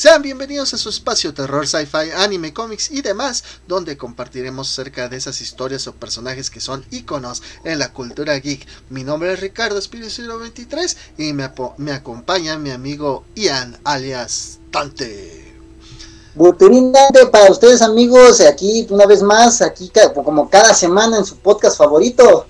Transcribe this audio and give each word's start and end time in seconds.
Sean 0.00 0.22
bienvenidos 0.22 0.72
a 0.72 0.78
su 0.78 0.88
espacio 0.88 1.34
terror, 1.34 1.68
sci-fi, 1.68 2.10
anime, 2.16 2.54
cómics 2.54 2.90
y 2.90 3.02
demás, 3.02 3.44
donde 3.68 3.98
compartiremos 3.98 4.70
acerca 4.70 5.10
de 5.10 5.18
esas 5.18 5.42
historias 5.42 5.86
o 5.86 5.92
personajes 5.92 6.48
que 6.48 6.58
son 6.58 6.86
iconos 6.90 7.42
en 7.64 7.78
la 7.78 7.92
cultura 7.92 8.38
geek. 8.38 8.66
Mi 8.88 9.04
nombre 9.04 9.30
es 9.30 9.40
Ricardo 9.40 9.78
Espíritu 9.78 10.38
23 10.38 10.96
y 11.18 11.34
me, 11.34 11.92
acompaña 11.92 12.56
mi 12.56 12.70
amigo 12.70 13.24
Ian, 13.34 13.78
alias 13.84 14.60
Tante. 14.70 15.54
Buturín 16.34 16.92
Dante 16.92 17.26
para 17.26 17.50
ustedes 17.50 17.82
amigos, 17.82 18.40
aquí 18.40 18.86
una 18.88 19.04
vez 19.04 19.22
más, 19.22 19.60
aquí 19.60 19.92
como 20.14 20.48
cada 20.48 20.72
semana 20.72 21.18
en 21.18 21.26
su 21.26 21.36
podcast 21.36 21.76
favorito. 21.76 22.46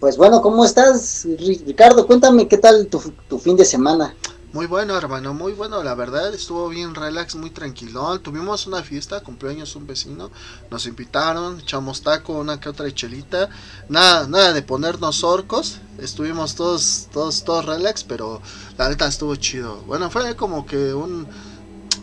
Pues 0.00 0.16
bueno, 0.16 0.42
¿cómo 0.42 0.64
estás, 0.64 1.28
Ricardo? 1.64 2.08
Cuéntame 2.08 2.48
qué 2.48 2.58
tal 2.58 2.88
tu 2.88 3.38
fin 3.38 3.56
de 3.56 3.64
semana. 3.64 4.16
Muy 4.50 4.64
bueno, 4.64 4.96
hermano, 4.96 5.34
muy 5.34 5.52
bueno, 5.52 5.82
la 5.82 5.94
verdad, 5.94 6.32
estuvo 6.32 6.70
bien 6.70 6.94
relax, 6.94 7.34
muy 7.34 7.50
tranquilo. 7.50 8.18
Tuvimos 8.20 8.66
una 8.66 8.82
fiesta, 8.82 9.20
cumpleaños 9.20 9.76
un 9.76 9.86
vecino, 9.86 10.30
nos 10.70 10.86
invitaron, 10.86 11.60
echamos 11.60 12.02
taco, 12.02 12.32
una 12.32 12.58
que 12.58 12.70
otra 12.70 12.90
chelita. 12.90 13.50
Nada, 13.90 14.26
nada 14.26 14.54
de 14.54 14.62
ponernos 14.62 15.22
orcos. 15.22 15.80
Estuvimos 15.98 16.54
todos, 16.54 17.08
todos, 17.12 17.44
todos 17.44 17.66
relax, 17.66 18.04
pero 18.04 18.40
la 18.78 18.88
neta 18.88 19.06
estuvo 19.06 19.36
chido. 19.36 19.82
Bueno, 19.86 20.10
fue 20.10 20.34
como 20.34 20.64
que 20.64 20.94
un, 20.94 21.26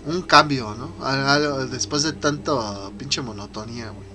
un 0.05 0.21
cambio, 0.21 0.75
¿no? 0.75 1.65
después 1.65 2.03
de 2.03 2.13
tanto 2.13 2.93
pinche 2.95 3.23
monotonía, 3.23 3.89
güey. 3.89 4.05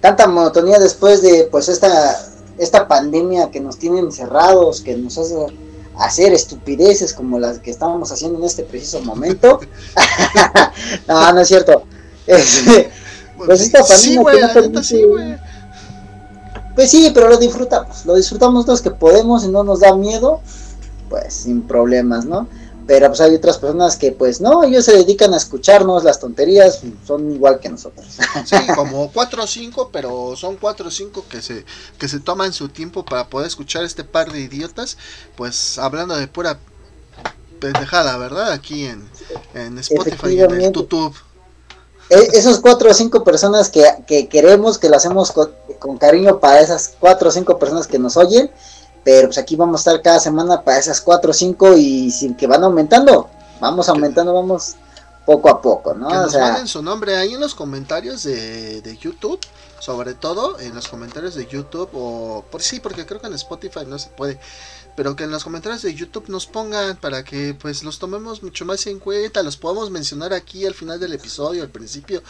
Tanta 0.00 0.28
monotonía 0.28 0.78
después 0.78 1.22
de 1.22 1.48
pues 1.50 1.68
esta 1.68 2.28
esta 2.58 2.86
pandemia 2.86 3.50
que 3.50 3.60
nos 3.60 3.78
tiene 3.78 3.98
encerrados, 3.98 4.80
que 4.80 4.96
nos 4.96 5.18
hace 5.18 5.34
hacer 5.98 6.32
estupideces 6.32 7.12
como 7.12 7.38
las 7.38 7.58
que 7.58 7.70
estábamos 7.70 8.10
haciendo 8.12 8.38
en 8.38 8.44
este 8.44 8.62
preciso 8.62 9.00
momento. 9.02 9.60
no, 11.08 11.32
no 11.32 11.40
es 11.40 11.48
cierto. 11.48 11.84
pues 12.26 13.60
esta 13.60 13.84
pandemia 13.84 15.40
Pues 16.74 16.90
sí, 16.90 17.10
pero 17.12 17.28
lo 17.28 17.36
disfrutamos, 17.36 18.06
lo 18.06 18.14
disfrutamos 18.14 18.66
los 18.66 18.80
que 18.80 18.90
podemos 18.90 19.44
y 19.44 19.48
no 19.48 19.64
nos 19.64 19.80
da 19.80 19.94
miedo, 19.94 20.40
pues 21.08 21.34
sin 21.34 21.62
problemas, 21.62 22.24
¿no? 22.24 22.48
Pero 22.92 23.08
pues 23.08 23.22
hay 23.22 23.34
otras 23.34 23.56
personas 23.56 23.96
que 23.96 24.12
pues 24.12 24.42
no, 24.42 24.64
ellos 24.64 24.84
se 24.84 24.92
dedican 24.92 25.32
a 25.32 25.38
escucharnos 25.38 26.04
las 26.04 26.20
tonterías, 26.20 26.82
son 27.06 27.32
igual 27.32 27.58
que 27.58 27.70
nosotros. 27.70 28.06
Sí, 28.44 28.54
como 28.76 29.10
cuatro 29.10 29.44
o 29.44 29.46
cinco, 29.46 29.88
pero 29.90 30.36
son 30.36 30.58
cuatro 30.58 30.88
o 30.88 30.90
cinco 30.90 31.24
que 31.26 31.40
se, 31.40 31.64
que 31.96 32.06
se 32.06 32.20
toman 32.20 32.52
su 32.52 32.68
tiempo 32.68 33.02
para 33.02 33.28
poder 33.28 33.46
escuchar 33.46 33.82
este 33.82 34.04
par 34.04 34.30
de 34.30 34.40
idiotas, 34.40 34.98
pues 35.36 35.78
hablando 35.78 36.14
de 36.16 36.28
pura 36.28 36.58
pendejada, 37.60 38.18
¿verdad? 38.18 38.52
Aquí 38.52 38.84
en, 38.84 39.08
en 39.54 39.78
Spotify 39.78 40.34
y 40.34 40.40
en 40.42 40.60
YouTube. 40.60 41.16
E, 42.10 42.28
esos 42.34 42.60
cuatro 42.60 42.90
o 42.90 42.94
cinco 42.94 43.24
personas 43.24 43.70
que, 43.70 43.86
que 44.06 44.28
queremos, 44.28 44.76
que 44.76 44.90
lo 44.90 44.96
hacemos 44.96 45.32
con, 45.32 45.50
con 45.78 45.96
cariño 45.96 46.40
para 46.40 46.60
esas 46.60 46.92
cuatro 47.00 47.30
o 47.30 47.32
cinco 47.32 47.58
personas 47.58 47.86
que 47.86 47.98
nos 47.98 48.18
oyen, 48.18 48.50
pero 49.04 49.28
pues 49.28 49.38
aquí 49.38 49.56
vamos 49.56 49.80
a 49.80 49.90
estar 49.90 50.02
cada 50.02 50.20
semana 50.20 50.62
para 50.62 50.78
esas 50.78 51.00
4 51.00 51.30
o 51.30 51.34
5 51.34 51.76
y 51.76 52.10
sin 52.10 52.34
que 52.34 52.46
van 52.46 52.62
aumentando. 52.64 53.28
Vamos 53.60 53.88
aumentando, 53.88 54.34
vamos 54.34 54.76
poco 55.24 55.48
a 55.48 55.62
poco, 55.62 55.94
¿no? 55.94 56.08
Que 56.08 56.14
nos 56.14 56.34
o 56.34 56.66
su 56.66 56.82
nombre 56.82 57.16
ahí 57.16 57.34
en 57.34 57.40
los 57.40 57.54
comentarios 57.54 58.24
de, 58.24 58.82
de, 58.82 58.96
YouTube, 58.96 59.38
sobre 59.78 60.14
todo 60.14 60.58
en 60.58 60.74
los 60.74 60.88
comentarios 60.88 61.34
de 61.34 61.46
YouTube 61.46 61.88
o 61.92 62.44
por 62.50 62.62
sí, 62.62 62.80
porque 62.80 63.06
creo 63.06 63.20
que 63.20 63.28
en 63.28 63.34
Spotify 63.34 63.80
no 63.86 63.98
se 63.98 64.10
puede, 64.10 64.40
pero 64.96 65.14
que 65.14 65.24
en 65.24 65.30
los 65.30 65.44
comentarios 65.44 65.82
de 65.82 65.94
YouTube 65.94 66.28
nos 66.28 66.46
pongan 66.46 66.96
para 66.96 67.22
que 67.24 67.54
pues 67.54 67.84
los 67.84 67.98
tomemos 67.98 68.42
mucho 68.42 68.64
más 68.64 68.86
en 68.86 68.98
cuenta, 68.98 69.42
los 69.42 69.56
podamos 69.56 69.90
mencionar 69.90 70.32
aquí 70.32 70.66
al 70.66 70.74
final 70.74 70.98
del 70.98 71.12
episodio, 71.12 71.62
al 71.62 71.70
principio. 71.70 72.22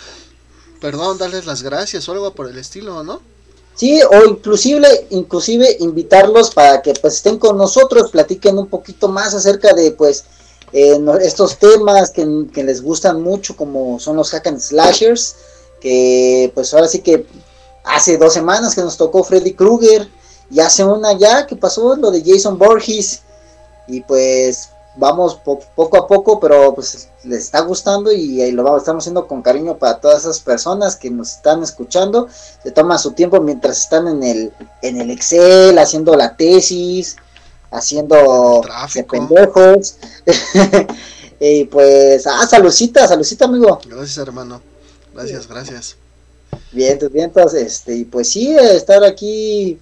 Perdón, 0.81 1.17
darles 1.17 1.47
las 1.47 1.63
gracias 1.63 2.09
o 2.09 2.13
algo 2.13 2.35
por 2.35 2.49
el 2.49 2.59
estilo, 2.59 3.03
¿no? 3.05 3.23
Sí, 3.75 4.01
o 4.03 4.25
inclusive, 4.29 5.07
inclusive 5.11 5.77
invitarlos 5.81 6.51
para 6.51 6.83
que 6.83 6.93
pues 6.95 7.15
estén 7.15 7.39
con 7.39 7.57
nosotros, 7.57 8.11
platiquen 8.11 8.59
un 8.59 8.69
poquito 8.69 9.09
más 9.09 9.35
acerca 9.35 9.73
de 9.73 9.93
pues 9.93 10.25
eh, 10.73 10.99
estos 11.23 11.59
temas 11.59 12.11
que, 12.11 12.25
les 12.63 12.83
gustan 12.83 13.23
mucho, 13.23 13.57
como 13.57 13.99
son 13.99 14.17
los 14.17 14.31
hack 14.31 14.47
and 14.47 14.61
slashers, 14.61 15.37
que 15.81 16.51
pues 16.55 16.73
ahora 16.75 16.89
sí 16.89 17.01
que 17.01 17.27
hace 17.85 18.19
dos 18.19 18.35
semanas 18.35 18.75
que 18.75 18.83
nos 18.83 18.97
tocó 18.97 19.25
Freddy 19.25 19.55
Krueger, 19.55 20.09
y 20.51 20.61
hace 20.61 20.85
una 20.85 21.17
ya 21.19 21.47
que 21.47 21.57
pasó 21.57 21.97
lo 21.97 22.11
de 22.11 22.23
Jason 22.25 22.59
Borges, 22.59 23.23
y 23.89 24.03
pues 24.03 24.69
vamos 24.97 25.37
poco 25.37 25.97
a 25.97 26.07
poco, 26.07 26.39
pero 26.39 26.75
pues 26.75 27.09
les 27.25 27.45
está 27.45 27.61
gustando 27.61 28.13
y, 28.13 28.51
lo 28.53 28.77
estamos 28.77 29.03
haciendo 29.03 29.27
con 29.27 29.43
cariño 29.43 29.79
para 29.79 30.01
todas 30.01 30.21
esas 30.21 30.41
personas 30.41 30.97
que 30.97 31.11
nos 31.11 31.33
están 31.33 31.63
escuchando. 31.63 32.29
Se 32.63 32.71
toman 32.71 32.99
su 32.99 33.13
tiempo 33.13 33.41
mientras 33.41 33.79
están 33.79 34.09
en 34.09 34.23
el, 34.23 34.53
en 34.83 35.01
el 35.01 35.11
Excel, 35.11 35.79
haciendo 35.79 36.15
la 36.17 36.37
tesis, 36.37 37.17
haciendo 37.71 38.63
de 38.95 39.05
pendejos. 39.05 39.97
y 41.41 41.65
pues, 41.65 42.27
ah, 42.27 42.47
saludcita, 42.47 43.09
saludcita, 43.09 43.47
amigo. 43.47 43.81
Gracias, 43.87 44.19
hermano. 44.19 44.61
Gracias, 45.15 45.47
gracias. 45.47 45.97
Bien, 46.71 46.99
bien, 47.13 47.27
entonces, 47.27 47.63
este, 47.63 47.97
y 47.97 48.05
pues 48.05 48.31
sí, 48.31 48.55
estar 48.55 49.05
aquí 49.05 49.79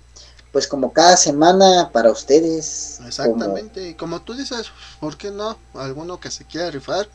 pues 0.53 0.67
como 0.67 0.93
cada 0.93 1.17
semana 1.17 1.91
para 1.93 2.11
ustedes. 2.11 3.01
Exactamente, 3.07 3.91
y 3.91 3.95
como 3.95 4.23
tú 4.23 4.35
dices, 4.35 4.71
¿por 5.01 5.17
qué 5.17 5.31
no? 5.31 5.59
Alguno 5.75 6.21
que 6.21 6.31
se 6.31 6.45
quiera 6.45 6.71
rifar, 6.71 7.09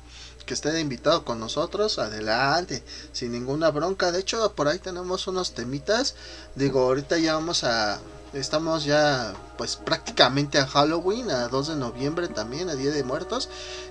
que 0.46 0.54
esté 0.54 0.80
invitado 0.80 1.26
con 1.26 1.40
nosotros, 1.40 2.00
adelante, 2.00 2.84
sin 3.12 3.32
ninguna 3.32 3.72
bronca. 3.72 4.12
De 4.12 4.20
hecho, 4.20 4.54
por 4.54 4.68
ahí 4.68 4.80
tenemos 4.80 5.28
unos 5.28 5.54
temitas. 5.54 6.16
Digo, 6.56 6.82
ahorita 6.82 7.18
ya 7.18 7.34
vamos 7.34 7.64
a... 7.64 8.00
Estamos 8.34 8.84
ya 8.84 9.34
pues 9.58 9.78
prácticamente 9.78 10.58
a 10.60 10.68
Halloween, 10.68 11.32
a 11.32 11.48
2 11.48 11.70
de 11.70 11.76
noviembre 11.78 12.28
también, 12.28 12.70
a 12.70 12.76
Día 12.76 12.92
de 12.92 13.04
Muertos. 13.04 13.48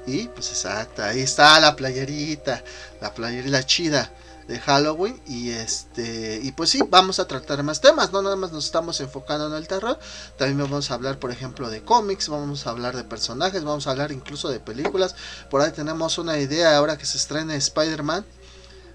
Y 0.06 0.28
pues 0.28 0.50
exacto, 0.50 1.03
ahí 1.03 1.21
está 1.21 1.59
la 1.61 1.75
playerita, 1.76 2.62
la 3.00 3.15
playerita 3.15 3.65
chida 3.65 4.12
de 4.49 4.59
Halloween 4.59 5.21
y 5.27 5.50
este 5.50 6.41
y 6.43 6.53
pues 6.53 6.71
sí 6.71 6.81
vamos 6.91 7.19
a 7.19 7.27
tratar 7.27 7.62
más 7.62 7.81
temas 7.81 8.12
no 8.12 8.22
nada 8.22 8.37
más 8.37 8.53
nos 8.53 8.66
estamos 8.66 9.00
enfocando 9.00 9.47
en 9.47 9.55
el 9.55 9.69
terror. 9.69 9.99
También 10.37 10.59
vamos 10.59 10.91
a 10.91 10.94
hablar 10.94 11.19
por 11.19 11.31
ejemplo 11.31 11.71
de 11.71 11.82
cómics 11.82 12.28
vamos 12.28 12.66
a 12.66 12.71
hablar 12.71 12.97
de 12.97 13.05
personajes 13.05 13.65
vamos 13.65 13.87
a 13.87 13.91
hablar 13.91 14.12
incluso 14.12 14.49
de 14.49 14.60
películas. 14.60 15.15
Por 15.50 15.60
ahí 15.60 15.72
tenemos 15.72 16.19
una 16.19 16.38
idea 16.38 16.77
ahora 16.77 16.99
que 16.99 17.06
se 17.06 17.16
estrena 17.16 17.55
Spider-Man 17.55 18.25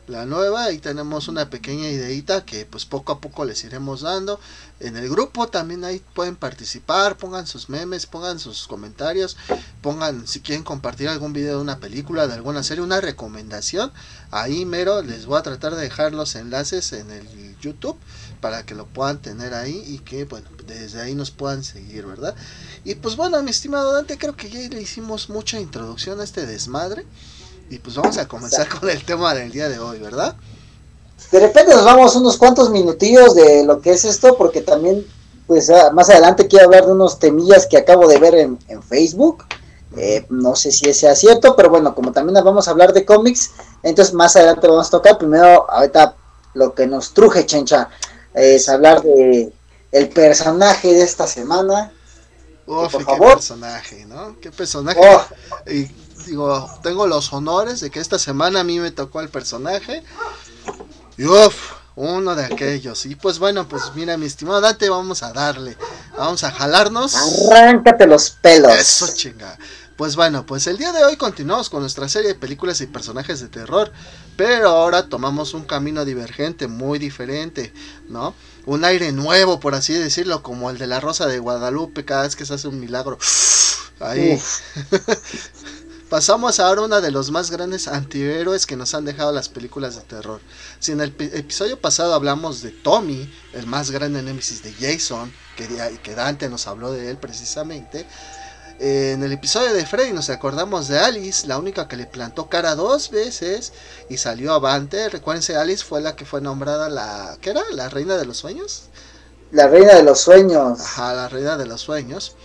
la 0.09 0.25
nueva 0.25 0.71
y 0.71 0.79
tenemos 0.79 1.27
una 1.27 1.49
pequeña 1.49 1.87
ideita 1.87 2.43
que 2.43 2.65
pues 2.65 2.85
poco 2.85 3.11
a 3.11 3.21
poco 3.21 3.45
les 3.45 3.63
iremos 3.63 4.01
dando. 4.01 4.39
En 4.79 4.97
el 4.97 5.09
grupo 5.09 5.47
también 5.47 5.83
ahí 5.83 6.01
pueden 6.13 6.35
participar 6.35 7.17
pongan 7.17 7.47
sus 7.47 7.69
memes 7.69 8.05
pongan 8.05 8.39
sus 8.39 8.67
comentarios 8.67 9.37
pongan 9.81 10.27
si 10.27 10.41
quieren 10.41 10.63
compartir 10.63 11.09
algún 11.09 11.33
video 11.33 11.57
de 11.57 11.61
una 11.61 11.79
película 11.79 12.27
de 12.27 12.33
alguna 12.33 12.63
serie 12.63 12.83
una 12.83 13.01
recomendación 13.01 13.91
ahí 14.31 14.65
mero 14.65 15.01
les 15.01 15.25
voy 15.25 15.37
a 15.37 15.43
tratar 15.43 15.75
de 15.75 15.81
dejar 15.81 16.13
los 16.13 16.35
enlaces 16.35 16.93
en 16.93 17.11
el 17.11 17.57
youtube 17.59 17.97
para 18.41 18.65
que 18.65 18.75
lo 18.75 18.85
puedan 18.85 19.21
tener 19.21 19.53
ahí 19.53 19.83
y 19.85 19.99
que 19.99 20.25
bueno 20.25 20.47
desde 20.65 21.01
ahí 21.01 21.15
nos 21.15 21.31
puedan 21.31 21.63
seguir 21.63 22.05
verdad 22.05 22.35
y 22.83 22.95
pues 22.95 23.15
bueno 23.15 23.41
mi 23.43 23.51
estimado 23.51 23.93
Dante 23.93 24.17
creo 24.17 24.35
que 24.35 24.49
ya 24.49 24.59
le 24.59 24.81
hicimos 24.81 25.29
mucha 25.29 25.59
introducción 25.59 26.21
a 26.21 26.23
este 26.23 26.45
desmadre 26.45 27.05
y 27.69 27.77
pues 27.79 27.95
vamos 27.95 28.17
a 28.17 28.27
comenzar 28.27 28.67
con 28.67 28.89
el 28.89 29.03
tema 29.05 29.33
del 29.33 29.51
día 29.51 29.69
de 29.69 29.79
hoy, 29.79 29.99
¿verdad? 29.99 30.35
De 31.31 31.39
repente 31.39 31.73
nos 31.73 31.85
vamos 31.85 32.15
unos 32.15 32.37
cuantos 32.37 32.69
minutillos 32.71 33.35
de 33.35 33.63
lo 33.63 33.81
que 33.81 33.91
es 33.91 34.05
esto, 34.05 34.35
porque 34.37 34.61
también, 34.61 35.05
pues 35.45 35.69
ah, 35.69 35.91
más 35.93 36.09
adelante 36.09 36.47
quiero 36.47 36.65
hablar 36.65 36.85
de 36.85 36.93
unos 36.93 37.19
temillas 37.19 37.67
que 37.67 37.77
acabo 37.77 38.07
de 38.07 38.19
ver 38.19 38.35
en, 38.35 38.57
Facebook. 38.83 39.45
Eh, 39.97 40.25
no 40.29 40.55
sé 40.55 40.71
si 40.71 40.93
sea 40.93 41.15
cierto, 41.15 41.55
pero 41.55 41.69
bueno, 41.69 41.93
como 41.93 42.11
también 42.11 42.43
vamos 42.43 42.67
a 42.67 42.71
hablar 42.71 42.93
de 42.93 43.05
cómics, 43.05 43.51
entonces 43.83 44.13
más 44.13 44.35
adelante 44.35 44.67
vamos 44.67 44.87
a 44.87 44.91
tocar. 44.91 45.17
Primero, 45.17 45.69
ahorita 45.69 46.15
lo 46.53 46.73
que 46.73 46.87
nos 46.87 47.13
truje, 47.13 47.45
chencha, 47.45 47.89
es 48.33 48.69
hablar 48.69 49.01
de 49.01 49.51
el 49.91 50.09
personaje 50.09 50.93
de 50.93 51.01
esta 51.01 51.27
semana. 51.27 51.91
Uf, 52.65 52.91
por 52.91 53.03
favor. 53.03 53.29
qué 53.29 53.35
personaje, 53.35 54.05
¿no? 54.05 54.39
Qué 54.39 54.51
personaje. 54.51 54.99
Oh. 55.01 55.71
Y 55.71 55.91
digo, 56.25 56.69
tengo 56.83 57.07
los 57.07 57.31
honores 57.33 57.79
de 57.79 57.89
que 57.89 57.99
esta 57.99 58.19
semana 58.19 58.61
a 58.61 58.63
mí 58.63 58.79
me 58.79 58.91
tocó 58.91 59.21
el 59.21 59.29
personaje. 59.29 60.03
Y 61.17 61.25
uff, 61.25 61.73
uno 61.95 62.35
de 62.35 62.45
aquellos. 62.45 63.05
Y 63.05 63.15
pues 63.15 63.39
bueno, 63.39 63.67
pues 63.67 63.91
mira, 63.95 64.17
mi 64.17 64.25
estimado 64.25 64.61
Dante, 64.61 64.89
vamos 64.89 65.21
a 65.23 65.33
darle. 65.33 65.77
Vamos 66.17 66.43
a 66.43 66.51
jalarnos. 66.51 67.15
Arráncate 67.15 68.07
los 68.07 68.29
pelos. 68.29 68.73
Eso 68.73 69.07
chinga. 69.13 69.57
Pues 69.99 70.15
bueno, 70.15 70.45
pues 70.45 70.65
el 70.67 70.77
día 70.77 70.93
de 70.93 71.03
hoy 71.03 71.17
continuamos 71.17 71.69
con 71.69 71.81
nuestra 71.81 72.07
serie 72.07 72.29
de 72.29 72.35
películas 72.35 72.79
y 72.79 72.87
personajes 72.87 73.41
de 73.41 73.49
terror, 73.49 73.91
pero 74.37 74.69
ahora 74.69 75.09
tomamos 75.09 75.53
un 75.53 75.65
camino 75.65 76.05
divergente, 76.05 76.69
muy 76.69 76.99
diferente, 76.99 77.73
¿no? 78.07 78.33
Un 78.65 78.85
aire 78.85 79.11
nuevo, 79.11 79.59
por 79.59 79.75
así 79.75 79.91
decirlo, 79.91 80.41
como 80.41 80.69
el 80.69 80.77
de 80.77 80.87
la 80.87 81.01
Rosa 81.01 81.27
de 81.27 81.39
Guadalupe 81.39 82.05
cada 82.05 82.23
vez 82.23 82.37
que 82.37 82.45
se 82.45 82.53
hace 82.53 82.69
un 82.69 82.79
milagro. 82.79 83.17
Ahí. 83.99 84.41
Pasamos 86.09 86.59
ahora 86.59 86.81
a 86.81 86.85
uno 86.85 87.01
de 87.01 87.11
los 87.11 87.29
más 87.29 87.51
grandes 87.51 87.87
antihéroes 87.87 88.65
que 88.65 88.75
nos 88.75 88.95
han 88.95 89.05
dejado 89.05 89.31
las 89.31 89.47
películas 89.47 89.95
de 89.95 90.01
terror. 90.01 90.41
Si 90.79 90.91
en 90.91 91.01
el 91.01 91.13
episodio 91.19 91.79
pasado 91.79 92.15
hablamos 92.15 92.63
de 92.63 92.71
Tommy, 92.71 93.31
el 93.53 93.67
más 93.67 93.91
grande 93.91 94.23
némesis 94.23 94.63
de 94.63 94.73
Jason, 94.73 95.31
que, 95.55 95.67
que 96.01 96.15
Dante 96.15 96.49
nos 96.49 96.65
habló 96.65 96.91
de 96.91 97.11
él 97.11 97.17
precisamente, 97.17 98.07
en 98.79 99.21
el 99.21 99.33
episodio 99.33 99.71
de 99.71 99.85
Freddy 99.85 100.13
nos 100.13 100.31
acordamos 100.31 100.87
de 100.87 100.97
Alice, 100.97 101.45
la 101.45 101.59
única 101.59 101.87
que 101.87 101.97
le 101.97 102.07
plantó 102.07 102.49
cara 102.49 102.73
dos 102.73 103.11
veces 103.11 103.73
y 104.09 104.17
salió 104.17 104.53
avante. 104.53 105.09
Recuérdense, 105.09 105.57
Alice 105.57 105.83
fue 105.83 106.01
la 106.01 106.15
que 106.15 106.25
fue 106.25 106.41
nombrada 106.41 106.89
la... 106.89 107.37
¿Qué 107.39 107.51
era? 107.51 107.61
¿La 107.73 107.87
reina 107.87 108.17
de 108.17 108.25
los 108.25 108.37
sueños? 108.37 108.83
La 109.51 109.67
reina 109.67 109.93
de 109.95 110.03
los 110.03 110.21
sueños. 110.21 110.79
Ajá, 110.79 111.13
la 111.13 111.27
reina 111.27 111.57
de 111.57 111.67
los 111.67 111.81
sueños. 111.81 112.35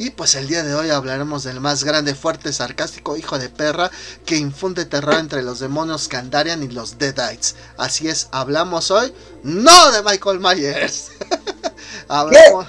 Y 0.00 0.08
pues 0.08 0.34
el 0.34 0.48
día 0.48 0.62
de 0.62 0.74
hoy 0.74 0.88
hablaremos 0.88 1.42
del 1.42 1.60
más 1.60 1.84
grande, 1.84 2.14
fuerte, 2.14 2.54
sarcástico 2.54 3.18
hijo 3.18 3.38
de 3.38 3.50
perra 3.50 3.90
que 4.24 4.38
infunde 4.38 4.86
terror 4.86 5.16
entre 5.16 5.42
los 5.42 5.60
demonios 5.60 6.08
Kandarian 6.08 6.62
y 6.62 6.68
los 6.68 6.96
Deadites. 6.96 7.54
Así 7.76 8.08
es, 8.08 8.28
hablamos 8.32 8.90
hoy 8.90 9.12
no 9.42 9.92
de 9.92 10.02
Michael 10.02 10.40
Myers. 10.40 11.10
hablamos, 12.08 12.66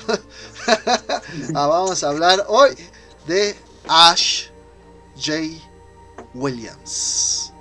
ah, 1.55 1.67
vamos 1.67 2.03
a 2.03 2.09
hablar 2.09 2.43
hoy 2.49 2.71
de 3.25 3.55
Ash 3.87 4.47
J. 5.15 5.37
Williams. 6.33 7.53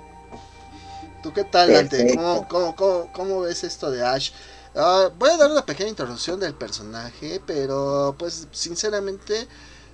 ¿Tú 1.23 1.31
qué 1.31 1.45
tal, 1.45 1.71
Dante? 1.71 2.13
¿Cómo, 2.49 3.39
ves 3.39 3.63
esto 3.63 3.89
de 3.89 4.05
Ash? 4.05 4.31
Ah, 4.75 5.09
voy 5.17 5.29
a 5.29 5.37
dar 5.37 5.51
una 5.51 5.65
pequeña 5.65 5.89
introducción 5.89 6.39
del 6.39 6.53
personaje, 6.53 7.41
pero 7.45 8.15
pues 8.17 8.47
sinceramente, 8.51 9.47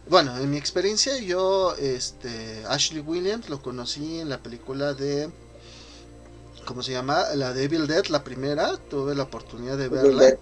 bueno, 0.07 0.37
en 0.37 0.49
mi 0.51 0.57
experiencia 0.57 1.17
yo, 1.17 1.73
este, 1.75 2.63
Ashley 2.67 3.01
Williams 3.01 3.49
lo 3.49 3.61
conocí 3.61 4.19
en 4.19 4.29
la 4.29 4.37
película 4.37 4.93
de, 4.93 5.31
¿cómo 6.65 6.83
se 6.83 6.91
llama? 6.91 7.23
La 7.33 7.53
de 7.53 7.63
Evil 7.63 7.87
Dead, 7.87 8.05
la 8.07 8.23
primera, 8.23 8.77
tuve 8.89 9.15
la 9.15 9.23
oportunidad 9.23 9.77
de 9.77 9.89
verla, 9.89 10.37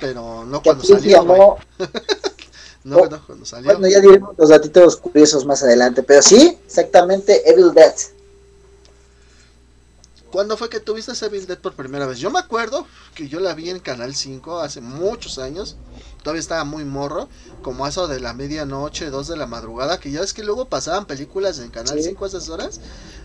pero 0.00 0.44
no 0.44 0.60
cuando 0.60 0.82
salió. 0.82 1.22
no, 2.82 3.06
no, 3.06 3.26
cuando 3.26 3.44
salió. 3.44 3.70
Bueno, 3.72 3.86
ya 3.86 4.00
diremos 4.00 4.36
los 4.36 4.48
datitos 4.48 4.96
curiosos 4.96 5.46
más 5.46 5.62
adelante, 5.62 6.02
pero 6.02 6.20
sí, 6.20 6.58
exactamente 6.66 7.48
Evil 7.48 7.72
Dead. 7.72 7.94
¿Cuándo 10.30 10.58
fue 10.58 10.68
que 10.68 10.78
tuviste 10.78 11.12
Evil 11.24 11.46
Dead 11.46 11.58
por 11.58 11.72
primera 11.72 12.06
vez? 12.06 12.18
Yo 12.18 12.30
me 12.30 12.38
acuerdo 12.38 12.86
que 13.14 13.28
yo 13.28 13.40
la 13.40 13.54
vi 13.54 13.70
en 13.70 13.80
Canal 13.80 14.14
5 14.14 14.60
hace 14.60 14.82
muchos 14.82 15.38
años. 15.38 15.76
Todavía 16.22 16.40
estaba 16.40 16.64
muy 16.64 16.84
morro. 16.84 17.28
Como 17.62 17.86
eso 17.86 18.08
de 18.08 18.20
la 18.20 18.34
medianoche, 18.34 19.08
dos 19.08 19.28
de 19.28 19.38
la 19.38 19.46
madrugada. 19.46 19.98
Que 19.98 20.10
ya 20.10 20.20
es 20.20 20.34
que 20.34 20.44
luego 20.44 20.66
pasaban 20.66 21.06
películas 21.06 21.58
en 21.60 21.70
Canal 21.70 22.02
5 22.02 22.24
a 22.24 22.28
esas 22.28 22.50
horas. 22.50 22.80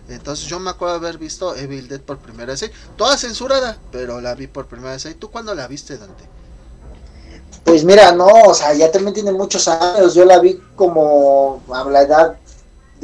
Entonces 0.07 0.45
yo 0.45 0.59
me 0.59 0.69
acuerdo 0.69 0.95
haber 0.95 1.17
visto 1.17 1.55
Evil 1.55 1.89
Dead 1.89 1.99
por 1.99 2.19
primera 2.19 2.53
vez. 2.53 2.71
Toda 2.95 3.17
censurada, 3.17 3.77
pero 3.91 4.21
la 4.21 4.33
vi 4.35 4.47
por 4.47 4.67
primera 4.67 4.93
vez. 4.93 5.05
¿Y 5.05 5.13
tú 5.15 5.29
cuándo 5.29 5.53
la 5.53 5.67
viste, 5.67 5.97
Dante? 5.97 6.23
Pues 7.65 7.83
mira, 7.83 8.11
no, 8.13 8.27
o 8.27 8.53
sea, 8.53 8.73
ya 8.73 8.91
también 8.91 9.13
tiene 9.13 9.33
muchos 9.33 9.67
años. 9.67 10.13
Yo 10.13 10.23
la 10.23 10.39
vi 10.39 10.61
como 10.75 11.61
a 11.69 11.83
la 11.89 12.01
edad 12.01 12.37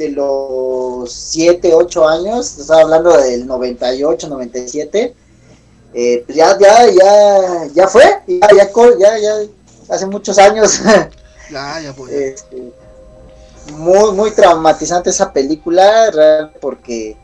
de 0.00 0.08
los 0.12 1.12
7, 1.12 1.74
8 1.74 2.08
años, 2.08 2.58
estaba 2.58 2.80
hablando 2.80 3.14
del 3.18 3.46
98, 3.46 4.28
97, 4.30 5.14
eh, 5.92 6.22
pues 6.24 6.36
ya, 6.36 6.58
ya, 6.58 6.86
ya, 6.90 7.66
ya 7.74 7.86
fue, 7.86 8.04
ya, 8.26 8.48
ya, 8.98 9.18
ya, 9.18 9.34
hace 9.88 10.06
muchos 10.06 10.38
años. 10.38 10.80
Ya, 11.50 11.80
ya 11.80 11.92
este, 12.12 12.72
muy, 13.72 14.12
muy 14.12 14.30
traumatizante 14.30 15.10
esa 15.10 15.32
película, 15.32 16.48
porque 16.60 17.16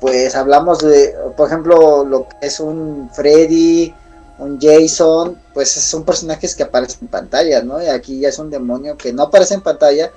pues 0.00 0.34
hablamos 0.34 0.80
de, 0.80 1.14
por 1.36 1.46
ejemplo, 1.46 2.04
lo 2.04 2.28
que 2.28 2.48
es 2.48 2.58
un 2.58 3.08
Freddy, 3.14 3.94
un 4.40 4.58
Jason, 4.60 5.40
pues 5.54 5.70
son 5.70 6.02
personajes 6.02 6.56
que 6.56 6.64
aparecen 6.64 6.98
en 7.02 7.08
pantalla, 7.08 7.62
¿no? 7.62 7.80
Y 7.80 7.86
aquí 7.86 8.18
ya 8.18 8.30
es 8.30 8.40
un 8.40 8.50
demonio 8.50 8.96
que 8.96 9.12
no 9.12 9.22
aparece 9.22 9.54
en 9.54 9.60
pantalla, 9.60 10.10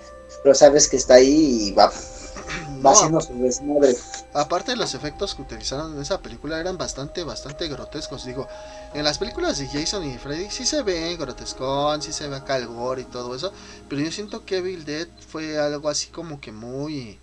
pero 0.47 0.55
sabes 0.55 0.87
que 0.87 0.95
está 0.95 1.15
ahí 1.15 1.67
y 1.67 1.71
va, 1.73 1.91
va 2.85 2.91
haciendo 2.91 3.19
su 3.19 3.33
desmadre. 3.37 3.97
Aparte 4.33 4.71
de 4.71 4.77
los 4.77 4.93
efectos 4.93 5.35
que 5.35 5.41
utilizaron 5.41 5.93
en 5.93 6.01
esa 6.01 6.21
película 6.21 6.57
eran 6.57 6.77
bastante, 6.77 7.25
bastante 7.25 7.67
grotescos. 7.67 8.23
Digo, 8.23 8.47
en 8.93 9.03
las 9.03 9.17
películas 9.17 9.57
de 9.57 9.67
Jason 9.67 10.05
y 10.05 10.17
Freddy 10.17 10.49
sí 10.49 10.65
se 10.65 10.83
ve 10.83 11.17
grotescón, 11.17 12.01
sí 12.01 12.13
se 12.13 12.29
ve 12.29 12.39
gore 12.65 13.01
y 13.01 13.05
todo 13.05 13.35
eso, 13.35 13.51
pero 13.89 14.01
yo 14.01 14.09
siento 14.09 14.45
que 14.45 14.59
Evil 14.59 14.85
Dead 14.85 15.09
fue 15.27 15.59
algo 15.59 15.89
así 15.89 16.07
como 16.11 16.39
que 16.39 16.53
muy, 16.53 17.19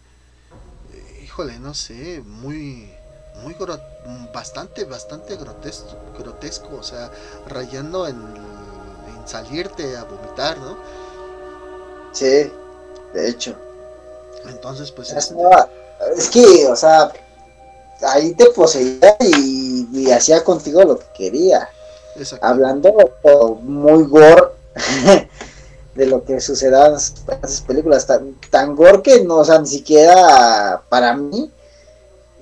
híjole, 1.25 1.59
no 1.59 1.73
sé, 1.73 2.23
muy 2.27 2.91
muy 3.43 3.57
bastante 4.35 4.85
bastante 4.85 5.37
grotesco 5.37 5.97
grotesco 6.17 6.77
o 6.77 6.83
sea 6.85 7.11
rayando 7.49 8.07
en, 8.07 8.17
en 8.17 9.27
salirte 9.29 9.97
a 9.97 10.05
vomitar 10.05 10.57
no 10.59 10.77
sí 12.13 12.53
de 13.15 13.29
hecho. 13.29 13.55
Entonces, 14.49 14.91
pues... 14.91 15.13
Este, 15.13 15.35
es, 16.17 16.29
que, 16.29 16.67
o 16.67 16.77
sea, 16.77 17.11
ahí 18.03 18.35
te 18.35 18.47
poseía 18.47 19.17
y, 19.21 20.11
hacía 20.11 20.45
contigo 20.45 20.83
lo 20.83 20.99
que 20.99 21.07
quería. 21.17 21.69
Hablando 22.41 22.95
muy 23.63 24.05
gore 24.05 24.43
de 25.95 26.07
lo 26.07 26.25
que 26.25 26.41
suceda 26.41 26.89
en 26.89 26.95
esas 26.95 27.61
películas, 27.67 28.07
tan, 28.07 28.35
tan 28.51 28.77
gore 28.77 29.03
que 29.03 29.25
no, 29.25 29.39
o 29.39 29.45
sea, 29.45 29.59
ni 29.59 29.67
siquiera 29.67 30.83
para 30.89 31.17
mí, 31.17 31.51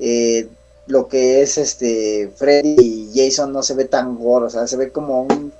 eh, 0.00 0.48
lo 0.86 1.08
que 1.08 1.42
es 1.42 1.56
este 1.58 2.32
Freddy 2.36 2.76
y 2.78 3.12
Jason 3.14 3.52
no 3.52 3.62
se 3.62 3.74
ve 3.74 3.84
tan 3.84 4.19
gore, 4.19 4.46
o 4.46 4.50
sea, 4.50 4.66
se 4.66 4.76
ve 4.76 4.90
como 4.90 5.22
un, 5.22 5.52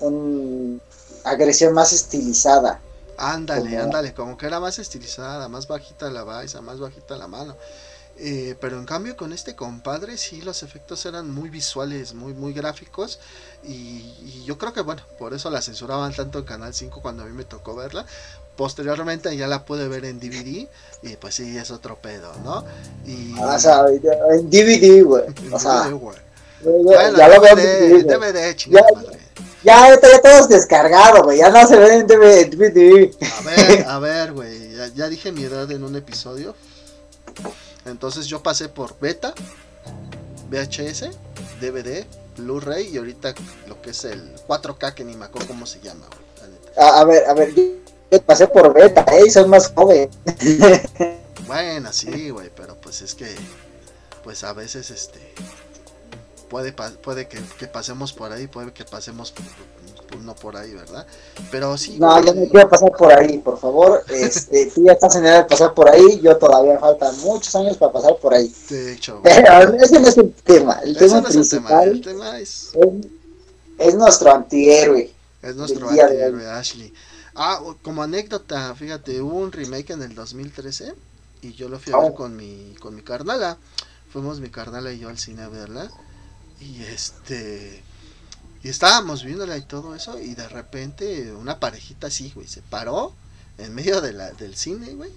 un 0.00 0.80
agresión 1.24 1.72
más 1.72 1.92
estilizada. 1.92 2.80
Ándale, 3.22 3.78
ándale, 3.78 4.12
como 4.14 4.36
que 4.36 4.46
era 4.46 4.58
más 4.58 4.80
estilizada, 4.80 5.48
más 5.48 5.68
bajita 5.68 6.10
la 6.10 6.24
baisa, 6.24 6.60
más 6.60 6.80
bajita 6.80 7.16
la 7.16 7.28
mano. 7.28 7.56
Eh, 8.18 8.56
pero 8.60 8.78
en 8.78 8.84
cambio 8.84 9.16
con 9.16 9.32
este 9.32 9.54
compadre 9.54 10.18
sí 10.18 10.42
los 10.42 10.64
efectos 10.64 11.06
eran 11.06 11.30
muy 11.30 11.48
visuales, 11.48 12.14
muy 12.14 12.34
muy 12.34 12.52
gráficos 12.52 13.20
y, 13.64 14.44
yo 14.44 14.58
creo 14.58 14.72
que 14.72 14.82
bueno, 14.82 15.02
por 15.18 15.32
eso 15.32 15.48
la 15.50 15.62
censuraban 15.62 16.12
tanto 16.12 16.40
en 16.40 16.44
Canal 16.44 16.74
5 16.74 17.00
cuando 17.00 17.22
a 17.22 17.26
mí 17.26 17.32
me 17.32 17.44
tocó 17.44 17.76
verla. 17.76 18.04
Posteriormente 18.56 19.34
ya 19.36 19.46
la 19.46 19.64
pude 19.64 19.86
ver 19.86 20.04
en 20.04 20.18
DVD 20.18 20.68
y 21.02 21.16
pues 21.20 21.36
sí, 21.36 21.56
es 21.56 21.70
otro 21.70 21.96
pedo, 21.96 22.32
¿no? 22.44 22.64
Y... 23.06 23.34
Ah, 23.38 23.54
o 23.54 23.58
sea, 23.58 23.84
en 23.88 24.50
DVD, 24.50 25.04
güey. 25.04 25.24
O 25.52 25.58
sea, 25.60 25.84
ya 25.84 27.28
lo 27.28 27.40
veo 27.40 27.56
en 27.56 28.06
DVD, 28.06 28.54
chingada 28.56 28.86
madre. 28.94 29.21
Ya, 29.64 29.92
está 29.92 30.10
ya 30.10 30.20
todos 30.20 30.48
descargado, 30.48 31.22
güey. 31.22 31.38
Ya 31.38 31.50
no 31.50 31.66
se 31.66 31.76
ven 31.76 32.00
en 32.00 32.06
DVD. 32.06 33.10
A 33.38 33.40
ver, 33.42 33.86
a 33.86 33.98
ver, 33.98 34.32
güey. 34.32 34.72
Ya, 34.94 35.08
dije 35.08 35.30
mi 35.30 35.44
edad 35.44 35.70
en 35.70 35.84
un 35.84 35.94
episodio. 35.94 36.54
Entonces 37.84 38.26
yo 38.26 38.42
pasé 38.42 38.68
por 38.68 38.98
beta, 38.98 39.34
VHS, 40.50 41.10
DVD, 41.60 42.04
Blu-ray 42.36 42.88
y 42.88 42.98
ahorita 42.98 43.34
lo 43.66 43.80
que 43.82 43.90
es 43.90 44.04
el 44.04 44.34
4K 44.46 44.94
que 44.94 45.04
ni 45.04 45.16
me 45.16 45.24
acuerdo 45.24 45.48
cómo 45.48 45.66
se 45.66 45.80
llama, 45.80 46.06
güey. 46.06 46.22
A, 46.76 47.04
ver, 47.04 47.24
a 47.28 47.34
ver, 47.34 47.54
yo 47.54 48.22
pasé 48.22 48.46
por 48.46 48.72
beta, 48.72 49.04
eh, 49.12 49.30
soy 49.30 49.46
más 49.46 49.72
joven. 49.74 50.08
bueno, 51.46 51.92
sí, 51.92 52.30
güey, 52.30 52.50
pero 52.54 52.76
pues 52.76 53.02
es 53.02 53.14
que, 53.14 53.34
pues 54.22 54.42
a 54.44 54.52
veces 54.52 54.90
este 54.90 55.34
puede, 56.52 56.72
puede 56.72 57.26
que, 57.28 57.66
pasemos 57.66 58.12
por 58.12 58.30
ahí, 58.30 58.46
puede 58.46 58.74
que 58.74 58.84
pasemos 58.84 59.32
no 60.22 60.34
por 60.34 60.54
ahí, 60.54 60.74
¿verdad? 60.74 61.06
Pero 61.50 61.78
sí. 61.78 61.96
No, 61.98 62.22
yo 62.22 62.34
no 62.34 62.46
quiero 62.46 62.68
pasar 62.68 62.92
por 62.92 63.10
ahí, 63.10 63.38
por 63.38 63.58
favor. 63.58 64.04
Este, 64.10 64.66
tú 64.66 64.84
ya 64.84 64.92
estás 64.92 65.16
en 65.16 65.24
edad 65.24 65.44
de 65.44 65.48
pasar 65.48 65.72
por 65.72 65.88
ahí, 65.88 66.20
yo 66.20 66.36
todavía 66.36 66.78
faltan 66.78 67.18
muchos 67.20 67.56
años 67.56 67.78
para 67.78 67.92
pasar 67.92 68.16
por 68.18 68.34
ahí. 68.34 68.54
De 68.68 68.92
hecho. 68.92 69.20
Pero 69.24 69.74
ese 69.82 69.98
no 69.98 70.08
es 70.08 70.18
el 70.18 70.34
tema. 70.44 70.78
El 70.84 70.94
tema 70.98 71.22
principal 71.22 71.88
el 71.88 72.00
tema, 72.02 72.38
es... 72.38 72.72
es... 73.78 73.94
nuestro 73.94 74.34
antihéroe. 74.34 75.10
Es 75.40 75.56
nuestro 75.56 75.88
antihéroe, 75.88 76.46
Ashley. 76.50 76.92
Ah, 77.34 77.60
como 77.80 78.02
anécdota, 78.02 78.74
fíjate, 78.74 79.22
hubo 79.22 79.38
un 79.38 79.52
remake 79.52 79.94
en 79.94 80.02
el 80.02 80.14
2013 80.14 80.92
y 81.40 81.54
yo 81.54 81.70
lo 81.70 81.78
fui 81.78 81.94
a 81.94 81.96
ver 81.96 82.10
oh. 82.12 82.14
con 82.14 82.36
mi, 82.36 82.74
con 82.78 82.94
mi 82.94 83.00
carnala. 83.00 83.56
Fuimos 84.12 84.40
mi 84.40 84.50
carnala 84.50 84.92
y 84.92 84.98
yo 84.98 85.08
al 85.08 85.18
cine 85.18 85.42
a 85.42 85.48
verla. 85.48 85.90
Y 86.62 86.82
este. 86.84 87.82
Y 88.62 88.68
estábamos 88.68 89.24
viéndola 89.24 89.56
y 89.56 89.62
todo 89.62 89.94
eso. 89.94 90.18
Y 90.20 90.34
de 90.34 90.48
repente 90.48 91.32
una 91.32 91.58
parejita 91.58 92.06
así, 92.06 92.30
güey, 92.34 92.46
se 92.46 92.62
paró 92.62 93.14
en 93.58 93.74
medio 93.74 94.00
de 94.00 94.12
la, 94.12 94.30
del 94.32 94.56
cine, 94.56 94.94
güey. 94.94 95.10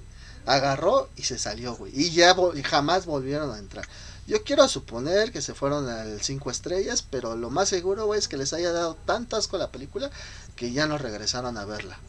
Agarró 0.45 1.09
y 1.15 1.23
se 1.23 1.37
salió, 1.37 1.75
güey. 1.75 1.91
Y 1.95 2.11
ya 2.11 2.35
jamás 2.63 3.05
volvieron 3.05 3.51
a 3.51 3.59
entrar. 3.59 3.87
Yo 4.27 4.43
quiero 4.43 4.67
suponer 4.67 5.31
que 5.31 5.41
se 5.41 5.53
fueron 5.53 5.87
al 5.87 6.21
5 6.21 6.49
estrellas, 6.49 7.05
pero 7.07 7.35
lo 7.35 7.51
más 7.51 7.69
seguro, 7.69 8.07
güey, 8.07 8.19
es 8.19 8.27
que 8.27 8.37
les 8.37 8.53
haya 8.53 8.71
dado 8.71 8.95
tanto 9.05 9.35
asco 9.35 9.57
la 9.57 9.71
película 9.71 10.09
que 10.55 10.71
ya 10.71 10.87
no 10.87 10.97
regresaron 10.97 11.57
a 11.57 11.65
verla. 11.65 11.99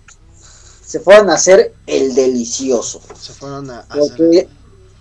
se 0.84 1.00
fueron 1.00 1.28
a 1.28 1.34
hacer 1.34 1.74
el 1.86 2.14
delicioso. 2.14 3.02
Se 3.18 3.34
fueron 3.34 3.70
a, 3.70 3.80
hacer... 3.80 4.48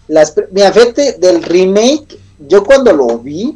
las, 0.10 0.34
mira, 0.52 0.74
fíjate, 0.74 1.14
del 1.14 1.42
remake, 1.44 2.20
yo 2.40 2.64
cuando 2.66 2.92
lo 2.92 3.20
vi, 3.20 3.56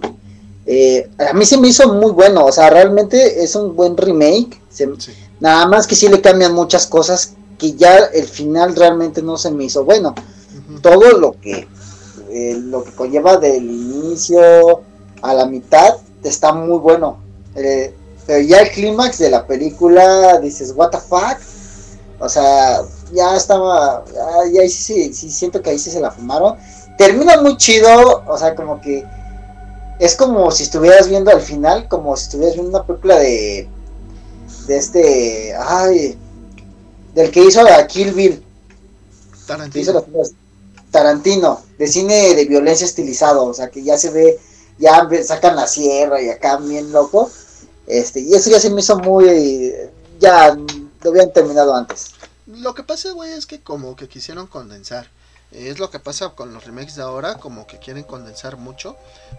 eh, 0.71 1.09
a 1.17 1.33
mí 1.33 1.47
se 1.47 1.57
me 1.57 1.69
hizo 1.69 1.91
muy 1.91 2.11
bueno, 2.11 2.45
o 2.45 2.51
sea, 2.51 2.69
realmente 2.69 3.43
es 3.43 3.55
un 3.55 3.75
buen 3.75 3.97
remake. 3.97 4.61
Nada 5.39 5.65
más 5.65 5.87
que 5.87 5.95
sí 5.95 6.07
le 6.07 6.21
cambian 6.21 6.53
muchas 6.53 6.85
cosas 6.85 7.33
que 7.57 7.73
ya 7.73 7.97
el 8.13 8.27
final 8.27 8.75
realmente 8.75 9.23
no 9.23 9.35
se 9.35 9.49
me 9.49 9.63
hizo 9.63 9.83
bueno. 9.83 10.13
Todo 10.83 11.17
lo 11.17 11.31
que 11.41 11.67
eh, 12.29 12.55
lo 12.61 12.83
que 12.83 12.91
conlleva 12.91 13.37
del 13.37 13.63
inicio 13.63 14.81
a 15.23 15.33
la 15.33 15.47
mitad 15.47 15.95
está 16.23 16.53
muy 16.53 16.77
bueno. 16.77 17.17
Eh, 17.55 17.95
pero 18.27 18.39
ya 18.41 18.59
el 18.59 18.69
clímax 18.69 19.17
de 19.17 19.31
la 19.31 19.47
película 19.47 20.37
dices, 20.37 20.73
what 20.75 20.91
the 20.91 20.99
fuck. 20.99 21.39
O 22.19 22.29
sea, 22.29 22.83
ya 23.11 23.35
estaba, 23.35 24.05
ya, 24.53 24.69
sí, 24.69 25.11
sí, 25.15 25.31
siento 25.31 25.63
que 25.63 25.71
ahí 25.71 25.79
sí 25.79 25.89
se 25.89 25.99
la 25.99 26.11
fumaron. 26.11 26.57
Termina 26.95 27.41
muy 27.41 27.57
chido, 27.57 28.23
o 28.27 28.37
sea, 28.37 28.53
como 28.53 28.79
que 28.79 29.03
es 29.99 30.15
como 30.15 30.49
si 30.51 30.63
estuvieras 30.63 31.09
viendo 31.09 31.29
al 31.29 31.41
final, 31.41 31.87
como 31.89 32.15
si 32.15 32.23
estuvieras 32.23 32.55
viendo 32.55 32.77
una 32.77 32.87
película 32.87 33.19
de, 33.19 33.67
de 34.65 34.77
este, 34.77 35.53
ay, 35.55 36.17
del 37.13 37.29
que 37.31 37.43
hizo 37.43 37.61
a 37.61 37.85
Kill 37.85 38.13
Bill. 38.13 38.43
Tarantino. 39.45 40.05
Tarantino, 40.89 41.61
de 41.77 41.87
cine 41.87 42.33
de 42.33 42.45
violencia 42.45 42.85
estilizado, 42.85 43.45
o 43.45 43.53
sea, 43.53 43.69
que 43.69 43.83
ya 43.83 43.97
se 43.97 44.09
ve, 44.09 44.39
ya 44.79 45.07
sacan 45.23 45.55
la 45.55 45.67
sierra 45.67 46.21
y 46.21 46.29
acá 46.29 46.57
bien 46.57 46.91
loco. 46.91 47.29
Este, 47.85 48.21
y 48.21 48.33
eso 48.33 48.49
ya 48.49 48.59
se 48.59 48.69
me 48.69 48.81
hizo 48.81 48.97
muy, 48.97 49.73
ya 50.19 50.55
lo 51.01 51.09
habían 51.09 51.33
terminado 51.33 51.75
antes. 51.75 52.11
Lo 52.47 52.73
que 52.73 52.83
pasa, 52.83 53.11
güey, 53.11 53.33
es 53.33 53.45
que 53.45 53.61
como 53.61 53.95
que 53.95 54.07
quisieron 54.07 54.47
condensar. 54.47 55.09
Es 55.51 55.79
lo 55.79 55.89
que 55.89 55.99
pasa 55.99 56.29
con 56.29 56.53
los 56.53 56.65
remakes 56.65 56.95
de 56.95 57.01
ahora, 57.01 57.39
como 57.39 57.65
que 57.65 57.79
quieren 57.79 58.03
condensar 58.03 58.57
mucho, 58.57 58.95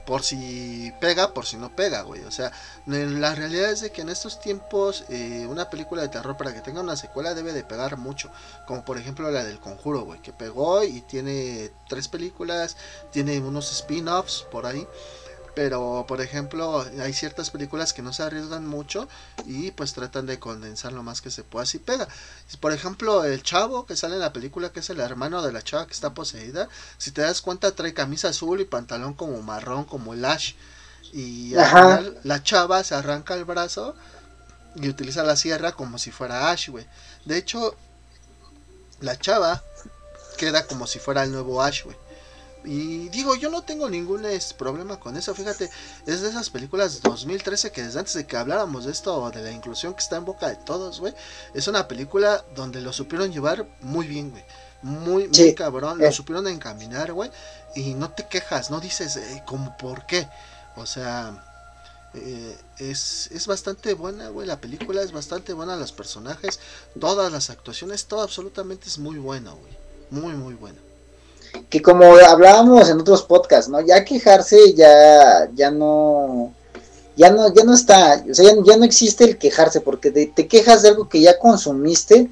por 0.06 0.24
si 0.24 0.92
pega, 1.00 1.32
por 1.32 1.46
si 1.46 1.56
no 1.56 1.74
pega, 1.76 2.02
güey. 2.02 2.22
O 2.24 2.32
sea, 2.32 2.50
la 2.86 3.34
realidad 3.36 3.70
es 3.70 3.80
de 3.80 3.92
que 3.92 4.02
en 4.02 4.08
estos 4.08 4.40
tiempos 4.40 5.04
eh, 5.08 5.46
una 5.48 5.70
película 5.70 6.02
de 6.02 6.08
terror 6.08 6.36
para 6.36 6.52
que 6.52 6.62
tenga 6.62 6.80
una 6.80 6.96
secuela 6.96 7.34
debe 7.34 7.52
de 7.52 7.62
pegar 7.62 7.96
mucho, 7.96 8.30
como 8.66 8.84
por 8.84 8.98
ejemplo 8.98 9.30
la 9.30 9.44
del 9.44 9.60
Conjuro, 9.60 10.00
güey, 10.02 10.20
que 10.20 10.32
pegó 10.32 10.82
y 10.82 11.00
tiene 11.02 11.70
tres 11.88 12.08
películas, 12.08 12.76
tiene 13.12 13.38
unos 13.38 13.70
spin-offs 13.70 14.46
por 14.50 14.66
ahí. 14.66 14.86
Pero, 15.54 16.04
por 16.06 16.20
ejemplo, 16.20 16.86
hay 17.00 17.12
ciertas 17.12 17.50
películas 17.50 17.92
que 17.92 18.02
no 18.02 18.12
se 18.12 18.22
arriesgan 18.22 18.66
mucho 18.66 19.08
y 19.46 19.72
pues 19.72 19.92
tratan 19.92 20.26
de 20.26 20.38
condensar 20.38 20.92
lo 20.92 21.02
más 21.02 21.20
que 21.20 21.30
se 21.30 21.42
pueda. 21.42 21.66
Si 21.66 21.78
pega. 21.78 22.08
Por 22.60 22.72
ejemplo, 22.72 23.24
el 23.24 23.42
chavo 23.42 23.84
que 23.84 23.96
sale 23.96 24.14
en 24.14 24.20
la 24.20 24.32
película, 24.32 24.70
que 24.70 24.80
es 24.80 24.90
el 24.90 25.00
hermano 25.00 25.42
de 25.42 25.52
la 25.52 25.62
chava 25.62 25.86
que 25.86 25.92
está 25.92 26.14
poseída, 26.14 26.68
si 26.98 27.10
te 27.10 27.22
das 27.22 27.42
cuenta 27.42 27.74
trae 27.74 27.94
camisa 27.94 28.28
azul 28.28 28.60
y 28.60 28.64
pantalón 28.64 29.14
como 29.14 29.42
marrón, 29.42 29.84
como 29.84 30.14
el 30.14 30.24
Ash. 30.24 30.54
Y 31.12 31.56
al 31.56 31.66
final 31.66 32.20
la 32.22 32.42
chava 32.42 32.84
se 32.84 32.94
arranca 32.94 33.34
el 33.34 33.44
brazo 33.44 33.96
y 34.76 34.88
utiliza 34.88 35.24
la 35.24 35.34
sierra 35.34 35.72
como 35.72 35.98
si 35.98 36.12
fuera 36.12 36.50
Ash, 36.50 36.68
güey. 36.68 36.86
De 37.24 37.36
hecho, 37.36 37.74
la 39.00 39.18
chava 39.18 39.62
queda 40.36 40.66
como 40.66 40.86
si 40.86 41.00
fuera 41.00 41.24
el 41.24 41.32
nuevo 41.32 41.60
Ash, 41.60 41.84
güey. 41.84 41.96
Y 42.64 43.08
digo, 43.08 43.34
yo 43.36 43.50
no 43.50 43.62
tengo 43.62 43.88
ningún 43.88 44.26
problema 44.58 45.00
con 45.00 45.16
eso. 45.16 45.34
Fíjate, 45.34 45.70
es 46.06 46.20
de 46.20 46.28
esas 46.28 46.50
películas 46.50 47.00
2013 47.02 47.72
que 47.72 47.82
desde 47.82 47.98
antes 47.98 48.14
de 48.14 48.26
que 48.26 48.36
habláramos 48.36 48.84
de 48.84 48.92
esto, 48.92 49.30
de 49.30 49.42
la 49.42 49.50
inclusión 49.50 49.94
que 49.94 50.00
está 50.00 50.16
en 50.16 50.24
boca 50.24 50.48
de 50.48 50.56
todos, 50.56 51.00
güey, 51.00 51.14
es 51.54 51.68
una 51.68 51.88
película 51.88 52.44
donde 52.54 52.80
lo 52.80 52.92
supieron 52.92 53.32
llevar 53.32 53.66
muy 53.80 54.06
bien, 54.06 54.30
güey. 54.30 54.44
Muy, 54.82 55.28
muy 55.28 55.54
cabrón. 55.54 55.98
Lo 55.98 56.06
eh. 56.06 56.12
supieron 56.12 56.46
encaminar, 56.48 57.12
güey. 57.12 57.30
Y 57.74 57.94
no 57.94 58.10
te 58.10 58.26
quejas, 58.26 58.70
no 58.70 58.80
dices, 58.80 59.16
eh, 59.16 59.42
como 59.46 59.76
por 59.76 60.06
qué. 60.06 60.28
O 60.76 60.86
sea, 60.86 61.44
eh, 62.14 62.56
es, 62.78 63.30
es 63.32 63.46
bastante 63.46 63.94
buena, 63.94 64.28
güey. 64.28 64.46
La 64.46 64.60
película 64.60 65.02
es 65.02 65.12
bastante 65.12 65.52
buena, 65.52 65.76
los 65.76 65.92
personajes, 65.92 66.60
todas 66.98 67.30
las 67.32 67.50
actuaciones, 67.50 68.06
todo 68.06 68.22
absolutamente 68.22 68.88
es 68.88 68.98
muy 68.98 69.18
bueno, 69.18 69.56
güey. 69.56 69.78
Muy, 70.10 70.34
muy 70.34 70.54
bueno 70.54 70.89
que 71.68 71.80
como 71.80 72.04
hablábamos 72.16 72.88
en 72.90 73.00
otros 73.00 73.22
podcasts, 73.22 73.68
¿no? 73.68 73.80
Ya 73.80 74.04
quejarse 74.04 74.74
ya, 74.74 75.48
ya 75.54 75.70
no, 75.70 76.52
ya 77.16 77.30
no, 77.30 77.52
ya 77.52 77.64
no 77.64 77.74
está, 77.74 78.24
o 78.28 78.34
sea, 78.34 78.54
ya, 78.64 78.76
no 78.76 78.84
existe 78.84 79.24
el 79.24 79.38
quejarse, 79.38 79.80
porque 79.80 80.10
te, 80.10 80.48
quejas 80.48 80.82
de 80.82 80.88
algo 80.88 81.08
que 81.08 81.20
ya 81.20 81.38
consumiste, 81.38 82.28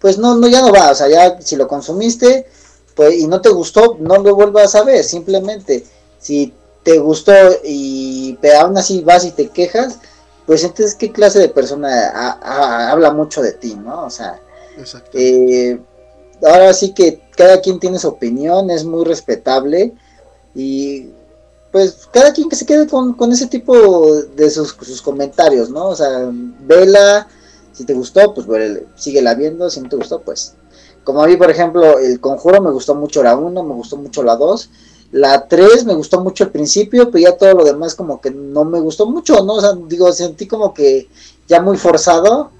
pues 0.00 0.16
no, 0.18 0.36
no, 0.36 0.46
ya 0.48 0.62
no 0.62 0.72
va, 0.72 0.90
o 0.90 0.94
sea, 0.94 1.08
ya 1.08 1.40
si 1.40 1.56
lo 1.56 1.66
consumiste, 1.66 2.46
pues, 2.94 3.14
y 3.16 3.26
no 3.26 3.40
te 3.40 3.48
gustó, 3.48 3.96
no 4.00 4.16
lo 4.18 4.34
vuelvas 4.34 4.74
a 4.74 4.84
ver, 4.84 5.04
simplemente, 5.04 5.84
si 6.20 6.52
te 6.82 6.98
gustó 6.98 7.32
y 7.64 8.38
aún 8.58 8.78
así 8.78 9.02
vas 9.02 9.24
y 9.24 9.32
te 9.32 9.48
quejas, 9.48 9.98
pues 10.46 10.64
entonces 10.64 10.94
qué 10.94 11.12
clase 11.12 11.38
de 11.40 11.48
persona 11.48 12.38
habla 12.90 13.12
mucho 13.12 13.42
de 13.42 13.52
ti, 13.52 13.74
¿no? 13.74 14.06
O 14.06 14.10
sea, 14.10 14.40
eh, 15.12 15.78
ahora 16.42 16.72
sí 16.74 16.92
que 16.92 17.20
cada 17.36 17.60
quien 17.60 17.78
tiene 17.80 17.98
su 17.98 18.08
opinión, 18.08 18.70
es 18.70 18.84
muy 18.84 19.04
respetable 19.04 19.92
y 20.54 21.10
pues 21.72 22.08
cada 22.12 22.32
quien 22.32 22.48
que 22.48 22.56
se 22.56 22.66
quede 22.66 22.86
con, 22.86 23.32
ese 23.32 23.46
tipo 23.46 24.12
de 24.36 24.50
sus, 24.50 25.02
comentarios, 25.02 25.70
¿no? 25.70 25.88
O 25.88 25.96
sea, 25.96 26.30
vela, 26.60 27.28
si 27.72 27.84
te 27.84 27.94
gustó, 27.94 28.34
pues 28.34 28.46
bueno, 28.46 28.80
síguela 28.96 29.34
viendo, 29.34 29.68
si 29.70 29.80
no 29.80 29.88
te 29.88 29.96
gustó, 29.96 30.20
pues... 30.20 30.54
Como 31.04 31.22
a 31.22 31.26
mí, 31.26 31.36
por 31.36 31.50
ejemplo, 31.50 31.98
el 31.98 32.20
conjuro 32.20 32.60
me 32.60 32.70
gustó 32.70 32.94
mucho 32.94 33.22
la 33.22 33.34
1, 33.34 33.62
me 33.62 33.74
gustó 33.74 33.96
mucho 33.96 34.22
la 34.22 34.36
2, 34.36 34.70
la 35.12 35.48
3 35.48 35.86
me 35.86 35.94
gustó 35.94 36.20
mucho 36.20 36.44
al 36.44 36.50
principio, 36.50 37.10
pero 37.10 37.22
ya 37.22 37.36
todo 37.36 37.54
lo 37.54 37.64
demás 37.64 37.94
como 37.94 38.20
que 38.20 38.30
no 38.30 38.64
me 38.64 38.78
gustó 38.80 39.06
mucho, 39.06 39.42
¿no? 39.42 39.54
O 39.54 39.60
sea, 39.60 39.72
digo, 39.86 40.12
sentí 40.12 40.46
como 40.46 40.74
que 40.74 41.08
ya 41.46 41.62
muy 41.62 41.78
forzado 41.78 42.50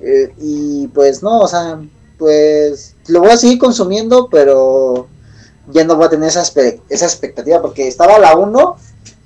eh, 0.00 0.32
y 0.40 0.86
pues 0.88 1.22
no, 1.24 1.40
o 1.40 1.48
sea, 1.48 1.80
pues 2.18 2.94
lo 3.08 3.20
voy 3.20 3.30
a 3.30 3.36
seguir 3.36 3.58
consumiendo, 3.58 4.28
pero 4.30 5.08
ya 5.70 5.84
no 5.84 5.96
voy 5.96 6.06
a 6.06 6.10
tener 6.10 6.28
esa, 6.28 6.42
esa 6.42 7.06
expectativa, 7.06 7.60
porque 7.60 7.88
estaba 7.88 8.18
la 8.18 8.36
1, 8.36 8.76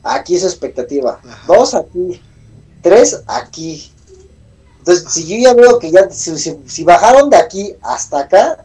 aquí 0.02 0.36
esa 0.36 0.46
expectativa, 0.46 1.20
2 1.46 1.74
aquí, 1.74 2.20
3 2.82 3.22
aquí. 3.26 3.92
Entonces, 4.78 5.12
si 5.12 5.26
yo 5.26 5.36
ya 5.36 5.54
veo 5.54 5.78
que 5.78 5.90
ya, 5.90 6.10
si, 6.10 6.84
bajaron 6.84 7.30
de 7.30 7.36
aquí 7.36 7.76
hasta 7.82 8.20
acá, 8.20 8.64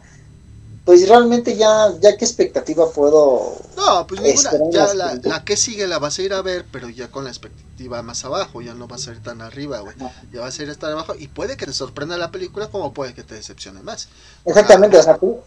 pues 0.87 1.05
realmente 1.05 1.57
ya, 1.57 1.91
ya 1.99 2.15
qué 2.15 2.23
expectativa 2.23 2.89
puedo... 2.89 3.57
No, 3.75 4.07
pues 4.07 4.21
ninguna, 4.21 4.51
ya 4.71 4.93
la, 4.93 5.19
la, 5.21 5.43
que 5.43 5.57
sigue 5.57 5.85
la 5.85 5.99
vas 5.99 6.17
a 6.17 6.21
ir 6.21 6.33
a 6.33 6.41
ver, 6.41 6.65
pero 6.71 6.87
ya 6.87 7.11
con 7.11 7.25
la 7.25 7.29
expectativa 7.29 8.01
más 8.03 8.23
abajo, 8.23 8.61
ya 8.61 8.73
no 8.73 8.87
va 8.87 8.95
a 8.95 8.99
ser 8.99 9.21
tan 9.21 9.41
arriba, 9.41 9.79
güey. 9.79 9.97
Ya 10.31 10.39
va 10.39 10.47
a 10.47 10.51
ser 10.51 10.69
estar 10.69 10.89
abajo 10.89 11.13
y 11.19 11.27
puede 11.27 11.57
que 11.57 11.65
te 11.65 11.73
sorprenda 11.73 12.15
la 12.15 12.31
película 12.31 12.69
como 12.69 12.93
puede 12.93 13.13
que 13.13 13.23
te 13.23 13.35
decepcione 13.35 13.81
más. 13.83 14.07
Exactamente, 14.45 14.97
o 14.97 15.03
sea, 15.03 15.17
tú, 15.17 15.41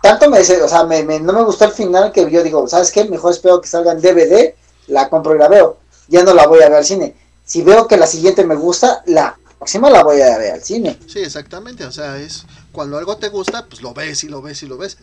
tanto 0.00 0.30
me, 0.30 0.38
o 0.38 0.44
sea, 0.44 0.84
me, 0.84 1.02
no 1.18 1.32
me 1.32 1.42
gustó 1.42 1.64
el 1.64 1.72
final 1.72 2.12
que 2.12 2.30
yo 2.30 2.44
digo, 2.44 2.68
¿sabes 2.68 2.92
qué? 2.92 3.06
Mejor 3.06 3.32
espero 3.32 3.60
que 3.60 3.66
salga 3.66 3.90
en 3.90 4.00
DVD, 4.00 4.54
la 4.86 5.08
compro 5.08 5.34
y 5.34 5.38
la 5.40 5.48
veo. 5.48 5.78
Ya 6.06 6.22
no 6.22 6.32
la 6.32 6.46
voy 6.46 6.62
a 6.62 6.68
ver 6.68 6.78
al 6.78 6.84
cine. 6.84 7.16
Si 7.44 7.62
veo 7.62 7.88
que 7.88 7.96
la 7.96 8.06
siguiente 8.06 8.44
me 8.44 8.54
gusta, 8.54 9.02
la 9.06 9.36
próxima 9.66 9.90
la 9.90 10.04
voy 10.04 10.20
a 10.20 10.38
ver 10.38 10.52
al 10.52 10.62
cine. 10.62 10.96
Sí, 11.08 11.18
exactamente, 11.18 11.84
o 11.84 11.90
sea, 11.90 12.18
es 12.18 12.44
cuando 12.70 12.98
algo 12.98 13.16
te 13.16 13.30
gusta, 13.30 13.66
pues 13.66 13.82
lo 13.82 13.92
ves 13.94 14.22
y 14.22 14.28
lo 14.28 14.40
ves 14.40 14.62
y 14.62 14.68
lo 14.68 14.78
ves. 14.78 14.96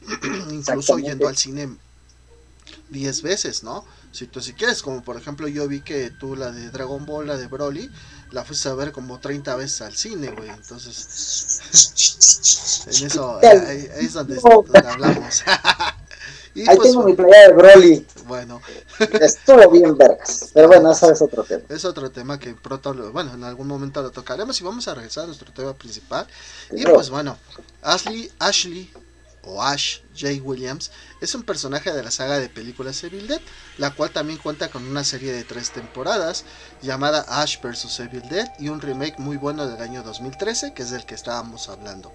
Incluso 0.50 0.98
yendo 0.98 1.26
al 1.26 1.38
cine 1.38 1.74
10 2.90 3.22
veces, 3.22 3.62
¿no? 3.62 3.82
Si 4.12 4.26
tú 4.26 4.42
si 4.42 4.52
quieres, 4.52 4.82
como 4.82 5.02
por 5.02 5.16
ejemplo 5.16 5.48
yo 5.48 5.66
vi 5.66 5.80
que 5.80 6.10
tú 6.10 6.36
la 6.36 6.50
de 6.50 6.68
Dragon 6.68 7.06
Ball, 7.06 7.28
la 7.28 7.38
de 7.38 7.46
Broly, 7.46 7.90
la 8.30 8.44
fuiste 8.44 8.68
a 8.68 8.74
ver 8.74 8.92
como 8.92 9.20
30 9.20 9.56
veces 9.56 9.80
al 9.80 9.96
cine, 9.96 10.30
güey. 10.32 10.50
Entonces, 10.50 11.62
en 13.00 13.06
eso, 13.06 13.38
ahí, 13.42 13.88
es 14.00 14.12
donde, 14.12 14.38
hablamos. 14.86 15.44
y 16.54 16.68
ahí 16.68 16.76
pues, 16.76 16.90
tengo 16.90 17.04
mi 17.04 17.14
playa 17.14 17.48
de 17.48 17.52
Broly. 17.54 18.06
Bueno. 18.26 18.60
Estuvo 19.20 19.70
bien 19.70 19.96
vergas. 19.96 20.50
Pero 20.52 20.68
bueno, 20.68 20.92
eso 20.92 21.10
es 21.10 21.22
otro 21.22 21.44
tema. 21.44 21.62
Es 21.68 21.84
otro 21.84 22.10
tema 22.10 22.38
que 22.38 22.54
pronto, 22.54 22.92
bueno, 23.12 23.34
en 23.34 23.44
algún 23.44 23.68
momento 23.68 24.02
lo 24.02 24.10
tocaremos 24.10 24.60
y 24.60 24.64
vamos 24.64 24.88
a 24.88 24.94
regresar 24.94 25.24
a 25.24 25.26
nuestro 25.26 25.52
tema 25.52 25.74
principal. 25.74 26.26
Y 26.72 26.84
pues 26.84 27.10
bueno, 27.10 27.36
Ashley, 27.82 28.30
Ashley 28.38 28.90
o 29.42 29.62
Ash 29.62 30.00
J. 30.18 30.42
Williams 30.42 30.90
es 31.20 31.34
un 31.34 31.42
personaje 31.42 31.92
de 31.92 32.02
la 32.02 32.10
saga 32.10 32.38
de 32.38 32.48
películas 32.48 33.02
Evil 33.04 33.26
Dead, 33.26 33.40
la 33.78 33.94
cual 33.94 34.10
también 34.10 34.38
cuenta 34.38 34.70
con 34.70 34.84
una 34.84 35.04
serie 35.04 35.32
de 35.32 35.44
tres 35.44 35.70
temporadas 35.70 36.44
llamada 36.82 37.24
Ash 37.28 37.60
vs. 37.60 38.00
Evil 38.00 38.28
Dead 38.28 38.48
y 38.58 38.68
un 38.68 38.80
remake 38.80 39.18
muy 39.18 39.36
bueno 39.36 39.66
del 39.66 39.80
año 39.80 40.02
2013 40.02 40.74
que 40.74 40.82
es 40.82 40.90
del 40.90 41.06
que 41.06 41.14
estábamos 41.14 41.68
hablando. 41.68 42.12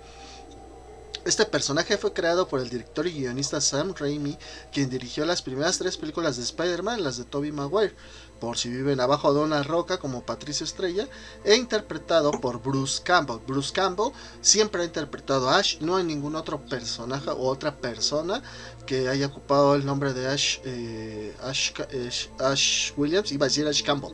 Este 1.25 1.43
personaje 1.43 1.97
fue 1.97 2.13
creado 2.13 2.47
por 2.47 2.59
el 2.59 2.69
director 2.69 3.07
y 3.07 3.11
guionista 3.11 3.59
Sam 3.59 3.95
Raimi, 3.97 4.37
quien 4.71 4.91
dirigió 4.91 5.25
las 5.25 5.41
primeras 5.41 5.79
tres 5.79 5.97
películas 5.97 6.37
de 6.37 6.43
Spider-Man, 6.43 7.03
las 7.03 7.17
de 7.17 7.23
Tobey 7.23 7.51
Maguire, 7.51 7.95
por 8.39 8.59
si 8.59 8.69
viven 8.69 8.99
abajo 8.99 9.33
de 9.33 9.39
una 9.39 9.63
roca 9.63 9.97
como 9.97 10.23
Patricio 10.23 10.63
Estrella, 10.63 11.07
e 11.43 11.55
interpretado 11.55 12.29
por 12.29 12.61
Bruce 12.61 13.01
Campbell. 13.01 13.39
Bruce 13.47 13.73
Campbell 13.73 14.11
siempre 14.39 14.83
ha 14.83 14.85
interpretado 14.85 15.49
a 15.49 15.57
Ash, 15.57 15.79
no 15.79 15.95
hay 15.95 16.03
ningún 16.03 16.35
otro 16.35 16.63
personaje 16.63 17.31
o 17.31 17.47
otra 17.47 17.75
persona 17.75 18.43
que 18.85 19.09
haya 19.09 19.25
ocupado 19.25 19.73
el 19.73 19.83
nombre 19.83 20.13
de 20.13 20.27
Ash, 20.27 20.59
eh, 20.63 21.35
Ash, 21.41 21.71
eh, 21.89 22.11
Ash, 22.37 22.91
Williams, 22.97 23.31
iba 23.31 23.47
a 23.47 23.49
decir 23.49 23.67
Ash 23.67 23.81
Campbell, 23.81 24.13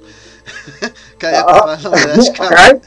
que 1.19 1.27
haya 1.27 1.43
ocupado 1.43 1.73
el 1.73 1.83
nombre 1.83 2.05
de 2.05 2.13
Ash 2.13 2.31
Campbell. 2.37 2.81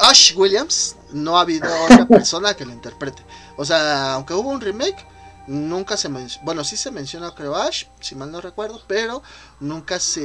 Ash 0.00 0.34
Williams, 0.36 0.96
no 1.12 1.38
ha 1.38 1.42
habido 1.42 1.68
otra 1.84 2.06
persona 2.06 2.54
que 2.54 2.64
lo 2.64 2.72
interprete. 2.72 3.22
O 3.60 3.64
sea, 3.66 4.14
aunque 4.14 4.32
hubo 4.32 4.48
un 4.48 4.58
remake, 4.62 5.04
nunca 5.46 5.98
se 5.98 6.08
menciona, 6.08 6.42
bueno, 6.46 6.64
sí 6.64 6.78
se 6.78 6.90
menciona 6.90 7.34
creo 7.34 7.54
Ash, 7.54 7.84
si 8.00 8.14
mal 8.14 8.32
no 8.32 8.40
recuerdo, 8.40 8.80
pero 8.86 9.22
nunca 9.60 10.00
se 10.00 10.22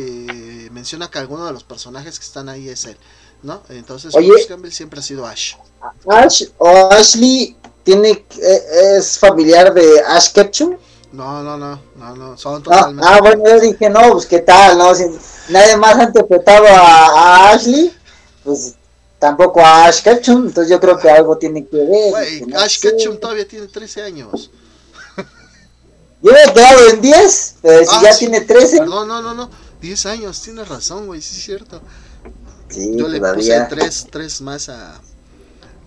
menciona 0.72 1.10
que 1.10 1.20
alguno 1.20 1.46
de 1.46 1.52
los 1.52 1.66
personajes 1.66 2.18
que 2.18 2.24
están 2.26 2.48
ahí 2.48 2.70
es 2.70 2.86
él, 2.86 2.98
¿no? 3.44 3.62
Entonces, 3.68 4.14
Bruce 4.14 4.48
Campbell 4.48 4.72
siempre 4.72 5.02
ha 5.02 5.04
sido 5.04 5.26
Ash. 5.28 5.56
Ash 6.08 6.44
o 6.60 6.90
Ashley 6.94 7.58
tiene 7.84 8.26
eh, 8.42 8.62
es 8.98 9.20
familiar 9.20 9.74
de 9.74 10.00
Ash 10.08 10.32
Ketchum. 10.32 10.78
No, 11.12 11.44
no, 11.44 11.58
no, 11.58 11.82
no, 11.98 12.16
no, 12.16 12.38
son 12.38 12.62
Ah, 12.62 12.64
totalmente. 12.64 13.06
ah, 13.06 13.20
bueno, 13.20 13.44
yo 13.46 13.60
dije, 13.60 13.90
no, 13.90 14.14
pues 14.14 14.26
qué 14.28 14.40
tal, 14.40 14.78
¿no? 14.78 14.96
Si 14.96 15.04
nadie 15.50 15.76
más 15.76 15.98
ha 15.98 16.04
interpretado 16.04 16.68
a, 16.68 17.50
a 17.50 17.50
Ashley, 17.52 17.94
pues 18.46 18.76
tampoco 19.26 19.60
a 19.60 19.86
Ash 19.86 20.04
Ketchum, 20.04 20.48
entonces 20.48 20.70
yo 20.70 20.80
creo 20.80 20.98
que 21.00 21.10
algo 21.10 21.36
tiene 21.38 21.66
que 21.66 21.78
ver. 21.78 22.48
No 22.48 22.60
Ash 22.60 22.80
sé. 22.80 22.92
Ketchum 22.92 23.18
todavía 23.18 23.48
tiene 23.48 23.68
13 23.68 24.04
años. 24.04 24.52
Yo 26.22 26.32
he 26.32 26.54
quedado 26.54 26.90
en 26.90 27.02
10, 27.02 27.56
pero 27.62 27.86
si 27.86 27.96
Ah, 27.96 28.02
ya 28.04 28.14
sí, 28.14 28.20
tiene 28.20 28.42
13, 28.42 28.78
Perdón, 28.80 29.08
no, 29.08 29.22
no, 29.22 29.34
no, 29.34 29.50
10 29.82 30.06
años, 30.08 30.42
tienes 30.42 30.68
razón, 30.68 31.08
güey, 31.08 31.22
sí 31.22 31.38
es 31.38 31.44
cierto. 31.44 31.82
sí, 32.70 32.92
Yo 32.98 33.08
le 33.08 33.20
puse 33.20 33.60
tres, 33.70 34.08
tres 34.12 34.42
más 34.42 34.70
a, 34.70 35.02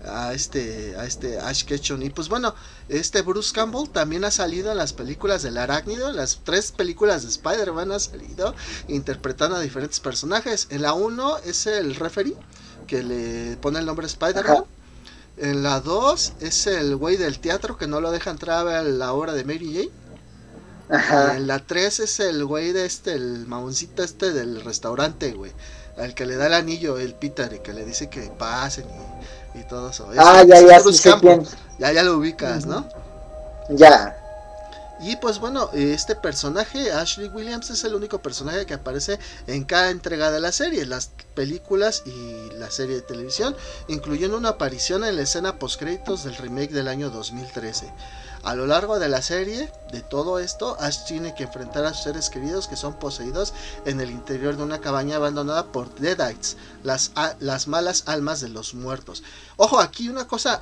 a 0.05 0.33
este 0.33 0.95
a 0.97 1.05
este 1.05 1.39
Ash 1.39 1.63
Ketchum 1.65 2.01
y 2.03 2.09
pues 2.09 2.29
bueno 2.29 2.55
este 2.87 3.21
Bruce 3.21 3.53
Campbell 3.53 3.89
también 3.89 4.23
ha 4.23 4.31
salido 4.31 4.71
en 4.71 4.77
las 4.77 4.93
películas 4.93 5.43
del 5.43 5.57
Arácnido 5.57 6.09
en 6.09 6.15
las 6.15 6.39
tres 6.43 6.71
películas 6.71 7.23
de 7.23 7.29
Spider-Man 7.29 7.91
ha 7.91 7.99
salido 7.99 8.55
interpretando 8.87 9.57
a 9.57 9.59
diferentes 9.59 9.99
personajes 9.99 10.67
en 10.69 10.83
la 10.83 10.93
1 10.93 11.39
es 11.45 11.67
el 11.67 11.95
referee 11.95 12.35
que 12.89 13.03
le 13.03 13.57
pone 13.57 13.79
el 13.79 13.85
nombre 13.85 14.07
Spider-Man 14.07 14.63
en 15.37 15.63
la 15.63 15.79
2 15.79 16.33
es 16.41 16.67
el 16.67 16.95
güey 16.95 17.15
del 17.17 17.39
teatro 17.39 17.77
que 17.77 17.87
no 17.87 18.01
lo 18.01 18.11
deja 18.11 18.31
entrar 18.31 18.59
a 18.59 18.63
ver 18.63 18.85
la 18.85 19.13
obra 19.13 19.33
de 19.33 19.45
Mary 19.45 19.73
Jane 19.73 19.91
Ajá. 20.89 21.35
en 21.37 21.47
la 21.47 21.59
3 21.59 21.99
es 21.99 22.19
el 22.19 22.43
güey 22.45 22.71
de 22.73 22.85
este, 22.85 23.13
el 23.13 23.45
mamoncito 23.45 24.03
este 24.03 24.31
del 24.33 24.61
restaurante, 24.61 25.33
güey. 25.33 25.51
Al 25.97 26.15
que 26.15 26.25
le 26.25 26.35
da 26.35 26.47
el 26.47 26.53
anillo, 26.53 26.97
el 26.97 27.13
Peter, 27.13 27.51
y 27.53 27.59
que 27.59 27.73
le 27.73 27.85
dice 27.85 28.09
que 28.09 28.21
pasen 28.37 28.85
y, 29.53 29.59
y 29.59 29.63
todo 29.63 29.89
eso. 29.91 30.09
Ah, 30.17 30.43
ya, 30.43 30.61
sí. 30.79 31.09
Ya, 31.77 31.91
ya 31.91 32.03
lo 32.03 32.17
ubicas, 32.17 32.65
¿no? 32.65 32.87
Ya. 33.69 34.18
Y 35.01 35.15
pues 35.15 35.39
bueno, 35.39 35.69
este 35.73 36.15
personaje, 36.15 36.91
Ashley 36.91 37.29
Williams, 37.29 37.69
es 37.69 37.83
el 37.85 37.95
único 37.95 38.21
personaje 38.21 38.65
que 38.65 38.73
aparece 38.73 39.17
en 39.47 39.63
cada 39.63 39.91
entrega 39.91 40.29
de 40.29 40.41
la 40.41 40.51
serie, 40.51 40.85
las 40.85 41.11
películas 41.35 42.03
y 42.05 42.51
la 42.57 42.69
serie 42.69 42.95
de 42.95 43.01
televisión, 43.01 43.55
incluyendo 43.87 44.37
una 44.37 44.49
aparición 44.49 45.05
en 45.05 45.15
la 45.15 45.21
escena 45.21 45.57
postcréditos 45.57 46.25
del 46.25 46.35
remake 46.35 46.71
del 46.71 46.89
año 46.89 47.09
2013. 47.09 47.91
A 48.43 48.55
lo 48.55 48.67
largo 48.67 48.99
de 48.99 49.09
la 49.09 49.21
serie, 49.21 49.69
de 49.91 50.01
todo 50.01 50.39
esto, 50.39 50.77
Ash 50.79 51.05
tiene 51.05 51.35
que 51.35 51.43
enfrentar 51.43 51.85
a 51.85 51.93
sus 51.93 52.03
seres 52.03 52.29
queridos 52.29 52.67
que 52.67 52.77
son 52.77 52.93
poseídos 52.97 53.53
en 53.85 53.99
el 53.99 54.11
interior 54.11 54.55
de 54.55 54.63
una 54.63 54.79
cabaña 54.79 55.17
abandonada 55.17 55.65
por 55.65 55.93
Deadites, 55.95 56.55
las, 56.83 57.11
malas 57.67 58.03
almas 58.05 58.39
de 58.39 58.47
los 58.47 58.73
muertos. 58.73 59.23
Ojo, 59.57 59.79
aquí 59.79 60.07
una 60.07 60.25
cosa 60.25 60.61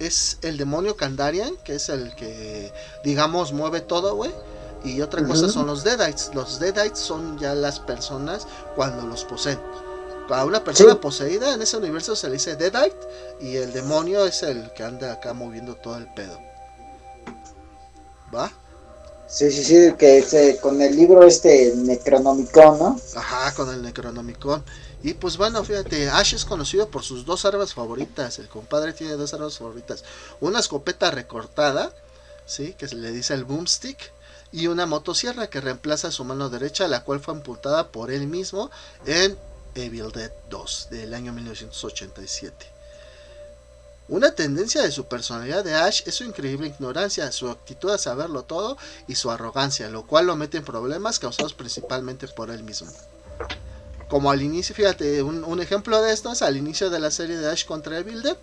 es 0.00 0.38
el 0.42 0.56
demonio 0.56 0.96
Kandarian, 0.96 1.56
que 1.62 1.76
es 1.76 1.88
el 1.88 2.14
que, 2.16 2.72
digamos, 3.04 3.52
mueve 3.52 3.80
todo, 3.80 4.16
güey. 4.16 4.32
Y 4.82 5.02
otra 5.02 5.22
cosa 5.24 5.48
son 5.50 5.66
los 5.66 5.84
Deadites. 5.84 6.30
Los 6.34 6.58
Deadites 6.58 6.98
son 6.98 7.38
ya 7.38 7.54
las 7.54 7.78
personas 7.80 8.46
cuando 8.74 9.06
los 9.06 9.24
poseen. 9.24 9.60
A 10.30 10.44
una 10.44 10.62
persona 10.64 10.92
Sí. 10.92 10.98
poseída 11.02 11.52
en 11.54 11.60
ese 11.60 11.76
universo 11.76 12.14
se 12.16 12.28
le 12.28 12.34
dice 12.34 12.56
Deadite 12.56 12.96
y 13.40 13.56
el 13.56 13.72
demonio 13.72 14.24
es 14.24 14.42
el 14.44 14.72
que 14.74 14.84
anda 14.84 15.12
acá 15.12 15.34
moviendo 15.34 15.74
todo 15.74 15.96
el 15.96 16.06
pedo. 16.14 16.38
¿Va? 18.34 18.50
Sí, 19.26 19.50
sí, 19.50 19.62
sí, 19.64 19.92
que 19.98 20.22
se- 20.22 20.58
con 20.58 20.80
el 20.80 20.96
libro 20.96 21.24
este 21.24 21.72
Necronomicon, 21.76 22.78
¿no? 22.78 23.00
Ajá, 23.16 23.52
con 23.54 23.68
el 23.74 23.82
Necronomicon. 23.82 24.64
Y 25.02 25.14
pues 25.14 25.36
bueno, 25.36 25.64
fíjate, 25.64 26.10
Ash 26.10 26.34
es 26.34 26.44
conocido 26.44 26.88
por 26.88 27.02
sus 27.02 27.24
dos 27.24 27.44
armas 27.44 27.72
favoritas. 27.72 28.38
El 28.38 28.48
compadre 28.48 28.92
tiene 28.92 29.14
dos 29.14 29.32
armas 29.32 29.56
favoritas. 29.56 30.04
Una 30.40 30.60
escopeta 30.60 31.10
recortada, 31.10 31.92
¿sí? 32.44 32.74
Que 32.74 32.86
se 32.86 32.96
le 32.96 33.10
dice 33.10 33.34
el 33.34 33.44
boomstick. 33.44 34.12
Y 34.52 34.66
una 34.66 34.84
motosierra 34.84 35.48
que 35.48 35.60
reemplaza 35.60 36.10
su 36.10 36.24
mano 36.24 36.50
derecha, 36.50 36.88
la 36.88 37.04
cual 37.04 37.20
fue 37.20 37.34
amputada 37.34 37.88
por 37.88 38.10
él 38.10 38.26
mismo 38.26 38.70
en 39.06 39.38
Evil 39.74 40.10
Dead 40.12 40.32
2 40.50 40.88
del 40.90 41.14
año 41.14 41.32
1987. 41.32 42.66
Una 44.08 44.34
tendencia 44.34 44.82
de 44.82 44.90
su 44.90 45.06
personalidad 45.06 45.62
de 45.62 45.76
Ash 45.76 46.02
es 46.04 46.16
su 46.16 46.24
increíble 46.24 46.66
ignorancia, 46.66 47.30
su 47.30 47.48
actitud 47.48 47.90
a 47.90 47.98
saberlo 47.98 48.42
todo 48.42 48.76
y 49.06 49.14
su 49.14 49.30
arrogancia, 49.30 49.88
lo 49.88 50.04
cual 50.04 50.26
lo 50.26 50.34
mete 50.34 50.58
en 50.58 50.64
problemas 50.64 51.20
causados 51.20 51.54
principalmente 51.54 52.26
por 52.26 52.50
él 52.50 52.64
mismo. 52.64 52.90
Como 54.10 54.32
al 54.32 54.42
inicio, 54.42 54.74
fíjate, 54.74 55.22
un, 55.22 55.60
ejemplo 55.60 56.02
de 56.02 56.12
esto 56.12 56.32
es 56.32 56.42
al 56.42 56.56
inicio 56.56 56.90
de 56.90 56.98
la 56.98 57.12
serie 57.12 57.36
de 57.36 57.48
Ash 57.48 57.64
contra 57.64 57.96
Evil 57.96 58.22
Dead, 58.22 58.36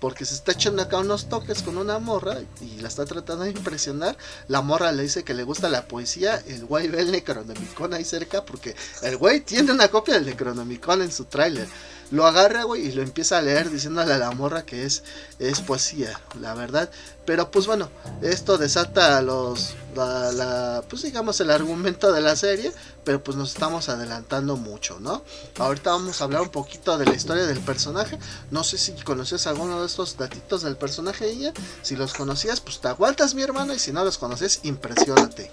porque 0.00 0.26
se 0.26 0.34
está 0.34 0.52
echando 0.52 0.82
acá 0.82 0.98
unos 0.98 1.30
toques 1.30 1.62
con 1.62 1.78
una 1.78 1.98
morra 1.98 2.36
y 2.60 2.80
la 2.82 2.88
está 2.88 3.06
tratando 3.06 3.44
de 3.44 3.50
impresionar. 3.50 4.18
La 4.48 4.60
morra 4.60 4.92
le 4.92 5.04
dice 5.04 5.24
que 5.24 5.32
le 5.32 5.44
gusta 5.44 5.70
la 5.70 5.88
poesía, 5.88 6.42
el 6.46 6.66
güey 6.66 6.88
ve 6.88 7.00
el 7.00 7.10
Necronomicon 7.10 7.94
ahí 7.94 8.04
cerca, 8.04 8.44
porque 8.44 8.76
el 9.02 9.16
güey 9.16 9.40
tiene 9.40 9.72
una 9.72 9.88
copia 9.88 10.12
del 10.12 10.26
Necronomicon 10.26 11.00
en 11.00 11.10
su 11.10 11.24
tráiler. 11.24 11.66
Lo 12.10 12.26
agarra, 12.26 12.64
güey, 12.64 12.86
y 12.86 12.92
lo 12.92 13.02
empieza 13.02 13.36
a 13.38 13.42
leer 13.42 13.70
diciéndole 13.70 14.14
a 14.14 14.18
la 14.18 14.30
morra 14.32 14.64
que 14.64 14.84
es, 14.84 15.02
es 15.38 15.60
poesía, 15.60 16.18
la 16.40 16.54
verdad. 16.54 16.90
Pero 17.26 17.50
pues 17.50 17.66
bueno, 17.66 17.90
esto 18.22 18.56
desata 18.56 19.20
los, 19.20 19.76
la, 19.94 20.32
la, 20.32 20.84
pues 20.88 21.02
digamos 21.02 21.38
el 21.40 21.50
argumento 21.50 22.10
de 22.12 22.22
la 22.22 22.34
serie, 22.36 22.72
pero 23.04 23.22
pues 23.22 23.36
nos 23.36 23.50
estamos 23.52 23.90
adelantando 23.90 24.56
mucho, 24.56 24.98
¿no? 25.00 25.22
Ahorita 25.58 25.90
vamos 25.90 26.20
a 26.20 26.24
hablar 26.24 26.40
un 26.42 26.50
poquito 26.50 26.96
de 26.96 27.06
la 27.06 27.14
historia 27.14 27.46
del 27.46 27.60
personaje. 27.60 28.18
No 28.50 28.64
sé 28.64 28.78
si 28.78 28.92
conoces 28.92 29.46
alguno 29.46 29.80
de 29.80 29.86
estos 29.86 30.16
datitos 30.16 30.62
del 30.62 30.78
personaje 30.78 31.28
ella. 31.28 31.52
Si 31.82 31.96
los 31.96 32.14
conocías, 32.14 32.60
pues 32.60 32.80
te 32.80 32.88
aguantas 32.88 33.34
mi 33.34 33.42
hermano, 33.42 33.74
y 33.74 33.78
si 33.78 33.92
no 33.92 34.04
los 34.04 34.18
conoces, 34.18 34.60
impresionate. 34.62 35.52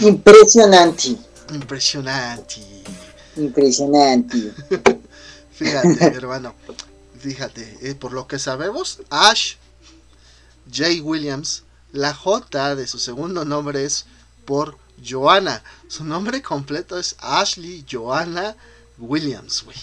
Impresionante, 0.00 1.18
Impresionante. 1.50 2.60
impresionante. 3.36 4.54
Fíjate, 5.58 6.04
hermano. 6.16 6.54
Fíjate, 7.18 7.78
eh, 7.82 7.94
por 7.96 8.12
lo 8.12 8.28
que 8.28 8.38
sabemos, 8.38 9.00
Ash 9.10 9.54
J. 10.72 11.02
Williams, 11.02 11.64
la 11.92 12.14
J 12.14 12.76
de 12.76 12.86
su 12.86 12.98
segundo 12.98 13.44
nombre 13.44 13.84
es 13.84 14.06
por 14.44 14.78
Joanna. 15.04 15.62
Su 15.88 16.04
nombre 16.04 16.42
completo 16.42 16.98
es 16.98 17.16
Ashley 17.18 17.84
Joanna 17.90 18.56
Williams, 18.98 19.64
güey. 19.64 19.76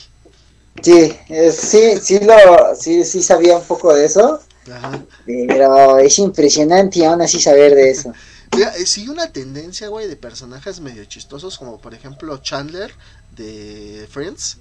Sí, 0.82 1.18
eh, 1.30 1.52
sí, 1.52 2.00
sí 2.02 2.20
lo, 2.20 2.76
sí, 2.76 3.04
sí 3.04 3.22
sabía 3.22 3.58
un 3.58 3.64
poco 3.64 3.94
de 3.94 4.06
eso, 4.06 4.42
Ajá. 4.72 5.04
pero 5.26 6.00
es 6.00 6.20
impresionante 6.20 7.06
aún 7.06 7.22
así 7.22 7.42
saber 7.42 7.76
de 7.76 7.92
eso. 7.92 8.14
Mira, 8.56 8.76
eh, 8.76 8.86
sigue 8.86 9.10
una 9.10 9.32
tendencia, 9.32 9.88
güey, 9.88 10.08
de 10.08 10.16
personajes 10.16 10.80
medio 10.80 11.04
chistosos, 11.06 11.58
como 11.58 11.80
por 11.80 11.94
ejemplo 11.94 12.38
Chandler 12.38 12.94
de 13.36 14.08
Friends, 14.10 14.58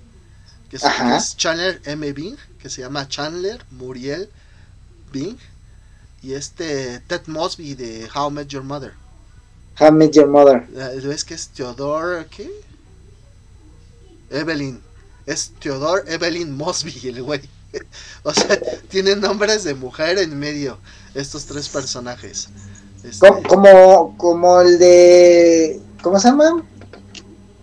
que 0.74 0.78
es, 0.78 0.84
Ajá. 0.84 1.08
que 1.12 1.16
es 1.18 1.36
Chandler 1.36 1.80
M. 1.84 2.12
Bing, 2.12 2.36
que 2.58 2.68
se 2.68 2.80
llama 2.80 3.08
Chandler 3.08 3.64
Muriel 3.70 4.28
Bing, 5.12 5.36
y 6.20 6.32
este 6.32 6.98
Ted 7.06 7.22
Mosby 7.28 7.74
de 7.76 8.08
How 8.12 8.28
I 8.28 8.32
Met 8.32 8.48
Your 8.48 8.64
Mother. 8.64 8.92
How 9.78 9.88
I 9.88 9.92
Met 9.92 10.10
Your 10.14 10.26
Mother. 10.26 10.66
¿Ves 11.00 11.24
que 11.24 11.34
es 11.34 11.46
Theodore, 11.50 12.26
qué? 12.28 12.50
Evelyn. 14.30 14.80
Es 15.26 15.52
Theodore 15.60 16.02
Evelyn 16.12 16.56
Mosby, 16.56 16.92
el 17.08 17.22
güey. 17.22 17.40
o 18.24 18.34
sea, 18.34 18.58
tienen 18.88 19.20
nombres 19.20 19.62
de 19.62 19.74
mujer 19.74 20.18
en 20.18 20.36
medio, 20.36 20.78
estos 21.14 21.44
tres 21.44 21.68
personajes. 21.68 22.48
Este, 23.04 23.28
Co- 23.28 23.42
Como, 23.48 24.16
como 24.18 24.60
el 24.60 24.78
de, 24.80 25.80
¿cómo 26.02 26.18
se 26.18 26.28
llama? 26.28 26.64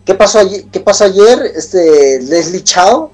¿Qué 0.05 0.15
pasó 0.15 0.39
ayer? 0.39 0.65
¿Qué 0.65 0.79
pasó 0.79 1.05
ayer? 1.05 1.51
Este 1.55 2.21
Leslie 2.21 2.63
Chow. 2.63 3.11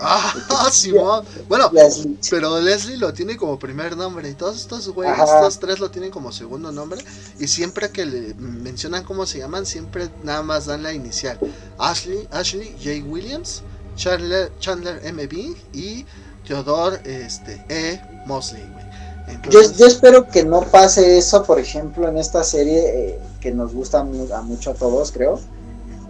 Ah, 0.00 0.34
Simón. 0.72 1.24
Bueno, 1.48 1.70
Leslie. 1.72 2.18
pero 2.28 2.60
Leslie 2.60 2.96
lo 2.96 3.12
tiene 3.12 3.36
como 3.36 3.58
primer 3.58 3.96
nombre 3.96 4.28
y 4.28 4.34
todos 4.34 4.56
estos 4.56 4.88
güeyes, 4.88 5.16
estos 5.16 5.60
tres 5.60 5.78
lo 5.78 5.92
tienen 5.92 6.10
como 6.10 6.32
segundo 6.32 6.72
nombre 6.72 7.00
y 7.38 7.46
siempre 7.46 7.90
que 7.90 8.04
le 8.04 8.34
mencionan 8.34 9.04
cómo 9.04 9.26
se 9.26 9.38
llaman, 9.38 9.64
siempre 9.64 10.08
nada 10.24 10.42
más 10.42 10.66
dan 10.66 10.82
la 10.82 10.92
inicial. 10.92 11.38
Ashley, 11.78 12.26
Ashley 12.32 12.74
J. 12.82 13.08
Williams, 13.08 13.62
Chandler, 13.94 14.50
Chandler 14.58 15.00
M.B. 15.04 15.54
y 15.72 16.04
Theodore 16.46 17.00
este, 17.04 17.64
E. 17.68 18.00
Mosley, 18.26 18.62
güey. 18.72 18.84
Yo, 19.26 19.60
Entonces, 19.60 19.78
yo 19.78 19.86
espero 19.86 20.28
que 20.28 20.44
no 20.44 20.62
pase 20.62 21.16
eso, 21.16 21.44
por 21.44 21.60
ejemplo, 21.60 22.08
en 22.08 22.18
esta 22.18 22.42
serie 22.42 22.80
eh, 22.80 23.18
que 23.40 23.52
nos 23.52 23.72
gusta 23.72 24.00
a 24.00 24.04
mucho 24.04 24.72
a 24.72 24.74
todos, 24.74 25.12
creo. 25.12 25.38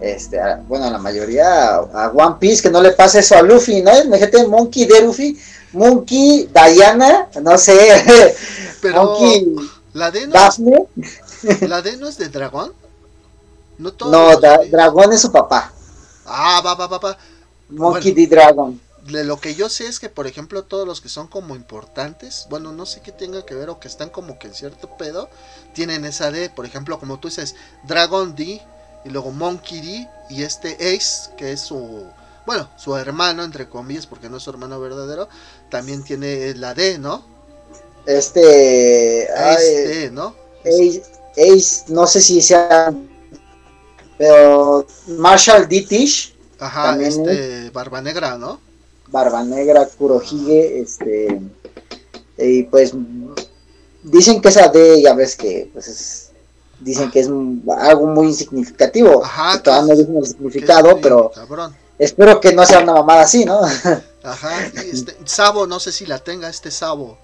Este, 0.03 0.39
a- 0.39 0.57
bueno, 0.67 0.85
a 0.85 0.91
la 0.91 0.97
mayoría, 0.99 1.75
a, 1.75 2.05
a 2.05 2.09
One 2.11 2.35
Piece, 2.39 2.61
que 2.61 2.69
no 2.71 2.81
le 2.81 2.91
pase 2.91 3.19
eso 3.19 3.35
a 3.37 3.41
Luffy, 3.41 3.81
¿no? 3.81 3.97
Imagínate 4.03 4.45
Monkey 4.47 4.85
de 4.85 5.01
Luffy, 5.01 5.39
Monkey, 5.73 6.49
Diana, 6.53 7.29
no 7.41 7.57
sé, 7.57 8.35
pero 8.81 9.03
Monkey, 9.05 9.55
la 9.93 10.11
D 10.11 10.27
no, 10.27 10.33
Daphne. 10.33 10.85
la 11.61 11.81
D 11.81 11.97
no 11.97 12.07
es 12.07 12.17
de 12.17 12.29
dragón. 12.29 12.73
No, 13.77 13.91
todos 13.93 14.11
No, 14.11 14.39
Da- 14.39 14.59
Dragón 14.69 15.13
es 15.13 15.21
su 15.21 15.31
papá, 15.31 15.71
Ah, 16.25 16.61
va, 16.65 16.75
va, 16.75 16.87
va, 16.87 16.97
va. 16.99 17.17
Monkey 17.69 18.11
Bueno. 18.13 18.15
D. 18.15 18.27
Dragon. 18.27 18.81
De 19.07 19.23
lo 19.25 19.39
que 19.39 19.55
yo 19.55 19.67
sé 19.69 19.87
es 19.87 19.99
que, 19.99 20.09
por 20.09 20.27
ejemplo, 20.27 20.63
todos 20.63 20.87
los 20.87 21.01
que 21.01 21.09
son 21.09 21.27
como 21.27 21.55
importantes, 21.55 22.47
bueno, 22.49 22.71
no 22.71 22.85
sé 22.85 23.01
qué 23.01 23.11
tenga 23.11 23.45
que 23.45 23.55
ver 23.55 23.69
o 23.69 23.79
que 23.79 23.89
están 23.89 24.09
como 24.09 24.39
que 24.39 24.47
en 24.47 24.53
cierto 24.53 24.95
pedo, 24.97 25.29
tienen 25.73 26.05
esa 26.05 26.31
D. 26.31 26.49
Por 26.49 26.65
ejemplo, 26.65 26.99
como 26.99 27.19
tú 27.19 27.27
dices, 27.27 27.55
Dragon 27.83 28.35
D 28.35 28.61
y 29.05 29.09
luego 29.09 29.31
Monkey 29.31 29.81
D 29.81 30.09
y 30.29 30.43
este 30.43 30.73
Ace, 30.73 31.31
que 31.37 31.51
es 31.51 31.61
su, 31.61 32.03
bueno, 32.45 32.69
su 32.77 32.95
hermano, 32.95 33.43
entre 33.43 33.69
comillas, 33.69 34.07
porque 34.07 34.29
no 34.29 34.37
es 34.37 34.43
su 34.43 34.49
hermano 34.49 34.79
verdadero, 34.79 35.27
también 35.69 36.03
tiene 36.03 36.53
la 36.55 36.73
D, 36.73 36.97
¿no? 36.97 37.23
Este, 38.05 39.27
Ace 39.31 39.77
ay, 39.77 39.87
D, 39.87 40.11
¿no? 40.11 40.35
Ace, 40.61 41.03
Ace, 41.37 41.85
no 41.87 42.07
sé 42.07 42.21
si 42.21 42.41
sea, 42.41 42.93
pero 44.17 44.85
Marshall 45.07 45.67
D. 45.67 45.81
Tish. 45.81 46.35
Ajá, 46.59 46.91
también 46.91 47.09
este, 47.09 47.69
Barba 47.71 48.01
Negra, 48.01 48.37
¿no? 48.37 48.59
Barba 49.07 49.43
Negra, 49.43 49.85
Kurohige, 49.97 50.79
este 50.79 51.41
y 52.37 52.63
pues 52.63 52.93
dicen 54.03 54.41
que 54.41 54.49
esa 54.49 54.67
D 54.69 55.01
ya 55.01 55.13
ves 55.13 55.35
que 55.35 55.69
pues 55.71 55.87
es, 55.87 56.22
dicen 56.83 57.09
que 57.11 57.21
es 57.21 57.27
algo 57.27 58.07
muy 58.07 58.27
insignificativo. 58.27 59.23
Ajá, 59.23 59.61
todavía 59.61 59.93
no 59.93 59.99
dicen 59.99 60.17
el 60.17 60.25
significado, 60.27 60.99
pero 61.01 61.31
Cabrón. 61.33 61.75
espero 61.97 62.39
que 62.39 62.53
no 62.53 62.65
sea 62.65 62.79
una 62.79 62.93
mamada 62.93 63.21
así, 63.21 63.45
¿no? 63.45 63.59
Ajá, 64.23 64.65
este, 64.91 65.17
Sabo, 65.25 65.67
no 65.67 65.79
sé 65.79 65.91
si 65.91 66.05
la 66.05 66.19
tenga 66.19 66.49
este 66.49 66.71
Sabo. 66.71 67.17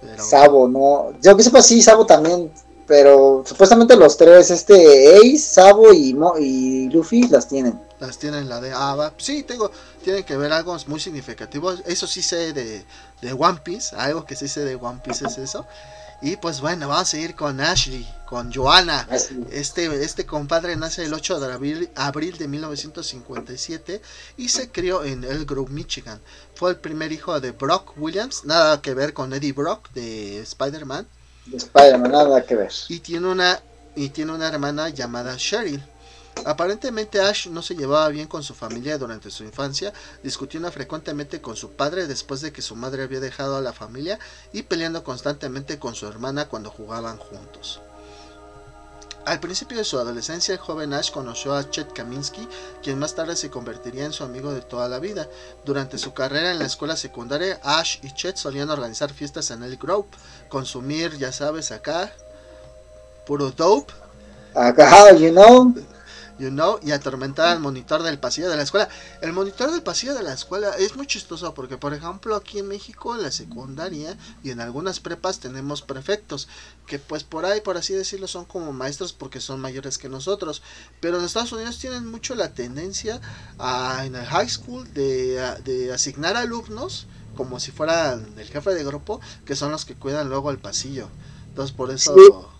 pero- 0.00 0.24
Sabo, 0.24 0.68
no. 0.68 1.12
Yo 1.20 1.36
que 1.36 1.42
sepa 1.42 1.62
sí, 1.62 1.82
Sabo 1.82 2.06
también, 2.06 2.50
pero 2.86 3.42
supuestamente 3.46 3.96
los 3.96 4.16
tres, 4.16 4.50
este 4.50 5.16
Ace, 5.18 5.38
Sabo 5.38 5.92
y, 5.92 6.14
Mo- 6.14 6.38
y 6.38 6.88
Luffy 6.90 7.28
las 7.28 7.48
tienen. 7.48 7.78
Las 7.98 8.18
tienen 8.18 8.48
la 8.48 8.60
de 8.60 8.72
ah, 8.74 8.94
va. 8.94 9.12
Sí, 9.16 9.42
tengo, 9.42 9.70
tienen 10.04 10.22
que 10.24 10.36
ver 10.36 10.52
algo 10.52 10.76
muy 10.86 11.00
significativo. 11.00 11.72
Eso 11.86 12.06
sí 12.06 12.20
sé 12.22 12.52
de, 12.52 12.84
de 13.22 13.32
One 13.32 13.58
Piece. 13.64 13.96
Algo 13.96 14.24
que 14.26 14.36
sí 14.36 14.48
sé 14.48 14.64
de 14.66 14.74
One 14.76 15.00
Piece 15.02 15.26
es 15.26 15.38
eso. 15.38 15.64
Y 16.22 16.36
pues 16.36 16.60
bueno, 16.60 16.88
vamos 16.88 17.12
a 17.12 17.18
ir 17.18 17.34
con 17.34 17.60
Ashley, 17.60 18.06
con 18.26 18.52
Joanna. 18.52 19.06
Este, 19.50 20.02
este 20.02 20.24
compadre 20.24 20.74
nace 20.76 21.04
el 21.04 21.12
8 21.12 21.40
de 21.40 21.52
abril, 21.52 21.90
abril 21.94 22.38
de 22.38 22.48
1957 22.48 24.00
y 24.36 24.48
se 24.48 24.70
crió 24.70 25.04
en 25.04 25.24
Elk 25.24 25.48
Grove, 25.48 25.70
Michigan. 25.70 26.20
Fue 26.54 26.70
el 26.70 26.76
primer 26.76 27.12
hijo 27.12 27.38
de 27.40 27.50
Brock 27.50 27.92
Williams, 27.96 28.44
nada 28.44 28.80
que 28.80 28.94
ver 28.94 29.12
con 29.12 29.32
Eddie 29.32 29.52
Brock 29.52 29.90
de 29.92 30.40
Spider-Man. 30.40 31.06
De 31.46 31.58
Spider-Man, 31.58 32.10
nada 32.10 32.44
que 32.44 32.56
ver. 32.56 32.72
y 32.88 33.00
tiene 33.00 33.28
una 33.28 33.60
y 33.94 34.10
tiene 34.10 34.32
una 34.32 34.48
hermana 34.48 34.88
llamada 34.90 35.36
Cheryl. 35.36 35.82
Aparentemente 36.44 37.20
Ash 37.20 37.48
no 37.48 37.62
se 37.62 37.74
llevaba 37.74 38.08
bien 38.08 38.28
con 38.28 38.42
su 38.42 38.54
familia 38.54 38.98
durante 38.98 39.30
su 39.30 39.42
infancia, 39.42 39.92
discutiendo 40.22 40.70
frecuentemente 40.70 41.40
con 41.40 41.56
su 41.56 41.72
padre 41.72 42.06
después 42.06 42.40
de 42.40 42.52
que 42.52 42.62
su 42.62 42.76
madre 42.76 43.02
había 43.02 43.20
dejado 43.20 43.56
a 43.56 43.60
la 43.60 43.72
familia 43.72 44.18
y 44.52 44.62
peleando 44.62 45.02
constantemente 45.02 45.78
con 45.78 45.94
su 45.94 46.06
hermana 46.06 46.48
cuando 46.48 46.70
jugaban 46.70 47.16
juntos. 47.16 47.80
Al 49.24 49.40
principio 49.40 49.76
de 49.76 49.84
su 49.84 49.98
adolescencia, 49.98 50.54
el 50.54 50.60
joven 50.60 50.92
Ash 50.92 51.10
conoció 51.10 51.52
a 51.52 51.68
Chet 51.68 51.92
Kaminsky, 51.92 52.46
quien 52.80 52.96
más 52.96 53.16
tarde 53.16 53.34
se 53.34 53.50
convertiría 53.50 54.04
en 54.04 54.12
su 54.12 54.22
amigo 54.22 54.52
de 54.52 54.60
toda 54.60 54.88
la 54.88 55.00
vida. 55.00 55.28
Durante 55.64 55.98
su 55.98 56.14
carrera 56.14 56.52
en 56.52 56.60
la 56.60 56.66
escuela 56.66 56.96
secundaria, 56.96 57.58
Ash 57.64 57.98
y 58.04 58.14
Chet 58.14 58.36
solían 58.36 58.70
organizar 58.70 59.12
fiestas 59.12 59.50
en 59.50 59.64
el 59.64 59.78
Grove, 59.78 60.06
consumir, 60.48 61.16
ya 61.18 61.32
sabes, 61.32 61.72
acá, 61.72 62.12
puro 63.26 63.50
dope, 63.50 63.92
Acá, 64.54 65.12
you 65.12 65.32
know. 65.32 65.74
You 66.38 66.50
know, 66.50 66.78
y 66.82 66.92
atormentar 66.92 67.48
al 67.48 67.60
monitor 67.60 68.02
del 68.02 68.18
pasillo 68.18 68.48
de 68.50 68.56
la 68.56 68.62
escuela. 68.62 68.88
El 69.20 69.32
monitor 69.32 69.70
del 69.70 69.82
pasillo 69.82 70.14
de 70.14 70.22
la 70.22 70.32
escuela 70.32 70.70
es 70.78 70.96
muy 70.96 71.06
chistoso 71.06 71.54
porque, 71.54 71.78
por 71.78 71.94
ejemplo, 71.94 72.36
aquí 72.36 72.58
en 72.58 72.68
México, 72.68 73.14
en 73.14 73.22
la 73.22 73.30
secundaria 73.30 74.16
y 74.42 74.50
en 74.50 74.60
algunas 74.60 75.00
prepas 75.00 75.40
tenemos 75.40 75.82
prefectos, 75.82 76.48
que 76.86 76.98
pues 76.98 77.24
por 77.24 77.44
ahí, 77.46 77.60
por 77.60 77.76
así 77.76 77.94
decirlo, 77.94 78.28
son 78.28 78.44
como 78.44 78.72
maestros 78.72 79.12
porque 79.12 79.40
son 79.40 79.60
mayores 79.60 79.98
que 79.98 80.08
nosotros. 80.08 80.62
Pero 81.00 81.18
en 81.18 81.24
Estados 81.24 81.52
Unidos 81.52 81.78
tienen 81.78 82.06
mucho 82.06 82.34
la 82.34 82.52
tendencia 82.52 83.20
a, 83.58 84.04
en 84.04 84.16
el 84.16 84.24
high 84.26 84.48
school 84.48 84.92
de, 84.92 85.40
de 85.64 85.92
asignar 85.92 86.36
alumnos 86.36 87.06
como 87.36 87.60
si 87.60 87.70
fueran 87.70 88.26
el 88.38 88.48
jefe 88.48 88.74
de 88.74 88.82
grupo, 88.82 89.20
que 89.44 89.54
son 89.54 89.70
los 89.70 89.84
que 89.84 89.94
cuidan 89.94 90.28
luego 90.28 90.50
el 90.50 90.58
pasillo. 90.58 91.08
Entonces, 91.48 91.74
por 91.76 91.90
eso... 91.90 92.50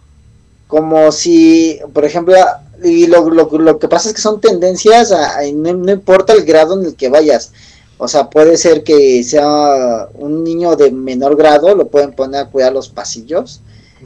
Como 0.67 1.13
si, 1.13 1.79
por 1.95 2.05
ejemplo, 2.05 2.35
y 2.85 3.07
lo, 3.07 3.29
lo, 3.31 3.45
lo 3.51 3.79
que 3.79 3.89
pasa 3.89 4.09
es 4.09 4.15
que 4.15 4.21
son 4.21 4.41
tendencias, 4.41 5.13
a, 5.13 5.39
a- 5.39 5.53
no, 5.53 5.73
no 5.75 5.93
importa 5.93 6.33
el 6.33 6.45
grado 6.45 6.79
en 6.79 6.87
el 6.87 6.95
que 6.97 7.09
vayas. 7.09 7.53
O 7.99 8.09
sea, 8.09 8.29
puede 8.29 8.57
ser 8.59 8.85
que 8.85 9.23
sea 9.25 10.09
un 10.15 10.45
niño 10.45 10.77
de 10.77 10.91
menor 10.91 11.37
grado, 11.37 11.75
lo 11.75 11.89
pueden 11.89 12.13
poner 12.13 12.43
a 12.43 12.51
cuidar 12.51 12.73
los 12.73 12.89
pasillos. 12.91 13.61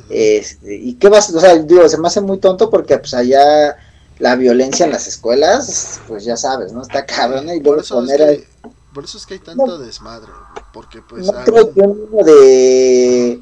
Este, 0.09 0.77
y 0.77 0.95
qué 0.95 1.09
vas, 1.09 1.35
o 1.35 1.41
sea, 1.41 1.57
digo, 1.57 1.89
se 1.89 1.99
me 1.99 2.07
hace 2.09 2.21
muy 2.21 2.39
tonto 2.39 2.71
porque 2.71 2.99
pues 2.99 3.13
allá 3.15 3.77
la 4.19 4.37
violencia 4.37 4.87
en 4.87 4.93
las 4.93 5.07
escuelas, 5.09 6.01
pues 6.07 6.25
ya 6.25 6.37
sabes, 6.37 6.73
¿no? 6.73 6.83
Está 6.83 7.05
cabrón, 7.07 7.47
¿no? 7.47 7.55
y 7.55 7.61
luego 7.61 7.81
es 7.81 7.89
poner 7.89 8.23
a- 8.23 8.69
por 8.95 9.05
eso 9.05 9.19
es 9.19 9.27
que 9.27 9.35
hay 9.35 9.41
tanto 9.41 9.79
desmadre, 9.79 10.31
porque 10.73 11.01
pues... 11.03 11.27
no 11.27 11.33
creo 11.45 11.73
que 11.73 11.81
un 11.81 12.11
niño 12.11 12.25
de 12.25 13.41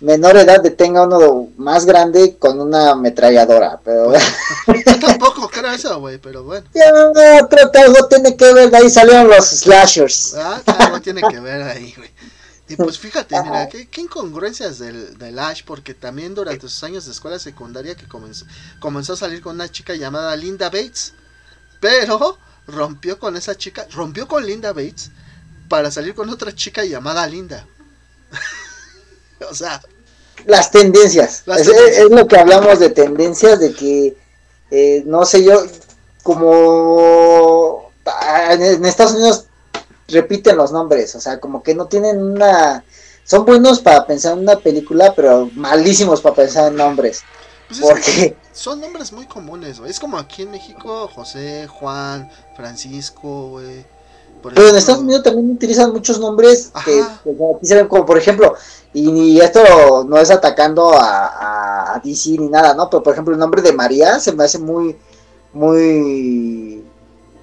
menor 0.00 0.36
edad 0.36 0.62
detenga 0.62 1.02
uno 1.02 1.48
más 1.56 1.84
grande 1.84 2.36
con 2.38 2.60
una 2.60 2.92
ametralladora, 2.92 3.80
pero 3.84 4.12
Yo 4.66 4.98
tampoco 5.00 5.48
creo 5.48 5.72
eso, 5.72 5.98
güey, 6.00 6.18
pero 6.18 6.44
bueno. 6.44 6.66
Ya, 6.74 7.46
creo 7.48 7.70
que 7.72 7.78
algo 7.78 8.06
tiene 8.06 8.36
que 8.36 8.52
ver, 8.52 8.70
de 8.70 8.76
ahí 8.76 8.90
salieron 8.90 9.28
los 9.28 9.46
slashers. 9.46 10.34
Ah, 10.34 10.62
algo 10.78 11.00
tiene 11.00 11.22
que 11.28 11.40
ver 11.40 11.62
ahí, 11.62 11.94
güey. 11.96 12.10
Y 12.68 12.76
pues 12.76 12.98
fíjate, 12.98 13.34
mira, 13.42 13.68
qué, 13.68 13.88
qué 13.88 14.02
incongruencias 14.02 14.78
del, 14.78 15.16
del 15.16 15.38
Ash, 15.38 15.62
porque 15.64 15.94
también 15.94 16.34
durante 16.34 16.68
sus 16.68 16.84
años 16.84 17.06
de 17.06 17.12
escuela 17.12 17.38
secundaria 17.38 17.94
que 17.94 18.06
comenzó, 18.06 18.44
comenzó 18.78 19.14
a 19.14 19.16
salir 19.16 19.40
con 19.40 19.54
una 19.54 19.70
chica 19.70 19.94
llamada 19.94 20.36
Linda 20.36 20.66
Bates, 20.66 21.14
pero 21.80 22.38
rompió 22.66 23.18
con 23.18 23.36
esa 23.36 23.56
chica, 23.56 23.86
rompió 23.92 24.28
con 24.28 24.44
Linda 24.44 24.74
Bates 24.74 25.10
para 25.70 25.90
salir 25.90 26.14
con 26.14 26.28
otra 26.28 26.54
chica 26.54 26.84
llamada 26.84 27.26
Linda. 27.26 27.66
o 29.50 29.54
sea, 29.54 29.80
Las 30.46 30.70
tendencias. 30.70 31.42
Las 31.46 31.60
es, 31.60 31.66
tendencias. 31.68 32.04
es 32.04 32.10
lo 32.10 32.26
que 32.26 32.36
hablamos 32.36 32.78
de 32.78 32.90
tendencias, 32.90 33.60
de 33.60 33.72
que, 33.72 34.16
eh, 34.70 35.02
no 35.06 35.24
sé 35.24 35.44
yo, 35.44 35.64
como 36.22 37.90
en, 38.50 38.84
Estados 38.84 39.14
Unidos 39.14 39.46
repiten 40.08 40.56
los 40.56 40.72
nombres, 40.72 41.14
o 41.14 41.20
sea, 41.20 41.40
como 41.40 41.62
que 41.62 41.74
no 41.74 41.86
tienen 41.86 42.22
una... 42.22 42.84
Son 43.24 43.44
buenos 43.44 43.80
para 43.80 44.06
pensar 44.06 44.32
en 44.32 44.40
una 44.40 44.58
película, 44.58 45.12
pero 45.14 45.50
malísimos 45.54 46.22
para 46.22 46.34
pensar 46.34 46.68
en 46.68 46.76
nombres. 46.76 47.22
pues 47.68 47.80
es 47.80 47.84
que 47.84 47.92
Porque 47.92 48.36
son 48.52 48.80
nombres 48.80 49.12
muy 49.12 49.26
comunes, 49.26 49.80
güey. 49.80 49.90
Es 49.90 50.00
como 50.00 50.16
aquí 50.16 50.42
en 50.42 50.50
México, 50.50 51.10
José, 51.14 51.66
Juan, 51.66 52.30
Francisco, 52.56 53.50
güey. 53.50 53.84
Por 54.42 54.54
Pero 54.54 54.68
en 54.68 54.76
Estados 54.76 55.02
Unidos 55.02 55.22
también 55.22 55.50
utilizan 55.50 55.92
muchos 55.92 56.18
nombres 56.20 56.70
que 56.84 57.00
Ajá. 57.00 57.20
aquí 57.56 57.66
se 57.66 57.74
ven 57.74 57.88
como, 57.88 58.06
por 58.06 58.16
ejemplo, 58.18 58.54
y, 58.92 59.08
y 59.10 59.40
esto 59.40 60.04
no 60.08 60.16
es 60.18 60.30
atacando 60.30 60.92
a, 60.92 61.26
a, 61.26 61.94
a 61.96 62.00
DC 62.04 62.30
ni 62.30 62.48
nada, 62.48 62.74
¿no? 62.74 62.88
Pero 62.88 63.02
por 63.02 63.12
ejemplo, 63.12 63.34
el 63.34 63.40
nombre 63.40 63.62
de 63.62 63.72
María 63.72 64.18
se 64.20 64.32
me 64.32 64.44
hace 64.44 64.58
muy, 64.58 64.96
muy 65.52 66.84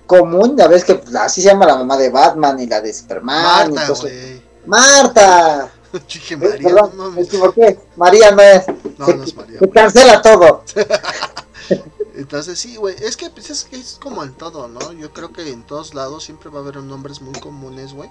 común. 0.08 0.56
Ya 0.58 0.68
ves 0.68 0.84
que 0.86 1.02
así 1.20 1.42
se 1.42 1.50
llama 1.50 1.66
la 1.66 1.76
mamá 1.76 1.98
de 1.98 2.10
Batman 2.10 2.60
y 2.60 2.68
la 2.68 2.82
de 2.82 2.94
Superman. 2.94 3.72
y 3.72 3.74
Marta, 3.76 3.94
güey. 4.02 4.42
Marta. 4.66 5.70
Dije 6.14 6.34
Eh, 6.34 6.38
María, 6.38 6.58
perdón, 6.70 6.92
no 6.98 7.04
mames. 7.10 7.28
equivoqué. 7.28 7.80
María 7.96 8.32
no 8.32 8.42
es. 8.42 8.64
No, 8.98 9.06
se, 9.06 9.16
no 9.16 9.24
es 9.24 9.36
María, 9.36 9.60
se 9.60 9.70
cancela 9.70 10.22
todo. 10.22 10.64
Entonces 12.16 12.60
sí, 12.60 12.78
güey, 12.78 12.96
es 13.00 13.18
que 13.18 13.30
pues, 13.30 13.50
es, 13.50 13.68
es 13.72 13.98
como 14.02 14.24
en 14.24 14.34
todo, 14.34 14.68
¿no? 14.68 14.94
Yo 14.94 15.12
creo 15.12 15.32
que 15.34 15.50
en 15.50 15.64
todos 15.64 15.94
lados 15.94 16.24
siempre 16.24 16.50
va 16.50 16.60
a 16.60 16.62
haber 16.62 16.78
nombres 16.78 17.22
muy 17.22 17.38
comunes, 17.40 17.94
güey. 17.94 18.10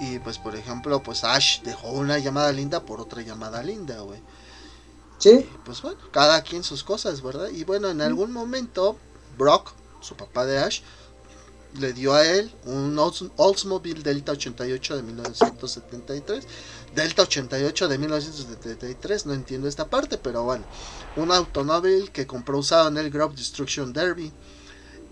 Y 0.00 0.18
pues 0.20 0.38
por 0.38 0.56
ejemplo, 0.56 1.02
pues 1.02 1.24
Ash 1.24 1.60
dejó 1.62 1.90
una 1.90 2.18
llamada 2.18 2.52
linda 2.52 2.84
por 2.84 3.00
otra 3.00 3.22
llamada 3.22 3.62
linda, 3.62 4.00
güey. 4.00 4.20
Sí. 5.18 5.46
pues 5.66 5.82
bueno, 5.82 5.98
cada 6.12 6.40
quien 6.42 6.64
sus 6.64 6.82
cosas, 6.82 7.22
¿verdad? 7.22 7.50
Y 7.50 7.64
bueno, 7.64 7.90
en 7.90 8.00
algún 8.00 8.32
momento 8.32 8.96
Brock, 9.36 9.72
su 10.00 10.16
papá 10.16 10.46
de 10.46 10.58
Ash, 10.58 10.80
le 11.78 11.92
dio 11.92 12.14
a 12.14 12.24
él 12.24 12.50
un 12.64 12.98
Oldsmobile 12.98 14.02
Delta 14.02 14.32
88 14.32 14.96
de 14.96 15.02
1973. 15.02 16.46
Delta 16.94 17.22
88 17.22 17.88
de 17.88 17.98
1973, 17.98 19.26
no 19.26 19.34
entiendo 19.34 19.68
esta 19.68 19.86
parte, 19.86 20.18
pero 20.18 20.42
bueno, 20.42 20.64
un 21.16 21.30
automóvil 21.30 22.10
que 22.10 22.26
compró 22.26 22.58
usado 22.58 22.88
en 22.88 22.98
el 22.98 23.10
Grove 23.10 23.36
Destruction 23.36 23.92
Derby. 23.92 24.32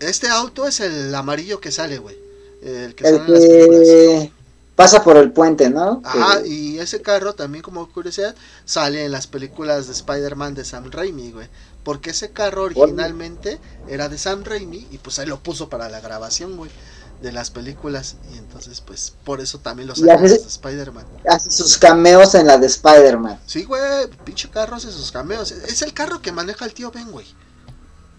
Este 0.01 0.29
auto 0.29 0.67
es 0.67 0.81
el 0.81 1.15
amarillo 1.15 1.61
que 1.61 1.73
sale, 1.73 1.99
güey. 1.99 2.17
El 2.63 2.95
que 2.95 3.05
sale 3.05 3.17
en 3.17 3.33
las 3.33 3.45
películas. 3.45 4.33
Pasa 4.75 5.03
por 5.03 5.17
el 5.17 5.33
puente, 5.33 5.71
¿no? 5.71 6.01
Ajá, 6.05 6.47
y 6.47 6.79
ese 6.79 7.03
carro 7.03 7.35
también 7.35 7.63
como 7.63 7.91
curiosidad 7.93 8.37
sale 8.65 9.05
en 9.05 9.11
las 9.11 9.27
películas 9.27 9.89
de 9.89 9.93
Spider-Man 9.93 10.55
de 10.55 10.65
Sam 10.65 10.93
Raimi, 10.93 11.33
güey. 11.33 11.49
Porque 11.83 12.11
ese 12.11 12.31
carro 12.31 12.63
originalmente 12.63 13.59
era 13.89 14.09
de 14.09 14.19
Sam 14.19 14.45
Raimi 14.45 14.87
y 14.93 14.99
pues 14.99 15.19
él 15.19 15.31
lo 15.31 15.41
puso 15.41 15.69
para 15.69 15.89
la 15.89 16.01
grabación, 16.01 16.57
güey, 16.57 16.71
de 17.21 17.33
las 17.33 17.51
películas. 17.51 18.17
Y 18.33 18.39
entonces, 18.39 18.81
pues, 18.81 19.15
por 19.25 19.41
eso 19.41 19.59
también 19.59 19.89
lo 19.89 19.95
sacó 19.95 20.23
de 20.23 20.35
Spider-Man. 20.35 21.07
Hace 21.29 21.51
sus 21.51 21.79
cameos 21.79 22.35
en 22.35 22.47
la 22.47 22.59
de 22.59 22.67
Spider-Man. 22.67 23.41
Sí, 23.47 23.65
güey, 23.65 24.09
pinche 24.25 24.49
carro 24.51 24.77
hace 24.77 24.91
sus 24.91 25.13
cameos. 25.13 25.51
Es 25.51 25.83
el 25.83 25.93
carro 25.93 26.21
que 26.23 26.33
maneja 26.33 26.65
el 26.65 26.75
tío 26.75 26.91
Ben, 26.91 27.11
güey. 27.11 27.27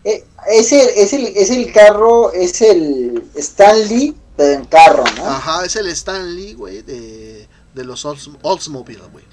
Eh, 0.03 0.25
es, 0.47 0.71
el, 0.71 0.89
es, 0.95 1.13
el, 1.13 1.27
es 1.27 1.49
el 1.49 1.73
carro, 1.73 2.31
es 2.31 2.61
el 2.61 3.29
Stanley 3.35 4.15
en 4.37 4.65
carro, 4.65 5.03
¿no? 5.17 5.25
Ajá, 5.25 5.65
es 5.65 5.75
el 5.75 5.87
Stanley, 5.87 6.53
güey, 6.53 6.81
de, 6.83 7.47
de 7.73 7.83
los 7.83 8.05
Oldsmobile, 8.05 9.03
güey. 9.11 9.25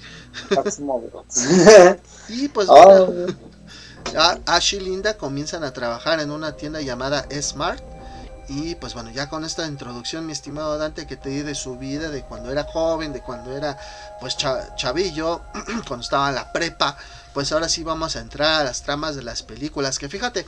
y 2.29 2.47
pues, 2.49 2.67
oh. 2.69 3.27
Ash 4.45 4.75
y 4.75 4.79
Linda 4.79 5.17
comienzan 5.17 5.63
a 5.63 5.73
trabajar 5.73 6.19
en 6.19 6.31
una 6.31 6.55
tienda 6.55 6.81
llamada 6.81 7.27
Smart. 7.41 7.81
Y 8.49 8.75
pues 8.75 8.93
bueno, 8.93 9.09
ya 9.11 9.29
con 9.29 9.43
esta 9.43 9.67
introducción, 9.67 10.25
mi 10.25 10.31
estimado 10.31 10.77
Dante, 10.77 11.05
que 11.05 11.17
te 11.17 11.29
di 11.29 11.41
de 11.41 11.55
su 11.55 11.77
vida, 11.77 12.09
de 12.09 12.23
cuando 12.23 12.51
era 12.51 12.63
joven, 12.63 13.11
de 13.11 13.21
cuando 13.21 13.55
era 13.55 13.77
pues 14.19 14.37
chavillo, 14.37 15.41
cuando 15.87 16.03
estaba 16.03 16.29
en 16.29 16.35
la 16.35 16.51
prepa, 16.53 16.97
pues 17.33 17.51
ahora 17.51 17.67
sí 17.67 17.83
vamos 17.83 18.15
a 18.15 18.19
entrar 18.19 18.61
a 18.61 18.63
las 18.63 18.83
tramas 18.83 19.15
de 19.15 19.23
las 19.23 19.43
películas. 19.43 19.99
Que 19.99 20.07
fíjate, 20.07 20.45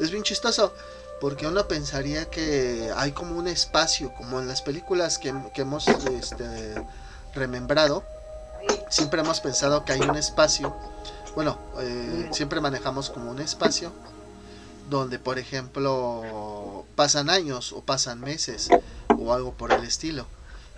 es 0.00 0.10
bien 0.10 0.24
chistoso, 0.24 0.74
porque 1.20 1.46
uno 1.46 1.68
pensaría 1.68 2.28
que 2.28 2.92
hay 2.96 3.12
como 3.12 3.36
un 3.36 3.46
espacio, 3.46 4.12
como 4.14 4.40
en 4.40 4.48
las 4.48 4.62
películas 4.62 5.18
que, 5.18 5.32
hemos 5.54 5.86
este, 5.86 6.74
remembrado, 7.34 8.02
siempre 8.90 9.20
hemos 9.20 9.40
pensado 9.40 9.84
que 9.84 9.92
hay 9.92 10.00
un 10.00 10.16
espacio 10.16 10.74
bueno, 11.36 11.58
eh, 11.80 12.30
siempre 12.32 12.62
manejamos 12.62 13.10
como 13.10 13.30
un 13.30 13.40
espacio 13.40 13.92
donde, 14.88 15.18
por 15.18 15.38
ejemplo, 15.38 16.84
pasan 16.94 17.30
años 17.30 17.72
o 17.72 17.80
pasan 17.80 18.20
meses 18.20 18.68
o 19.18 19.32
algo 19.32 19.52
por 19.52 19.72
el 19.72 19.84
estilo. 19.84 20.26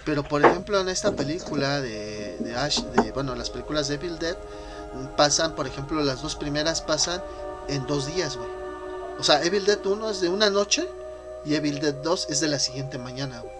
Pero, 0.04 0.22
por 0.22 0.44
ejemplo, 0.44 0.80
en 0.80 0.88
esta 0.88 1.12
película 1.12 1.80
de, 1.80 2.36
de 2.40 2.56
Ash, 2.56 2.80
de, 2.80 3.12
bueno, 3.12 3.34
las 3.34 3.50
películas 3.50 3.88
de 3.88 3.96
Evil 3.96 4.18
Dead, 4.18 4.36
pasan, 5.16 5.54
por 5.54 5.66
ejemplo, 5.66 6.02
las 6.02 6.22
dos 6.22 6.36
primeras 6.36 6.80
pasan 6.80 7.22
en 7.68 7.86
dos 7.86 8.06
días, 8.06 8.36
güey. 8.36 8.48
O 9.18 9.22
sea, 9.22 9.42
Evil 9.42 9.66
Dead 9.66 9.84
1 9.84 10.10
es 10.10 10.20
de 10.20 10.28
una 10.28 10.48
noche 10.48 10.88
y 11.44 11.54
Evil 11.54 11.80
Dead 11.80 11.94
2 11.94 12.28
es 12.30 12.40
de 12.40 12.48
la 12.48 12.58
siguiente 12.58 12.96
mañana, 12.98 13.40
güey. 13.40 13.54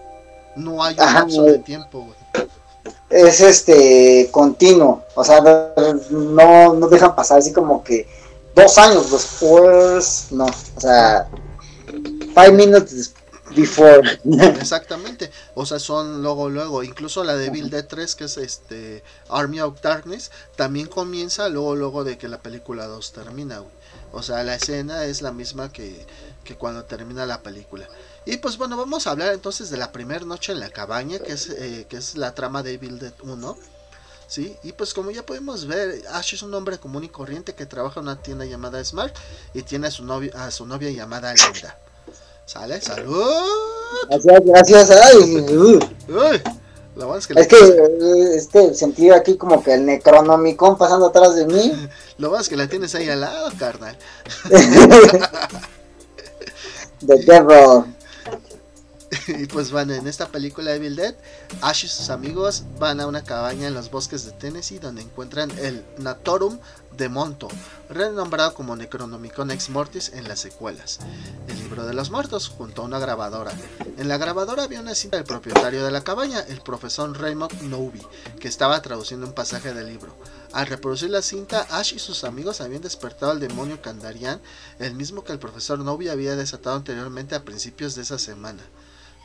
No 0.55 0.83
hay 0.83 0.95
un 0.97 1.13
lapso 1.13 1.43
de 1.43 1.59
tiempo, 1.59 1.99
güey 1.99 2.49
es 3.09 3.41
este 3.41 4.29
continuo, 4.31 5.03
o 5.15 5.23
sea, 5.23 5.41
no, 6.11 6.73
no 6.73 6.87
dejan 6.87 7.15
pasar 7.15 7.39
así 7.39 7.51
como 7.51 7.83
que 7.83 8.07
dos 8.59 8.77
años 8.77 9.11
después, 9.11 10.27
no, 10.31 10.45
o 10.45 10.81
sea, 10.81 11.27
five 12.35 12.51
minutes 12.51 13.13
before. 13.55 14.19
Exactamente, 14.59 15.31
o 15.55 15.65
sea, 15.65 15.79
son 15.79 16.21
luego, 16.21 16.49
luego, 16.49 16.83
incluso 16.83 17.23
la 17.23 17.35
de 17.35 17.49
Bill 17.49 17.69
Dead 17.69 17.85
3, 17.85 18.15
que 18.15 18.25
es 18.25 18.37
este 18.37 19.03
Army 19.29 19.61
of 19.61 19.81
Darkness, 19.81 20.31
también 20.55 20.87
comienza 20.87 21.47
luego, 21.49 21.75
luego 21.75 22.03
de 22.03 22.17
que 22.17 22.27
la 22.27 22.41
película 22.41 22.85
2 22.87 23.13
termina, 23.13 23.63
O 24.11 24.21
sea, 24.21 24.43
la 24.43 24.55
escena 24.55 25.05
es 25.05 25.21
la 25.21 25.31
misma 25.31 25.71
que, 25.71 26.05
que 26.43 26.55
cuando 26.55 26.83
termina 26.83 27.25
la 27.25 27.41
película. 27.41 27.87
Y 28.25 28.37
pues 28.37 28.57
bueno, 28.57 28.75
vamos 28.75 29.07
a 29.07 29.11
hablar 29.11 29.33
entonces 29.33 29.69
de 29.69 29.77
la 29.77 29.91
primera 29.91 30.25
noche 30.25 30.51
en 30.51 30.59
la 30.59 30.69
cabaña, 30.69 31.19
que 31.19 31.33
es, 31.33 31.49
eh, 31.49 31.85
que 31.89 31.97
es 31.97 32.15
la 32.15 32.35
trama 32.35 32.61
de 32.61 32.73
Evil 32.73 32.99
Dead 32.99 33.13
1. 33.23 33.57
¿Sí? 34.29 34.55
Y 34.61 34.73
pues 34.73 34.93
como 34.93 35.09
ya 35.09 35.25
podemos 35.25 35.65
ver, 35.65 36.03
Ash 36.11 36.35
es 36.35 36.43
un 36.43 36.53
hombre 36.53 36.77
común 36.77 37.03
y 37.03 37.09
corriente 37.09 37.55
que 37.55 37.65
trabaja 37.65 37.99
en 37.99 38.05
una 38.05 38.21
tienda 38.21 38.45
llamada 38.45 38.83
Smart 38.85 39.13
y 39.55 39.63
tiene 39.63 39.87
a 39.87 39.91
su 39.91 40.05
novia, 40.05 40.31
a 40.35 40.51
su 40.51 40.67
novia 40.67 40.91
llamada 40.91 41.33
Linda. 41.33 41.75
¿Sale? 42.45 42.79
¡Salud! 42.79 43.25
Gracias, 44.07 44.41
gracias. 44.45 44.91
Ay, 44.91 45.35
Uy, 45.49 45.79
es 47.17 47.27
que, 47.27 47.33
es 47.39 47.47
que 47.47 47.55
eh, 47.55 48.35
este, 48.35 48.73
sentí 48.75 49.09
aquí 49.09 49.35
como 49.37 49.63
que 49.63 49.73
el 49.73 49.85
Necronomicon 49.85 50.77
pasando 50.77 51.07
atrás 51.07 51.35
de 51.35 51.47
mí. 51.47 51.89
Lo 52.17 52.29
más 52.29 52.49
que 52.49 52.55
la 52.55 52.67
tienes 52.67 52.93
ahí 52.95 53.09
al 53.09 53.21
lado, 53.21 53.49
carnal. 53.57 53.97
The 57.07 57.15
Devil. 57.25 57.95
y 59.27 59.45
pues 59.47 59.71
van 59.71 59.91
en 59.91 60.07
esta 60.07 60.27
película 60.27 60.73
Evil 60.73 60.95
Dead, 60.95 61.15
Ash 61.61 61.85
y 61.85 61.87
sus 61.87 62.09
amigos 62.09 62.63
van 62.79 62.99
a 62.99 63.07
una 63.07 63.23
cabaña 63.23 63.67
en 63.67 63.73
los 63.73 63.89
bosques 63.89 64.25
de 64.25 64.31
Tennessee 64.31 64.79
donde 64.79 65.01
encuentran 65.01 65.51
el 65.59 65.83
Natorum 65.97 66.59
de 66.97 67.09
Monto, 67.09 67.47
renombrado 67.89 68.53
como 68.53 68.75
Necronomicon 68.75 69.51
Ex 69.51 69.69
Mortis 69.69 70.11
en 70.13 70.27
las 70.27 70.39
secuelas, 70.39 70.99
el 71.47 71.57
libro 71.59 71.85
de 71.85 71.93
los 71.93 72.11
muertos, 72.11 72.49
junto 72.49 72.81
a 72.81 72.85
una 72.85 72.99
grabadora. 72.99 73.51
En 73.97 74.09
la 74.09 74.17
grabadora 74.17 74.63
había 74.63 74.81
una 74.81 74.95
cinta 74.95 75.17
del 75.17 75.25
propietario 75.25 75.83
de 75.85 75.91
la 75.91 76.03
cabaña, 76.03 76.41
el 76.41 76.61
profesor 76.61 77.17
Raymond 77.17 77.61
Novi, 77.63 78.05
que 78.39 78.49
estaba 78.49 78.81
traduciendo 78.81 79.27
un 79.27 79.33
pasaje 79.33 79.73
del 79.73 79.87
libro. 79.87 80.13
Al 80.51 80.67
reproducir 80.67 81.09
la 81.09 81.21
cinta, 81.21 81.65
Ash 81.69 81.93
y 81.93 81.99
sus 81.99 82.23
amigos 82.23 82.59
habían 82.59 82.81
despertado 82.81 83.31
al 83.31 83.39
demonio 83.39 83.81
Kandarian, 83.81 84.41
el 84.79 84.93
mismo 84.93 85.23
que 85.23 85.31
el 85.31 85.39
profesor 85.39 85.79
Novi 85.79 86.09
había 86.09 86.35
desatado 86.35 86.75
anteriormente 86.75 87.35
a 87.35 87.45
principios 87.45 87.95
de 87.95 88.01
esa 88.01 88.19
semana. 88.19 88.63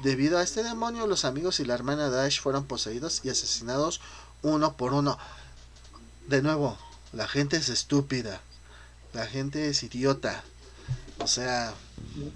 Debido 0.02 0.38
a 0.38 0.42
este 0.42 0.62
demonio, 0.62 1.06
los 1.06 1.24
amigos 1.24 1.60
y 1.60 1.64
la 1.64 1.74
hermana 1.74 2.10
de 2.10 2.20
Ash 2.20 2.40
fueron 2.40 2.66
poseídos 2.66 3.20
y 3.24 3.30
asesinados 3.30 4.00
uno 4.42 4.76
por 4.76 4.92
uno. 4.92 5.18
De 6.28 6.42
nuevo, 6.42 6.76
la 7.12 7.28
gente 7.28 7.56
es 7.56 7.68
estúpida. 7.68 8.40
La 9.12 9.26
gente 9.26 9.68
es 9.68 9.82
idiota. 9.82 10.44
O 11.18 11.26
sea... 11.26 11.74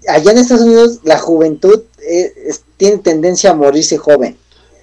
Allá 0.07 0.31
en 0.31 0.37
Estados 0.37 0.63
Unidos 0.63 0.99
la 1.03 1.19
juventud 1.19 1.83
eh, 1.99 2.55
tiene 2.77 2.97
tendencia 2.97 3.51
a 3.51 3.53
morirse 3.53 3.97
joven. 3.97 4.37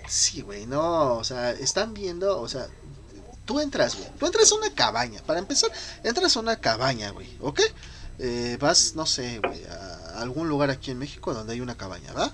Sí, 0.09 0.43
güey, 0.43 0.67
no, 0.67 1.15
o 1.17 1.25
sea, 1.25 1.51
están 1.51 1.93
viendo, 1.93 2.41
o 2.41 2.49
sea, 2.49 2.69
tú 3.45 3.59
entras, 3.61 3.97
güey, 3.97 4.09
tú 4.19 4.27
entras 4.27 4.53
a 4.53 4.55
una 4.55 4.73
cabaña, 4.73 5.21
para 5.27 5.41
empezar, 5.41 5.71
entras 6.05 6.37
a 6.37 6.41
una 6.41 6.57
cabaña, 6.61 7.11
güey, 7.11 7.37
¿ok? 7.41 7.61
Eh, 8.19 8.57
vas, 8.61 8.95
no 8.95 9.05
sé, 9.05 9.41
güey, 9.41 9.65
a 9.65 10.21
algún 10.21 10.49
lugar 10.49 10.71
aquí 10.71 10.93
en 10.93 10.99
México 10.99 11.35
donde 11.35 11.55
hay 11.55 11.61
una 11.61 11.77
cabaña, 11.77 12.13
¿va? 12.13 12.33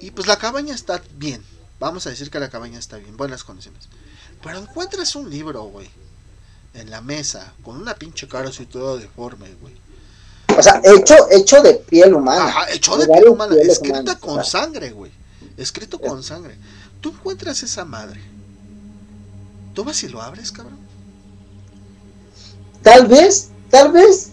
Y 0.00 0.10
pues 0.10 0.26
la 0.26 0.36
cabaña 0.36 0.74
está 0.74 1.02
bien. 1.16 1.42
Vamos 1.80 2.06
a 2.06 2.10
decir 2.10 2.30
que 2.30 2.40
la 2.40 2.50
cabaña 2.50 2.78
está 2.78 2.96
bien, 2.96 3.16
buenas 3.16 3.44
condiciones. 3.44 3.88
Pero 4.42 4.58
encuentras 4.58 5.14
un 5.16 5.30
libro, 5.30 5.64
güey, 5.64 5.88
en 6.74 6.90
la 6.90 7.00
mesa, 7.00 7.52
con 7.62 7.76
una 7.76 7.94
pinche 7.94 8.28
cara 8.28 8.48
así 8.48 8.66
toda 8.66 8.96
deforme, 8.96 9.48
güey. 9.60 9.74
O 10.56 10.62
sea, 10.62 10.80
hecho, 10.82 11.14
hecho 11.30 11.62
de 11.62 11.74
piel 11.74 12.14
humana. 12.14 12.46
Ajá, 12.46 12.70
hecho 12.72 12.96
de, 12.96 13.06
piel 13.06 13.28
humana, 13.28 13.54
escrita 13.56 14.18
con 14.18 14.44
sangre, 14.44 14.90
güey. 14.90 15.12
Escrito 15.56 16.00
con 16.00 16.22
sangre. 16.22 16.56
Tú 17.00 17.10
encuentras 17.10 17.62
esa 17.62 17.84
madre. 17.84 18.20
¿Tú 19.74 19.84
vas 19.84 20.02
y 20.02 20.08
lo 20.08 20.20
abres, 20.20 20.50
cabrón? 20.50 20.78
Tal 22.82 23.06
vez, 23.06 23.50
tal 23.70 23.92
vez, 23.92 24.30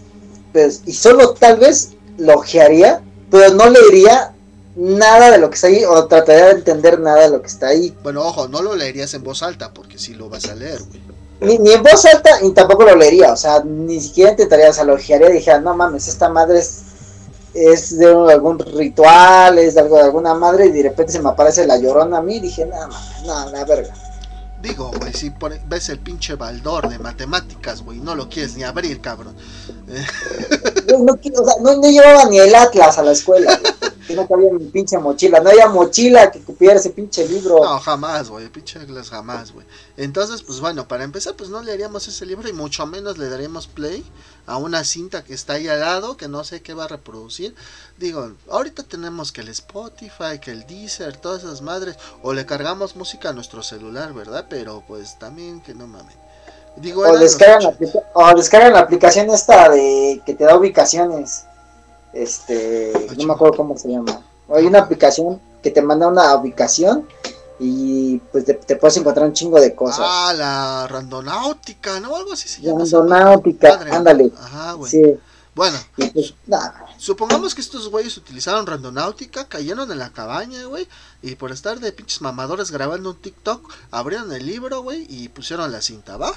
pues, 0.52 0.82
y 0.86 0.92
solo 0.92 1.34
tal 1.34 1.58
vez 1.58 1.92
lo 2.18 2.34
ojearía, 2.34 3.02
pero 3.30 3.54
no 3.54 3.68
leería 3.70 4.34
nada 4.76 5.30
de 5.30 5.38
lo 5.38 5.48
que 5.48 5.54
está 5.54 5.66
ahí 5.68 5.84
o 5.84 6.06
trataría 6.06 6.46
de 6.46 6.50
entender 6.52 7.00
nada 7.00 7.22
de 7.22 7.30
lo 7.30 7.40
que 7.40 7.48
está 7.48 7.68
ahí. 7.68 7.96
Bueno, 8.02 8.22
ojo, 8.22 8.46
no 8.46 8.62
lo 8.62 8.76
leerías 8.76 9.12
en 9.14 9.24
voz 9.24 9.42
alta 9.42 9.72
porque 9.72 9.98
si 9.98 10.14
lo 10.14 10.28
vas 10.28 10.44
a 10.46 10.54
leer, 10.54 10.80
güey. 10.82 11.58
Ni, 11.58 11.72
en 11.72 11.82
voz 11.82 12.04
alta 12.06 12.30
y 12.42 12.50
tampoco 12.52 12.84
lo 12.84 12.96
leería, 12.96 13.32
o 13.32 13.36
sea, 13.36 13.62
ni 13.62 14.00
siquiera 14.00 14.30
intentaría, 14.30 14.70
o 14.70 14.72
sea, 14.72 14.84
lo 14.84 14.98
y 14.98 15.32
dijera, 15.32 15.60
no 15.60 15.76
mames, 15.76 16.08
esta 16.08 16.30
madre 16.30 16.60
es, 16.60 16.82
es 17.52 17.98
de 17.98 18.06
algún 18.06 18.58
ritual, 18.58 19.58
es 19.58 19.74
de 19.74 19.80
algo 19.80 19.96
de 19.96 20.04
alguna 20.04 20.32
madre 20.32 20.66
y 20.66 20.70
de 20.70 20.84
repente 20.84 21.12
se 21.12 21.20
me 21.20 21.28
aparece 21.28 21.66
la 21.66 21.76
llorona 21.76 22.18
a 22.18 22.22
mí 22.22 22.36
y 22.36 22.40
dije, 22.40 22.64
nada 22.64 22.88
mames, 22.88 23.22
no, 23.26 23.50
la 23.50 23.64
verga. 23.66 23.92
Digo, 24.62 24.90
güey, 24.98 25.12
si 25.12 25.32
ves 25.66 25.90
el 25.90 25.98
pinche 25.98 26.34
baldor 26.34 26.88
de 26.88 26.98
matemáticas, 26.98 27.82
güey, 27.82 27.98
no 28.00 28.14
lo 28.14 28.28
quieres 28.28 28.56
ni 28.56 28.64
abrir, 28.64 29.00
cabrón. 29.02 29.36
no, 30.88 30.98
no, 30.98 31.12
o 31.12 31.44
sea, 31.44 31.54
no, 31.60 31.82
llevaba 31.82 32.24
ni 32.24 32.38
el 32.38 32.54
Atlas 32.54 32.98
a 32.98 33.02
la 33.02 33.12
escuela, 33.12 33.60
que 34.06 34.14
no 34.14 34.26
cabía 34.26 34.52
mi 34.52 34.66
pinche 34.66 34.98
mochila, 34.98 35.40
no 35.40 35.50
había 35.50 35.68
mochila 35.68 36.30
que 36.30 36.40
cupiera 36.40 36.76
ese 36.76 36.90
pinche 36.90 37.26
libro. 37.28 37.62
No, 37.62 37.78
jamás, 37.80 38.28
güey, 38.28 38.48
pinche 38.48 38.78
Atlas 38.78 39.10
jamás, 39.10 39.52
güey. 39.52 39.66
Entonces, 39.96 40.42
pues 40.42 40.60
bueno, 40.60 40.88
para 40.88 41.04
empezar, 41.04 41.34
pues 41.34 41.50
no 41.50 41.62
leeríamos 41.62 42.06
ese 42.08 42.26
libro 42.26 42.48
y 42.48 42.52
mucho 42.52 42.86
menos 42.86 43.18
le 43.18 43.28
daríamos 43.28 43.66
play 43.66 44.04
a 44.46 44.56
una 44.56 44.84
cinta 44.84 45.24
que 45.24 45.34
está 45.34 45.54
ahí 45.54 45.68
al 45.68 45.80
lado, 45.80 46.16
que 46.16 46.28
no 46.28 46.44
sé 46.44 46.62
qué 46.62 46.74
va 46.74 46.84
a 46.84 46.88
reproducir. 46.88 47.54
Digo, 47.98 48.32
ahorita 48.50 48.84
tenemos 48.84 49.32
que 49.32 49.40
el 49.40 49.48
Spotify, 49.48 50.38
que 50.40 50.52
el 50.52 50.66
Deezer, 50.66 51.16
todas 51.16 51.42
esas 51.42 51.62
madres, 51.62 51.96
o 52.22 52.32
le 52.32 52.46
cargamos 52.46 52.96
música 52.96 53.30
a 53.30 53.32
nuestro 53.32 53.62
celular, 53.62 54.12
¿verdad? 54.12 54.46
Pero 54.48 54.82
pues 54.86 55.18
también 55.18 55.60
que 55.60 55.74
no 55.74 55.86
mames. 55.86 56.14
Digo, 56.76 57.02
o, 57.02 57.18
descargan 57.18 57.62
la, 57.62 57.76
o 58.12 58.34
descargan 58.36 58.72
la 58.74 58.80
aplicación 58.80 59.30
esta 59.30 59.70
de 59.70 60.20
que 60.26 60.34
te 60.34 60.44
da 60.44 60.56
ubicaciones. 60.56 61.46
Este, 62.16 62.92
no 63.18 63.26
me 63.26 63.32
acuerdo 63.34 63.56
cómo 63.56 63.76
se 63.76 63.90
llama. 63.90 64.22
Hay 64.54 64.66
una 64.66 64.80
aplicación 64.80 65.40
que 65.62 65.70
te 65.70 65.82
manda 65.82 66.06
una 66.06 66.34
ubicación 66.34 67.06
y 67.58 68.18
pues 68.32 68.44
te, 68.44 68.76
puedes 68.76 68.96
encontrar 68.96 69.26
un 69.26 69.32
chingo 69.32 69.60
de 69.60 69.74
cosas. 69.74 70.00
Ah, 70.00 70.32
la 70.36 70.86
randonáutica, 70.88 72.00
¿no? 72.00 72.16
Algo 72.16 72.32
así 72.32 72.48
se 72.48 72.62
llama. 72.62 72.80
Randonáutica, 72.80 73.80
ándale. 73.90 74.32
Ajá, 74.38 74.72
güey. 74.72 74.90
Sí. 74.90 75.02
Bueno, 75.54 75.78
pues, 75.96 76.34
supongamos 76.98 77.54
que 77.54 77.62
estos 77.62 77.88
güeyes 77.88 78.14
utilizaron 78.18 78.66
randonáutica, 78.66 79.48
cayeron 79.48 79.90
en 79.90 79.98
la 79.98 80.12
cabaña, 80.12 80.64
güey, 80.66 80.86
y 81.22 81.34
por 81.36 81.50
estar 81.50 81.80
de 81.80 81.92
pinches 81.92 82.20
mamadores 82.20 82.70
grabando 82.70 83.12
un 83.12 83.16
TikTok, 83.16 83.66
abrieron 83.90 84.30
el 84.34 84.44
libro, 84.44 84.82
güey, 84.82 85.06
y 85.08 85.30
pusieron 85.30 85.72
la 85.72 85.80
cinta, 85.80 86.18
¿va? 86.18 86.34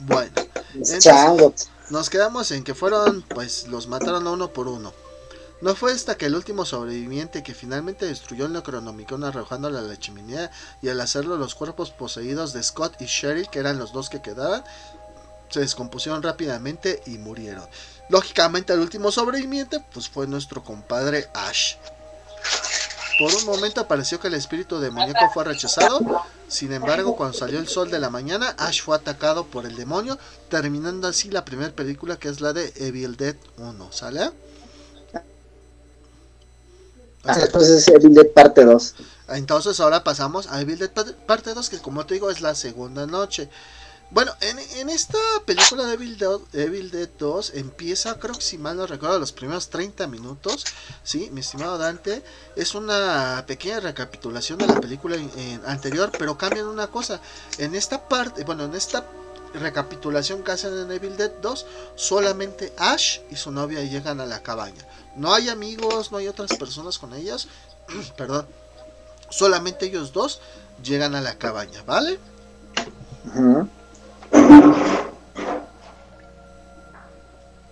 Bueno, 0.00 0.30
nos 1.90 2.08
quedamos 2.08 2.50
en 2.52 2.64
que 2.64 2.74
fueron, 2.74 3.22
pues 3.22 3.66
los 3.66 3.88
mataron 3.88 4.26
uno 4.26 4.52
por 4.52 4.68
uno. 4.68 4.92
No 5.60 5.74
fue 5.74 5.92
hasta 5.92 6.16
que 6.16 6.26
el 6.26 6.34
último 6.34 6.64
sobreviviente 6.64 7.42
que 7.42 7.52
finalmente 7.52 8.06
destruyó 8.06 8.46
el 8.46 8.52
Necronomicon 8.52 9.24
arrojándolo 9.24 9.78
a 9.78 9.82
la 9.82 9.98
chimenea 9.98 10.50
y 10.80 10.88
al 10.88 11.00
hacerlo 11.00 11.36
los 11.36 11.54
cuerpos 11.54 11.90
poseídos 11.90 12.54
de 12.54 12.62
Scott 12.62 12.94
y 13.00 13.06
Sherry, 13.06 13.46
que 13.46 13.58
eran 13.58 13.78
los 13.78 13.92
dos 13.92 14.08
que 14.08 14.22
quedaban, 14.22 14.64
se 15.50 15.60
descompusieron 15.60 16.22
rápidamente 16.22 17.02
y 17.06 17.18
murieron. 17.18 17.68
Lógicamente 18.08 18.72
el 18.72 18.80
último 18.80 19.12
sobreviviente 19.12 19.84
pues 19.92 20.08
fue 20.08 20.26
nuestro 20.26 20.64
compadre 20.64 21.28
Ash. 21.34 21.74
Por 23.20 23.34
un 23.34 23.44
momento 23.44 23.86
pareció 23.86 24.18
que 24.18 24.28
el 24.28 24.34
espíritu 24.34 24.80
demoníaco 24.80 25.28
fue 25.34 25.44
rechazado, 25.44 26.00
sin 26.48 26.72
embargo 26.72 27.16
cuando 27.16 27.36
salió 27.36 27.58
el 27.58 27.68
sol 27.68 27.90
de 27.90 27.98
la 27.98 28.08
mañana 28.08 28.54
Ash 28.56 28.80
fue 28.80 28.96
atacado 28.96 29.44
por 29.44 29.66
el 29.66 29.76
demonio, 29.76 30.18
terminando 30.48 31.06
así 31.06 31.28
la 31.28 31.44
primera 31.44 31.70
película 31.70 32.16
que 32.16 32.30
es 32.30 32.40
la 32.40 32.54
de 32.54 32.72
Evil 32.76 33.18
Dead 33.18 33.36
1, 33.58 33.92
¿sale? 33.92 34.30
Ah, 37.24 37.38
entonces 37.42 37.86
Evil 37.88 38.14
Dead 38.14 38.28
parte 38.28 38.64
2. 38.64 38.94
Entonces 39.28 39.78
ahora 39.80 40.02
pasamos 40.02 40.46
a 40.46 40.58
Evil 40.62 40.78
Dead 40.78 40.90
parte 41.26 41.52
2, 41.52 41.68
que 41.68 41.78
como 41.78 42.06
te 42.06 42.14
digo 42.14 42.30
es 42.30 42.40
la 42.40 42.54
segunda 42.54 43.06
noche. 43.06 43.50
Bueno, 44.12 44.32
en, 44.40 44.90
esta 44.90 45.18
película 45.46 45.84
de 45.84 45.94
Evil 45.94 46.18
Dead, 46.18 46.40
Evil 46.52 46.90
Dead 46.90 47.08
2 47.16 47.52
empieza, 47.54 48.18
creo 48.18 48.34
que 48.34 48.40
si 48.40 48.58
mal 48.58 48.76
no 48.76 48.84
recuerdo, 48.88 49.20
los 49.20 49.30
primeros 49.30 49.70
30 49.70 50.08
minutos, 50.08 50.64
¿sí? 51.04 51.30
Mi 51.30 51.42
estimado 51.42 51.78
Dante, 51.78 52.24
es 52.56 52.74
una 52.74 53.44
pequeña 53.46 53.78
recapitulación 53.78 54.58
de 54.58 54.66
la 54.66 54.80
película 54.80 55.16
anterior, 55.64 56.10
pero 56.18 56.36
cambian 56.36 56.66
una 56.66 56.88
cosa. 56.88 57.20
En 57.58 57.76
esta 57.76 58.08
parte, 58.08 58.42
bueno, 58.42 58.64
en 58.64 58.74
esta 58.74 59.06
recapitulación 59.54 60.42
que 60.42 60.52
hacen 60.52 60.76
en 60.76 60.90
Evil 60.90 61.16
Dead 61.16 61.30
2, 61.40 61.66
solamente 61.94 62.72
Ash 62.78 63.20
y 63.30 63.36
su 63.36 63.52
novia 63.52 63.84
llegan 63.84 64.20
a 64.20 64.26
la 64.26 64.42
cabaña. 64.42 64.88
No 65.14 65.32
hay 65.32 65.48
amigos, 65.50 66.10
no 66.10 66.18
hay 66.18 66.26
otras 66.26 66.56
personas 66.56 66.98
con 66.98 67.14
ellos. 67.14 67.46
Perdón. 68.16 68.48
Solamente 69.28 69.86
ellos 69.86 70.12
dos 70.12 70.40
llegan 70.82 71.14
a 71.14 71.20
la 71.20 71.38
cabaña, 71.38 71.84
¿vale? 71.84 72.18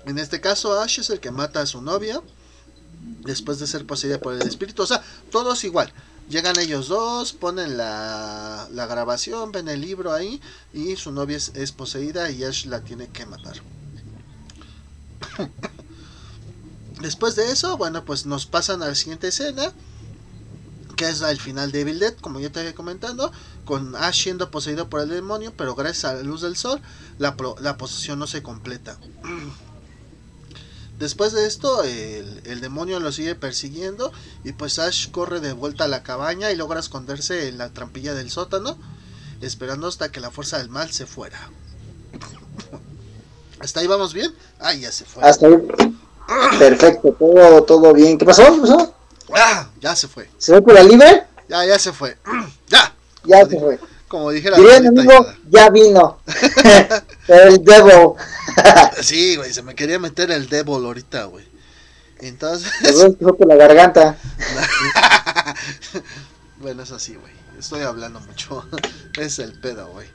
En 0.09 0.19
este 0.19 0.41
caso, 0.41 0.81
Ash 0.81 1.01
es 1.01 1.11
el 1.11 1.21
que 1.21 1.31
mata 1.31 1.61
a 1.61 1.67
su 1.67 1.83
novia 1.83 2.23
después 3.25 3.59
de 3.59 3.67
ser 3.67 3.87
poseída 3.87 4.19
por 4.19 4.35
el 4.35 4.43
espíritu. 4.43 4.83
O 4.83 4.87
sea, 4.87 5.03
todos 5.31 5.65
igual. 5.65 5.93
Llegan 6.31 6.59
ellos 6.59 6.89
dos, 6.89 7.33
ponen 7.33 7.77
la, 7.77 8.69
grabación, 8.71 9.53
ven 9.53 9.69
el 9.69 9.81
libro 9.81 10.13
ahí 10.13 10.41
y 10.75 10.97
su 10.97 11.11
novia 11.11 11.37
es, 11.37 11.73
poseída 11.73 12.31
y 12.31 12.45
Ash 12.45 12.67
la 12.67 12.81
tiene 12.81 13.09
que 13.09 13.25
matar. 13.27 13.57
Después 17.01 17.37
de 17.37 17.51
eso, 17.51 17.77
bueno, 17.77 18.05
pues 18.05 18.27
nos 18.27 18.47
pasan 18.47 18.83
a 18.83 18.89
la 18.89 18.95
siguiente 18.95 19.29
escena, 19.29 19.73
que 20.97 21.09
es 21.09 21.23
el 21.23 21.41
final 21.41 21.71
de 21.71 21.83
Evil 21.83 21.99
Dead, 21.99 22.15
como 22.17 22.41
ya 22.41 22.51
te 22.51 22.61
había 22.61 22.75
comentando, 22.75 23.31
con 23.69 23.95
Ash 23.97 24.23
siendo 24.23 24.51
poseído 24.51 24.89
por 24.89 25.03
el 25.03 25.11
demonio, 25.11 25.53
pero 25.55 25.75
gracias 25.75 26.07
a 26.07 26.15
la 26.15 26.23
luz 26.23 26.41
del 26.41 26.57
sol, 26.57 26.81
la, 27.19 27.37
la 27.61 27.77
posesión 27.77 28.19
no 28.19 28.27
se 28.27 28.43
completa. 28.43 28.97
Después 30.99 31.35
de 31.35 31.47
esto, 31.47 31.83
el, 31.83 32.41
el, 32.47 32.63
demonio 32.63 32.99
lo 32.99 33.13
sigue 33.13 33.35
persiguiendo 33.35 34.11
y 34.43 34.53
pues 34.53 34.79
Ash 34.79 35.11
corre 35.11 35.41
de 35.41 35.53
vuelta 35.53 35.85
a 35.85 35.89
la 35.89 36.03
cabaña 36.03 36.51
y 36.51 36.57
logra 36.57 36.81
esconderse 36.81 37.49
en 37.49 37.59
la 37.59 37.69
trampilla 37.69 38.15
del 38.15 38.31
sótano, 38.31 38.79
esperando 39.43 39.87
hasta 39.87 40.11
que 40.11 40.21
la 40.21 40.31
fuerza 40.31 40.57
del 40.57 40.71
mal 40.71 40.91
se 40.91 41.05
fuera. 41.05 41.51
¿Hasta 43.61 43.81
ahí 43.81 43.87
vamos 43.87 44.15
bien? 44.15 44.35
Ah, 44.61 44.73
ya 44.73 44.91
se 44.91 45.05
fue. 45.05 45.23
Hasta 45.23 45.47
ahí. 45.47 45.57
Perfecto, 46.59 47.15
todo, 47.19 47.63
todo 47.65 47.93
bien. 47.93 48.17
¿Qué 48.17 48.25
pasó? 48.25 48.51
¿Qué 48.55 48.61
pasó? 48.63 48.95
Ah, 49.35 49.69
ya 49.79 49.95
se 49.95 50.09
fue. 50.09 50.31
¿Se 50.39 50.53
fue 50.53 50.63
por 50.63 50.73
la 50.73 50.83
libre? 50.83 51.27
Ya, 51.51 51.67
ya 51.67 51.79
se 51.79 51.93
fue. 51.93 52.17
ya. 52.67 52.95
Ya 53.29 53.47
se 53.47 53.61
fue. 53.61 53.79
Como 54.09 54.31
dije 54.31 54.51
la 54.51 54.57
amigo, 54.57 55.27
ya 55.51 55.69
vino. 55.69 56.19
el 57.29 57.63
devil. 57.63 58.15
sí, 59.03 59.37
güey, 59.37 59.53
se 59.53 59.63
me 59.63 59.75
quería 59.75 59.99
meter 59.99 60.31
el 60.31 60.49
devil 60.49 60.85
ahorita, 60.87 61.25
güey. 61.25 61.47
Entonces. 62.21 62.73
por 63.19 63.47
la 63.47 63.55
garganta. 63.55 64.17
bueno, 66.59 66.83
es 66.83 66.91
así, 66.91 67.15
güey. 67.17 67.33
Estoy 67.59 67.83
hablando 67.83 68.21
mucho. 68.21 68.67
es 69.19 69.39
el 69.39 69.53
pedo, 69.53 69.89
güey. 69.89 70.09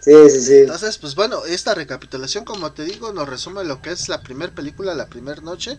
Sí, 0.00 0.30
sí, 0.30 0.40
sí. 0.40 0.58
Entonces, 0.60 0.98
pues 0.98 1.14
bueno, 1.14 1.44
esta 1.44 1.74
recapitulación, 1.74 2.44
como 2.44 2.72
te 2.72 2.84
digo, 2.84 3.12
nos 3.12 3.28
resume 3.28 3.62
lo 3.62 3.80
que 3.80 3.90
es 3.90 4.08
la 4.08 4.20
primera 4.22 4.52
película, 4.52 4.94
la 4.94 5.06
primera 5.06 5.40
noche, 5.42 5.78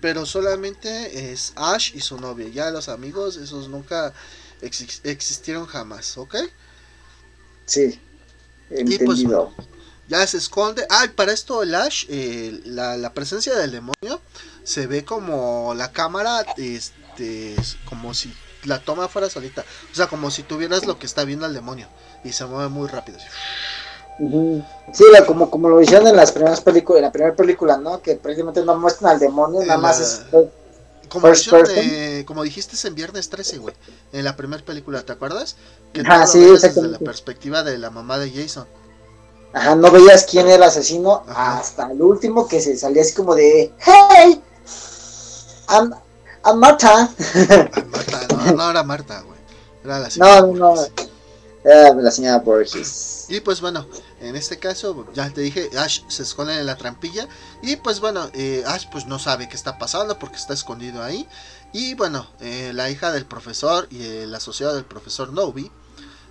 pero 0.00 0.26
solamente 0.26 1.32
es 1.32 1.52
Ash 1.56 1.90
y 1.94 2.00
su 2.00 2.20
novia. 2.20 2.46
Ya 2.48 2.70
los 2.70 2.88
amigos, 2.88 3.36
esos 3.36 3.68
nunca 3.68 4.12
existieron 4.60 5.66
jamás, 5.66 6.16
¿ok? 6.16 6.36
Sí, 7.66 8.00
pues, 8.68 8.80
entendido. 8.80 9.52
ya 10.08 10.26
se 10.26 10.38
esconde. 10.38 10.86
Ah, 10.90 11.06
para 11.14 11.32
esto 11.32 11.62
el 11.62 11.74
Ash, 11.74 12.06
eh, 12.08 12.60
la, 12.64 12.96
la 12.96 13.12
presencia 13.12 13.54
del 13.56 13.72
demonio, 13.72 14.20
se 14.62 14.86
ve 14.86 15.04
como 15.04 15.74
la 15.74 15.92
cámara, 15.92 16.44
este, 16.56 17.56
como 17.84 18.14
si 18.14 18.34
la 18.64 18.80
toma 18.80 19.08
fuera 19.08 19.28
solita. 19.30 19.64
O 19.92 19.94
sea, 19.94 20.06
como 20.06 20.30
si 20.30 20.42
tuvieras 20.42 20.86
lo 20.86 20.98
que 20.98 21.06
está 21.06 21.24
viendo 21.24 21.46
el 21.46 21.54
demonio 21.54 21.88
y 22.24 22.32
se 22.32 22.44
mueve 22.46 22.68
muy 22.68 22.88
rápido. 22.88 23.18
Sí, 24.92 25.04
como, 25.26 25.50
como 25.50 25.68
lo 25.68 25.80
hicieron 25.80 26.06
en 26.06 26.16
las 26.16 26.32
primeras 26.32 26.60
películas, 26.60 26.98
en 26.98 27.04
la 27.04 27.12
primera 27.12 27.34
película, 27.34 27.76
¿no? 27.76 28.00
Que 28.00 28.14
prácticamente 28.14 28.64
no 28.64 28.76
muestran 28.76 29.12
al 29.12 29.18
demonio, 29.18 29.60
nada 29.64 29.78
más 29.78 30.00
es... 30.00 30.22
Como, 31.14 31.28
como 32.26 32.42
dijiste 32.42 32.88
en 32.88 32.94
Viernes 32.96 33.30
13, 33.30 33.58
güey, 33.58 33.74
en 34.12 34.24
la 34.24 34.34
primera 34.36 34.64
película, 34.64 35.00
¿te 35.02 35.12
acuerdas? 35.12 35.54
Que 35.92 36.00
Ajá, 36.00 36.26
sí, 36.26 36.40
desde 36.40 36.88
la 36.88 36.98
perspectiva 36.98 37.62
de 37.62 37.78
la 37.78 37.90
mamá 37.90 38.18
de 38.18 38.32
Jason. 38.32 38.66
Ajá, 39.52 39.76
no 39.76 39.92
veías 39.92 40.24
quién 40.24 40.46
era 40.46 40.56
el 40.56 40.62
asesino 40.64 41.22
hasta 41.28 41.92
el 41.92 42.02
último 42.02 42.48
que 42.48 42.60
se 42.60 42.76
salía 42.76 43.02
así 43.02 43.14
como 43.14 43.36
de 43.36 43.72
¡Hey! 43.78 44.42
I'm, 45.68 45.94
I'm 46.44 46.58
Marta. 46.58 47.08
Marta, 47.86 48.26
no, 48.34 48.52
no 48.56 48.70
era 48.70 48.82
Marta, 48.82 49.22
güey. 49.22 49.38
Era 49.84 50.00
la 50.00 50.10
señora. 50.10 50.40
No, 50.40 50.46
no, 50.48 50.74
no. 50.74 50.82
Era 51.62 51.94
la 51.94 52.10
señora 52.10 52.38
Borges. 52.38 53.26
Y 53.28 53.38
pues 53.40 53.60
bueno, 53.60 53.86
en 54.20 54.36
este 54.36 54.58
caso, 54.58 55.06
ya 55.14 55.30
te 55.30 55.40
dije, 55.40 55.70
Ash 55.76 56.02
se 56.08 56.22
esconde 56.22 56.58
en 56.58 56.66
la 56.66 56.76
trampilla. 56.76 57.28
Y 57.62 57.76
pues 57.76 58.00
bueno, 58.00 58.30
eh, 58.34 58.62
Ash 58.66 58.86
pues 58.90 59.06
no 59.06 59.18
sabe 59.18 59.48
qué 59.48 59.56
está 59.56 59.78
pasando 59.78 60.18
porque 60.18 60.36
está 60.36 60.54
escondido 60.54 61.02
ahí. 61.02 61.28
Y 61.72 61.94
bueno, 61.94 62.26
eh, 62.40 62.72
la 62.74 62.90
hija 62.90 63.12
del 63.12 63.26
profesor 63.26 63.88
y 63.90 64.02
el 64.04 64.34
asociado 64.34 64.74
del 64.74 64.84
profesor 64.84 65.32
Novi 65.32 65.70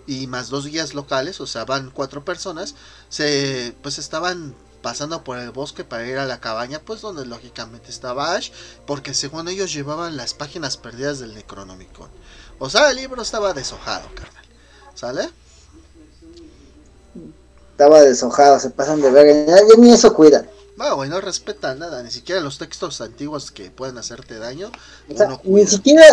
y 0.08 0.28
más 0.28 0.50
dos 0.50 0.66
guías 0.66 0.94
locales, 0.94 1.40
o 1.42 1.48
sea, 1.48 1.66
van 1.66 1.92
cuatro 1.92 2.26
personas, 2.26 2.76
se 3.10 3.76
pues 3.82 3.98
estaban 4.00 4.56
pasando 4.82 5.24
por 5.24 5.40
el 5.40 5.52
bosque 5.52 5.84
para 5.84 6.06
ir 6.06 6.18
a 6.18 6.26
la 6.26 6.42
cabaña, 6.42 6.80
pues 6.80 7.02
donde 7.02 7.26
lógicamente 7.26 7.90
estaba 7.90 8.36
Ash, 8.36 8.52
porque 8.86 9.14
según 9.14 9.48
ellos 9.48 9.74
llevaban 9.74 10.18
las 10.18 10.34
páginas 10.34 10.78
perdidas 10.78 11.20
del 11.20 11.34
Necronomicon. 11.34 12.10
O 12.60 12.70
sea, 12.70 12.92
el 12.92 12.98
libro 12.98 13.22
estaba 13.22 13.54
deshojado, 13.54 14.08
carnal. 14.14 14.46
¿Sale? 14.94 15.30
Estaba 17.74 18.02
deshojado, 18.02 18.60
se 18.60 18.70
pasan 18.70 19.02
de 19.02 19.12
verga. 19.12 19.34
Ya, 19.58 19.76
ni 19.78 19.92
eso 19.92 20.14
cuidan. 20.14 20.48
No, 20.78 20.96
güey, 20.96 21.08
no 21.10 21.22
respeta 21.22 21.76
nada, 21.76 22.02
ni 22.02 22.10
siquiera 22.10 22.42
los 22.42 22.58
textos 22.58 23.00
antiguos 23.02 23.52
que 23.52 23.70
pueden 23.70 23.98
hacerte 24.00 24.40
daño. 24.40 24.72
O 25.12 25.16
sea, 25.16 25.28
uno 25.28 25.40
ni 25.44 25.68
siquiera 25.68 26.04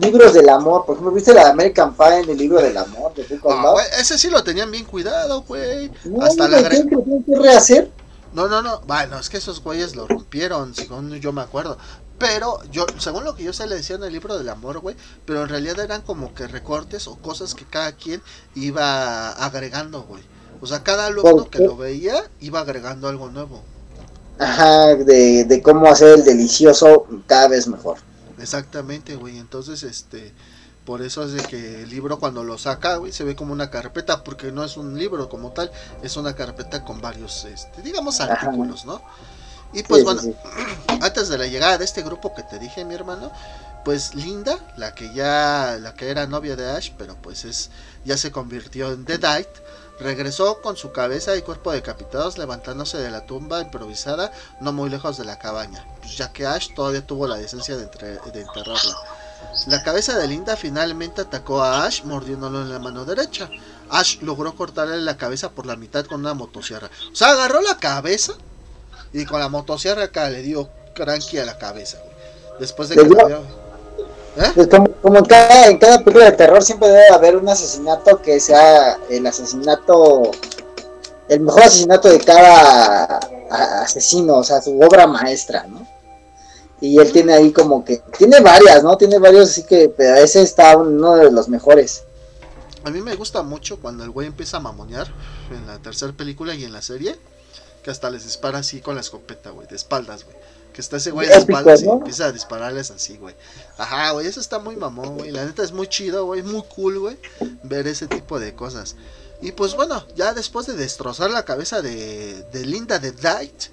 libros 0.00 0.32
del 0.32 0.48
amor. 0.48 0.86
Por 0.86 0.94
ejemplo, 0.94 1.12
¿viste 1.14 1.34
la 1.34 1.50
American 1.50 1.94
Pie 1.94 2.20
en 2.20 2.30
el 2.30 2.38
libro 2.38 2.60
del 2.62 2.76
amor? 2.78 3.14
de 3.14 3.24
Rick 3.24 3.42
Ah, 3.48 3.70
güey, 3.72 3.84
ese 4.00 4.16
sí 4.18 4.30
lo 4.30 4.42
tenían 4.42 4.70
bien 4.70 4.84
cuidado, 4.86 5.42
güey. 5.42 5.90
No, 6.04 6.24
Hasta 6.24 6.48
la 6.48 6.60
güey, 6.60 6.64
agre- 6.64 6.68
¿creen 6.68 6.88
que 6.88 6.94
lo 6.96 7.02
tienen 7.02 7.24
que 7.24 7.36
rehacer? 7.38 7.90
No, 8.32 8.48
no, 8.48 8.62
no. 8.62 8.80
Bueno, 8.86 9.18
es 9.18 9.28
que 9.28 9.36
esos 9.36 9.62
güeyes 9.62 9.96
lo 9.96 10.06
rompieron, 10.06 10.74
según 10.74 11.14
yo 11.20 11.32
me 11.32 11.42
acuerdo. 11.42 11.76
Pero 12.18 12.58
yo, 12.70 12.86
según 12.98 13.24
lo 13.24 13.34
que 13.36 13.44
yo 13.44 13.52
sé, 13.52 13.66
le 13.66 13.76
decía 13.76 13.96
en 13.96 14.04
el 14.04 14.12
libro 14.14 14.38
del 14.38 14.48
amor, 14.48 14.78
güey. 14.80 14.96
Pero 15.26 15.42
en 15.42 15.48
realidad 15.50 15.78
eran 15.80 16.00
como 16.00 16.32
que 16.34 16.46
recortes 16.46 17.06
o 17.06 17.16
cosas 17.16 17.54
que 17.54 17.66
cada 17.66 17.92
quien 17.92 18.22
iba 18.54 19.30
agregando, 19.32 20.02
güey. 20.04 20.22
O 20.60 20.66
sea, 20.66 20.82
cada 20.82 21.06
alumno 21.06 21.44
¿Por 21.44 21.50
que 21.50 21.60
lo 21.60 21.76
veía 21.76 22.30
iba 22.40 22.60
agregando 22.60 23.08
algo 23.08 23.30
nuevo. 23.30 23.66
Ajá, 24.38 24.94
de, 24.96 25.44
de 25.44 25.62
cómo 25.62 25.86
hacer 25.88 26.18
el 26.18 26.24
delicioso 26.24 27.06
cada 27.26 27.48
vez 27.48 27.66
mejor. 27.68 27.98
Exactamente, 28.38 29.16
güey. 29.16 29.38
Entonces, 29.38 29.82
este. 29.82 30.34
Por 30.84 31.02
eso 31.02 31.24
es 31.24 31.32
de 31.32 31.44
que 31.44 31.82
el 31.82 31.90
libro 31.90 32.18
cuando 32.20 32.44
lo 32.44 32.58
saca, 32.58 32.96
güey, 32.96 33.12
se 33.12 33.24
ve 33.24 33.34
como 33.34 33.52
una 33.52 33.70
carpeta, 33.70 34.22
porque 34.22 34.52
no 34.52 34.62
es 34.64 34.76
un 34.76 34.96
libro 34.98 35.28
como 35.28 35.52
tal, 35.52 35.72
es 36.00 36.16
una 36.16 36.34
carpeta 36.36 36.84
con 36.84 37.00
varios, 37.00 37.44
este, 37.44 37.82
digamos, 37.82 38.20
Ajá. 38.20 38.34
artículos, 38.34 38.84
¿no? 38.84 39.02
Y 39.72 39.82
pues 39.82 40.02
Sí, 40.02 40.04
bueno, 40.04 40.22
sí. 40.22 40.34
antes 41.00 41.28
de 41.28 41.38
la 41.38 41.46
llegada 41.48 41.78
de 41.78 41.84
este 41.84 42.02
grupo 42.02 42.34
que 42.34 42.42
te 42.44 42.58
dije, 42.60 42.84
mi 42.84 42.94
hermano, 42.94 43.32
pues 43.84 44.14
Linda, 44.14 44.58
la 44.76 44.94
que 44.94 45.12
ya, 45.12 45.78
la 45.80 45.94
que 45.94 46.10
era 46.10 46.26
novia 46.26 46.56
de 46.56 46.70
Ash, 46.70 46.92
pero 46.96 47.16
pues 47.16 47.44
es, 47.44 47.70
ya 48.04 48.16
se 48.16 48.30
convirtió 48.32 48.92
en 48.92 49.04
Deadite, 49.04 49.50
regresó 49.98 50.60
con 50.60 50.76
su 50.76 50.92
cabeza 50.92 51.36
y 51.36 51.42
cuerpo 51.42 51.72
decapitados, 51.72 52.38
levantándose 52.38 52.98
de 52.98 53.10
la 53.10 53.26
tumba 53.26 53.60
improvisada, 53.60 54.30
no 54.60 54.72
muy 54.72 54.90
lejos 54.90 55.16
de 55.16 55.24
la 55.24 55.38
cabaña, 55.38 55.86
pues 56.00 56.16
ya 56.16 56.32
que 56.32 56.46
Ash 56.46 56.74
todavía 56.74 57.06
tuvo 57.06 57.26
la 57.26 57.36
decencia 57.36 57.76
de, 57.76 57.84
entre- 57.84 58.18
de 58.18 58.40
enterrarla. 58.42 58.96
La 59.68 59.82
cabeza 59.82 60.16
de 60.18 60.26
Linda 60.28 60.56
finalmente 60.56 61.22
atacó 61.22 61.62
a 61.62 61.84
Ash 61.86 62.02
mordiéndolo 62.04 62.62
en 62.62 62.70
la 62.72 62.78
mano 62.78 63.04
derecha. 63.04 63.48
Ash 63.90 64.18
logró 64.20 64.54
cortarle 64.54 64.96
la 64.98 65.16
cabeza 65.16 65.50
por 65.50 65.66
la 65.66 65.76
mitad 65.76 66.04
con 66.06 66.20
una 66.20 66.34
motosierra. 66.34 66.90
O 67.12 67.14
sea, 67.14 67.30
agarró 67.30 67.60
la 67.62 67.76
cabeza 67.78 68.32
y 69.12 69.24
con 69.24 69.40
la 69.40 69.48
motosierra 69.48 70.04
acá 70.04 70.28
le 70.30 70.42
dio 70.42 70.68
cranky 70.94 71.38
a 71.38 71.44
la 71.44 71.58
cabeza, 71.58 71.98
güey. 71.98 72.16
Después 72.60 72.88
de 72.88 72.96
que 72.96 73.02
vio- 73.28 73.65
¿Eh? 74.36 74.52
Pues 74.54 74.68
como, 74.68 74.90
como 75.00 75.18
en, 75.18 75.24
cada, 75.24 75.66
en 75.66 75.78
cada 75.78 75.98
película 75.98 76.26
de 76.26 76.32
terror 76.32 76.62
siempre 76.62 76.88
debe 76.88 77.08
haber 77.08 77.36
un 77.36 77.48
asesinato 77.48 78.20
que 78.20 78.38
sea 78.38 78.98
el 79.08 79.26
asesinato, 79.26 80.30
el 81.28 81.40
mejor 81.40 81.62
asesinato 81.62 82.08
de 82.08 82.20
cada 82.20 83.18
asesino, 83.82 84.36
o 84.36 84.44
sea, 84.44 84.60
su 84.60 84.78
obra 84.78 85.06
maestra, 85.06 85.66
¿no? 85.66 85.86
Y 86.80 86.98
él 86.98 87.10
tiene 87.12 87.32
ahí 87.32 87.52
como 87.52 87.82
que, 87.82 88.02
tiene 88.18 88.40
varias, 88.40 88.82
¿no? 88.82 88.98
Tiene 88.98 89.18
varios, 89.18 89.50
así 89.50 89.62
que, 89.62 89.88
pero 89.88 90.16
ese 90.16 90.42
está 90.42 90.76
uno 90.76 91.14
de 91.16 91.30
los 91.30 91.48
mejores. 91.48 92.04
A 92.84 92.90
mí 92.90 93.00
me 93.00 93.14
gusta 93.14 93.42
mucho 93.42 93.80
cuando 93.80 94.04
el 94.04 94.10
güey 94.10 94.26
empieza 94.26 94.58
a 94.58 94.60
mamonear 94.60 95.08
en 95.50 95.66
la 95.66 95.78
tercera 95.78 96.12
película 96.12 96.54
y 96.54 96.64
en 96.64 96.72
la 96.72 96.82
serie, 96.82 97.16
que 97.82 97.90
hasta 97.90 98.10
les 98.10 98.24
dispara 98.24 98.58
así 98.58 98.80
con 98.80 98.96
la 98.96 99.00
escopeta, 99.00 99.50
güey, 99.50 99.66
de 99.66 99.76
espaldas, 99.76 100.24
güey. 100.24 100.35
Que 100.76 100.82
está 100.82 100.98
ese 100.98 101.10
güey 101.10 101.26
de 101.26 101.32
Épico, 101.32 101.52
espaldas 101.52 101.82
y 101.82 101.86
¿no? 101.86 101.94
empieza 101.94 102.26
a 102.26 102.32
dispararles 102.32 102.90
así, 102.90 103.16
güey. 103.16 103.34
Ajá, 103.78 104.10
güey, 104.10 104.26
eso 104.26 104.40
está 104.40 104.58
muy 104.58 104.76
mamón, 104.76 105.16
güey. 105.16 105.30
La 105.30 105.46
neta 105.46 105.62
es 105.62 105.72
muy 105.72 105.88
chido, 105.88 106.26
güey, 106.26 106.42
muy 106.42 106.62
cool, 106.74 106.98
güey, 106.98 107.18
ver 107.62 107.86
ese 107.86 108.06
tipo 108.06 108.38
de 108.38 108.54
cosas. 108.54 108.94
Y 109.40 109.52
pues 109.52 109.74
bueno, 109.74 110.06
ya 110.14 110.34
después 110.34 110.66
de 110.66 110.74
destrozar 110.74 111.30
la 111.30 111.46
cabeza 111.46 111.80
de, 111.80 112.42
de 112.52 112.66
Linda 112.66 112.98
de 112.98 113.12
Dight, 113.12 113.70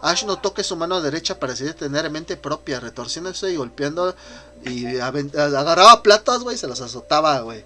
Ash 0.00 0.24
notó 0.24 0.52
que 0.52 0.64
su 0.64 0.74
mano 0.74 1.00
derecha 1.00 1.38
parecía 1.38 1.76
tener 1.76 2.10
mente 2.10 2.36
propia, 2.36 2.80
retorciéndose 2.80 3.52
y 3.52 3.56
golpeando 3.56 4.16
y 4.64 4.98
agarraba 4.98 6.02
platos, 6.02 6.42
güey, 6.42 6.56
y 6.56 6.58
se 6.58 6.66
los 6.66 6.80
azotaba, 6.80 7.38
güey. 7.42 7.64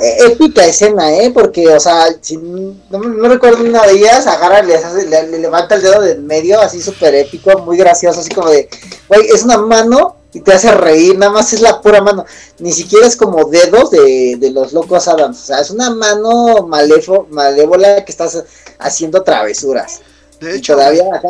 Épica 0.00 0.64
escena, 0.64 1.12
¿eh? 1.14 1.30
Porque, 1.32 1.68
o 1.68 1.80
sea, 1.80 2.06
si 2.20 2.36
no, 2.36 2.74
no 2.90 3.28
recuerdo 3.28 3.64
una 3.64 3.86
de 3.86 3.92
ellas, 3.92 4.26
agarra, 4.26 4.62
le, 4.62 4.78
le- 5.06 5.28
le 5.28 5.38
levanta 5.38 5.74
el 5.74 5.82
dedo 5.82 6.00
de 6.00 6.12
en 6.12 6.26
medio, 6.26 6.60
así 6.60 6.80
súper 6.80 7.14
épico, 7.14 7.58
muy 7.60 7.76
gracioso, 7.76 8.20
así 8.20 8.30
como 8.30 8.50
de, 8.50 8.68
güey, 9.08 9.28
es 9.28 9.42
una 9.42 9.58
mano 9.58 10.16
y 10.32 10.40
te 10.40 10.52
hace 10.52 10.70
reír, 10.72 11.18
nada 11.18 11.32
más 11.32 11.52
es 11.52 11.60
la 11.60 11.80
pura 11.80 12.00
mano, 12.02 12.24
ni 12.58 12.72
siquiera 12.72 13.06
es 13.06 13.16
como 13.16 13.44
dedos 13.46 13.90
de, 13.90 14.36
de 14.38 14.50
los 14.50 14.72
locos 14.72 15.08
Adams, 15.08 15.42
o 15.42 15.46
sea, 15.46 15.60
es 15.60 15.70
una 15.70 15.90
mano 15.90 16.66
malefo, 16.66 17.26
malévola 17.30 18.04
que 18.04 18.12
estás 18.12 18.44
haciendo 18.78 19.22
travesuras. 19.22 20.00
De 20.40 20.54
y 20.54 20.58
hecho, 20.58 20.74
todavía 20.74 21.02
acá 21.14 21.28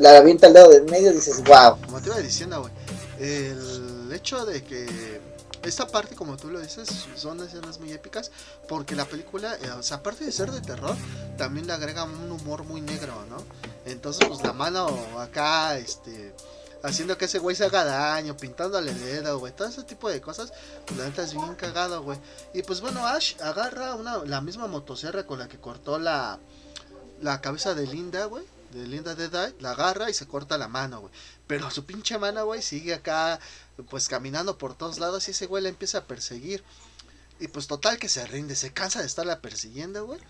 le 0.00 0.08
avienta 0.08 0.48
el 0.48 0.52
dedo 0.52 0.68
de 0.68 0.76
en 0.78 0.84
medio 0.86 1.10
y 1.12 1.14
dices, 1.14 1.42
wow. 1.44 1.76
como 1.86 2.00
te 2.00 2.08
iba 2.08 2.18
diciendo, 2.18 2.60
güey, 2.60 2.72
el 3.20 4.10
hecho 4.12 4.44
de 4.44 4.62
que 4.62 4.86
esta 5.64 5.86
parte, 5.86 6.14
como 6.14 6.36
tú 6.36 6.50
lo 6.50 6.60
dices, 6.60 6.88
son 7.16 7.42
escenas 7.42 7.78
muy 7.80 7.92
épicas, 7.92 8.30
porque 8.68 8.94
la 8.94 9.04
película, 9.04 9.56
eh, 9.62 9.70
o 9.70 9.82
sea, 9.82 9.98
aparte 9.98 10.24
de 10.24 10.32
ser 10.32 10.50
de 10.50 10.60
terror, 10.60 10.96
también 11.36 11.66
le 11.66 11.72
agrega 11.72 12.04
un 12.04 12.30
humor 12.30 12.64
muy 12.64 12.80
negro, 12.80 13.24
¿no? 13.28 13.36
Entonces, 13.86 14.26
pues 14.28 14.42
la 14.42 14.52
mano 14.52 14.86
acá, 15.18 15.76
este, 15.78 16.34
haciendo 16.82 17.16
que 17.16 17.24
ese 17.24 17.38
güey 17.38 17.56
se 17.56 17.64
haga 17.64 17.84
daño, 17.84 18.36
pintándole 18.36 18.90
el 18.90 19.00
dedo, 19.00 19.38
güey, 19.38 19.54
todo 19.54 19.68
ese 19.68 19.84
tipo 19.84 20.10
de 20.10 20.20
cosas, 20.20 20.52
la 20.96 21.04
neta 21.04 21.22
es 21.22 21.32
bien 21.32 21.54
cagado, 21.54 22.02
güey. 22.02 22.18
Y 22.52 22.62
pues 22.62 22.80
bueno, 22.82 23.06
Ash 23.06 23.34
agarra 23.40 23.94
una, 23.94 24.18
la 24.18 24.42
misma 24.42 24.66
motosierra 24.66 25.26
con 25.26 25.38
la 25.38 25.48
que 25.48 25.58
cortó 25.58 25.98
la, 25.98 26.38
la 27.22 27.40
cabeza 27.40 27.74
de 27.74 27.86
Linda, 27.86 28.26
güey. 28.26 28.44
De 28.72 28.86
Linda 28.86 29.14
de 29.14 29.28
Die, 29.28 29.54
la 29.60 29.70
agarra 29.70 30.10
y 30.10 30.14
se 30.14 30.26
corta 30.26 30.58
la 30.58 30.68
mano, 30.68 31.00
güey. 31.00 31.12
Pero 31.46 31.70
su 31.70 31.86
pinche 31.86 32.18
mano, 32.18 32.44
güey, 32.44 32.60
sigue 32.60 32.92
acá, 32.92 33.38
pues 33.88 34.08
caminando 34.08 34.58
por 34.58 34.74
todos 34.74 34.98
lados 34.98 35.28
y 35.28 35.32
ese 35.32 35.46
güey 35.46 35.62
la 35.62 35.68
empieza 35.68 35.98
a 35.98 36.04
perseguir. 36.04 36.62
Y 37.40 37.48
pues 37.48 37.66
total 37.66 37.98
que 37.98 38.08
se 38.08 38.24
rinde, 38.26 38.54
se 38.54 38.72
cansa 38.72 39.00
de 39.00 39.06
estarla 39.06 39.40
persiguiendo, 39.40 40.06
güey. 40.06 40.20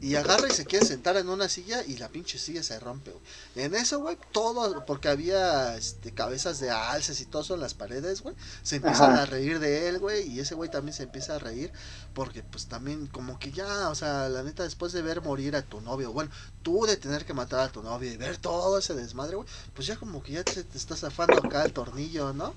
Y 0.00 0.16
agarra 0.16 0.48
y 0.48 0.52
se 0.52 0.66
quiere 0.66 0.84
sentar 0.84 1.16
en 1.16 1.28
una 1.28 1.48
silla 1.48 1.82
y 1.84 1.96
la 1.96 2.08
pinche 2.08 2.38
silla 2.38 2.62
se 2.62 2.78
rompe, 2.78 3.10
güey. 3.10 3.24
En 3.64 3.74
eso, 3.74 4.00
güey, 4.00 4.18
todo, 4.32 4.84
porque 4.84 5.08
había 5.08 5.76
este, 5.76 6.12
cabezas 6.12 6.60
de 6.60 6.70
alces 6.70 7.20
y 7.20 7.24
todo 7.24 7.42
eso 7.42 7.54
en 7.54 7.60
las 7.60 7.72
paredes, 7.74 8.20
güey. 8.20 8.36
Se 8.62 8.76
empiezan 8.76 9.12
Ajá. 9.12 9.22
a 9.22 9.26
reír 9.26 9.60
de 9.60 9.88
él, 9.88 9.98
güey. 9.98 10.28
Y 10.28 10.40
ese 10.40 10.54
güey 10.54 10.70
también 10.70 10.94
se 10.94 11.04
empieza 11.04 11.36
a 11.36 11.38
reír 11.38 11.72
porque 12.14 12.42
pues 12.42 12.66
también 12.66 13.06
como 13.06 13.38
que 13.38 13.50
ya, 13.50 13.88
o 13.88 13.94
sea, 13.94 14.28
la 14.28 14.42
neta, 14.42 14.62
después 14.62 14.92
de 14.92 15.02
ver 15.02 15.22
morir 15.22 15.56
a 15.56 15.62
tu 15.62 15.80
novio, 15.80 16.12
bueno, 16.12 16.30
tú 16.62 16.84
de 16.84 16.96
tener 16.96 17.24
que 17.24 17.32
matar 17.32 17.60
a 17.60 17.72
tu 17.72 17.82
novio 17.82 18.12
y 18.12 18.16
ver 18.16 18.36
todo 18.36 18.78
ese 18.78 18.94
desmadre, 18.94 19.36
güey, 19.36 19.48
pues 19.74 19.86
ya 19.86 19.96
como 19.96 20.22
que 20.22 20.32
ya 20.32 20.44
te, 20.44 20.62
te 20.62 20.78
estás 20.78 21.00
zafando 21.00 21.38
acá 21.38 21.64
el 21.64 21.72
tornillo, 21.72 22.32
¿no? 22.34 22.54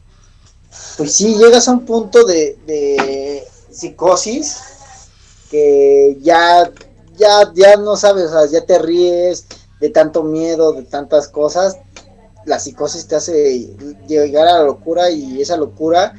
Pues 0.98 1.14
sí, 1.14 1.36
llegas 1.36 1.68
a 1.68 1.74
un 1.74 1.86
punto 1.86 2.24
de, 2.26 2.58
de 2.66 3.44
psicosis 3.72 4.58
que 5.50 6.18
ya, 6.22 6.72
ya, 7.18 7.52
ya 7.54 7.78
no 7.78 7.96
sabes, 7.98 8.26
o 8.26 8.30
sea, 8.32 8.46
ya 8.48 8.66
te 8.66 8.80
ríes 8.80 9.46
de 9.80 9.90
tanto 9.90 10.24
miedo, 10.24 10.74
de 10.74 10.84
tantas 10.84 11.28
cosas. 11.28 11.78
La 12.46 12.60
psicosis 12.60 13.08
te 13.08 13.16
hace 13.16 13.76
llegar 14.08 14.48
a 14.48 14.60
la 14.60 14.64
locura 14.66 15.10
y 15.12 15.42
esa 15.42 15.58
locura 15.58 16.14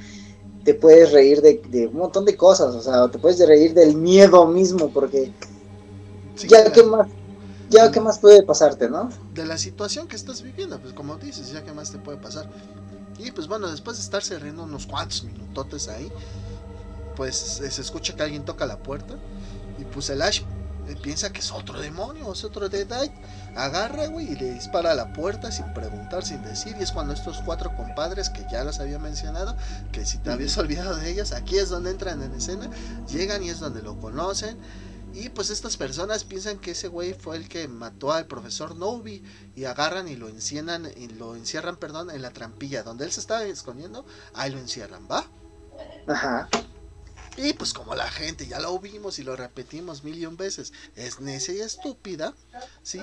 te 0.64 0.74
puedes 0.74 1.12
reír 1.12 1.42
de, 1.42 1.62
de 1.68 1.86
un 1.88 1.96
montón 1.98 2.24
de 2.24 2.36
cosas, 2.36 2.74
o 2.74 2.82
sea, 2.82 3.08
te 3.10 3.18
puedes 3.18 3.46
reír 3.46 3.74
del 3.74 3.96
miedo 3.96 4.46
mismo, 4.46 4.90
porque 4.92 5.32
Sí, 6.34 6.48
ya 6.48 6.72
qué 6.72 6.82
la- 6.82 6.84
más, 6.84 7.08
ya 7.68 7.90
qué 7.90 8.00
más 8.00 8.18
puede 8.18 8.42
pasarte, 8.44 8.88
¿no? 8.88 9.10
de 9.34 9.44
la 9.46 9.58
situación 9.58 10.08
que 10.08 10.16
estás 10.16 10.42
viviendo, 10.42 10.80
pues 10.80 10.94
como 10.94 11.16
dices, 11.16 11.50
ya 11.50 11.64
que 11.64 11.72
más 11.72 11.90
te 11.92 11.98
puede 11.98 12.18
pasar. 12.18 12.48
Y 13.18 13.30
pues 13.30 13.46
bueno, 13.46 13.70
después 13.70 13.96
de 13.96 14.02
estarse 14.02 14.38
riendo 14.38 14.64
unos 14.64 14.86
cuantos 14.86 15.24
minutotes 15.24 15.88
ahí, 15.88 16.10
pues 17.16 17.36
se 17.36 17.80
escucha 17.80 18.14
que 18.14 18.22
alguien 18.22 18.44
toca 18.44 18.66
la 18.66 18.78
puerta 18.78 19.16
y 19.78 19.84
pues 19.84 20.10
el 20.10 20.22
Ash 20.22 20.42
piensa 20.94 21.32
que 21.32 21.40
es 21.40 21.50
otro 21.50 21.80
demonio, 21.80 22.32
es 22.32 22.44
otro 22.44 22.68
Deadite, 22.68 23.14
agarra, 23.56 24.06
güey, 24.06 24.32
y 24.32 24.36
le 24.36 24.52
dispara 24.52 24.92
a 24.92 24.94
la 24.94 25.12
puerta 25.12 25.50
sin 25.50 25.72
preguntar, 25.74 26.24
sin 26.24 26.42
decir, 26.42 26.76
y 26.78 26.82
es 26.82 26.92
cuando 26.92 27.12
estos 27.12 27.38
cuatro 27.44 27.74
compadres 27.74 28.30
que 28.30 28.46
ya 28.50 28.62
los 28.62 28.78
había 28.78 28.98
mencionado, 28.98 29.56
que 29.90 30.04
si 30.04 30.18
te 30.18 30.30
habías 30.30 30.56
olvidado 30.58 30.96
de 30.96 31.10
ellas, 31.10 31.32
aquí 31.32 31.58
es 31.58 31.70
donde 31.70 31.90
entran 31.90 32.22
en 32.22 32.32
escena, 32.34 32.70
llegan 33.08 33.42
y 33.42 33.50
es 33.50 33.58
donde 33.58 33.82
lo 33.82 33.98
conocen. 33.98 34.56
Y 35.16 35.30
pues 35.30 35.48
estas 35.48 35.78
personas 35.78 36.24
piensan 36.24 36.58
que 36.58 36.72
ese 36.72 36.88
güey 36.88 37.14
fue 37.14 37.38
el 37.38 37.48
que 37.48 37.66
mató 37.68 38.12
al 38.12 38.26
profesor 38.26 38.76
Novi 38.76 39.24
y 39.54 39.64
agarran 39.64 40.08
y 40.08 40.14
lo 40.14 40.28
encierran, 40.28 40.92
y 40.94 41.08
lo 41.08 41.34
encierran, 41.34 41.78
perdón, 41.78 42.10
en 42.10 42.20
la 42.20 42.34
trampilla 42.34 42.82
donde 42.82 43.06
él 43.06 43.12
se 43.12 43.20
estaba 43.20 43.42
escondiendo, 43.44 44.04
ahí 44.34 44.50
lo 44.50 44.58
encierran, 44.58 45.08
¿va? 45.10 45.26
Ajá. 46.06 46.50
Y 47.38 47.54
pues 47.54 47.72
como 47.72 47.94
la 47.94 48.10
gente 48.10 48.46
ya 48.46 48.60
lo 48.60 48.78
vimos 48.78 49.18
y 49.18 49.22
lo 49.22 49.36
repetimos 49.36 50.04
mil 50.04 50.18
y 50.18 50.26
un 50.26 50.36
veces, 50.36 50.74
es 50.96 51.18
necia 51.18 51.54
y 51.54 51.60
estúpida, 51.60 52.34
¿sí? 52.82 53.00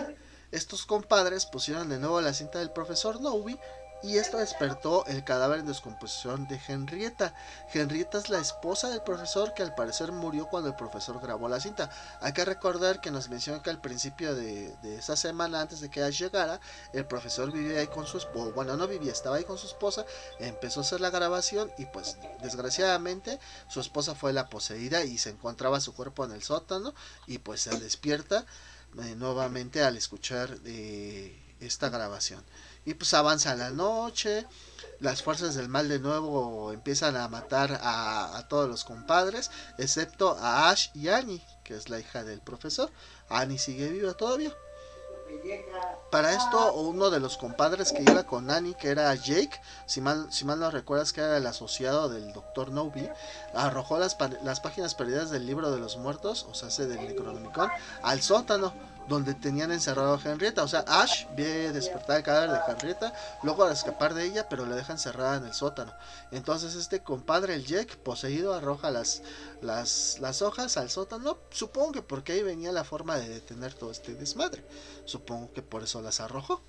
Estos 0.51 0.85
compadres 0.85 1.47
pusieron 1.47 1.89
de 1.89 1.97
nuevo 1.97 2.21
la 2.21 2.35
cinta 2.35 2.59
del 2.59 2.69
profesor 2.69 3.21
Novi 3.21 3.57
y 4.03 4.17
esto 4.17 4.37
despertó 4.37 5.05
el 5.05 5.23
cadáver 5.23 5.61
en 5.61 5.65
descomposición 5.65 6.45
de 6.47 6.59
Henrietta. 6.67 7.33
Henrietta 7.73 8.17
es 8.17 8.29
la 8.29 8.39
esposa 8.39 8.89
del 8.89 9.01
profesor 9.01 9.53
que 9.53 9.63
al 9.63 9.73
parecer 9.73 10.11
murió 10.11 10.47
cuando 10.47 10.69
el 10.69 10.75
profesor 10.75 11.21
grabó 11.21 11.47
la 11.47 11.61
cinta. 11.61 11.89
Hay 12.19 12.33
que 12.33 12.43
recordar 12.43 12.99
que 12.99 13.11
nos 13.11 13.29
mencionó 13.29 13.63
que 13.63 13.69
al 13.69 13.79
principio 13.79 14.35
de, 14.35 14.75
esa 14.83 15.15
semana, 15.15 15.61
antes 15.61 15.79
de 15.79 15.89
que 15.89 16.03
Ash 16.03 16.19
llegara, 16.19 16.59
el 16.91 17.05
profesor 17.05 17.51
vivía 17.51 17.79
ahí 17.79 17.87
con 17.87 18.05
su 18.05 18.17
esposa, 18.17 18.51
bueno, 18.53 18.75
no 18.75 18.87
vivía, 18.87 19.13
estaba 19.13 19.37
ahí 19.37 19.45
con 19.45 19.57
su 19.57 19.67
esposa, 19.67 20.05
empezó 20.39 20.81
a 20.81 20.83
hacer 20.83 20.99
la 20.99 21.09
grabación 21.09 21.71
y 21.77 21.85
pues 21.85 22.17
desgraciadamente 22.41 23.39
su 23.69 23.79
esposa 23.79 24.15
fue 24.15 24.33
la 24.33 24.49
poseída 24.49 25.05
y 25.05 25.17
se 25.17 25.29
encontraba 25.29 25.79
su 25.79 25.93
cuerpo 25.93 26.25
en 26.25 26.33
el 26.33 26.43
sótano 26.43 26.93
y 27.25 27.37
pues 27.37 27.61
se 27.61 27.79
despierta 27.79 28.45
eh, 29.01 29.15
nuevamente 29.15 29.81
al 29.81 29.95
escuchar 29.95 30.57
eh, 30.65 31.39
esta 31.61 31.89
grabación. 31.89 32.43
Y 32.85 32.93
pues 32.95 33.13
avanza 33.13 33.55
la 33.55 33.69
noche, 33.69 34.45
las 34.99 35.21
fuerzas 35.21 35.55
del 35.55 35.69
mal 35.69 35.89
de 35.89 35.99
nuevo 35.99 36.71
empiezan 36.71 37.15
a 37.15 37.27
matar 37.27 37.79
a, 37.81 38.45
todos 38.49 38.69
los 38.69 38.83
compadres, 38.83 39.51
excepto 39.77 40.37
a 40.39 40.69
Ash 40.69 40.89
y 40.93 41.09
Annie, 41.09 41.45
que 41.63 41.75
es 41.75 41.89
la 41.89 41.99
hija 41.99 42.23
del 42.23 42.39
profesor. 42.41 42.89
Annie 43.29 43.57
sigue 43.57 43.89
viva 43.89 44.13
todavía. 44.13 44.53
Para 46.11 46.31
esto, 46.31 46.73
uno 46.75 47.09
de 47.09 47.19
los 47.19 47.37
compadres 47.37 47.91
que 47.91 48.03
iba 48.03 48.23
con 48.23 48.51
Annie, 48.51 48.75
que 48.75 48.89
era 48.89 49.13
Jake, 49.15 49.59
si 49.87 49.99
mal, 49.99 50.31
si 50.31 50.45
mal 50.45 50.59
no 50.59 50.69
recuerdas 50.69 51.11
que 51.11 51.21
era 51.21 51.37
el 51.37 51.47
asociado 51.47 52.07
del 52.07 52.31
Dr. 52.33 52.71
Novi, 52.71 53.09
arrojó 53.55 53.97
las, 53.97 54.15
las 54.43 54.59
páginas 54.59 54.93
perdidas 54.93 55.31
del 55.31 55.47
libro 55.47 55.71
de 55.71 55.79
los 55.79 55.97
muertos, 55.97 56.45
o 56.49 56.53
sea, 56.53 56.69
del 56.85 57.01
Necronomicon, 57.07 57.69
al 58.03 58.21
sótano 58.21 58.73
donde 59.07 59.33
tenían 59.33 59.71
encerrado 59.71 60.15
a 60.15 60.21
Henrietta. 60.29 60.63
O 60.63 60.67
sea, 60.67 60.85
Ash 60.87 61.25
ve 61.35 61.71
despertar 61.71 62.17
el 62.17 62.23
cadáver 62.23 62.51
de 62.51 62.71
Henrietta, 62.71 63.13
luego 63.43 63.63
a 63.65 63.71
escapar 63.71 64.13
de 64.13 64.25
ella, 64.25 64.47
pero 64.49 64.65
la 64.65 64.75
deja 64.75 64.93
encerrada 64.93 65.37
en 65.37 65.45
el 65.45 65.53
sótano. 65.53 65.93
Entonces 66.31 66.75
este 66.75 67.01
compadre, 67.03 67.55
el 67.55 67.65
Jack, 67.65 67.97
poseído, 67.97 68.53
arroja 68.53 68.91
las, 68.91 69.21
las, 69.61 70.17
las 70.19 70.41
hojas 70.41 70.77
al 70.77 70.89
sótano. 70.89 71.37
Supongo 71.49 71.91
que 71.91 72.01
porque 72.01 72.33
ahí 72.33 72.43
venía 72.43 72.71
la 72.71 72.83
forma 72.83 73.17
de 73.17 73.29
detener 73.29 73.73
todo 73.73 73.91
este 73.91 74.15
desmadre. 74.15 74.65
Supongo 75.05 75.53
que 75.53 75.61
por 75.61 75.83
eso 75.83 76.01
las 76.01 76.19
arrojó. 76.19 76.61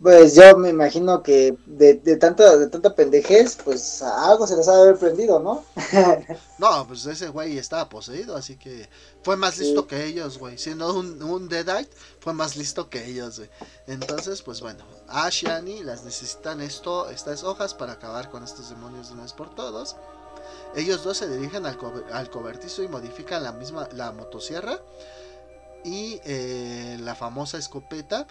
Pues 0.00 0.36
yo 0.36 0.56
me 0.56 0.68
imagino 0.68 1.24
que 1.24 1.56
de, 1.66 1.94
de, 1.94 2.16
tanta, 2.16 2.56
de 2.56 2.68
tanta 2.68 2.94
pendejez, 2.94 3.56
pues 3.64 4.00
algo 4.00 4.46
se 4.46 4.56
les 4.56 4.68
ha 4.68 4.76
de 4.76 4.82
haber 4.82 4.96
prendido, 4.96 5.40
¿no? 5.40 5.64
no, 6.58 6.86
pues 6.86 7.04
ese 7.06 7.28
güey 7.30 7.58
estaba 7.58 7.88
poseído, 7.88 8.36
así 8.36 8.56
que 8.56 8.88
fue 9.24 9.36
más 9.36 9.58
listo 9.58 9.88
que 9.88 10.04
ellos, 10.04 10.38
güey. 10.38 10.56
Siendo 10.56 10.94
un, 10.94 11.20
un 11.20 11.48
Deadite, 11.48 11.90
fue 12.20 12.32
más 12.32 12.56
listo 12.56 12.88
que 12.88 13.06
ellos, 13.06 13.38
güey. 13.38 13.50
Entonces, 13.88 14.40
pues 14.42 14.60
bueno, 14.60 14.84
Ash 15.08 15.42
y 15.42 15.48
Annie 15.48 15.82
las 15.82 16.04
necesitan 16.04 16.60
esto, 16.60 17.10
estas 17.10 17.42
hojas 17.42 17.74
para 17.74 17.94
acabar 17.94 18.30
con 18.30 18.44
estos 18.44 18.70
demonios 18.70 19.08
de 19.08 19.14
una 19.14 19.24
vez 19.24 19.32
por 19.32 19.52
todos. 19.52 19.96
Ellos 20.76 21.02
dos 21.02 21.16
se 21.16 21.28
dirigen 21.28 21.66
al, 21.66 21.76
al 22.12 22.30
cobertizo 22.30 22.84
y 22.84 22.88
modifican 22.88 23.42
la 23.42 23.50
misma, 23.50 23.88
la 23.92 24.12
motosierra 24.12 24.80
y 25.84 26.20
eh, 26.24 26.98
la 27.00 27.16
famosa 27.16 27.58
escopeta 27.58 28.28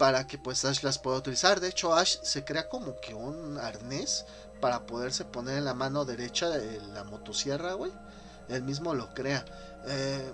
para 0.00 0.26
que 0.26 0.38
pues 0.38 0.64
Ash 0.64 0.82
las 0.82 0.98
pueda 0.98 1.18
utilizar. 1.18 1.60
De 1.60 1.68
hecho, 1.68 1.92
Ash 1.92 2.16
se 2.22 2.42
crea 2.42 2.70
como 2.70 2.98
que 3.02 3.12
un 3.12 3.58
arnés 3.58 4.24
para 4.58 4.86
poderse 4.86 5.26
poner 5.26 5.58
en 5.58 5.66
la 5.66 5.74
mano 5.74 6.06
derecha 6.06 6.48
de 6.48 6.80
la 6.94 7.04
motosierra, 7.04 7.74
güey. 7.74 7.92
Él 8.48 8.62
mismo 8.62 8.94
lo 8.94 9.12
crea. 9.12 9.44
Eh, 9.88 10.32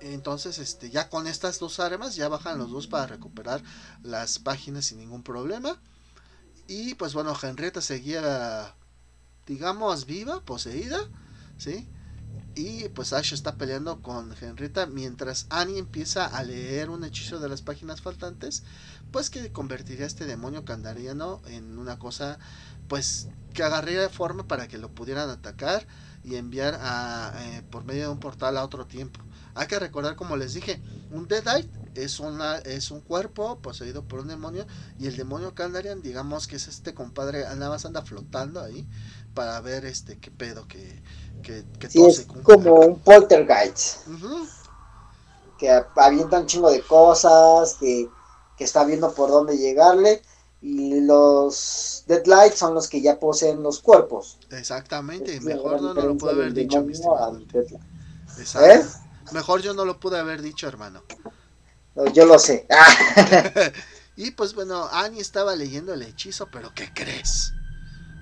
entonces, 0.00 0.58
este, 0.58 0.90
ya 0.90 1.08
con 1.08 1.28
estas 1.28 1.60
dos 1.60 1.78
armas, 1.78 2.16
ya 2.16 2.26
bajan 2.26 2.58
los 2.58 2.72
dos 2.72 2.88
para 2.88 3.06
recuperar 3.06 3.62
las 4.02 4.40
páginas 4.40 4.86
sin 4.86 4.98
ningún 4.98 5.22
problema. 5.22 5.80
Y 6.66 6.94
pues 6.94 7.14
bueno, 7.14 7.38
Henrietta 7.40 7.80
seguía, 7.80 8.74
digamos, 9.46 10.06
viva, 10.06 10.40
poseída, 10.40 10.98
¿sí? 11.56 11.88
Y 12.56 12.88
pues 12.88 13.12
Ash 13.12 13.34
está 13.34 13.56
peleando 13.56 14.00
con 14.00 14.34
Henrietta 14.40 14.86
mientras 14.86 15.46
Annie 15.50 15.78
empieza 15.78 16.24
a 16.24 16.42
leer 16.42 16.88
un 16.88 17.04
hechizo 17.04 17.38
de 17.38 17.50
las 17.50 17.60
páginas 17.60 18.00
faltantes, 18.00 18.62
pues 19.10 19.28
que 19.28 19.52
convertiría 19.52 20.04
a 20.04 20.06
este 20.06 20.24
demonio 20.24 20.64
candariano 20.64 21.42
en 21.48 21.78
una 21.78 21.98
cosa, 21.98 22.38
pues 22.88 23.28
que 23.52 23.62
agarraría 23.62 24.08
forma 24.08 24.48
para 24.48 24.68
que 24.68 24.78
lo 24.78 24.90
pudieran 24.90 25.28
atacar 25.28 25.86
y 26.24 26.36
enviar 26.36 26.78
a, 26.80 27.34
eh, 27.44 27.62
por 27.70 27.84
medio 27.84 28.04
de 28.04 28.08
un 28.08 28.20
portal 28.20 28.56
a 28.56 28.64
otro 28.64 28.86
tiempo. 28.86 29.20
Hay 29.54 29.66
que 29.66 29.78
recordar, 29.78 30.16
como 30.16 30.36
les 30.36 30.54
dije, 30.54 30.82
un 31.10 31.28
Deadite 31.28 31.70
es, 31.94 32.20
una, 32.20 32.56
es 32.56 32.90
un 32.90 33.00
cuerpo 33.00 33.60
poseído 33.60 34.04
por 34.04 34.20
un 34.20 34.28
demonio 34.28 34.66
y 34.98 35.06
el 35.06 35.16
demonio 35.16 35.54
Kandarian, 35.54 36.02
digamos 36.02 36.46
que 36.46 36.56
es 36.56 36.68
este 36.68 36.94
compadre, 36.94 37.44
nada 37.44 37.68
más 37.68 37.84
anda 37.84 38.02
flotando 38.02 38.60
ahí 38.60 38.88
para 39.36 39.60
ver 39.60 39.84
este 39.84 40.18
qué 40.18 40.32
pedo 40.32 40.66
que 40.66 41.00
que, 41.46 41.64
es 42.08 42.26
como 42.42 42.74
un 42.74 42.98
poltergeist. 43.00 44.06
Que 45.58 45.82
avienta 45.96 46.40
un 46.40 46.46
chingo 46.46 46.70
de 46.70 46.82
cosas, 46.82 47.74
que, 47.74 48.08
está 48.58 48.84
viendo 48.84 49.12
por 49.12 49.30
dónde 49.30 49.56
llegarle. 49.56 50.22
Y 50.60 51.00
los 51.00 52.04
Deadlights 52.06 52.58
son 52.58 52.74
los 52.74 52.88
que 52.88 53.00
ya 53.00 53.20
poseen 53.20 53.62
los 53.62 53.80
cuerpos. 53.80 54.38
Exactamente, 54.50 55.40
mejor 55.40 55.80
no, 55.80 55.94
lo 55.94 56.16
pude 56.16 56.32
haber 56.32 56.52
dicho, 56.52 56.84
¿Eh? 58.60 58.84
Mejor 59.32 59.60
yo 59.60 59.74
no 59.74 59.84
lo 59.84 60.00
pude 60.00 60.18
haber 60.18 60.42
dicho, 60.42 60.66
hermano. 60.66 61.02
yo 62.12 62.24
lo 62.24 62.38
sé. 62.38 62.66
y 64.16 64.32
pues 64.32 64.54
bueno, 64.54 64.88
Annie 64.90 65.20
estaba 65.20 65.54
leyendo 65.54 65.94
el 65.94 66.02
hechizo, 66.02 66.48
pero 66.50 66.72
¿qué 66.74 66.90
crees? 66.92 67.52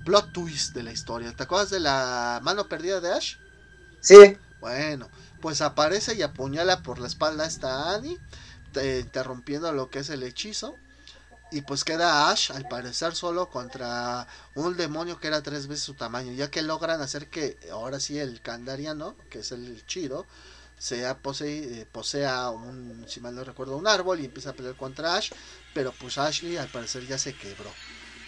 Plot 0.05 0.33
twist 0.33 0.75
de 0.75 0.83
la 0.83 0.93
historia. 0.93 1.35
¿Te 1.35 1.45
acuerdas 1.45 1.71
de 1.71 1.81
la 1.81 2.41
mano 2.43 2.69
perdida 2.69 3.01
de 3.01 3.13
Ash? 3.13 3.37
Sí. 4.01 4.37
Bueno, 4.61 5.09
pues 5.41 5.61
aparece 5.61 6.15
y 6.15 6.23
apuñala 6.23 6.83
por 6.83 6.99
la 6.99 7.07
espalda 7.07 7.45
a 7.45 7.47
esta 7.47 7.95
Annie, 7.95 8.19
interrumpiendo 9.01 9.73
lo 9.73 9.91
que 9.91 10.01
es 10.01 10.11
el 10.11 10.23
hechizo. 10.23 10.75
Y 11.51 11.63
pues 11.63 11.85
queda 11.85 12.31
Ash, 12.31 12.51
al 12.51 12.67
parecer, 12.67 13.15
solo 13.15 13.49
contra 13.49 14.27
un 14.55 14.77
demonio 14.77 15.21
que 15.21 15.29
era 15.29 15.43
tres 15.43 15.67
veces 15.69 15.85
su 15.85 15.95
tamaño. 15.95 16.33
Ya 16.33 16.51
que 16.51 16.63
logran 16.63 17.01
hacer 17.01 17.29
que 17.29 17.59
ahora 17.71 18.01
sí 18.01 18.19
el 18.19 18.41
Candariano, 18.41 19.15
que 19.31 19.41
es 19.41 19.53
el 19.53 19.87
chido, 19.87 20.27
sea 20.79 21.19
posee, 21.19 21.83
eh, 21.83 21.87
posea 21.91 22.51
un, 22.51 23.05
si 23.07 23.21
mal 23.21 23.35
no 23.35 23.45
recuerdo, 23.45 23.77
un 23.77 23.87
árbol 23.87 24.21
y 24.21 24.25
empieza 24.25 24.51
a 24.51 24.53
pelear 24.55 24.77
contra 24.77 25.15
Ash. 25.15 25.31
Pero 25.75 25.93
pues 25.93 26.19
Ashley 26.19 26.57
al 26.57 26.69
parecer 26.69 27.07
ya 27.07 27.19
se 27.19 27.35
quebró. 27.35 27.71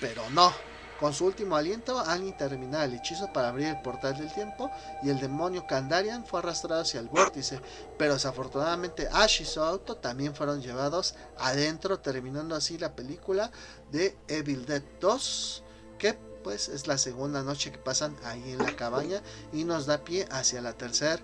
Pero 0.01 0.29
no, 0.31 0.55
con 0.99 1.13
su 1.13 1.27
último 1.27 1.57
aliento, 1.57 1.99
Annie 1.99 2.33
termina 2.33 2.85
el 2.85 2.95
hechizo 2.95 3.33
para 3.33 3.49
abrir 3.49 3.69
el 3.69 3.83
portal 3.83 4.17
del 4.17 4.33
tiempo 4.33 4.71
y 5.03 5.11
el 5.11 5.21
demonio 5.21 5.67
Kandarian 5.67 6.25
fue 6.25 6.41
arrastrado 6.41 6.83
hacia 6.83 7.01
el 7.01 7.09
vórtice, 7.09 7.61
pero 7.99 8.15
desafortunadamente 8.15 9.09
Ash 9.13 9.43
y 9.43 9.45
su 9.45 9.61
auto 9.61 9.97
también 9.97 10.35
fueron 10.35 10.63
llevados 10.63 11.15
adentro, 11.39 12.01
terminando 12.01 12.55
así 12.55 12.79
la 12.79 12.95
película 12.97 13.51
de 13.93 14.17
Evil 14.29 14.65
Dead 14.65 14.83
2, 15.01 15.63
que 15.99 16.15
pues 16.43 16.69
es 16.69 16.87
la 16.87 16.97
segunda 16.97 17.43
noche 17.43 17.73
que 17.73 17.79
pasan 17.79 18.17
ahí 18.25 18.53
en 18.53 18.59
la 18.59 18.77
cabaña 18.77 19.21
y 19.53 19.65
nos 19.65 19.87
da 19.87 20.05
pie 20.05 20.27
hacia 20.31 20.63
la 20.63 20.75
tercera 20.75 21.21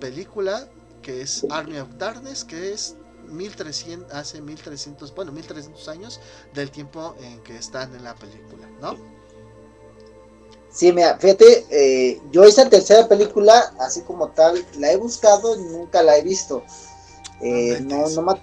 película 0.00 0.68
que 1.00 1.20
es 1.20 1.46
Army 1.50 1.78
of 1.78 1.90
Darkness, 1.96 2.44
que 2.44 2.72
es 2.72 2.96
1300, 3.28 4.12
hace 4.12 4.40
1300, 4.40 5.14
bueno, 5.14 5.32
1300 5.32 5.88
años 5.88 6.20
del 6.54 6.70
tiempo 6.70 7.14
en 7.20 7.42
que 7.42 7.56
están 7.56 7.94
en 7.94 8.04
la 8.04 8.14
película, 8.14 8.66
¿no? 8.80 9.13
Sí, 10.74 10.92
mira, 10.92 11.16
fíjate, 11.18 11.66
eh, 11.70 12.20
yo 12.32 12.42
esa 12.42 12.68
tercera 12.68 13.06
película, 13.06 13.72
así 13.78 14.00
como 14.00 14.30
tal, 14.30 14.66
la 14.76 14.90
he 14.90 14.96
buscado 14.96 15.56
y 15.56 15.62
nunca 15.62 16.02
la 16.02 16.18
he 16.18 16.22
visto. 16.22 16.64
Eh, 17.40 17.78
no, 17.82 18.08
no, 18.08 18.22
me 18.22 18.32
ha 18.32 18.40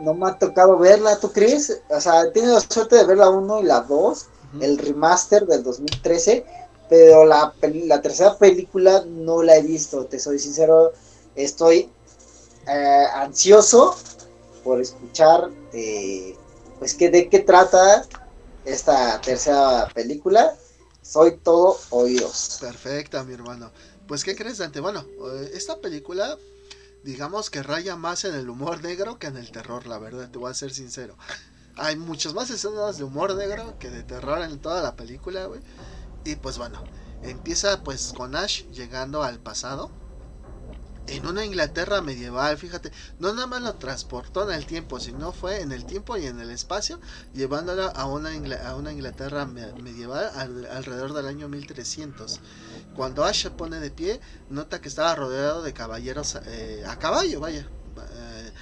no 0.00 0.14
me 0.14 0.28
ha 0.28 0.36
tocado 0.36 0.76
verla, 0.76 1.20
¿tú 1.20 1.30
crees? 1.30 1.80
O 1.88 2.00
sea, 2.00 2.22
he 2.22 2.32
tenido 2.32 2.54
la 2.54 2.60
suerte 2.60 2.96
de 2.96 3.04
ver 3.04 3.18
la 3.18 3.30
1 3.30 3.60
y 3.60 3.62
la 3.66 3.82
2, 3.82 4.26
el 4.62 4.78
remaster 4.78 5.46
del 5.46 5.62
2013, 5.62 6.44
pero 6.88 7.24
la, 7.24 7.54
la 7.62 8.02
tercera 8.02 8.36
película 8.36 9.04
no 9.06 9.44
la 9.44 9.56
he 9.56 9.62
visto, 9.62 10.06
te 10.06 10.18
soy 10.18 10.40
sincero, 10.40 10.92
estoy 11.36 11.88
eh, 12.66 13.04
ansioso 13.14 13.94
por 14.64 14.80
escuchar, 14.80 15.50
pues, 16.80 16.94
que, 16.94 17.10
de 17.10 17.28
qué 17.28 17.38
trata 17.38 18.04
esta 18.64 19.20
tercera 19.20 19.88
película 19.94 20.56
soy 21.04 21.36
todo 21.36 21.78
oídos. 21.90 22.58
Perfecta, 22.60 23.22
mi 23.24 23.34
hermano. 23.34 23.70
Pues, 24.08 24.24
¿qué 24.24 24.34
crees, 24.34 24.58
Dante? 24.58 24.80
Bueno, 24.80 25.04
eh, 25.32 25.50
esta 25.54 25.78
película, 25.80 26.38
digamos 27.04 27.50
que 27.50 27.62
raya 27.62 27.96
más 27.96 28.24
en 28.24 28.34
el 28.34 28.48
humor 28.48 28.82
negro 28.82 29.18
que 29.18 29.26
en 29.28 29.36
el 29.36 29.52
terror, 29.52 29.86
la 29.86 29.98
verdad, 29.98 30.30
te 30.30 30.38
voy 30.38 30.50
a 30.50 30.54
ser 30.54 30.72
sincero. 30.72 31.16
Hay 31.76 31.96
muchas 31.96 32.34
más 32.34 32.50
escenas 32.50 32.98
de 32.98 33.04
humor 33.04 33.34
negro 33.34 33.76
que 33.78 33.90
de 33.90 34.02
terror 34.02 34.40
en 34.42 34.60
toda 34.60 34.82
la 34.82 34.96
película, 34.96 35.46
güey. 35.46 35.60
Y 36.24 36.36
pues 36.36 36.56
bueno, 36.58 36.82
empieza 37.22 37.82
pues 37.82 38.12
con 38.12 38.34
Ash 38.36 38.64
llegando 38.70 39.22
al 39.22 39.40
pasado. 39.40 39.90
En 41.06 41.26
una 41.26 41.44
Inglaterra 41.44 42.00
medieval, 42.00 42.56
fíjate, 42.56 42.90
no 43.18 43.32
nada 43.34 43.46
más 43.46 43.62
lo 43.62 43.74
transportó 43.74 44.48
en 44.48 44.54
el 44.54 44.66
tiempo, 44.66 45.00
sino 45.00 45.32
fue 45.32 45.60
en 45.60 45.72
el 45.72 45.84
tiempo 45.84 46.16
y 46.16 46.26
en 46.26 46.40
el 46.40 46.50
espacio, 46.50 46.98
llevándolo 47.34 47.92
a 47.94 48.06
una, 48.06 48.34
Inglaterra 48.34 49.44
medieval 49.44 50.30
alrededor 50.70 51.12
del 51.12 51.26
año 51.26 51.48
1300. 51.48 52.40
Cuando 52.96 53.24
Ash 53.24 53.48
pone 53.48 53.80
de 53.80 53.90
pie, 53.90 54.20
nota 54.48 54.80
que 54.80 54.88
estaba 54.88 55.14
rodeado 55.14 55.62
de 55.62 55.74
caballeros 55.74 56.38
eh, 56.46 56.84
a 56.86 56.98
caballo, 56.98 57.40
vaya, 57.40 57.68
eh, 58.14 58.52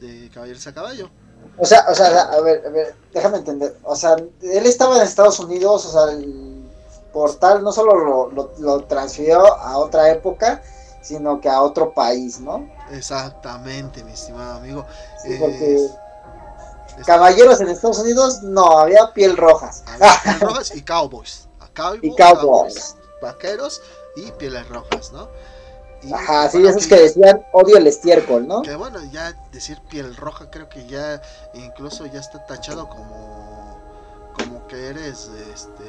de 0.00 0.30
caballeros 0.30 0.66
a 0.66 0.74
caballo. 0.74 1.10
O 1.56 1.64
sea, 1.64 1.86
o 1.88 1.94
sea, 1.94 2.22
a 2.22 2.40
ver, 2.40 2.64
a 2.66 2.70
ver, 2.70 2.94
déjame 3.12 3.38
entender. 3.38 3.76
O 3.82 3.96
sea, 3.96 4.14
él 4.14 4.66
estaba 4.66 4.96
en 4.96 5.02
Estados 5.02 5.40
Unidos, 5.40 5.86
o 5.86 5.92
sea, 5.92 6.12
el 6.12 6.68
portal 7.12 7.64
no 7.64 7.72
solo 7.72 8.30
lo, 8.30 8.52
lo 8.58 8.84
transfirió 8.84 9.56
a 9.56 9.78
otra 9.78 10.10
época, 10.10 10.62
sino 11.00 11.40
que 11.40 11.48
a 11.48 11.62
otro 11.62 11.92
país, 11.92 12.40
¿no? 12.40 12.68
Exactamente, 12.90 14.02
mi 14.04 14.12
estimado 14.12 14.58
amigo. 14.58 14.84
porque 15.38 15.88
caballeros 17.06 17.60
en 17.60 17.68
Estados 17.68 17.98
Unidos 17.98 18.42
no, 18.42 18.78
había 18.78 19.12
piel 19.12 19.36
rojas. 19.36 19.84
piel 20.24 20.40
rojas 20.40 20.74
y 20.74 20.82
cowboys. 20.82 21.48
y 22.02 22.14
cowboys. 22.14 22.96
Vaqueros 23.22 23.80
y 24.16 24.30
pieles 24.32 24.68
rojas, 24.68 25.12
¿no? 25.12 25.28
Ajá, 26.12 26.48
sí, 26.48 26.64
esos 26.64 26.86
que, 26.86 26.94
decían 26.94 27.44
odio 27.52 27.76
el 27.76 27.86
estiércol, 27.86 28.46
¿no? 28.46 28.62
Que 28.62 28.76
bueno, 28.76 29.00
ya 29.10 29.32
decir 29.50 29.80
piel 29.90 30.14
roja 30.14 30.48
creo 30.48 30.68
que 30.68 30.86
ya 30.86 31.20
incluso 31.54 32.06
ya 32.06 32.20
está 32.20 32.46
tachado 32.46 32.88
como 32.88 33.78
como 34.38 34.66
que 34.68 34.88
eres 34.88 35.28
este 35.52 35.84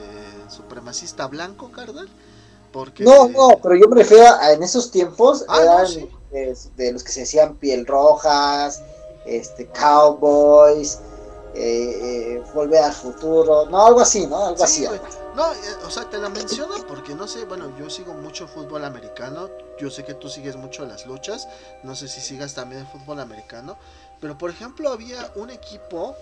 supremacista 0.49 1.27
blanco, 1.27 1.71
carnal. 1.71 2.09
No, 2.99 3.27
no, 3.29 3.59
pero 3.61 3.75
yo 3.75 3.87
me 3.87 3.95
refiero 3.97 4.25
a 4.39 4.53
en 4.53 4.63
esos 4.63 4.91
tiempos 4.91 5.43
ah, 5.47 5.61
eran 5.61 6.09
de, 6.75 6.91
los 6.91 7.03
que 7.03 7.11
se 7.11 7.21
decían 7.21 7.55
piel 7.55 7.85
rojas, 7.85 8.81
este, 9.25 9.67
cowboys, 9.67 10.99
eh, 11.55 12.35
eh, 12.35 12.43
volver 12.53 12.83
al 12.83 12.93
futuro, 12.93 13.65
no, 13.69 13.87
algo 13.87 14.01
así, 14.01 14.27
¿no? 14.27 14.47
Algo 14.47 14.63
así. 14.63 14.85
No, 15.35 15.51
eh, 15.51 15.57
o 15.85 15.89
sea, 15.89 16.07
te 16.09 16.19
la 16.19 16.29
menciono 16.29 16.75
porque 16.87 17.15
no 17.15 17.27
sé, 17.27 17.45
bueno, 17.45 17.75
yo 17.77 17.89
sigo 17.89 18.13
mucho 18.13 18.47
fútbol 18.47 18.85
americano, 18.85 19.49
yo 19.79 19.89
sé 19.89 20.03
que 20.03 20.13
tú 20.13 20.29
sigues 20.29 20.55
mucho 20.55 20.85
las 20.85 21.07
luchas, 21.07 21.47
no 21.83 21.95
sé 21.95 22.07
si 22.07 22.21
sigas 22.21 22.53
también 22.53 22.81
el 22.81 22.87
fútbol 22.87 23.19
americano, 23.19 23.77
pero 24.21 24.37
por 24.37 24.51
ejemplo 24.51 24.89
había 24.89 25.31
un 25.35 25.49
equipo 25.49 26.15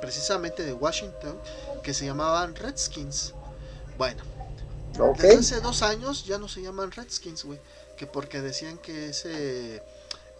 precisamente 0.00 0.64
de 0.64 0.72
Washington 0.72 1.38
que 1.84 1.94
se 1.94 2.04
llamaban 2.04 2.56
Redskins. 2.56 3.32
Bueno, 3.96 4.24
desde 4.92 5.38
hace 5.38 5.60
dos 5.60 5.82
años 5.82 6.24
ya 6.24 6.38
no 6.38 6.48
se 6.48 6.62
llaman 6.62 6.90
Redskins, 6.90 7.44
güey. 7.44 7.58
Que 7.96 8.06
porque 8.06 8.40
decían 8.40 8.78
que 8.78 9.10
ese 9.10 9.82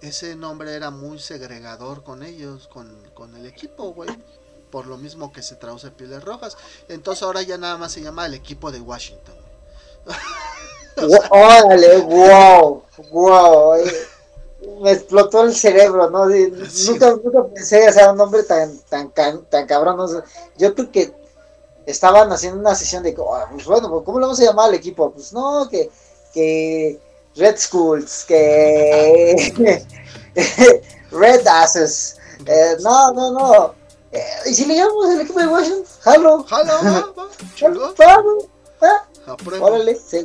ese 0.03 0.35
nombre 0.35 0.75
era 0.75 0.91
muy 0.91 1.21
segregador 1.21 2.03
con 2.03 2.25
ellos, 2.25 2.69
con, 2.69 3.37
el 3.37 3.47
equipo, 3.47 3.93
güey. 3.93 4.11
Por 4.71 4.87
lo 4.87 4.97
mismo 4.97 5.33
que 5.33 5.43
se 5.43 5.55
traduce 5.55 5.91
pieles 5.91 6.25
rojas. 6.25 6.57
Entonces 6.89 7.23
ahora 7.23 7.43
ya 7.43 7.57
nada 7.57 7.79
más 7.79 7.93
se 7.93 8.03
llama 8.03 8.27
el 8.27 8.35
equipo 8.35 8.73
de 8.73 8.81
Washington. 8.81 9.37
Órale, 11.31 11.99
wow, 11.99 12.83
wow. 13.13 13.75
Me 14.81 14.93
explotó 14.93 15.45
el 15.45 15.55
cerebro, 15.55 16.11
¿no? 16.11 16.27
Nunca, 16.27 17.11
nunca 17.23 17.47
pensé 17.55 17.87
hacer 17.87 18.11
un 18.11 18.17
nombre 18.17 18.43
tan, 18.43 18.77
tan, 18.89 19.45
tan 19.45 19.67
cabrón. 19.67 19.99
¿no? 19.99 20.23
Yo 20.57 20.75
creo 20.75 20.91
que 20.91 21.22
estaban 21.87 22.31
haciendo 22.33 22.61
una 22.61 22.75
sesión 22.75 23.03
de, 23.03 23.15
oh, 23.19 23.39
pues 23.51 23.67
bueno, 23.67 23.91
pues, 23.91 24.03
¿cómo 24.05 24.19
le 24.19 24.27
vamos 24.27 24.41
a 24.41 24.45
llamar 24.45 24.69
al 24.69 24.75
equipo? 24.75 25.11
Pues 25.11 25.33
no, 25.33 25.69
que, 25.69 25.91
que 26.33 26.99
Red 27.37 27.57
Schools, 27.59 28.25
que 28.27 29.87
Red 31.11 31.47
Asses, 31.47 32.17
eh, 32.47 32.77
no, 32.81 33.13
no, 33.13 33.33
no. 33.33 33.75
Eh, 34.13 34.23
¿Y 34.47 34.55
si 34.55 34.67
le 34.67 34.77
llamamos 34.77 35.11
al 35.11 35.21
equipo 35.23 35.41
de 35.41 35.47
Washington? 35.47 35.85
Halo. 36.05 36.47
Halo, 36.51 37.95
va, 38.83 39.07
Órale, 39.61 39.95
se, 39.95 40.25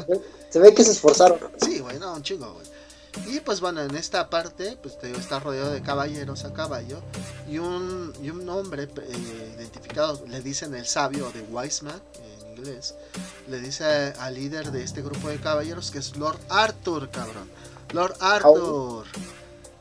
se, 0.50 0.60
ve 0.60 0.74
que 0.74 0.84
se 0.84 0.92
esforzaron. 0.92 1.40
Sí, 1.62 1.80
güey, 1.80 2.00
no, 2.00 2.16
un 2.16 2.24
chingo, 2.24 2.52
güey. 2.52 2.66
Y 3.26 3.40
pues 3.40 3.60
bueno, 3.60 3.82
en 3.82 3.96
esta 3.96 4.30
parte, 4.30 4.78
pues 4.82 4.98
te 5.00 5.12
está 5.12 5.40
rodeado 5.40 5.72
de 5.72 5.82
caballeros 5.82 6.46
a 6.46 6.54
caballo. 6.54 7.02
Y 7.50 7.58
un, 7.58 8.14
y 8.22 8.30
un 8.30 8.48
hombre 8.50 8.84
eh, 8.84 9.54
identificado, 9.58 10.24
le 10.28 10.42
dicen 10.42 10.76
el 10.76 10.86
sabio 10.86 11.32
de 11.32 11.42
Wiseman 11.42 12.02
en 12.24 12.58
inglés, 12.58 12.96
le 13.48 13.60
dice 13.60 14.14
al 14.20 14.36
líder 14.36 14.72
de 14.72 14.84
este 14.84 15.02
grupo 15.02 15.30
de 15.30 15.38
caballeros 15.40 15.92
que 15.92 16.00
es 16.00 16.16
Lord 16.18 16.40
Arthur, 16.50 17.10
cabrón. 17.10 17.50
Lord 17.94 18.16
Arthur. 18.20 19.06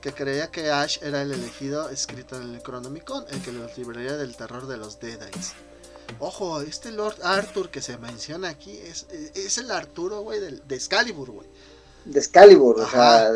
Que 0.01 0.13
creía 0.13 0.51
que 0.53 0.71
Ash 0.71 0.99
era 1.03 1.23
el 1.23 1.33
elegido 1.33 1.89
escrito 1.89 2.37
en 2.37 2.43
el 2.43 2.53
Necronomicon, 2.53 3.25
el 3.31 3.43
que 3.43 3.51
los 3.51 3.77
libraría 3.77 4.17
del 4.17 4.37
terror 4.37 4.69
de 4.69 4.77
los 4.77 5.01
Deadites. 5.01 5.55
Ojo, 6.21 6.61
este 6.61 6.93
Lord 6.93 7.17
Arthur 7.25 7.71
que 7.71 7.83
se 7.83 7.99
menciona 7.99 8.49
aquí 8.49 8.71
es, 8.71 9.07
es 9.35 9.59
el 9.59 9.73
Arturo, 9.73 10.21
güey, 10.21 10.39
de, 10.39 10.53
de 10.53 10.75
Excalibur, 10.77 11.31
güey 11.31 11.49
de 12.07 12.19
Excalibur, 12.19 12.81
o 12.81 12.89
sea, 12.89 13.31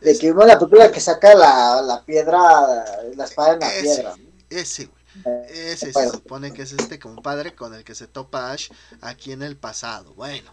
de 0.00 0.18
que 0.18 0.30
uno 0.30 0.46
la 0.46 0.58
película 0.58 0.90
que 0.90 1.00
saca 1.00 1.34
la, 1.34 1.82
la 1.82 2.04
piedra, 2.04 2.84
la 3.14 3.24
espada 3.24 3.54
en 3.54 3.60
la 3.60 3.70
piedra. 3.80 4.14
Ese, 4.48 4.86
güey. 4.86 5.00
Eh, 5.24 5.72
ese 5.72 5.92
se 5.92 6.08
supone 6.08 6.52
que 6.52 6.62
es 6.62 6.72
este 6.72 6.98
compadre 6.98 7.54
con 7.54 7.74
el 7.74 7.84
que 7.84 7.94
se 7.94 8.06
topa 8.06 8.52
Ash 8.52 8.70
aquí 9.00 9.32
en 9.32 9.42
el 9.42 9.56
pasado. 9.56 10.14
Bueno. 10.14 10.52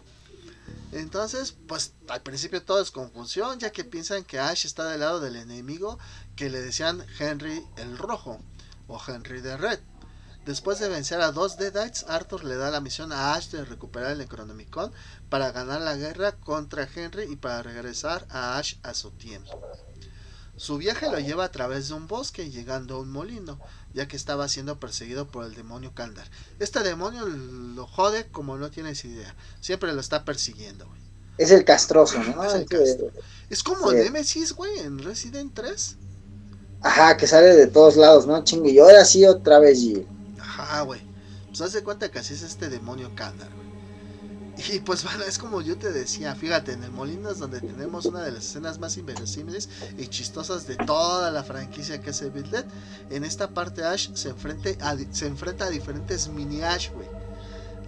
Entonces, 0.92 1.54
pues 1.66 1.92
al 2.08 2.22
principio 2.22 2.62
todo 2.62 2.80
es 2.80 2.90
confusión, 2.90 3.58
ya 3.58 3.70
que 3.70 3.84
piensan 3.84 4.24
que 4.24 4.38
Ash 4.38 4.66
está 4.66 4.88
del 4.88 5.00
lado 5.00 5.20
del 5.20 5.36
enemigo 5.36 5.98
que 6.34 6.50
le 6.50 6.60
decían 6.60 7.04
Henry 7.18 7.64
el 7.76 7.98
Rojo 7.98 8.38
o 8.86 9.00
Henry 9.06 9.42
the 9.42 9.56
Red. 9.56 9.80
Después 10.46 10.78
de 10.78 10.88
vencer 10.88 11.20
a 11.20 11.30
dos 11.30 11.58
Deadites, 11.58 12.06
Arthur 12.08 12.42
le 12.44 12.56
da 12.56 12.70
la 12.70 12.80
misión 12.80 13.12
a 13.12 13.34
Ash 13.34 13.50
de 13.50 13.66
recuperar 13.66 14.12
el 14.12 14.18
Necronomicon 14.18 14.92
para 15.28 15.52
ganar 15.52 15.80
la 15.80 15.96
guerra 15.96 16.32
contra 16.32 16.88
Henry 16.94 17.24
y 17.30 17.36
para 17.36 17.62
regresar 17.62 18.26
a 18.30 18.58
Ash 18.58 18.76
a 18.82 18.94
su 18.94 19.10
tiempo. 19.10 19.60
Su 20.58 20.76
viaje 20.76 21.08
lo 21.08 21.20
lleva 21.20 21.44
a 21.44 21.52
través 21.52 21.88
de 21.88 21.94
un 21.94 22.08
bosque 22.08 22.50
llegando 22.50 22.96
a 22.96 23.00
un 23.00 23.12
molino, 23.12 23.60
ya 23.94 24.08
que 24.08 24.16
estaba 24.16 24.48
siendo 24.48 24.80
perseguido 24.80 25.28
por 25.28 25.44
el 25.44 25.54
demonio 25.54 25.92
Kandar. 25.94 26.28
Este 26.58 26.80
demonio 26.80 27.26
lo 27.26 27.86
jode 27.86 28.26
como 28.32 28.56
no 28.56 28.68
tienes 28.68 29.04
idea. 29.04 29.36
Siempre 29.60 29.92
lo 29.92 30.00
está 30.00 30.24
persiguiendo, 30.24 30.88
Es 31.36 31.52
el 31.52 31.64
castroso, 31.64 32.18
¿no? 32.24 32.42
Es, 33.50 33.62
como 33.62 33.92
Nemesis, 33.92 34.52
güey, 34.52 34.80
en 34.80 34.98
Resident 34.98 35.54
3. 35.54 35.96
Ajá, 36.80 37.16
que 37.16 37.28
sale 37.28 37.54
de 37.54 37.68
todos 37.68 37.96
lados, 37.96 38.26
¿no? 38.26 38.42
Chingue, 38.42 38.72
y 38.72 38.78
ahora 38.80 39.04
sí 39.04 39.24
otra 39.24 39.60
vez. 39.60 39.78
Ajá, 40.40 40.82
güey. 40.82 41.00
Pues 41.46 41.60
hace 41.60 41.84
cuenta 41.84 42.10
que 42.10 42.18
así 42.18 42.34
es 42.34 42.42
este 42.42 42.68
demonio 42.68 43.14
Kandar, 43.14 43.48
güey. 43.54 43.67
Y 44.58 44.80
pues 44.80 45.04
bueno, 45.04 45.22
es 45.24 45.38
como 45.38 45.60
yo 45.60 45.78
te 45.78 45.92
decía, 45.92 46.34
fíjate, 46.34 46.72
en 46.72 46.82
el 46.82 46.90
Molino 46.90 47.30
es 47.30 47.38
donde 47.38 47.60
tenemos 47.60 48.06
una 48.06 48.22
de 48.22 48.32
las 48.32 48.44
escenas 48.44 48.80
más 48.80 48.96
inverosímiles 48.96 49.68
y 49.96 50.08
chistosas 50.08 50.66
de 50.66 50.76
toda 50.76 51.30
la 51.30 51.44
franquicia 51.44 52.00
que 52.00 52.10
es 52.10 52.20
Evil 52.22 52.50
Dead. 52.50 52.64
En 53.10 53.24
esta 53.24 53.48
parte 53.48 53.84
Ash 53.84 54.10
se, 54.14 54.30
enfrente 54.30 54.76
a, 54.80 54.96
se 55.12 55.26
enfrenta 55.26 55.66
a 55.66 55.70
diferentes 55.70 56.28
mini 56.28 56.62
Ash, 56.62 56.90
güey. 56.90 57.06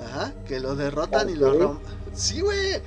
Ajá, 0.00 0.32
que 0.46 0.60
lo 0.60 0.76
derrotan 0.76 1.28
y 1.28 1.34
lo 1.34 1.52
rompen. 1.52 1.92
Sí, 2.14 2.40
güey. 2.40 2.80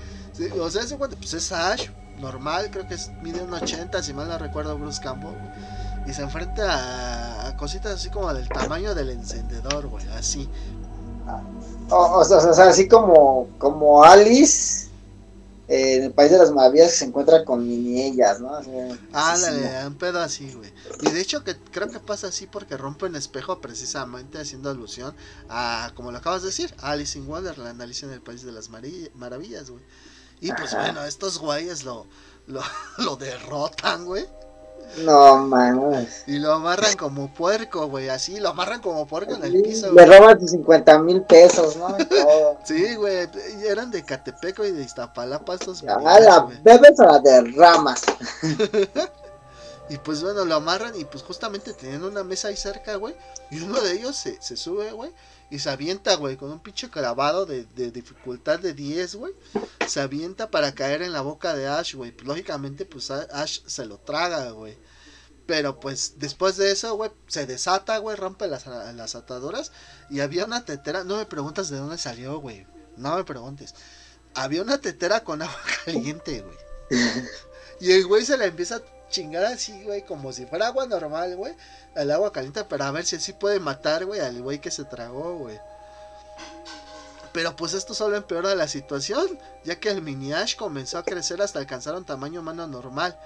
o 0.59 0.69
sea, 0.71 0.97
cuenta, 0.97 1.17
pues 1.17 1.33
es 1.33 1.51
Ash, 1.51 1.89
normal, 2.19 2.69
creo 2.71 2.87
que 2.87 2.95
es, 2.95 3.11
mide 3.21 3.41
un 3.41 3.53
80, 3.53 4.01
si 4.01 4.13
mal 4.13 4.29
no 4.29 4.37
recuerdo, 4.37 4.77
Bruce 4.77 5.01
Campbell 5.01 5.35
y 6.05 6.13
se 6.13 6.21
enfrenta 6.21 7.47
a, 7.47 7.57
cositas 7.57 7.93
así 7.93 8.09
como 8.09 8.33
del 8.33 8.49
tamaño 8.49 8.93
del 8.93 9.09
encendedor, 9.09 9.87
güey, 9.87 10.05
así. 10.09 10.49
O, 11.89 12.23
sea, 12.23 12.37
así 12.67 12.87
como, 12.87 13.47
como 13.57 14.03
Alice 14.03 14.87
eh, 15.67 15.95
en 15.97 16.03
el 16.03 16.11
País 16.11 16.31
de 16.31 16.37
las 16.37 16.51
Maravillas 16.51 16.91
se 16.91 17.05
encuentra 17.05 17.45
con 17.45 17.67
mini 17.67 18.01
ellas, 18.01 18.39
¿no? 18.39 18.55
Ándale, 19.13 19.87
un 19.87 19.95
pedo 19.95 20.19
así, 20.19 20.51
güey. 20.53 20.73
Y 21.01 21.09
de 21.09 21.21
hecho 21.21 21.43
que 21.43 21.55
creo 21.71 21.89
que 21.89 21.99
pasa 21.99 22.27
así 22.27 22.47
porque 22.47 22.77
rompen 22.77 23.15
espejo 23.15 23.59
precisamente 23.59 24.39
haciendo 24.39 24.69
alusión 24.69 25.15
a, 25.49 25.91
como 25.95 26.11
lo 26.11 26.17
acabas 26.17 26.41
de 26.41 26.49
decir, 26.49 26.73
Alice 26.79 27.17
in 27.17 27.27
Wonderland, 27.27 27.81
Alice 27.81 28.05
en 28.05 28.11
el 28.11 28.21
País 28.21 28.43
de 28.43 28.51
las 28.51 28.69
Maravillas, 28.69 29.69
güey. 29.69 29.83
Y 30.41 30.51
pues 30.51 30.73
bueno, 30.75 31.05
estos 31.05 31.39
güeyes 31.39 31.85
lo, 31.85 32.05
lo, 32.47 32.61
lo 32.97 33.15
derrotan, 33.15 34.05
güey. 34.05 34.25
No 34.99 35.37
mames. 35.37 36.23
Y 36.27 36.39
lo 36.39 36.53
amarran 36.53 36.95
como 36.95 37.33
puerco, 37.33 37.87
güey, 37.87 38.09
así, 38.09 38.39
lo 38.39 38.49
amarran 38.49 38.81
como 38.81 39.05
puerco 39.07 39.35
en 39.35 39.43
el 39.43 39.61
piso. 39.61 39.91
Le 39.91 40.05
roban 40.05 40.39
tus 40.39 40.51
50 40.51 40.99
mil 40.99 41.23
pesos, 41.23 41.75
¿no? 41.77 41.95
sí, 42.63 42.95
güey, 42.95 43.27
eran 43.67 43.91
de 43.91 44.03
Catepeco 44.03 44.65
y 44.65 44.71
de 44.71 44.83
Iztapalapa 44.83 45.55
estos 45.55 45.83
A 45.83 46.19
la 46.19 46.47
bebes 46.63 46.99
a 46.99 47.05
la 47.05 47.19
derramas. 47.19 48.01
Y 49.89 49.97
pues 49.97 50.23
bueno, 50.23 50.45
lo 50.45 50.55
amarran 50.55 50.93
y 50.99 51.05
pues 51.05 51.23
justamente 51.23 51.73
tenían 51.73 52.03
una 52.03 52.23
mesa 52.23 52.47
ahí 52.47 52.55
cerca, 52.55 52.95
güey. 52.95 53.15
Y 53.51 53.61
uno 53.61 53.81
de 53.81 53.91
ellos 53.91 54.15
se, 54.15 54.41
se 54.41 54.55
sube, 54.55 54.91
güey. 54.91 55.11
Y 55.53 55.59
se 55.59 55.69
avienta, 55.69 56.15
güey, 56.15 56.35
con 56.35 56.51
un 56.51 56.59
pinche 56.59 56.89
clavado 56.89 57.45
de, 57.45 57.65
de 57.75 57.91
dificultad 57.91 58.57
de 58.57 58.73
10, 58.73 59.13
güey. 59.13 59.33
Se 59.87 60.01
avienta 60.01 60.49
para 60.49 60.73
caer 60.73 61.03
en 61.03 61.13
la 61.13 61.21
boca 61.21 61.53
de 61.53 61.67
Ash, 61.67 61.93
güey. 61.93 62.11
Pues, 62.11 62.25
lógicamente, 62.25 62.85
pues 62.85 63.11
Ash 63.11 63.59
se 63.67 63.85
lo 63.85 63.99
traga, 63.99 64.49
güey. 64.49 64.75
Pero 65.45 65.79
pues 65.79 66.15
después 66.17 66.57
de 66.57 66.71
eso, 66.71 66.95
güey, 66.95 67.11
se 67.27 67.45
desata, 67.45 67.99
güey, 67.99 68.17
rompe 68.17 68.47
las, 68.47 68.65
las 68.65 69.13
ataduras. 69.13 69.71
Y 70.09 70.21
había 70.21 70.45
una 70.45 70.65
tetera, 70.65 71.03
no 71.03 71.17
me 71.17 71.27
preguntas 71.27 71.69
de 71.69 71.77
dónde 71.77 71.99
salió, 71.99 72.39
güey. 72.39 72.65
No 72.97 73.15
me 73.15 73.23
preguntes. 73.23 73.75
Había 74.33 74.63
una 74.63 74.79
tetera 74.79 75.23
con 75.23 75.43
agua 75.43 75.61
caliente, 75.85 76.41
güey. 76.41 76.57
y 77.79 77.91
el 77.91 78.07
güey 78.07 78.25
se 78.25 78.37
la 78.37 78.45
empieza 78.45 78.77
a 78.77 78.81
chingar 79.13 79.45
así, 79.45 79.83
güey, 79.83 80.01
como 80.01 80.33
si 80.33 80.45
fuera 80.45 80.67
agua 80.67 80.85
normal, 80.87 81.35
güey. 81.37 81.53
El 81.95 82.11
agua 82.11 82.33
caliente 82.33 82.63
para 82.65 82.91
ver 82.91 83.05
si 83.05 83.15
así 83.15 83.31
puede 83.31 83.59
matar, 83.59 84.05
güey, 84.05 84.19
al 84.19 84.41
güey 84.41 84.59
que 84.59 84.71
se 84.71 84.83
tragó, 84.83 85.37
güey. 85.37 85.59
Pero 87.31 87.55
pues 87.55 87.73
esto 87.73 87.93
solo 87.93 88.17
empeora 88.17 88.53
la 88.55 88.67
situación, 88.67 89.39
ya 89.63 89.79
que 89.79 89.89
el 89.89 90.01
mini 90.01 90.33
Ash 90.33 90.55
comenzó 90.55 90.97
a 90.97 91.03
crecer 91.03 91.41
hasta 91.41 91.59
alcanzar 91.59 91.95
un 91.95 92.05
tamaño 92.05 92.41
humano 92.41 92.67
normal. 92.67 93.17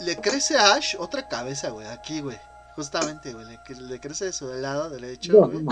Le 0.00 0.16
crece 0.16 0.56
a 0.56 0.74
Ash 0.74 0.96
otra 0.98 1.28
cabeza, 1.28 1.70
güey, 1.70 1.86
aquí, 1.86 2.20
güey. 2.20 2.38
Justamente, 2.74 3.32
güey, 3.32 3.46
le, 3.68 4.00
crece 4.00 4.26
de 4.26 4.32
su 4.32 4.46
lado 4.54 4.90
derecho, 4.90 5.48
güey. 5.48 5.64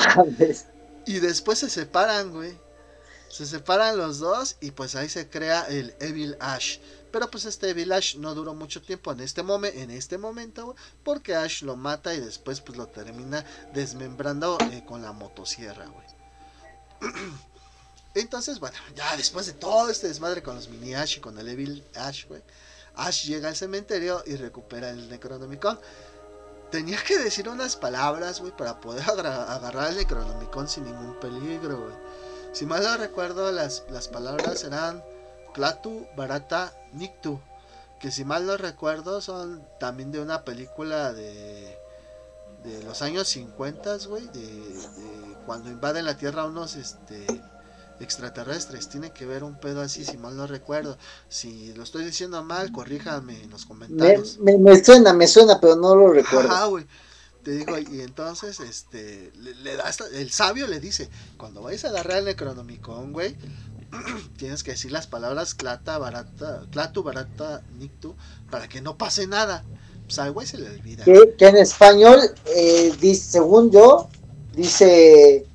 Y 1.06 1.20
después 1.20 1.58
se 1.58 1.68
separan, 1.68 2.30
güey. 2.30 2.58
Se 3.28 3.46
separan 3.46 3.96
los 3.96 4.20
dos 4.20 4.56
y 4.60 4.70
pues 4.70 4.94
ahí 4.94 5.08
se 5.08 5.28
crea 5.28 5.66
el 5.68 5.94
Evil 6.00 6.36
Ash. 6.40 6.78
Pero 7.14 7.30
pues 7.30 7.44
este 7.44 7.70
Evil 7.70 7.92
Ash 7.92 8.16
no 8.16 8.34
duró 8.34 8.54
mucho 8.54 8.82
tiempo 8.82 9.12
en 9.12 9.20
este, 9.20 9.44
momento 9.44 9.78
en 9.78 9.92
este 9.92 10.18
momento, 10.18 10.74
porque 11.04 11.36
Ash 11.36 11.62
lo 11.62 11.76
mata 11.76 12.12
y 12.12 12.18
después 12.18 12.60
pues 12.60 12.76
lo 12.76 12.88
termina 12.88 13.44
desmembrando 13.72 14.58
eh, 14.72 14.82
con 14.84 15.00
la 15.00 15.12
motosierra, 15.12 15.86
güey. 15.86 17.12
Entonces, 18.16 18.58
bueno, 18.58 18.76
ya 18.96 19.16
después 19.16 19.46
de 19.46 19.52
todo 19.52 19.90
este 19.90 20.08
desmadre 20.08 20.42
con 20.42 20.56
los 20.56 20.68
mini 20.68 20.96
Ash 20.96 21.18
y 21.18 21.20
con 21.20 21.38
el 21.38 21.46
Evil 21.46 21.84
Ash, 21.94 22.26
güey, 22.26 22.42
Ash 22.96 23.26
llega 23.26 23.46
al 23.46 23.54
cementerio 23.54 24.24
y 24.26 24.34
recupera 24.34 24.90
el 24.90 25.08
Necronomicon. 25.08 25.78
Tenía 26.72 27.00
que 27.00 27.16
decir 27.16 27.48
unas 27.48 27.76
palabras, 27.76 28.40
güey, 28.40 28.56
para 28.56 28.80
poder 28.80 29.08
agarrar 29.08 29.90
el 29.92 29.98
Necronomicon 29.98 30.66
sin 30.66 30.84
ningún 30.86 31.20
peligro, 31.20 31.78
güey. 31.78 31.94
Si 32.52 32.66
mal 32.66 32.82
no 32.82 32.96
recuerdo, 32.96 33.52
las, 33.52 33.84
las 33.88 34.08
palabras 34.08 34.64
eran 34.64 35.00
Klatu, 35.54 36.06
Barata, 36.16 36.74
Niktu. 36.92 37.40
Que 37.98 38.10
si 38.10 38.24
mal 38.24 38.44
no 38.44 38.58
recuerdo, 38.58 39.22
son 39.22 39.66
también 39.80 40.12
de 40.12 40.20
una 40.20 40.44
película 40.44 41.14
de, 41.14 41.78
de 42.64 42.82
los 42.82 43.00
años 43.00 43.28
50, 43.28 43.96
güey. 44.08 44.26
De, 44.28 44.74
cuando 45.46 45.70
invaden 45.70 46.04
la 46.04 46.16
Tierra 46.16 46.44
unos 46.44 46.76
este, 46.76 47.24
extraterrestres. 48.00 48.88
Tiene 48.88 49.12
que 49.12 49.26
ver 49.26 49.44
un 49.44 49.54
pedo 49.54 49.80
así, 49.80 50.04
si 50.04 50.16
mal 50.18 50.36
no 50.36 50.46
recuerdo. 50.46 50.98
Si 51.28 51.72
lo 51.74 51.82
estoy 51.82 52.04
diciendo 52.04 52.42
mal, 52.44 52.72
corríjame 52.72 53.42
en 53.42 53.50
los 53.50 53.64
comentarios. 53.64 54.38
Me, 54.38 54.58
me, 54.58 54.82
suena, 54.84 55.12
me 55.12 55.26
suena, 55.26 55.60
pero 55.60 55.76
no 55.76 55.94
lo 55.94 56.12
recuerdo. 56.12 56.70
Güey. 56.70 56.86
Te 57.42 57.50
digo, 57.50 57.76
y 57.78 58.00
entonces, 58.00 58.58
este, 58.60 59.30
le, 59.36 59.76
da 59.76 59.90
el 60.14 60.30
sabio 60.30 60.66
le 60.66 60.80
dice, 60.80 61.10
cuando 61.36 61.60
vayas 61.60 61.84
a 61.84 61.88
agarrar 61.88 62.18
el 62.18 62.24
Necronomicon, 62.24 63.12
güey, 63.12 63.36
tienes 64.36 64.62
que 64.62 64.72
decir 64.72 64.92
las 64.92 65.06
palabras 65.06 65.54
clata, 65.54 65.98
barata, 65.98 66.62
clatu, 66.70 67.02
barata, 67.02 67.62
nictu, 67.78 68.14
para 68.50 68.68
que 68.68 68.80
no 68.80 68.96
pase 68.96 69.26
nada. 69.26 69.64
Pues 70.06 70.18
al 70.18 70.32
güey 70.32 70.46
se 70.46 70.58
le 70.58 70.68
olvida. 70.68 71.04
Que, 71.04 71.46
en 71.46 71.56
español, 71.56 72.20
eh, 72.54 72.92
dice, 73.00 73.32
según 73.32 73.70
yo, 73.70 74.08
dice, 74.54 75.46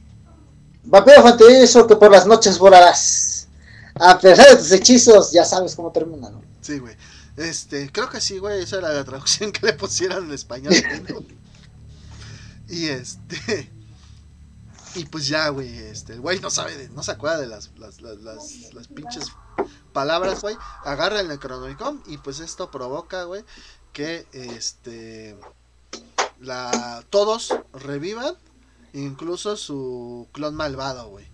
vampiro 0.83 1.23
eso 1.49 1.85
que 1.85 1.95
por 1.95 2.11
las 2.11 2.25
noches 2.25 2.57
volarás. 2.57 3.47
A 3.95 4.17
pesar 4.17 4.49
de 4.49 4.55
tus 4.55 4.71
hechizos, 4.71 5.31
ya 5.31 5.45
sabes 5.45 5.75
cómo 5.75 5.91
termina, 5.91 6.29
¿no? 6.29 6.41
Sí, 6.61 6.79
güey. 6.79 6.95
Este, 7.37 7.91
creo 7.91 8.09
que 8.09 8.19
sí, 8.21 8.37
güey, 8.37 8.63
esa 8.63 8.77
era 8.77 8.93
la 8.93 9.03
traducción 9.03 9.51
que 9.53 9.65
le 9.65 9.73
pusieron 9.73 10.25
en 10.25 10.33
español. 10.33 10.73
Y 12.71 12.85
este. 12.85 13.67
Y 14.95 15.05
pues 15.05 15.27
ya, 15.27 15.49
güey, 15.49 15.77
este, 15.77 16.13
el 16.13 16.21
güey 16.21 16.39
no 16.39 16.49
sabe, 16.49 16.89
no 16.89 17.03
se 17.03 17.11
acuerda 17.11 17.39
de 17.39 17.47
las, 17.47 17.71
las, 17.77 18.01
las, 18.01 18.17
las, 18.73 18.87
pinches 18.87 19.31
palabras, 19.93 20.41
güey. 20.41 20.55
Agarra 20.83 21.19
el 21.19 21.27
Necronomicon 21.27 22.01
y 22.07 22.17
pues 22.17 22.39
esto 22.39 22.71
provoca, 22.71 23.23
güey, 23.23 23.43
que 23.93 24.27
este. 24.33 25.37
La, 26.39 27.03
todos 27.09 27.53
revivan, 27.73 28.33
incluso 28.93 29.57
su 29.57 30.27
clon 30.31 30.55
malvado, 30.55 31.09
güey. 31.09 31.27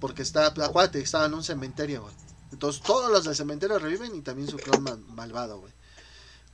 Porque 0.00 0.22
está, 0.22 0.46
acuérdate, 0.46 1.00
estaba 1.00 1.26
en 1.26 1.34
un 1.34 1.44
cementerio, 1.44 2.02
güey. 2.02 2.14
Entonces 2.52 2.82
todos 2.82 3.10
los 3.10 3.24
del 3.24 3.34
cementerio 3.34 3.78
reviven 3.78 4.14
y 4.14 4.22
también 4.22 4.48
su 4.48 4.56
clon 4.56 5.04
malvado, 5.08 5.60
güey. 5.60 5.72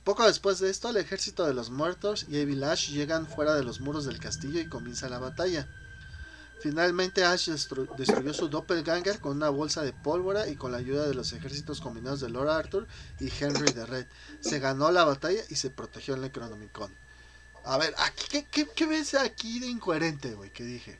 Poco 0.03 0.25
después 0.25 0.59
de 0.59 0.69
esto, 0.69 0.89
el 0.89 0.97
ejército 0.97 1.45
de 1.45 1.53
los 1.53 1.69
muertos 1.69 2.25
y 2.27 2.37
Evil 2.37 2.65
Ash 2.65 2.89
llegan 2.89 3.25
fuera 3.25 3.55
de 3.55 3.63
los 3.63 3.79
muros 3.79 4.03
del 4.03 4.19
castillo 4.19 4.59
y 4.59 4.67
comienza 4.67 5.07
la 5.07 5.19
batalla. 5.19 5.69
Finalmente 6.63 7.25
Ash 7.25 7.49
destruyó 7.49 8.33
su 8.33 8.47
doppelganger 8.47 9.19
con 9.19 9.33
una 9.33 9.49
bolsa 9.49 9.81
de 9.81 9.91
pólvora 9.91 10.47
y 10.47 10.55
con 10.55 10.71
la 10.71 10.77
ayuda 10.77 11.05
de 11.05 11.13
los 11.13 11.33
ejércitos 11.33 11.81
combinados 11.81 12.21
de 12.21 12.29
Lord 12.29 12.49
Arthur 12.49 12.87
y 13.19 13.29
Henry 13.37 13.73
de 13.73 13.85
Red. 13.85 14.05
Se 14.39 14.59
ganó 14.59 14.89
la 14.89 15.03
batalla 15.03 15.41
y 15.49 15.55
se 15.57 15.71
protegió 15.71 16.15
el 16.15 16.21
Necronomicon. 16.21 16.89
A 17.65 17.77
ver, 17.77 17.93
¿qué, 18.29 18.45
qué, 18.73 18.85
ves 18.85 19.13
aquí 19.13 19.59
de 19.59 19.67
incoherente, 19.67 20.35
güey, 20.35 20.51
que 20.51 20.63
dije? 20.63 20.97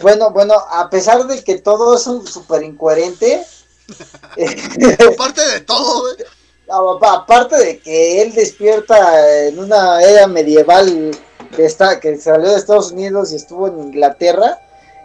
Bueno, 0.00 0.30
bueno, 0.30 0.54
a 0.54 0.88
pesar 0.88 1.26
de 1.26 1.44
que 1.44 1.58
todo 1.58 1.96
es 1.96 2.02
súper 2.32 2.62
incoherente... 2.62 3.44
Aparte 5.12 5.46
de 5.46 5.60
todo, 5.60 6.00
güey 6.00 6.26
aparte 7.02 7.56
de 7.56 7.78
que 7.80 8.22
él 8.22 8.32
despierta 8.32 9.46
en 9.46 9.58
una 9.58 10.00
era 10.02 10.26
medieval 10.26 11.10
que 11.56 11.64
está 11.64 12.00
que 12.00 12.16
salió 12.18 12.50
de 12.50 12.56
Estados 12.56 12.92
Unidos 12.92 13.32
y 13.32 13.36
estuvo 13.36 13.68
en 13.68 13.78
Inglaterra 13.78 14.60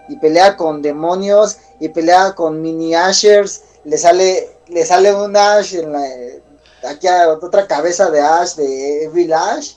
y 0.07 0.17
pelea 0.17 0.57
con 0.57 0.81
demonios 0.81 1.57
y 1.79 1.89
pelea 1.89 2.33
con 2.35 2.61
mini 2.61 2.95
ashers 2.95 3.61
le 3.83 3.97
sale 3.97 4.49
le 4.67 4.85
sale 4.85 5.13
un 5.13 5.35
ash 5.35 5.75
en 5.75 5.91
la 5.91 6.03
aquí 6.87 7.07
a 7.07 7.29
otra 7.29 7.67
cabeza 7.67 8.09
de 8.09 8.21
ash 8.21 8.55
de 8.55 9.03
Evil 9.05 9.33
Ash 9.33 9.73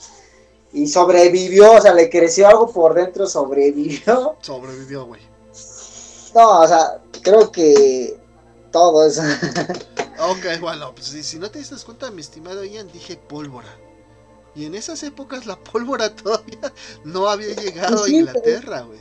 y 0.71 0.87
sobrevivió 0.87 1.73
o 1.73 1.81
sea 1.81 1.93
le 1.93 2.09
creció 2.09 2.47
algo 2.47 2.71
por 2.71 2.93
dentro 2.93 3.27
sobrevivió. 3.27 4.37
Sobrevivió 4.41 5.05
güey. 5.05 5.21
No 6.33 6.61
o 6.61 6.67
sea 6.67 6.99
creo 7.21 7.51
que 7.51 8.17
todo 8.71 9.05
eso. 9.05 9.21
Ok, 10.19 10.59
bueno, 10.61 10.93
pues 10.93 11.07
si, 11.07 11.39
no 11.39 11.49
te 11.49 11.57
diste 11.59 11.75
cuenta, 11.83 12.11
mi 12.11 12.21
estimado 12.21 12.63
Ian, 12.63 12.87
dije 12.91 13.17
pólvora. 13.17 13.67
Y 14.55 14.65
en 14.65 14.75
esas 14.75 15.01
épocas 15.03 15.45
la 15.45 15.55
pólvora 15.71 16.15
todavía 16.15 16.73
no 17.03 17.27
había 17.27 17.55
llegado 17.55 18.03
a 18.03 18.09
Inglaterra, 18.09 18.81
güey. 18.81 18.99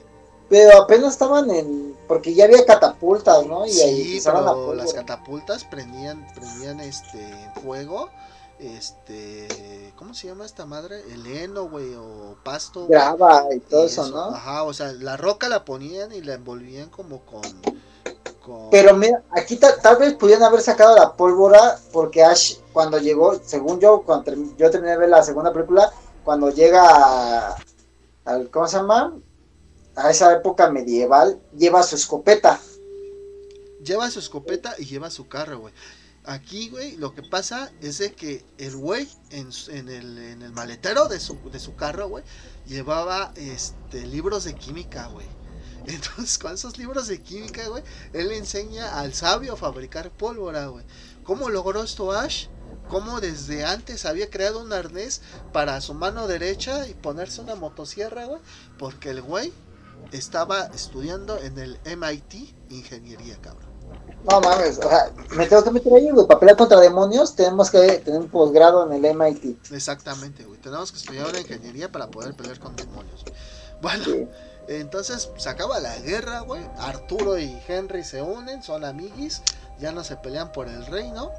Pero 0.48 0.82
apenas 0.82 1.12
estaban 1.12 1.50
en. 1.50 1.96
Porque 2.06 2.34
ya 2.34 2.44
había 2.44 2.64
catapultas, 2.66 3.46
¿no? 3.46 3.64
Y 3.64 3.70
sí, 3.70 4.20
pero 4.22 4.74
las 4.74 4.92
catapultas 4.92 5.64
prendían, 5.64 6.26
prendían 6.34 6.80
este 6.80 7.50
fuego. 7.62 8.10
Este. 8.58 9.94
¿Cómo 9.96 10.12
se 10.12 10.26
llama 10.26 10.44
esta 10.44 10.66
madre? 10.66 11.00
El 11.10 11.26
heno, 11.26 11.70
güey, 11.70 11.94
o 11.94 12.36
pasto. 12.42 12.86
Grava 12.86 13.46
y 13.54 13.60
todo 13.60 13.86
eso, 13.86 14.06
¿no? 14.08 14.24
Ajá, 14.26 14.64
o 14.64 14.74
sea, 14.74 14.92
la 14.92 15.16
roca 15.16 15.48
la 15.48 15.64
ponían 15.64 16.12
y 16.12 16.20
la 16.20 16.34
envolvían 16.34 16.90
como 16.90 17.20
con 17.24 17.42
pero 18.70 18.96
mira, 18.96 19.22
aquí 19.30 19.56
tal 19.56 19.96
vez 19.98 20.14
pudieran 20.14 20.44
haber 20.44 20.60
sacado 20.60 20.96
la 20.96 21.14
pólvora 21.14 21.78
porque 21.92 22.24
Ash 22.24 22.56
cuando 22.72 22.98
llegó, 22.98 23.38
según 23.44 23.80
yo, 23.80 24.02
cuando 24.02 24.32
yo 24.56 24.70
terminé 24.70 24.92
de 24.92 24.98
ver 24.98 25.08
la 25.10 25.22
segunda 25.22 25.52
película, 25.52 25.92
cuando 26.24 26.50
llega 26.50 27.56
al, 28.24 28.50
¿cómo 28.50 28.66
se 28.66 28.76
llama? 28.78 29.14
A 29.94 30.10
esa 30.10 30.32
época 30.32 30.70
medieval, 30.70 31.40
lleva 31.56 31.82
su 31.82 31.96
escopeta. 31.96 32.58
Lleva 33.84 34.10
su 34.10 34.20
escopeta 34.20 34.74
y 34.78 34.86
lleva 34.86 35.10
su 35.10 35.28
carro, 35.28 35.58
güey. 35.60 35.74
Aquí, 36.24 36.70
güey, 36.70 36.96
lo 36.96 37.14
que 37.14 37.22
pasa 37.22 37.72
es 37.80 37.98
de 37.98 38.12
que 38.12 38.44
el 38.56 38.76
güey 38.76 39.08
en, 39.30 39.50
en, 39.68 39.88
el, 39.88 40.18
en 40.18 40.42
el 40.42 40.52
maletero 40.52 41.08
de 41.08 41.18
su, 41.18 41.36
de 41.50 41.58
su 41.58 41.74
carro, 41.74 42.08
güey, 42.08 42.24
llevaba 42.64 43.32
este 43.36 44.06
libros 44.06 44.44
de 44.44 44.54
química, 44.54 45.08
güey. 45.08 45.26
Entonces, 45.86 46.38
con 46.38 46.54
esos 46.54 46.78
libros 46.78 47.08
de 47.08 47.20
química, 47.20 47.66
güey, 47.68 47.82
él 48.12 48.28
le 48.28 48.38
enseña 48.38 48.98
al 48.98 49.14
sabio 49.14 49.54
a 49.54 49.56
fabricar 49.56 50.10
pólvora, 50.10 50.66
güey. 50.66 50.84
¿Cómo 51.24 51.48
logró 51.48 51.82
esto 51.82 52.12
Ash? 52.12 52.46
¿Cómo 52.88 53.20
desde 53.20 53.64
antes 53.64 54.04
había 54.04 54.28
creado 54.28 54.60
un 54.60 54.72
arnés 54.72 55.22
para 55.52 55.80
su 55.80 55.94
mano 55.94 56.26
derecha 56.26 56.86
y 56.88 56.94
ponerse 56.94 57.40
una 57.40 57.54
motosierra, 57.54 58.26
güey? 58.26 58.40
Porque 58.78 59.10
el 59.10 59.22
güey 59.22 59.52
estaba 60.10 60.66
estudiando 60.66 61.38
en 61.38 61.58
el 61.58 61.78
MIT 61.84 62.54
ingeniería, 62.70 63.36
cabrón. 63.40 63.70
No 64.28 64.40
mames, 64.40 64.78
o 64.78 64.88
sea, 64.88 65.10
me 65.30 65.46
tengo 65.46 65.64
que 65.64 65.70
meter 65.70 65.92
ahí, 65.92 66.10
güey. 66.10 66.26
Para 66.26 66.40
pelear 66.40 66.56
contra 66.56 66.80
demonios 66.80 67.34
tenemos 67.34 67.70
que 67.70 67.98
tener 67.98 68.20
un 68.20 68.28
posgrado 68.28 68.90
en 68.90 69.04
el 69.04 69.14
MIT. 69.14 69.72
Exactamente, 69.72 70.44
güey. 70.44 70.60
Tenemos 70.60 70.92
que 70.92 70.98
estudiar 70.98 71.28
una 71.28 71.40
ingeniería 71.40 71.90
para 71.90 72.08
poder 72.10 72.34
pelear 72.34 72.58
con 72.58 72.76
demonios. 72.76 73.24
Bueno, 73.80 74.04
entonces 74.68 75.30
se 75.36 75.48
acaba 75.48 75.80
la 75.80 75.98
guerra, 75.98 76.40
güey. 76.40 76.62
Arturo 76.78 77.38
y 77.38 77.60
Henry 77.66 78.04
se 78.04 78.22
unen, 78.22 78.62
son 78.62 78.84
amiguis. 78.84 79.42
Ya 79.78 79.92
no 79.92 80.04
se 80.04 80.16
pelean 80.16 80.52
por 80.52 80.68
el 80.68 80.86
reino. 80.86 81.30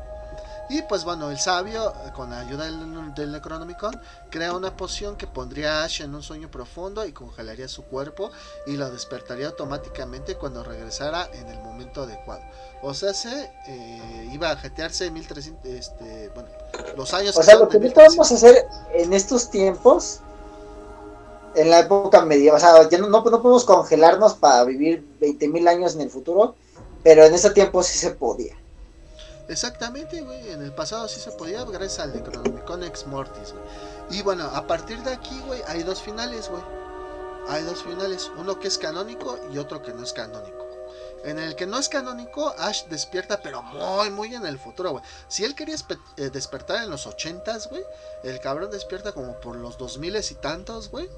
Y 0.69 0.81
pues 0.83 1.03
bueno, 1.03 1.29
el 1.29 1.37
sabio, 1.37 1.93
con 2.15 2.29
la 2.29 2.39
ayuda 2.39 2.65
del, 2.65 3.13
del, 3.13 3.31
Necronomicon, 3.31 3.99
crea 4.29 4.53
una 4.53 4.75
poción 4.75 5.17
que 5.17 5.27
pondría 5.27 5.81
a 5.81 5.83
Ash 5.83 6.01
en 6.01 6.15
un 6.15 6.23
sueño 6.23 6.49
profundo 6.49 7.05
y 7.05 7.11
congelaría 7.11 7.67
su 7.67 7.83
cuerpo 7.83 8.31
y 8.65 8.77
lo 8.77 8.89
despertaría 8.89 9.47
automáticamente 9.47 10.35
cuando 10.35 10.63
regresara 10.63 11.29
en 11.33 11.49
el 11.49 11.59
momento 11.59 12.03
adecuado. 12.03 12.41
O 12.81 12.93
sea, 12.93 13.13
se 13.13 13.51
eh, 13.67 14.29
iba 14.31 14.51
a 14.51 14.57
jetearse 14.57 15.11
1300, 15.11 15.65
este, 15.65 16.29
bueno, 16.29 16.49
los 16.95 17.13
años... 17.13 17.35
O 17.37 17.43
sea, 17.43 17.57
lo 17.57 17.67
que 17.67 17.77
vamos 17.77 18.31
a 18.31 18.35
hacer 18.35 18.65
en 18.93 19.11
estos 19.13 19.49
tiempos, 19.49 20.21
en 21.55 21.69
la 21.69 21.79
época 21.79 22.23
medieval, 22.25 22.57
o 22.57 22.59
sea, 22.59 22.89
ya 22.89 22.97
no, 22.97 23.09
no, 23.09 23.23
podemos 23.23 23.65
congelarnos 23.65 24.33
para 24.35 24.63
vivir 24.63 25.05
20.000 25.19 25.67
años 25.67 25.95
en 25.95 26.01
el 26.01 26.09
futuro, 26.09 26.55
pero 27.03 27.25
en 27.25 27.33
ese 27.33 27.49
tiempo 27.51 27.83
sí 27.83 27.97
se 27.97 28.11
podía. 28.11 28.55
Exactamente, 29.49 30.21
güey. 30.21 30.51
En 30.51 30.61
el 30.61 30.73
pasado 30.73 31.07
sí 31.07 31.19
se 31.19 31.31
podía, 31.31 31.63
gracias 31.65 31.99
al 31.99 32.13
Necronomicon 32.13 32.83
Ex 32.83 33.05
Mortis, 33.07 33.53
güey. 33.53 34.17
Y 34.17 34.21
bueno, 34.21 34.45
a 34.45 34.65
partir 34.67 35.01
de 35.03 35.13
aquí, 35.13 35.39
güey, 35.45 35.61
hay 35.67 35.83
dos 35.83 36.01
finales, 36.01 36.49
güey. 36.49 36.63
Hay 37.49 37.63
dos 37.63 37.83
finales. 37.83 38.31
Uno 38.37 38.57
que 38.59 38.69
es 38.69 38.77
canónico 38.77 39.37
y 39.51 39.57
otro 39.57 39.81
que 39.81 39.93
no 39.93 40.03
es 40.03 40.13
canónico. 40.13 40.63
En 41.23 41.39
el 41.39 41.55
que 41.55 41.65
no 41.65 41.77
es 41.77 41.87
canónico, 41.87 42.53
Ash 42.57 42.85
despierta, 42.89 43.41
pero 43.41 43.63
muy, 43.63 44.09
muy 44.09 44.35
en 44.35 44.45
el 44.45 44.59
futuro, 44.59 44.91
güey. 44.91 45.03
Si 45.29 45.45
él 45.45 45.55
quería 45.55 45.75
eh, 46.17 46.29
despertar 46.29 46.83
en 46.83 46.89
los 46.89 47.07
ochentas, 47.07 47.69
güey, 47.69 47.83
el 48.23 48.39
cabrón 48.41 48.71
despierta 48.71 49.13
como 49.13 49.39
por 49.39 49.55
los 49.55 49.77
dos 49.77 49.97
miles 49.97 50.31
y 50.31 50.35
tantos, 50.35 50.89
güey. 50.89 51.09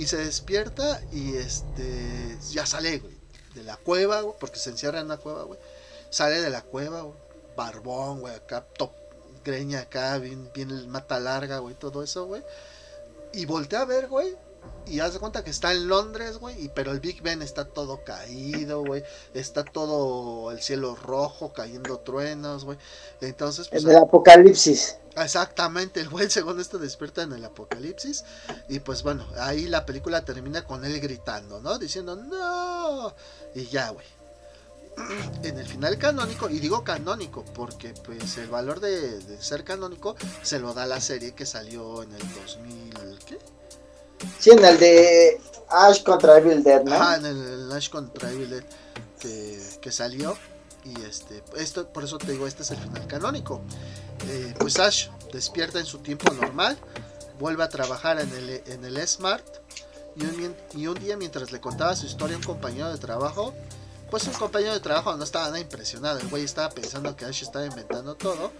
Y 0.00 0.06
se 0.06 0.16
despierta 0.16 1.00
y 1.12 1.36
este. 1.36 2.38
Ya 2.50 2.66
sale, 2.66 2.98
güey. 2.98 3.14
De 3.54 3.62
la 3.62 3.76
cueva, 3.76 4.22
güey. 4.22 4.34
Porque 4.40 4.58
se 4.58 4.70
encierra 4.70 5.00
en 5.00 5.06
una 5.06 5.18
cueva, 5.18 5.42
güey. 5.44 5.60
Sale 6.10 6.40
de 6.40 6.50
la 6.50 6.62
cueva, 6.62 7.02
güey 7.02 7.30
barbón, 7.60 8.20
güey, 8.20 8.34
acá, 8.34 8.64
top, 8.78 8.92
greña 9.44 9.80
acá, 9.80 10.16
bien, 10.18 10.50
bien 10.54 10.88
mata 10.88 11.20
larga, 11.20 11.58
güey, 11.58 11.74
todo 11.74 12.02
eso, 12.02 12.26
güey. 12.26 12.42
Y 13.32 13.44
voltea 13.44 13.82
a 13.82 13.84
ver, 13.84 14.08
güey, 14.08 14.36
y 14.86 15.00
haz 15.00 15.12
de 15.12 15.20
cuenta 15.20 15.44
que 15.44 15.50
está 15.50 15.72
en 15.72 15.88
Londres, 15.88 16.38
güey, 16.38 16.70
pero 16.74 16.90
el 16.90 17.00
Big 17.00 17.22
Ben 17.22 17.42
está 17.42 17.64
todo 17.64 18.02
caído, 18.02 18.84
güey. 18.84 19.04
Está 19.34 19.64
todo 19.64 20.50
el 20.50 20.60
cielo 20.60 20.96
rojo, 20.96 21.52
cayendo 21.52 21.98
truenos, 22.00 22.64
güey. 22.64 22.76
Entonces, 23.20 23.68
pues, 23.68 23.84
En 23.84 23.90
el 23.90 23.96
apocalipsis. 23.96 24.96
Exactamente, 25.16 26.00
el 26.00 26.08
güey 26.08 26.30
según 26.30 26.60
esto 26.60 26.78
despierta 26.78 27.22
en 27.22 27.32
el 27.32 27.44
apocalipsis. 27.44 28.24
Y 28.68 28.80
pues 28.80 29.02
bueno, 29.02 29.26
ahí 29.38 29.66
la 29.66 29.86
película 29.86 30.24
termina 30.24 30.64
con 30.64 30.84
él 30.84 31.00
gritando, 31.00 31.60
¿no? 31.60 31.78
Diciendo, 31.78 32.16
no. 32.16 33.14
Y 33.54 33.66
ya, 33.66 33.90
güey 33.90 34.06
en 35.42 35.58
el 35.58 35.66
final 35.66 35.98
canónico, 35.98 36.48
y 36.48 36.58
digo 36.58 36.84
canónico 36.84 37.44
porque 37.54 37.94
pues 38.04 38.38
el 38.38 38.48
valor 38.48 38.80
de, 38.80 39.20
ser 39.40 39.64
canónico 39.64 40.16
se 40.42 40.58
lo 40.58 40.74
da 40.74 40.86
la 40.86 41.00
serie 41.00 41.32
que 41.32 41.46
salió 41.46 42.02
en 42.02 42.12
el 42.12 42.34
2000, 42.34 43.18
¿qué? 43.26 43.38
Sí, 44.38 44.50
en 44.50 44.64
el 44.64 44.78
de 44.78 45.40
Ash 45.68 46.02
contra 46.02 46.38
Evil 46.38 46.62
Dead, 46.62 46.82
¿no? 46.84 46.94
Ajá, 46.94 47.16
en 47.16 47.26
el, 47.26 47.72
Ash 47.72 47.88
contra 47.88 48.30
Evil 48.30 48.50
Dead 48.50 48.64
que, 49.80 49.92
salió. 49.92 50.36
Y 50.84 51.02
este, 51.02 51.42
esto, 51.56 51.86
por 51.88 52.04
eso 52.04 52.18
te 52.18 52.32
digo, 52.32 52.46
este 52.46 52.62
es 52.62 52.70
el 52.70 52.78
final 52.78 53.06
canónico. 53.06 53.60
Eh, 54.28 54.54
pues 54.58 54.78
Ash 54.78 55.08
despierta 55.32 55.78
en 55.78 55.86
su 55.86 55.98
tiempo 55.98 56.32
normal, 56.32 56.78
vuelve 57.38 57.62
a 57.62 57.68
trabajar 57.68 58.20
en 58.20 58.32
el, 58.32 58.62
en 58.66 58.84
el 58.84 59.06
Smart. 59.06 59.44
Y 60.16 60.24
un, 60.24 60.56
y 60.74 60.86
un 60.86 60.98
día 60.98 61.16
mientras 61.16 61.52
le 61.52 61.60
contaba 61.60 61.94
su 61.94 62.06
historia 62.06 62.34
a 62.34 62.38
un 62.38 62.44
compañero 62.44 62.90
de 62.90 62.98
trabajo, 62.98 63.54
pues 64.10 64.26
un 64.26 64.32
compañero 64.32 64.72
de 64.74 64.80
trabajo 64.80 65.16
no 65.16 65.22
estaba 65.22 65.46
nada 65.46 65.60
impresionado. 65.60 66.18
El 66.18 66.28
güey 66.28 66.44
estaba 66.44 66.68
pensando 66.70 67.14
que 67.14 67.24
Ash 67.24 67.42
estaba 67.42 67.64
inventando 67.64 68.16
todo. 68.16 68.50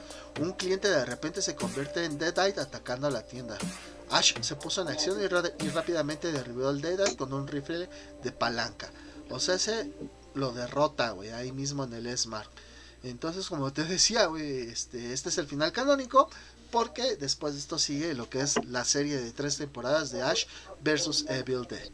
Un 0.41 0.53
cliente 0.53 0.89
de 0.89 1.05
repente 1.05 1.43
se 1.43 1.57
convierte 1.57 2.05
en 2.05 2.19
Deadite 2.19 2.61
atacando 2.61 3.09
a 3.09 3.11
la 3.11 3.23
tienda. 3.23 3.59
Ash 4.11 4.35
se 4.41 4.57
puso 4.57 4.83
en 4.83 4.89
acción 4.89 5.19
y, 5.23 5.27
rápidamente 5.69 6.33
derribó 6.33 6.69
al 6.69 6.81
Deadite 6.81 7.17
con 7.17 7.33
un 7.33 7.47
rifle 7.47 7.89
de 8.23 8.33
palanca. 8.33 8.91
O 9.31 9.39
sea, 9.39 9.59
se 9.59 9.93
lo 10.35 10.53
derrota, 10.53 11.11
güey, 11.11 11.31
ahí 11.31 11.53
mismo 11.53 11.85
en 11.85 11.93
el 11.95 12.19
Smart. 12.19 12.51
Entonces, 13.03 13.49
como 13.49 13.73
te 13.73 13.85
decía, 13.85 14.27
güey, 14.27 14.69
este, 14.71 15.13
este 15.13 15.29
es 15.29 15.39
el 15.39 15.47
final 15.47 15.73
canónico. 15.73 16.29
Porque 16.71 17.17
después 17.17 17.55
de 17.55 17.59
esto 17.59 17.79
sigue 17.79 18.15
lo 18.15 18.31
que 18.31 18.41
es 18.41 18.65
la 18.67 18.85
serie 18.85 19.17
de 19.17 19.33
tres 19.33 19.57
temporadas 19.57 20.13
de 20.13 20.23
Ash 20.23 20.45
vs 20.85 21.25
Evil 21.29 21.67
Dead. 21.69 21.91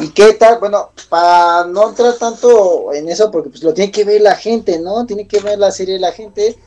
¿Y 0.00 0.08
qué 0.08 0.32
tal? 0.34 0.58
Bueno, 0.58 0.90
para 1.08 1.66
no 1.66 1.88
entrar 1.88 2.14
tanto 2.14 2.92
en 2.92 3.08
eso, 3.08 3.30
porque 3.30 3.50
pues 3.50 3.62
lo 3.62 3.72
tiene 3.72 3.92
que 3.92 4.04
ver 4.04 4.20
la 4.20 4.34
gente, 4.34 4.78
¿no? 4.80 5.06
Tiene 5.06 5.26
que 5.26 5.40
ver 5.40 5.58
la 5.58 5.70
serie 5.70 5.98
la 5.98 6.12
gente, 6.12 6.58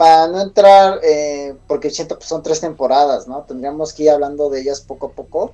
para 0.00 0.28
no 0.28 0.40
entrar, 0.40 0.98
eh, 1.02 1.54
porque 1.66 1.90
siento 1.90 2.18
que 2.18 2.24
son 2.24 2.42
tres 2.42 2.58
temporadas, 2.58 3.28
¿no? 3.28 3.42
Tendríamos 3.42 3.92
que 3.92 4.04
ir 4.04 4.10
hablando 4.10 4.48
de 4.48 4.62
ellas 4.62 4.80
poco 4.80 5.08
a 5.08 5.12
poco, 5.12 5.52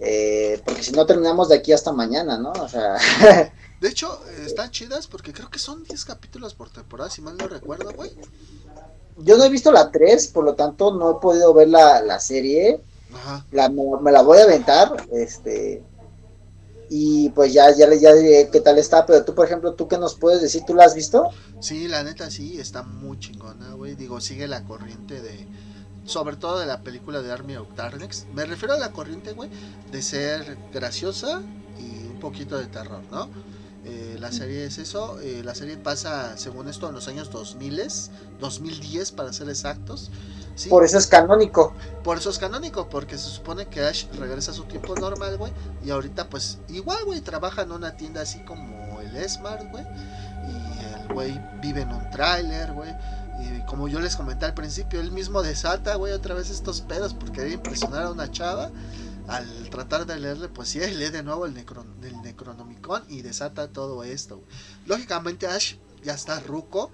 eh, 0.00 0.62
porque 0.64 0.82
si 0.82 0.92
no 0.92 1.04
terminamos 1.04 1.50
de 1.50 1.56
aquí 1.56 1.74
hasta 1.74 1.92
mañana, 1.92 2.38
¿no? 2.38 2.52
O 2.52 2.68
sea... 2.70 2.96
De 3.82 3.88
hecho, 3.90 4.18
están 4.46 4.70
chidas 4.70 5.06
porque 5.06 5.34
creo 5.34 5.50
que 5.50 5.58
son 5.58 5.84
10 5.84 6.06
capítulos 6.06 6.54
por 6.54 6.70
temporada, 6.70 7.10
si 7.10 7.20
mal 7.20 7.36
no 7.36 7.46
recuerdo, 7.48 7.92
güey. 7.92 8.10
Yo 9.18 9.36
no 9.36 9.44
he 9.44 9.50
visto 9.50 9.70
la 9.70 9.90
3, 9.90 10.28
por 10.28 10.44
lo 10.44 10.54
tanto 10.54 10.94
no 10.94 11.10
he 11.10 11.20
podido 11.20 11.52
ver 11.52 11.68
la, 11.68 12.00
la 12.00 12.18
serie. 12.18 12.80
Ajá. 13.12 13.44
La, 13.50 13.68
me 13.68 14.10
la 14.10 14.22
voy 14.22 14.38
a 14.38 14.44
aventar, 14.44 15.06
este 15.12 15.84
y 16.88 17.30
pues 17.30 17.52
ya, 17.52 17.74
ya, 17.74 17.92
ya 17.94 18.14
diré 18.14 18.48
qué 18.50 18.60
tal 18.60 18.78
está, 18.78 19.06
pero 19.06 19.24
tú, 19.24 19.34
por 19.34 19.46
ejemplo, 19.46 19.74
¿tú 19.74 19.88
qué 19.88 19.98
nos 19.98 20.14
puedes 20.14 20.40
decir? 20.40 20.62
¿Tú 20.66 20.74
la 20.74 20.84
has 20.84 20.94
visto? 20.94 21.30
Sí, 21.60 21.88
la 21.88 22.02
neta 22.02 22.30
sí, 22.30 22.60
está 22.60 22.82
muy 22.82 23.18
chingona, 23.18 23.72
güey. 23.72 23.94
Digo, 23.96 24.20
sigue 24.20 24.46
la 24.46 24.64
corriente 24.64 25.20
de, 25.20 25.46
sobre 26.04 26.36
todo 26.36 26.58
de 26.58 26.66
la 26.66 26.82
película 26.82 27.22
de 27.22 27.32
Army 27.32 27.56
of 27.56 27.74
Darkness. 27.74 28.26
Me 28.34 28.44
refiero 28.44 28.74
a 28.74 28.78
la 28.78 28.92
corriente, 28.92 29.32
güey, 29.32 29.50
de 29.90 30.02
ser 30.02 30.56
graciosa 30.72 31.42
y 31.78 32.06
un 32.06 32.20
poquito 32.20 32.56
de 32.56 32.66
terror, 32.66 33.02
¿no? 33.10 33.28
Eh, 33.88 34.16
la 34.18 34.32
serie 34.32 34.64
es 34.64 34.78
eso, 34.78 35.20
eh, 35.20 35.42
la 35.44 35.54
serie 35.54 35.76
pasa, 35.76 36.36
según 36.36 36.68
esto, 36.68 36.88
en 36.88 36.94
los 36.96 37.06
años 37.06 37.30
2000, 37.30 37.80
2010 38.40 39.12
para 39.12 39.32
ser 39.32 39.48
exactos. 39.48 40.10
Por 40.68 40.84
eso 40.84 40.98
es 40.98 41.06
canónico. 41.06 41.72
Por 42.02 42.18
eso 42.18 42.30
es 42.30 42.38
canónico, 42.38 42.88
porque 42.88 43.16
se 43.16 43.28
supone 43.28 43.66
que 43.66 43.82
Ash 43.82 44.06
regresa 44.18 44.50
a 44.50 44.54
su 44.54 44.64
tiempo 44.64 44.96
normal, 44.96 45.36
güey. 45.36 45.52
Y 45.84 45.90
ahorita, 45.90 46.28
pues, 46.28 46.58
igual, 46.68 47.04
güey, 47.04 47.20
trabaja 47.20 47.62
en 47.62 47.70
una 47.70 47.96
tienda 47.96 48.22
así 48.22 48.40
como 48.40 49.00
el 49.00 49.28
Smart, 49.28 49.70
güey. 49.70 49.84
Y 49.84 51.02
el 51.02 51.14
güey 51.14 51.40
vive 51.60 51.82
en 51.82 51.92
un 51.92 52.10
tráiler, 52.10 52.72
güey. 52.72 52.90
Y 53.38 53.64
como 53.66 53.86
yo 53.86 54.00
les 54.00 54.16
comenté 54.16 54.46
al 54.46 54.54
principio, 54.54 55.00
él 55.00 55.12
mismo 55.12 55.42
desata, 55.42 55.94
güey, 55.94 56.12
otra 56.12 56.34
vez 56.34 56.50
estos 56.50 56.80
pedos 56.80 57.14
porque 57.14 57.32
querer 57.32 57.52
impresionar 57.52 58.04
a 58.04 58.10
una 58.10 58.30
chava. 58.30 58.70
Al 59.28 59.70
tratar 59.70 60.06
de 60.06 60.18
leerle 60.18 60.48
sí, 60.64 60.78
lee 60.78 61.10
de 61.10 61.22
nuevo 61.22 61.46
el, 61.46 61.54
Necronomicon 61.54 63.04
y 63.08 63.22
desata 63.22 63.68
todo 63.68 64.04
esto. 64.04 64.42
Lógicamente 64.86 65.46
Ash 65.46 65.76
ya 66.04 66.14
está 66.14 66.38
ruco, 66.40 66.90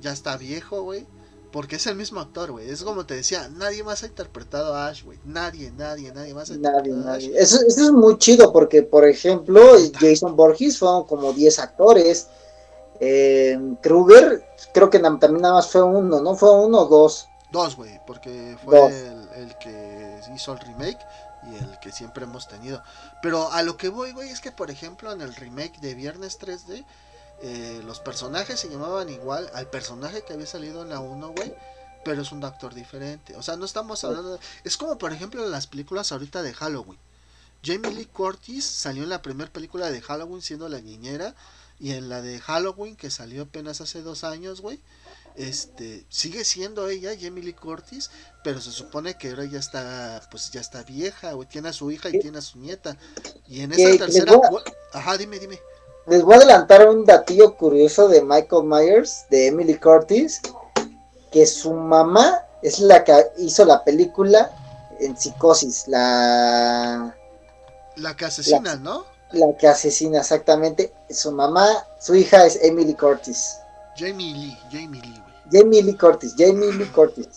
ya 0.00 0.12
está 0.12 0.36
viejo, 0.36 0.82
güey 0.82 1.06
porque 1.52 1.76
es 1.76 1.86
el 1.86 1.96
mismo 1.96 2.20
actor, 2.20 2.50
güey. 2.52 2.68
Es 2.68 2.82
como 2.82 3.06
te 3.06 3.14
decía, 3.14 3.48
nadie 3.56 3.82
más 3.82 4.02
ha 4.02 4.06
interpretado 4.06 4.74
a 4.74 4.88
Ash, 4.88 5.04
güey. 5.04 5.18
Nadie, 5.24 5.72
nadie, 5.76 6.12
nadie 6.12 6.34
más 6.34 6.50
ha 6.50 6.54
interpretado 6.54 7.08
a 7.08 7.14
Ash. 7.14 7.30
Eso, 7.34 7.58
eso, 7.66 7.82
es 7.84 7.90
muy 7.90 8.18
chido 8.18 8.52
porque, 8.52 8.82
por 8.82 9.06
ejemplo, 9.06 9.60
Jason 9.98 10.36
Borges 10.36 10.78
fueron 10.78 11.04
como 11.04 11.32
10 11.32 11.58
actores. 11.58 12.28
Eh, 13.00 13.58
Kruger, 13.82 14.44
creo 14.74 14.90
que 14.90 14.98
también 14.98 15.40
nada 15.40 15.54
más 15.54 15.70
fue 15.70 15.82
uno, 15.82 16.20
¿no? 16.20 16.34
¿Fue 16.34 16.50
uno 16.50 16.82
o 16.82 16.86
dos? 16.86 17.28
Dos, 17.50 17.76
güey, 17.76 18.00
porque 18.06 18.56
fue 18.62 18.88
el, 18.88 19.28
el, 19.36 19.58
que 19.58 20.20
hizo 20.34 20.52
el 20.52 20.60
remake 20.60 20.98
y 21.50 21.56
el 21.56 21.78
que 21.80 21.92
siempre 21.92 22.24
hemos 22.24 22.46
tenido. 22.46 22.82
Pero 23.22 23.50
a 23.52 23.62
lo 23.62 23.76
que 23.76 23.88
voy, 23.88 24.12
güey, 24.12 24.28
es 24.28 24.40
que, 24.40 24.52
por 24.52 24.70
ejemplo, 24.70 25.12
en 25.12 25.22
el 25.22 25.34
remake 25.34 25.78
de 25.80 25.94
Viernes 25.94 26.38
3D 26.38 26.84
eh, 27.40 27.82
los 27.84 28.00
personajes 28.00 28.58
se 28.58 28.68
llamaban 28.68 29.08
igual 29.10 29.48
al 29.54 29.68
personaje 29.68 30.22
que 30.22 30.32
había 30.32 30.46
salido 30.46 30.82
en 30.82 30.88
la 30.88 31.00
1, 31.00 31.28
güey. 31.28 31.54
Pero 32.04 32.22
es 32.22 32.32
un 32.32 32.44
actor 32.44 32.74
diferente. 32.74 33.36
O 33.36 33.42
sea, 33.42 33.56
no 33.56 33.64
estamos 33.64 34.02
hablando. 34.04 34.34
De... 34.34 34.40
Es 34.64 34.76
como, 34.76 34.98
por 34.98 35.12
ejemplo, 35.12 35.44
en 35.44 35.50
las 35.50 35.66
películas 35.66 36.12
ahorita 36.12 36.42
de 36.42 36.54
Halloween. 36.54 36.98
Jamie 37.64 37.92
Lee 37.92 38.06
Curtis 38.06 38.64
salió 38.64 39.02
en 39.02 39.08
la 39.08 39.20
primera 39.20 39.52
película 39.52 39.90
de 39.90 40.00
Halloween 40.00 40.42
siendo 40.42 40.68
la 40.68 40.80
niñera. 40.80 41.34
Y 41.80 41.92
en 41.92 42.08
la 42.08 42.22
de 42.22 42.40
Halloween, 42.40 42.96
que 42.96 43.10
salió 43.10 43.42
apenas 43.42 43.80
hace 43.80 44.02
dos 44.02 44.24
años, 44.24 44.60
güey. 44.60 44.80
Este, 45.38 46.04
sigue 46.08 46.42
siendo 46.42 46.88
ella, 46.88 47.12
Jamie 47.18 47.44
Lee 47.44 47.52
Curtis, 47.52 48.10
pero 48.42 48.60
se 48.60 48.72
supone 48.72 49.16
que 49.16 49.30
ahora 49.30 49.44
ya 49.44 49.60
está, 49.60 50.20
pues 50.32 50.50
ya 50.50 50.60
está 50.60 50.82
vieja, 50.82 51.32
güey, 51.32 51.48
tiene 51.48 51.68
a 51.68 51.72
su 51.72 51.92
hija 51.92 52.08
y 52.08 52.18
tiene 52.18 52.38
a 52.38 52.40
su 52.40 52.58
nieta. 52.58 52.96
Y 53.46 53.60
en 53.60 53.72
esa 53.72 54.04
tercera, 54.04 54.32
ajá, 54.92 55.16
dime, 55.16 55.38
dime. 55.38 55.60
les 56.08 56.24
voy 56.24 56.34
a 56.34 56.38
adelantar 56.38 56.88
un 56.88 57.04
datillo 57.04 57.56
curioso 57.56 58.08
de 58.08 58.20
Michael 58.20 58.64
Myers, 58.64 59.26
de 59.30 59.46
Emily 59.46 59.78
Curtis, 59.78 60.40
que 61.30 61.46
su 61.46 61.72
mamá 61.72 62.44
es 62.62 62.80
la 62.80 63.04
que 63.04 63.14
hizo 63.38 63.64
la 63.64 63.84
película 63.84 64.50
en 64.98 65.16
psicosis, 65.16 65.86
la... 65.86 67.16
La 67.94 68.16
que 68.16 68.24
asesina, 68.24 68.74
¿no? 68.74 69.04
La 69.30 69.56
que 69.56 69.68
asesina, 69.68 70.18
exactamente. 70.18 70.92
Su 71.10 71.30
mamá, 71.30 71.86
su 72.00 72.16
hija 72.16 72.44
es 72.44 72.58
Emily 72.60 72.94
Curtis. 72.94 73.56
Jamie 73.96 74.34
Lee, 74.34 74.58
Jamie 74.72 75.00
Lee. 75.00 75.27
Jamie 75.50 75.82
Lee 75.82 75.96
Curtis, 75.96 76.34
Jamie 76.36 76.72
Lee 76.72 76.86
Curtis. 76.86 77.28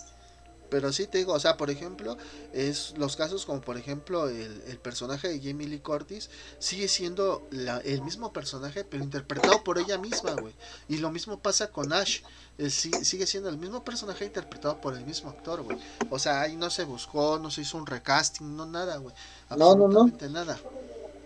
Pero 0.70 0.93
sí 0.93 1.05
te 1.05 1.18
digo, 1.18 1.34
o 1.34 1.39
sea, 1.39 1.57
por 1.57 1.70
ejemplo, 1.70 2.18
es 2.53 2.93
los 2.97 3.18
casos 3.18 3.45
como 3.45 3.59
por 3.59 3.78
ejemplo 3.78 4.30
el, 4.30 4.64
el 4.68 4.80
personaje 4.80 5.28
de 5.28 5.41
Jamie 5.41 5.68
Lee 5.68 5.82
Curtis 5.82 6.30
sigue 6.59 6.88
siendo 6.88 7.45
la, 7.51 7.80
el 7.80 8.01
mismo 8.01 8.32
personaje, 8.32 8.86
pero 8.86 9.03
interpretado 9.03 9.66
por 9.66 9.80
ella 9.80 9.97
misma, 9.97 10.32
güey. 10.32 10.55
Y 10.88 10.99
lo 10.99 11.12
mismo 11.12 11.39
pasa 11.39 11.72
con 11.72 11.91
Ash. 11.91 12.22
Él 12.57 12.72
sigue 12.72 13.28
siendo 13.28 13.49
el 13.49 13.57
mismo 13.57 13.84
personaje 13.84 14.24
interpretado 14.24 14.80
por 14.80 14.95
el 14.95 15.05
mismo 15.05 15.30
actor, 15.30 15.62
güey. 15.62 15.78
O 16.09 16.18
sea, 16.20 16.39
ahí 16.41 16.55
no 16.55 16.70
se 16.70 16.86
buscó, 16.86 17.38
no 17.38 17.51
se 17.51 17.62
hizo 17.62 17.78
un 17.78 17.86
recasting, 17.86 18.55
no 18.55 18.66
nada, 18.66 18.95
güey. 18.95 19.14
Absolutamente 19.49 20.30
no, 20.30 20.32
no, 20.32 20.45
no. 20.45 20.45
nada. 20.45 20.59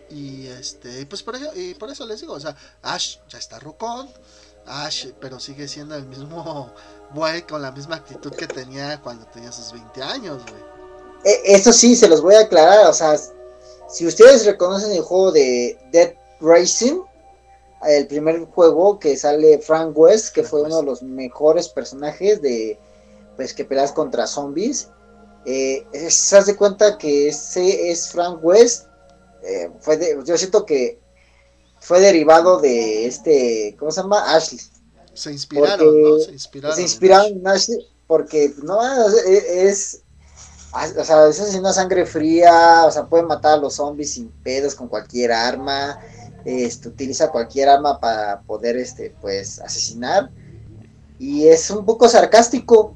Y 0.10 0.48
este, 0.48 1.06
pues 1.06 1.24
por 1.24 1.36
eso, 1.36 1.52
y 1.56 1.74
por 1.76 1.90
eso 1.92 2.06
les 2.06 2.22
digo, 2.22 2.34
o 2.34 2.40
sea, 2.40 2.56
Ash 2.84 3.18
ya 3.30 3.38
está 3.40 3.60
rocón, 3.60 4.08
Ash, 4.68 5.07
pero 5.20 5.39
sigue 5.39 5.68
siendo 5.68 5.95
el 5.95 6.05
mismo 6.07 6.72
güey 7.13 7.41
con 7.43 7.61
la 7.61 7.72
misma 7.72 7.97
actitud 7.97 8.34
que 8.34 8.47
tenía 8.47 9.01
cuando 9.01 9.26
tenía 9.28 9.51
sus 9.51 9.72
20 9.72 10.01
años, 10.01 10.43
güey. 10.49 10.63
E, 11.24 11.55
eso 11.55 11.74
sí, 11.74 11.95
se 11.95 12.07
los 12.07 12.22
voy 12.22 12.36
a 12.36 12.41
aclarar, 12.41 12.88
o 12.88 12.93
sea, 12.93 13.18
si 13.88 14.05
ustedes 14.05 14.45
reconocen 14.45 14.91
el 14.91 15.01
juego 15.01 15.32
de 15.32 15.78
Dead 15.91 16.16
Racing, 16.41 17.01
el 17.88 18.07
primer 18.07 18.45
juego 18.45 18.99
que 18.99 19.16
sale 19.16 19.59
Frank 19.59 19.97
West, 19.97 20.34
que 20.34 20.43
fue 20.43 20.63
uno 20.63 20.78
de 20.78 20.84
los 20.84 21.03
mejores 21.03 21.70
personajes 21.70 22.41
de 22.41 22.80
pues 23.36 23.53
que 23.53 23.66
peleas 23.66 23.91
contra 23.91 24.28
zombies. 24.28 24.89
Eh, 25.45 25.86
se 26.09 26.38
hace 26.38 26.55
cuenta 26.55 26.97
que 26.97 27.28
ese 27.28 27.91
es 27.91 28.09
Frank 28.09 28.39
West. 28.43 28.88
Eh, 29.43 29.70
fue 29.80 29.99
yo 30.26 30.38
siento 30.38 30.66
que 30.66 30.99
fue 31.86 32.00
derivado 32.00 32.60
de 32.60 33.06
este, 33.06 33.76
¿cómo 33.78 33.92
se 33.92 34.02
llama? 34.02 34.36
Ashley. 34.36 34.60
Se 35.14 35.32
inspiraron, 35.32 36.02
¿no? 36.02 36.18
Se 36.18 36.32
inspiraron. 36.32 36.76
Se 36.76 36.82
inspiraron 36.82 37.28
en 37.28 37.48
Ashley 37.48 37.88
porque 38.08 38.56
no 38.64 38.80
es, 38.84 40.02
o 40.74 41.04
sea, 41.04 41.28
es 41.28 41.56
una 41.56 41.74
sangre 41.74 42.08
fría, 42.08 42.86
o 42.88 42.92
sea, 42.92 43.06
puede 43.06 43.24
matar 43.24 43.54
a 43.54 43.58
los 43.58 43.76
zombies 43.76 44.14
sin 44.14 44.30
pedos 44.30 44.74
con 44.74 44.88
cualquier 44.88 45.32
arma, 45.32 46.00
este, 46.44 46.90
utiliza 46.90 47.30
cualquier 47.30 47.70
arma 47.70 48.00
para 48.00 48.42
poder, 48.42 48.78
este, 48.78 49.16
pues, 49.22 49.60
asesinar, 49.60 50.32
y 51.20 51.48
es 51.48 51.70
un 51.70 51.86
poco 51.86 52.10
sarcático 52.10 52.96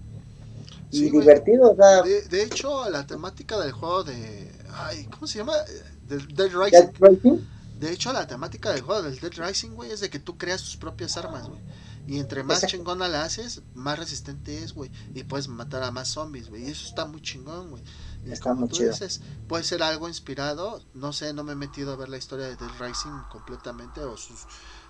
y 0.90 1.12
divertido, 1.12 1.72
o 1.72 1.76
sea, 1.76 2.02
de, 2.02 2.24
de, 2.24 2.44
hecho, 2.44 2.90
la 2.90 3.06
temática 3.06 3.60
del 3.60 3.72
juego 3.72 4.04
de, 4.04 4.52
ay, 4.74 5.06
¿cómo 5.12 5.28
se 5.28 5.38
llama? 5.38 5.54
Del 6.08 6.28
Dead 6.36 6.50
Rising. 6.52 6.72
Dead 6.72 6.92
Rising 7.00 7.59
de 7.80 7.93
hecho, 7.93 8.11
la 8.11 8.27
temática 8.27 8.71
del 8.71 8.82
juego 8.82 9.03
del 9.03 9.19
Dead 9.19 9.32
Rising, 9.38 9.71
güey, 9.71 9.91
es 9.91 10.01
de 10.01 10.09
que 10.09 10.19
tú 10.19 10.38
creas 10.38 10.61
tus 10.61 10.75
propias 10.75 11.15
armas, 11.15 11.47
güey. 11.47 11.61
Y 12.07 12.19
entre 12.19 12.43
más 12.43 12.65
chingona 12.65 13.07
la 13.07 13.23
haces, 13.23 13.61
más 13.73 13.97
resistente 13.97 14.63
es, 14.63 14.73
güey. 14.73 14.91
Y 15.13 15.23
puedes 15.23 15.47
matar 15.47 15.84
a 15.84 15.91
más 15.91 16.09
zombies, 16.09 16.49
güey. 16.49 16.63
Y 16.63 16.71
eso 16.71 16.88
está 16.88 17.05
muy 17.05 17.21
chingón, 17.21 17.69
güey. 17.69 17.84
Está 18.25 18.53
muy 18.53 18.67
tú 18.67 18.84
dices, 18.84 19.21
puede 19.47 19.63
ser 19.63 19.82
algo 19.84 20.09
inspirado. 20.09 20.84
No 20.93 21.13
sé, 21.13 21.34
no 21.34 21.43
me 21.43 21.53
he 21.53 21.55
metido 21.55 21.93
a 21.93 21.95
ver 21.95 22.09
la 22.09 22.17
historia 22.17 22.47
de 22.47 22.55
Dead 22.57 22.71
Rising 22.80 23.11
completamente 23.32 24.01
o 24.01 24.17
sus 24.17 24.45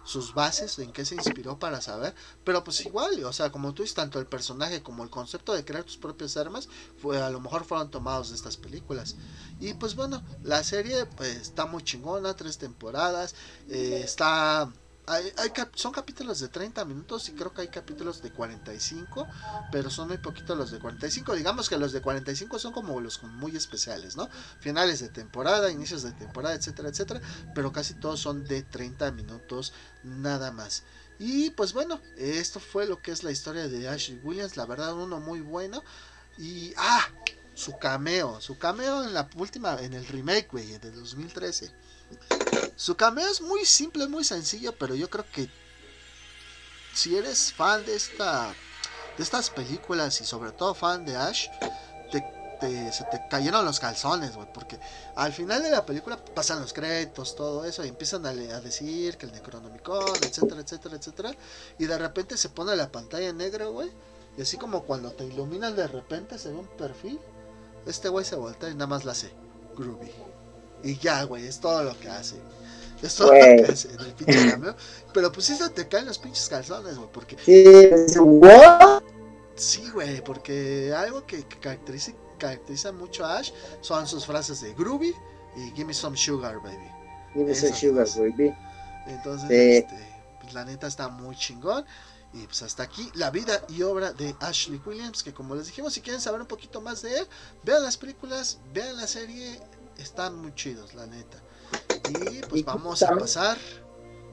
sus 0.09 0.33
bases, 0.33 0.79
en 0.79 0.91
qué 0.91 1.05
se 1.05 1.13
inspiró 1.13 1.59
para 1.59 1.81
saber, 1.81 2.15
pero 2.43 2.63
pues 2.63 2.83
igual, 2.83 3.23
o 3.23 3.31
sea, 3.31 3.51
como 3.51 3.75
tú 3.75 3.83
dices, 3.83 3.95
tanto 3.95 4.19
el 4.19 4.25
personaje 4.25 4.81
como 4.81 5.03
el 5.03 5.11
concepto 5.11 5.53
de 5.53 5.63
crear 5.63 5.83
tus 5.83 5.97
propias 5.97 6.35
armas, 6.35 6.67
fue, 6.97 7.21
a 7.21 7.29
lo 7.29 7.39
mejor 7.39 7.63
fueron 7.63 7.91
tomados 7.91 8.29
de 8.29 8.35
estas 8.35 8.57
películas. 8.57 9.17
Y 9.59 9.75
pues 9.75 9.95
bueno, 9.95 10.23
la 10.43 10.63
serie 10.63 11.05
pues 11.05 11.35
está 11.37 11.67
muy 11.67 11.83
chingona, 11.83 12.35
tres 12.35 12.57
temporadas, 12.57 13.35
eh, 13.69 14.01
está 14.03 14.71
hay, 15.09 15.33
son 15.73 15.91
capítulos 15.91 16.39
de 16.39 16.49
30 16.49 16.85
minutos 16.85 17.27
y 17.29 17.33
creo 17.33 17.51
que 17.51 17.61
hay 17.61 17.67
capítulos 17.69 18.21
de 18.21 18.31
45, 18.31 19.27
pero 19.71 19.89
son 19.89 20.07
muy 20.07 20.17
poquitos 20.17 20.55
los 20.55 20.71
de 20.71 20.79
45. 20.79 21.35
Digamos 21.35 21.67
que 21.67 21.77
los 21.77 21.91
de 21.91 22.01
45 22.01 22.59
son 22.59 22.73
como 22.73 23.01
los 23.01 23.21
muy 23.23 23.55
especiales, 23.55 24.15
¿no? 24.15 24.29
Finales 24.59 24.99
de 24.99 25.09
temporada, 25.09 25.71
inicios 25.71 26.03
de 26.03 26.11
temporada, 26.11 26.55
etcétera, 26.55 26.89
etcétera, 26.89 27.21
pero 27.55 27.71
casi 27.71 27.95
todos 27.95 28.19
son 28.19 28.45
de 28.45 28.61
30 28.61 29.11
minutos 29.11 29.73
nada 30.03 30.51
más. 30.51 30.83
Y 31.17 31.49
pues 31.51 31.73
bueno, 31.73 31.99
esto 32.15 32.59
fue 32.59 32.85
lo 32.85 33.01
que 33.01 33.11
es 33.11 33.23
la 33.23 33.31
historia 33.31 33.67
de 33.67 33.89
Ashley 33.89 34.19
Williams, 34.23 34.57
la 34.57 34.65
verdad 34.65 34.93
uno 34.93 35.19
muy 35.19 35.41
bueno. 35.41 35.83
Y 36.37 36.73
ah, 36.77 37.05
su 37.55 37.77
cameo, 37.77 38.39
su 38.39 38.57
cameo 38.57 39.03
en 39.03 39.13
la 39.13 39.27
última, 39.35 39.75
en 39.81 39.93
el 39.93 40.05
remake, 40.07 40.47
güey, 40.51 40.77
de 40.77 40.91
2013 40.91 41.73
su 42.79 42.95
cameo 42.95 43.27
es 43.29 43.41
muy 43.41 43.65
simple, 43.65 44.07
muy 44.07 44.23
sencillo, 44.23 44.73
pero 44.79 44.95
yo 44.95 45.09
creo 45.09 45.25
que 45.33 45.49
si 46.95 47.17
eres 47.17 47.51
fan 47.51 47.85
de 47.85 47.93
esta 47.93 48.55
de 49.17 49.23
estas 49.23 49.49
películas 49.49 50.21
y 50.21 50.25
sobre 50.25 50.53
todo 50.53 50.73
fan 50.73 51.03
de 51.03 51.17
Ash, 51.17 51.49
te, 52.09 52.23
se 52.93 53.03
te 53.03 53.21
cayeron 53.29 53.65
los 53.65 53.81
calzones, 53.81 54.33
güey, 54.33 54.47
porque 54.53 54.79
al 55.17 55.33
final 55.33 55.61
de 55.61 55.71
la 55.71 55.85
película 55.85 56.23
pasan 56.33 56.61
los 56.61 56.71
créditos, 56.71 57.35
todo 57.35 57.65
eso, 57.65 57.83
y 57.83 57.89
empiezan 57.89 58.25
a, 58.25 58.33
decir 58.33 59.17
que 59.17 59.25
el 59.25 59.33
Necronomicon, 59.33 60.15
etcétera, 60.23 60.61
etcétera, 60.61 60.95
etcétera, 60.95 61.31
y 61.77 61.85
de 61.85 61.97
repente 61.97 62.37
se 62.37 62.47
pone 62.47 62.77
la 62.77 62.89
pantalla 62.89 63.27
en 63.27 63.37
negro, 63.37 63.73
güey, 63.73 63.91
y 64.37 64.41
así 64.41 64.55
como 64.55 64.83
cuando 64.83 65.11
te 65.11 65.25
iluminan 65.25 65.75
de 65.75 65.87
repente 65.87 66.39
se 66.39 66.49
ve 66.49 66.55
un 66.55 66.77
perfil, 66.77 67.19
este 67.85 68.07
güey 68.07 68.23
se 68.23 68.37
voltea 68.37 68.69
y 68.69 68.73
nada 68.73 68.87
más 68.87 69.03
la 69.03 69.11
hace, 69.11 69.33
groovy. 69.75 70.11
Y 70.81 70.97
ya, 70.97 71.23
güey, 71.23 71.45
es 71.45 71.59
todo 71.59 71.83
lo 71.83 71.99
que 71.99 72.07
hace. 72.09 72.41
Es 73.03 73.15
que 73.15 73.65
hace 73.71 73.93
en 73.93 73.99
el 73.99 74.13
pinche 74.13 74.51
cameo. 74.51 74.75
Pero 75.13 75.31
pues 75.31 75.49
eso 75.49 75.69
te 75.71 75.87
caen 75.87 76.05
los 76.05 76.19
pinches 76.19 76.49
calzones, 76.49 76.97
güey. 76.97 77.09
Porque. 77.11 77.37
Sí, 79.55 79.89
güey, 79.93 80.23
porque 80.23 80.93
algo 80.95 81.25
que, 81.25 81.43
caracteriza, 81.43 82.13
caracteriza 82.37 82.91
mucho 82.93 83.25
a 83.25 83.39
Ash 83.39 83.51
son 83.81 84.07
sus 84.07 84.25
frases 84.25 84.61
de 84.61 84.73
groovy 84.73 85.13
y 85.57 85.71
give 85.71 85.85
me 85.85 85.93
some 85.93 86.15
sugar, 86.15 86.57
baby. 86.63 86.89
Give 87.33 87.45
me 87.45 87.53
some 87.53 87.75
sugar, 87.75 88.07
baby. 88.17 88.53
Entonces, 89.07 89.49
este, 89.51 89.97
pues 90.41 90.53
la 90.53 90.63
neta 90.63 90.87
está 90.87 91.09
muy 91.09 91.35
chingón. 91.35 91.85
Y 92.31 92.45
pues 92.45 92.61
hasta 92.61 92.83
aquí 92.83 93.09
la 93.15 93.31
vida 93.31 93.65
y 93.69 93.81
obra 93.81 94.13
de 94.13 94.35
Ashley 94.39 94.79
Williams, 94.85 95.23
que 95.23 95.33
como 95.33 95.55
les 95.55 95.65
dijimos, 95.65 95.93
si 95.93 96.01
quieren 96.01 96.21
saber 96.21 96.39
un 96.39 96.47
poquito 96.47 96.79
más 96.79 97.01
de 97.01 97.17
él, 97.17 97.27
vean 97.63 97.83
las 97.83 97.97
películas, 97.97 98.59
vean 98.71 98.95
la 98.97 99.07
serie, 99.07 99.59
están 99.97 100.35
muy 100.35 100.53
chidos, 100.53 100.93
la 100.93 101.07
neta. 101.07 101.41
Y 102.09 102.41
pues 102.49 102.65
vamos 102.65 103.03
a 103.03 103.15
pasar, 103.15 103.57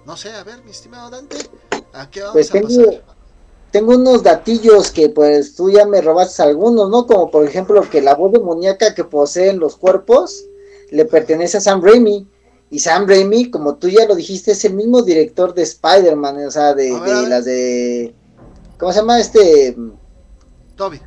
no 0.05 0.17
sé, 0.17 0.31
a 0.31 0.45
ver, 0.45 0.63
mi 0.65 0.71
estimado 0.71 1.11
Dante, 1.11 1.37
¿a 1.93 2.11
qué 2.11 2.21
vamos 2.21 2.35
pues 2.35 2.51
tengo, 2.51 2.67
a 2.67 2.85
pasar? 2.87 3.05
Tengo 3.71 3.95
unos 3.95 4.23
datillos 4.23 4.91
que 4.91 5.09
pues 5.09 5.55
tú 5.55 5.71
ya 5.71 5.87
me 5.87 6.01
robaste 6.01 6.43
algunos, 6.43 6.89
¿no? 6.89 7.07
Como 7.07 7.31
por 7.31 7.45
ejemplo 7.47 7.89
que 7.91 8.01
la 8.01 8.15
voz 8.15 8.33
demoníaca 8.33 8.95
que 8.95 9.05
poseen 9.05 9.59
los 9.59 9.77
cuerpos 9.77 10.45
le 10.91 11.05
pertenece 11.05 11.59
a 11.59 11.61
Sam 11.61 11.83
Raimi. 11.83 12.29
Y 12.71 12.79
Sam 12.81 13.07
Raimi, 13.07 13.51
como 13.51 13.77
tú 13.77 13.89
ya 13.89 14.07
lo 14.07 14.15
dijiste, 14.15 14.53
es 14.53 14.65
el 14.65 14.75
mismo 14.75 15.03
director 15.03 15.55
de 15.55 15.63
Spider-Man, 15.63 16.47
o 16.47 16.51
sea, 16.51 16.75
de, 16.75 16.99
de 16.99 17.29
las 17.29 17.45
de... 17.45 18.15
¿Cómo 18.79 18.93
se 18.93 18.99
llama 18.99 19.21
este? 19.21 19.77
Toby. 20.75 21.01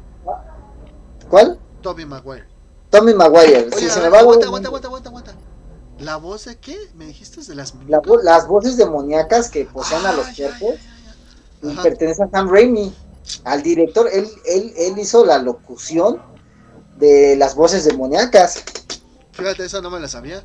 ¿Cuál? 1.29 1.59
Toby 1.81 2.05
Maguire. 2.05 2.45
Tommy 2.89 3.13
Maguire. 3.13 3.69
sí, 3.77 3.87
se 3.87 4.01
me 4.01 4.09
va 4.09 4.19
aguanta, 4.19 4.47
aguanta, 4.47 4.67
aguanta, 4.67 4.87
aguanta. 4.87 5.09
¿La 5.99 6.15
voz 6.15 6.45
de 6.45 6.57
qué? 6.57 6.77
¿Me 6.95 7.05
dijiste 7.05 7.41
de 7.41 7.55
las 7.55 7.73
La, 7.87 8.01
las 8.23 8.47
voces 8.47 8.77
demoníacas 8.77 9.49
que 9.49 9.65
poseen 9.65 10.05
a 10.05 10.13
los 10.13 10.27
cuerpos 10.27 10.75
y 11.61 11.75
pertenecen 11.75 12.27
a 12.27 12.31
Sam 12.31 12.49
Raimi, 12.49 12.93
al 13.43 13.61
director. 13.61 14.09
Él, 14.11 14.27
él, 14.45 14.73
él 14.77 14.97
hizo 14.97 15.25
la 15.25 15.39
locución 15.39 16.21
de 16.97 17.35
las 17.35 17.55
voces 17.55 17.83
demoníacas. 17.83 18.63
Fíjate, 19.33 19.65
esa 19.65 19.81
no 19.81 19.89
me 19.89 19.99
la 19.99 20.07
sabía. 20.07 20.43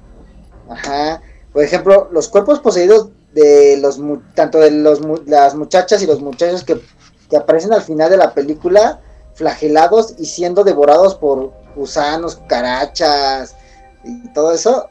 Ajá. 0.68 1.22
Por 1.52 1.62
ejemplo, 1.62 2.08
los 2.10 2.28
cuerpos 2.28 2.58
poseídos 2.60 3.10
de 3.32 3.76
los 3.78 4.00
tanto 4.34 4.58
de 4.58 4.70
los 4.70 5.00
las 5.26 5.54
muchachas 5.54 6.02
y 6.02 6.06
los 6.06 6.20
muchachos 6.20 6.64
que, 6.64 6.80
que 7.28 7.36
aparecen 7.36 7.72
al 7.72 7.82
final 7.82 8.10
de 8.10 8.16
la 8.16 8.32
película 8.34 9.00
flagelados 9.34 10.14
y 10.18 10.26
siendo 10.26 10.64
devorados 10.64 11.16
por 11.16 11.52
gusanos, 11.74 12.36
cucarachas 12.36 13.56
y 14.04 14.32
todo 14.32 14.52
eso, 14.52 14.88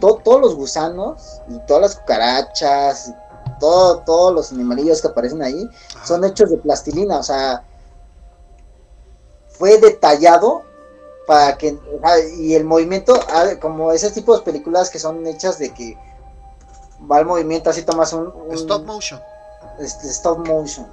todos 0.00 0.40
los 0.40 0.54
gusanos 0.54 1.40
y 1.48 1.58
todas 1.66 1.82
las 1.82 1.96
cucarachas, 1.96 3.12
todo, 3.60 4.00
todos 4.00 4.34
los 4.34 4.52
animalillos 4.52 5.00
que 5.00 5.08
aparecen 5.08 5.42
ahí 5.42 5.68
son 6.04 6.24
hechos 6.24 6.50
de 6.50 6.56
plastilina, 6.58 7.18
o 7.18 7.22
sea, 7.22 7.64
fue 9.50 9.78
detallado 9.78 10.62
para 11.26 11.58
que, 11.58 11.78
y 12.38 12.54
el 12.54 12.64
movimiento, 12.64 13.20
como 13.60 13.92
ese 13.92 14.10
tipo 14.10 14.36
de 14.36 14.42
películas 14.42 14.88
que 14.88 14.98
son 14.98 15.26
hechas 15.26 15.58
de 15.58 15.74
que 15.74 15.98
va 17.10 17.18
el 17.18 17.26
movimiento, 17.26 17.68
así 17.68 17.82
tomas 17.82 18.12
un, 18.12 18.32
stop 18.52 18.86
motion. 18.86 19.20
Este, 19.78 20.08
stop 20.08 20.46
motion. 20.46 20.86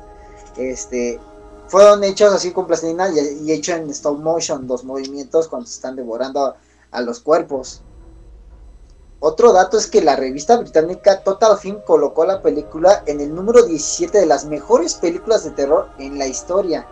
Este, 0.58 1.20
fueron 1.68 2.04
hechos 2.04 2.34
así 2.34 2.52
con 2.52 2.68
plastilina 2.68 3.10
y, 3.10 3.44
y 3.46 3.52
hecho 3.52 3.74
en 3.74 3.90
stop 3.92 4.20
motion 4.20 4.68
los 4.68 4.84
movimientos 4.84 5.48
cuando 5.48 5.68
se 5.68 5.76
están 5.76 5.96
devorando 5.96 6.56
a, 6.92 7.02
los 7.02 7.20
cuerpos. 7.20 7.82
Otro 9.20 9.54
dato 9.54 9.78
es 9.78 9.88
que 9.88 10.02
la 10.02 10.16
revista 10.16 10.58
británica 10.58 11.22
Total 11.22 11.58
Film 11.58 11.80
colocó 11.86 12.26
la 12.26 12.42
película 12.42 13.04
en 13.06 13.22
el 13.22 13.34
número 13.34 13.64
17 13.64 14.20
de 14.20 14.26
las 14.26 14.46
mejores 14.46 14.96
películas 14.96 15.44
de 15.44 15.52
terror 15.52 15.90
en 15.98 16.20
la 16.20 16.28
historia. 16.28 16.88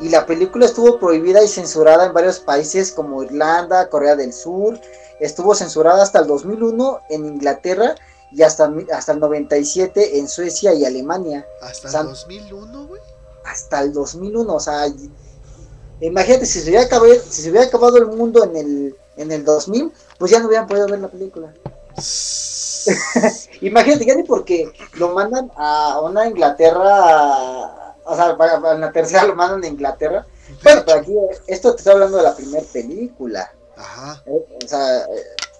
Y 0.00 0.08
la 0.08 0.26
película 0.26 0.66
estuvo 0.66 0.98
prohibida 0.98 1.42
y 1.42 1.48
censurada 1.48 2.06
en 2.06 2.12
varios 2.12 2.38
países 2.38 2.92
como 2.92 3.22
Irlanda, 3.22 3.88
Corea 3.88 4.16
del 4.16 4.32
Sur. 4.32 4.80
Estuvo 5.20 5.54
censurada 5.54 6.02
hasta 6.02 6.20
el 6.20 6.28
2001 6.28 7.00
en 7.10 7.26
Inglaterra 7.26 7.94
y 8.30 8.42
hasta, 8.42 8.72
hasta 8.92 9.12
el 9.12 9.20
97 9.20 10.18
en 10.18 10.28
Suecia 10.28 10.72
y 10.72 10.84
Alemania. 10.84 11.46
¿Hasta 11.60 12.00
el 12.00 12.06
2001, 12.06 12.86
güey? 12.86 13.00
Hasta 13.44 13.80
el 13.80 13.92
2001, 13.92 14.54
o 14.54 14.60
sea, 14.60 14.86
imagínate, 16.00 16.46
si 16.46 16.60
se 16.60 16.68
hubiera 16.68 16.84
acabado, 16.84 17.14
si 17.14 17.42
se 17.42 17.50
hubiera 17.50 17.66
acabado 17.66 17.96
el 17.96 18.06
mundo 18.06 18.44
en 18.44 18.56
el, 18.56 18.96
en 19.18 19.32
el 19.32 19.44
2000, 19.44 19.92
pues 20.18 20.30
ya 20.30 20.38
no 20.38 20.46
hubieran 20.46 20.66
podido 20.66 20.86
ver 20.86 21.00
la 21.00 21.08
película. 21.08 21.52
imagínate, 23.60 24.06
ya 24.06 24.14
ni 24.14 24.22
porque 24.22 24.72
lo 24.94 25.14
mandan 25.14 25.50
a 25.56 26.00
una 26.00 26.26
Inglaterra, 26.26 27.94
o 28.04 28.16
sea, 28.16 28.36
en 28.72 28.80
la 28.80 28.92
tercera 28.92 29.24
lo 29.24 29.34
mandan 29.34 29.64
a 29.64 29.66
Inglaterra. 29.66 30.26
Bueno, 30.62 30.82
pero 30.86 30.98
aquí, 30.98 31.14
esto 31.46 31.72
te 31.72 31.78
estoy 31.78 31.94
hablando 31.94 32.16
de 32.16 32.22
la 32.22 32.34
primera 32.34 32.64
película. 32.72 33.52
Ajá. 33.76 34.22
Eh, 34.26 34.58
o 34.64 34.68
sea, 34.68 35.06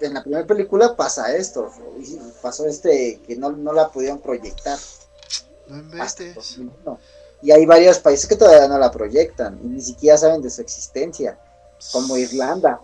en 0.00 0.14
la 0.14 0.22
primera 0.22 0.46
película 0.46 0.96
pasa 0.96 1.34
esto, 1.34 1.70
pasó 2.40 2.66
este 2.66 3.20
que 3.26 3.36
no, 3.36 3.50
no 3.50 3.72
la 3.72 3.88
pudieron 3.88 4.20
proyectar. 4.20 4.78
No 5.68 6.98
Y 7.42 7.50
hay 7.50 7.66
varios 7.66 7.98
países 7.98 8.26
que 8.26 8.36
todavía 8.36 8.68
no 8.68 8.78
la 8.78 8.90
proyectan 8.90 9.58
y 9.62 9.66
ni 9.66 9.80
siquiera 9.80 10.16
saben 10.16 10.42
de 10.42 10.50
su 10.50 10.62
existencia, 10.62 11.38
como 11.92 12.16
Irlanda. 12.16 12.80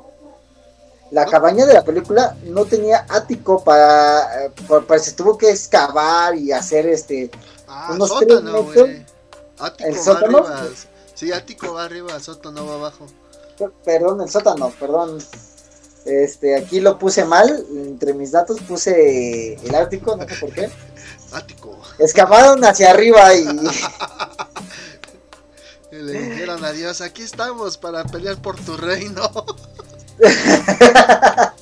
La 1.14 1.24
cabaña 1.26 1.64
de 1.64 1.74
la 1.74 1.84
película 1.84 2.36
no 2.42 2.64
tenía 2.64 3.06
ático 3.08 3.62
para, 3.62 4.50
para, 4.66 4.98
se 4.98 5.12
tuvo 5.12 5.38
que 5.38 5.48
excavar 5.48 6.34
y 6.34 6.50
hacer 6.50 6.88
este 6.88 7.30
ah, 7.68 7.90
unos 7.92 8.08
sótano, 8.08 8.66
tres 8.74 9.02
Ático 9.60 9.88
¿El 9.88 9.96
sótano? 9.96 10.38
Arriba. 10.38 10.68
Sí, 11.14 11.30
ático 11.30 11.74
va 11.74 11.84
arriba, 11.84 12.18
sótano 12.18 12.66
va 12.66 12.74
abajo. 12.74 13.06
Perdón, 13.84 14.22
el 14.22 14.28
sótano, 14.28 14.72
perdón. 14.80 15.18
Este, 16.04 16.56
aquí 16.56 16.80
lo 16.80 16.98
puse 16.98 17.24
mal, 17.24 17.64
entre 17.70 18.12
mis 18.12 18.32
datos 18.32 18.58
puse 18.62 19.54
el 19.54 19.72
Ártico, 19.72 20.16
no 20.16 20.28
sé 20.28 20.34
por 20.40 20.52
qué. 20.52 20.68
Ático. 21.32 21.78
Excavaron 22.00 22.64
hacia 22.64 22.90
arriba 22.90 23.32
y 23.36 23.44
le 25.92 26.12
dijeron 26.12 26.64
adiós, 26.64 27.00
aquí 27.00 27.22
estamos 27.22 27.78
para 27.78 28.02
pelear 28.02 28.42
por 28.42 28.58
tu 28.58 28.76
reino. 28.76 29.30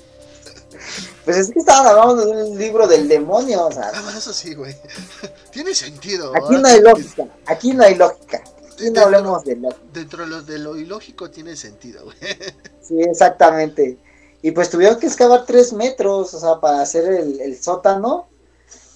pues 1.25 1.37
es 1.37 1.51
que 1.51 1.59
estaban 1.59 1.87
hablando 1.87 2.27
de 2.27 2.45
un 2.45 2.59
libro 2.59 2.87
del 2.87 3.09
demonio, 3.09 3.67
o 3.67 3.73
sea. 3.73 3.91
Ah, 3.95 4.15
eso 4.17 4.33
sí, 4.33 4.55
güey. 4.55 4.77
Tiene 5.51 5.75
sentido. 5.75 6.33
Aquí 6.37 6.57
no 6.57 6.69
hay 6.69 6.81
lógica, 6.81 7.27
aquí 7.47 7.73
no 7.73 7.85
hay 7.85 7.95
lógica. 7.95 8.43
Aquí 8.73 8.91
no 8.91 9.03
hablemos 9.03 9.45
de 9.45 9.57
lógica. 9.57 9.83
Dentro 9.93 10.25
de 10.25 10.31
lo, 10.31 10.43
de 10.43 10.59
lo 10.59 10.77
ilógico 10.77 11.31
tiene 11.31 11.57
sentido, 11.57 12.05
güey. 12.05 12.17
Sí, 12.83 13.01
exactamente. 13.01 13.97
Y 14.43 14.51
pues 14.51 14.69
tuvieron 14.69 14.99
que 14.99 15.07
excavar 15.07 15.47
tres 15.47 15.73
metros, 15.73 16.35
o 16.35 16.41
sea, 16.41 16.61
para 16.61 16.83
hacer 16.83 17.05
el, 17.07 17.63
sótano 17.63 18.27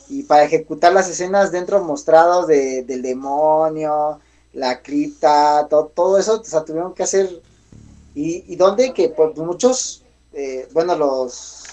y 0.08 0.24
para 0.24 0.42
ejecutar 0.42 0.92
las 0.92 1.08
escenas 1.08 1.52
dentro 1.52 1.82
mostrados 1.84 2.48
de, 2.48 2.82
del 2.82 3.00
demonio, 3.00 4.20
la 4.52 4.82
cripta, 4.82 5.68
todo, 5.70 5.86
todo 5.86 6.18
eso, 6.18 6.40
o 6.40 6.44
sea, 6.44 6.64
tuvieron 6.64 6.94
que 6.94 7.04
hacer. 7.04 7.42
Y, 8.16 8.50
y 8.50 8.56
donde 8.56 8.94
que 8.94 9.10
pues 9.10 9.36
muchos, 9.36 10.02
eh, 10.32 10.66
bueno, 10.72 10.96
los 10.96 11.64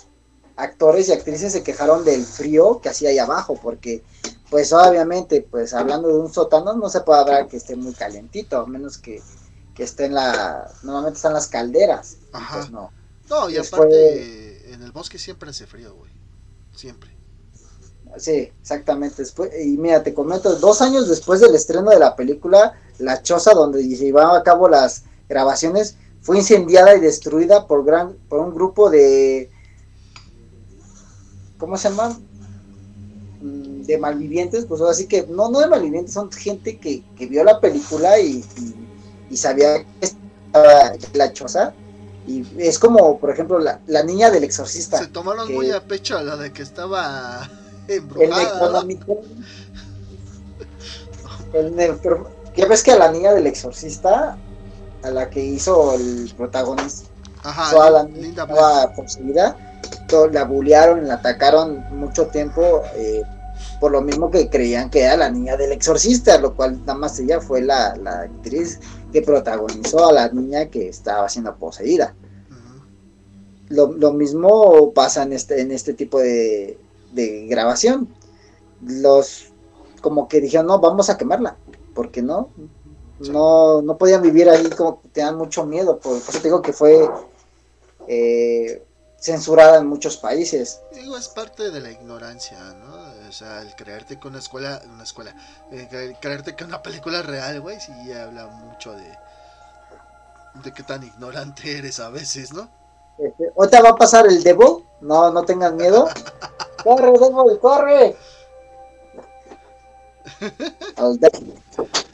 actores 0.57 1.07
y 1.07 1.13
actrices 1.13 1.53
se 1.53 1.63
quejaron 1.63 2.03
del 2.03 2.25
frío 2.25 2.81
que 2.81 2.89
hacía 2.89 3.11
ahí 3.11 3.17
abajo, 3.17 3.57
porque 3.63 4.03
pues 4.49 4.73
obviamente, 4.73 5.47
pues 5.49 5.73
hablando 5.73 6.09
de 6.09 6.15
un 6.15 6.31
sótano, 6.31 6.73
no 6.73 6.89
se 6.89 6.99
puede 6.99 7.21
hablar 7.21 7.47
que 7.47 7.55
esté 7.55 7.77
muy 7.77 7.93
calentito, 7.93 8.57
a 8.57 8.67
menos 8.67 8.97
que, 8.97 9.21
que 9.73 9.83
esté 9.83 10.03
en 10.03 10.15
la, 10.15 10.69
normalmente 10.83 11.15
están 11.15 11.33
las 11.33 11.47
calderas, 11.47 12.17
Ajá. 12.33 12.57
Pues 12.57 12.71
no. 12.71 12.91
No, 13.29 13.49
y 13.49 13.57
aparte, 13.57 14.73
en 14.73 14.81
el 14.81 14.91
bosque 14.91 15.17
siempre 15.17 15.49
hace 15.49 15.65
frío, 15.65 15.95
güey. 15.95 16.11
Siempre. 16.75 17.09
Sí, 18.17 18.51
exactamente. 18.59 19.21
Después, 19.21 19.49
y 19.63 19.77
mira, 19.77 20.03
te 20.03 20.13
comento, 20.13 20.53
dos 20.57 20.81
años 20.81 21.07
después 21.07 21.39
del 21.39 21.55
estreno 21.55 21.89
de 21.89 21.99
la 21.99 22.17
película, 22.17 22.77
la 22.99 23.23
choza 23.23 23.53
donde 23.53 23.81
se 23.81 24.03
llevaban 24.03 24.35
a 24.35 24.43
cabo 24.43 24.67
las 24.67 25.05
grabaciones 25.29 25.95
fue 26.23 26.37
incendiada 26.37 26.95
y 26.95 27.01
destruida 27.01 27.67
por, 27.67 27.85
gran, 27.85 28.13
por 28.29 28.39
un 28.39 28.55
grupo 28.55 28.89
de... 28.89 29.51
¿Cómo 31.57 31.77
se 31.77 31.89
llama? 31.89 32.17
Mm, 33.41 33.81
de 33.83 33.97
malvivientes, 33.97 34.65
pues 34.65 34.81
así 34.81 35.05
que, 35.07 35.27
no, 35.27 35.49
no 35.49 35.59
de 35.59 35.67
malvivientes, 35.67 36.13
son 36.13 36.31
gente 36.31 36.79
que, 36.79 37.03
que 37.17 37.27
vio 37.27 37.43
la 37.43 37.59
película 37.59 38.19
y, 38.19 38.43
y, 39.29 39.37
sabía 39.37 39.83
que 39.83 39.85
estaba 40.01 40.93
la 41.13 41.33
choza 41.33 41.73
y 42.25 42.45
es 42.57 42.79
como, 42.79 43.19
por 43.19 43.29
ejemplo, 43.29 43.59
la, 43.59 43.81
la 43.87 44.03
niña 44.03 44.31
del 44.31 44.45
exorcista. 44.45 44.99
Se 44.99 45.07
tomaron 45.07 45.53
muy 45.53 45.71
a 45.71 45.85
pecho 45.85 46.21
la 46.21 46.37
de 46.37 46.53
que 46.53 46.61
estaba 46.63 47.49
embrujada. 47.89 48.81
El 51.53 51.79
El, 51.79 51.99
¿Qué 52.55 52.65
ves 52.65 52.83
que 52.83 52.91
a 52.91 52.97
la 52.97 53.11
niña 53.11 53.33
del 53.33 53.47
exorcista, 53.47 54.37
a 55.03 55.11
la 55.11 55.29
que 55.29 55.43
hizo 55.43 55.93
el 55.93 56.33
protagonista, 56.35 57.09
Ajá, 57.43 57.89
la 57.89 58.03
niña 58.03 58.29
estaba 58.29 58.93
poseída, 58.93 59.57
la 60.31 60.45
bullearon, 60.45 61.07
la 61.07 61.15
atacaron 61.15 61.83
mucho 61.91 62.27
tiempo, 62.27 62.83
eh, 62.95 63.21
por 63.79 63.91
lo 63.91 64.01
mismo 64.01 64.31
que 64.31 64.49
creían 64.49 64.89
que 64.89 65.01
era 65.01 65.17
la 65.17 65.29
niña 65.29 65.57
del 65.57 65.73
exorcista, 65.73 66.37
lo 66.37 66.55
cual 66.55 66.79
nada 66.81 66.95
más 66.95 67.19
ella 67.19 67.41
fue 67.41 67.61
la, 67.61 67.95
la 67.97 68.21
actriz 68.21 68.79
que 69.13 69.21
protagonizó 69.21 70.07
a 70.07 70.11
la 70.11 70.29
niña 70.29 70.65
que 70.65 70.89
estaba 70.89 71.29
siendo 71.29 71.55
poseída. 71.55 72.15
lo, 73.69 74.13
mismo 74.13 74.91
pasa 74.93 75.23
en 75.23 75.33
este, 75.33 75.61
en 75.61 75.71
este 75.71 75.93
tipo 75.93 76.19
de, 76.19 76.77
grabación. 77.47 78.09
Los 78.81 79.51
como 80.01 80.27
que 80.27 80.41
dijeron, 80.41 80.67
no, 80.67 80.79
vamos 80.79 81.09
a 81.09 81.17
quemarla, 81.17 81.55
porque 81.93 82.21
no, 82.21 82.49
no, 83.29 83.81
no 83.81 83.97
podían 83.97 84.21
vivir 84.21 84.49
ahí 84.49 84.69
como 84.71 85.01
que 85.01 85.09
tenían 85.09 85.37
mucho 85.37 85.65
miedo, 85.65 85.99
por, 85.99 86.17
eso 86.17 86.31
te 86.31 86.43
digo 86.43 86.61
que 86.61 86.73
fue 86.73 87.09
eh, 88.07 88.85
censurada 89.19 89.77
en 89.77 89.87
muchos 89.87 90.17
países. 90.17 90.81
Digo, 90.93 91.17
es 91.17 91.29
parte 91.29 91.71
de 91.71 91.79
la 91.79 91.91
ignorancia, 91.91 92.57
¿no? 92.59 93.29
O 93.29 93.31
sea, 93.31 93.61
el 93.61 93.75
creerte 93.75 94.19
que 94.19 94.27
una 94.27 94.39
escuela, 94.39 94.81
una 94.93 95.03
escuela, 95.03 95.35
eh, 95.71 96.15
creerte 96.21 96.55
que 96.55 96.63
una 96.63 96.83
película 96.83 97.21
real, 97.21 97.61
güey, 97.61 97.79
sí 97.79 97.91
habla 98.11 98.47
mucho 98.47 98.91
de, 98.91 99.17
de 100.63 100.73
qué 100.73 100.83
tan 100.83 101.03
ignorante 101.03 101.77
eres 101.77 101.99
a 101.99 102.09
veces, 102.09 102.53
¿no? 102.53 102.69
Este, 103.17 103.51
ahorita 103.55 103.81
va 103.81 103.89
a 103.89 103.95
pasar 103.95 104.27
el 104.27 104.43
Devil, 104.43 104.83
no, 105.01 105.31
no 105.31 105.43
tengan 105.43 105.77
miedo. 105.77 106.07
corre, 106.83 107.11
Devil, 107.11 107.59
corre. 107.59 108.15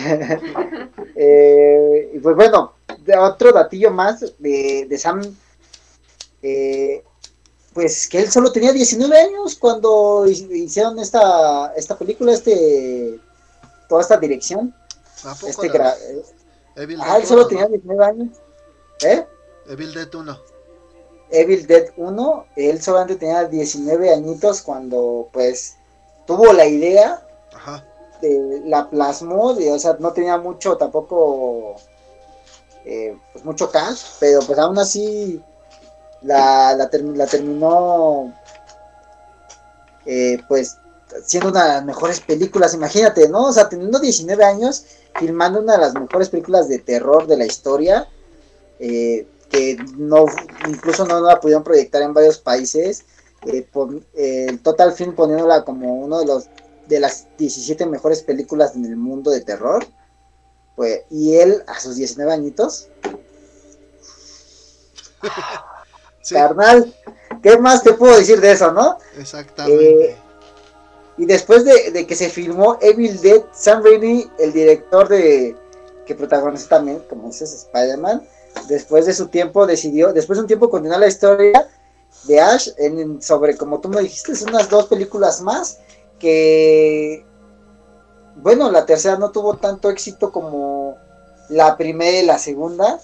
eh, 1.16 2.10
y 2.14 2.18
pues 2.18 2.36
bueno, 2.36 2.74
otro 3.20 3.52
datillo 3.52 3.90
más 3.90 4.20
de, 4.38 4.86
de 4.88 4.98
Sam 4.98 5.22
eh, 6.42 7.04
pues 7.72 8.08
que 8.08 8.18
él 8.18 8.30
solo 8.30 8.50
tenía 8.52 8.72
19 8.72 9.16
años 9.16 9.56
cuando 9.56 10.26
hicieron 10.26 10.98
esta, 10.98 11.72
esta 11.74 11.96
película, 11.96 12.32
este 12.32 13.20
toda 13.88 14.02
esta 14.02 14.16
dirección. 14.16 14.74
Este 15.46 15.70
ah, 15.78 17.18
él 17.18 17.26
solo 17.26 17.46
tenía 17.46 17.66
19 17.66 18.04
años. 18.04 18.38
¿Eh? 19.04 19.24
Evil 19.68 19.94
Dead 19.94 20.12
1. 20.12 20.38
Evil 21.30 21.66
Dead 21.66 21.90
1, 21.96 22.46
él 22.56 22.82
solamente 22.82 23.16
tenía 23.16 23.44
19 23.44 24.12
añitos 24.12 24.62
cuando 24.62 25.28
pues 25.32 25.76
tuvo 26.26 26.52
la 26.52 26.66
idea, 26.66 27.24
De, 28.20 28.62
la 28.66 28.88
plasmó, 28.88 29.52
o 29.52 29.78
sea, 29.78 29.96
no 29.98 30.12
tenía 30.12 30.36
mucho 30.38 30.76
tampoco, 30.76 31.76
eh, 32.84 33.16
pues 33.32 33.44
mucho 33.44 33.70
cash, 33.70 34.02
pero 34.18 34.40
pues 34.40 34.58
aún 34.58 34.78
así 34.78 35.42
la, 36.22 36.74
la, 36.74 36.88
terminó 36.88 38.34
eh, 40.04 40.38
pues 40.48 40.76
siendo 41.24 41.50
una 41.50 41.64
de 41.64 41.68
las 41.74 41.84
mejores 41.84 42.20
películas, 42.20 42.74
imagínate, 42.74 43.28
¿no? 43.28 43.46
O 43.46 43.52
sea, 43.52 43.68
teniendo 43.68 43.98
19 43.98 44.44
años, 44.44 44.84
filmando 45.18 45.60
una 45.60 45.72
de 45.74 45.78
las 45.78 45.94
mejores 45.94 46.28
películas 46.28 46.68
de 46.68 46.78
terror 46.78 47.26
de 47.26 47.36
la 47.36 47.46
historia, 47.46 48.08
eh, 48.78 49.26
que 49.50 49.76
no, 49.96 50.26
incluso 50.68 51.04
no 51.04 51.20
la 51.20 51.40
pudieron 51.40 51.64
proyectar 51.64 52.02
en 52.02 52.14
varios 52.14 52.38
países, 52.38 53.04
el 53.42 54.60
Total 54.62 54.92
Film 54.92 55.14
poniéndola 55.14 55.64
como 55.64 55.94
uno 55.94 56.20
de 56.20 56.26
los 56.26 56.48
de 56.90 57.00
las 57.00 57.28
17 57.38 57.86
mejores 57.86 58.22
películas 58.22 58.74
en 58.74 58.84
el 58.84 58.96
mundo 58.96 59.30
de 59.30 59.40
terror. 59.40 59.86
Pues, 60.76 61.02
y 61.08 61.36
él 61.36 61.62
a 61.66 61.80
sus 61.80 61.96
19 61.96 62.32
añitos. 62.32 62.88
Carnal, 66.28 66.94
¿qué 67.42 67.58
más 67.58 67.82
te 67.82 67.94
puedo 67.94 68.16
decir 68.16 68.40
de 68.40 68.52
eso, 68.52 68.72
no? 68.72 68.98
Exactamente. 69.16 70.10
Eh, 70.10 70.16
y 71.16 71.26
después 71.26 71.64
de, 71.64 72.06
que 72.06 72.14
se 72.16 72.28
filmó 72.28 72.78
Evil 72.80 73.20
Dead, 73.20 73.42
Sam 73.52 73.82
Raimi, 73.82 74.30
el 74.38 74.52
director 74.52 75.08
de 75.08 75.56
que 76.06 76.14
protagoniza 76.14 76.68
también, 76.68 77.02
como 77.08 77.28
dices, 77.28 77.52
Spider-Man, 77.52 78.26
después 78.68 79.06
de 79.06 79.12
su 79.12 79.28
tiempo 79.28 79.66
decidió, 79.66 80.12
después 80.12 80.38
de 80.38 80.42
un 80.42 80.46
tiempo 80.46 80.70
continuar 80.70 81.00
la 81.00 81.08
historia 81.08 81.68
de 82.24 82.40
Ash 82.40 82.70
en, 82.78 83.22
sobre, 83.22 83.56
como 83.56 83.80
tú 83.80 83.88
me 83.88 84.00
dijiste, 84.00 84.32
unas 84.44 84.68
dos 84.68 84.86
películas 84.86 85.40
más 85.40 85.78
que, 86.20 87.24
bueno, 88.36 88.70
la 88.70 88.86
tercera 88.86 89.16
no 89.16 89.32
tuvo 89.32 89.56
tanto 89.56 89.90
éxito 89.90 90.30
como 90.30 90.96
la 91.48 91.76
primera 91.76 92.20
y 92.20 92.24
la 92.26 92.38
segunda, 92.38 93.00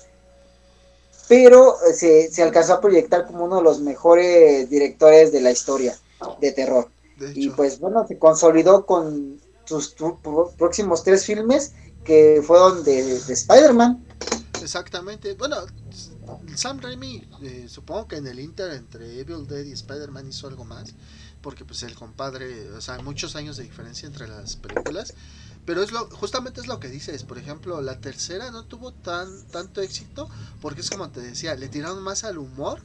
pero 1.26 1.76
se, 1.92 2.30
se 2.30 2.42
alcanzó 2.42 2.74
a 2.74 2.80
proyectar 2.80 3.26
como 3.26 3.44
uno 3.44 3.56
de 3.56 3.62
los 3.62 3.80
mejores 3.80 4.70
directores 4.70 5.32
de 5.32 5.40
la 5.40 5.50
historia 5.50 5.98
de 6.40 6.52
terror. 6.52 6.88
y 7.34 7.50
pues 7.50 7.80
bueno, 7.80 8.06
se 8.06 8.18
consolidó 8.18 8.86
con 8.86 9.40
sus 9.64 9.96
próximos 10.56 11.02
tres 11.02 11.24
filmes 11.24 11.72
que 12.04 12.40
fueron 12.46 12.84
de, 12.84 13.02
de 13.02 13.32
Spider-Man. 13.32 14.04
Exactamente. 14.62 15.34
Bueno, 15.34 15.56
Sam 16.54 16.80
Raimi, 16.80 17.28
eh, 17.42 17.66
supongo 17.68 18.08
que 18.08 18.16
en 18.16 18.26
el 18.26 18.40
Inter 18.40 18.72
entre 18.72 19.20
Evil 19.20 19.46
Dead 19.46 19.64
y 19.64 19.72
Spider-Man 19.72 20.28
hizo 20.28 20.46
algo 20.48 20.64
más, 20.64 20.94
porque 21.42 21.64
pues 21.64 21.82
el 21.82 21.94
compadre, 21.94 22.70
o 22.70 22.80
sea, 22.80 22.98
muchos 22.98 23.36
años 23.36 23.56
de 23.56 23.64
diferencia 23.64 24.06
entre 24.06 24.28
las 24.28 24.56
películas, 24.56 25.14
pero 25.64 25.82
es 25.82 25.92
lo, 25.92 26.08
justamente 26.10 26.60
es 26.60 26.66
lo 26.66 26.80
que 26.80 26.88
dices, 26.88 27.24
por 27.24 27.38
ejemplo, 27.38 27.80
la 27.80 28.00
tercera 28.00 28.50
no 28.50 28.64
tuvo 28.64 28.92
tan 28.92 29.46
tanto 29.48 29.80
éxito, 29.80 30.28
porque 30.60 30.80
es 30.80 30.90
como 30.90 31.10
te 31.10 31.20
decía, 31.20 31.54
le 31.54 31.68
tiraron 31.68 32.02
más 32.02 32.24
al 32.24 32.38
humor 32.38 32.80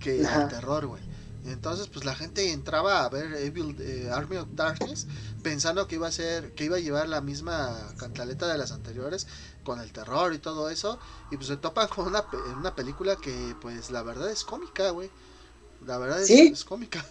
que 0.00 0.26
al 0.26 0.48
terror, 0.48 0.86
güey. 0.86 1.02
Entonces, 1.44 1.88
pues 1.88 2.04
la 2.04 2.14
gente 2.14 2.52
entraba 2.52 3.04
a 3.04 3.08
ver 3.08 3.32
Evil 3.34 3.76
eh, 3.80 4.10
Army 4.12 4.36
of 4.36 4.48
Darkness 4.52 5.06
pensando 5.42 5.86
que 5.86 5.94
iba 5.94 6.08
a 6.08 6.12
ser, 6.12 6.52
que 6.54 6.64
iba 6.64 6.76
a 6.76 6.80
llevar 6.80 7.08
la 7.08 7.20
misma 7.20 7.94
cantaleta 7.96 8.46
de 8.48 8.58
las 8.58 8.72
anteriores 8.72 9.26
con 9.64 9.80
el 9.80 9.92
terror 9.92 10.34
y 10.34 10.38
todo 10.38 10.68
eso. 10.68 10.98
Y 11.30 11.36
pues 11.36 11.48
se 11.48 11.56
topan 11.56 11.88
con 11.88 12.06
una, 12.06 12.24
una 12.56 12.74
película 12.74 13.16
que, 13.16 13.54
pues 13.60 13.90
la 13.90 14.02
verdad 14.02 14.30
es 14.30 14.44
cómica, 14.44 14.90
güey. 14.90 15.10
La 15.86 15.98
verdad 15.98 16.20
es, 16.22 16.64
cómica. 16.64 17.04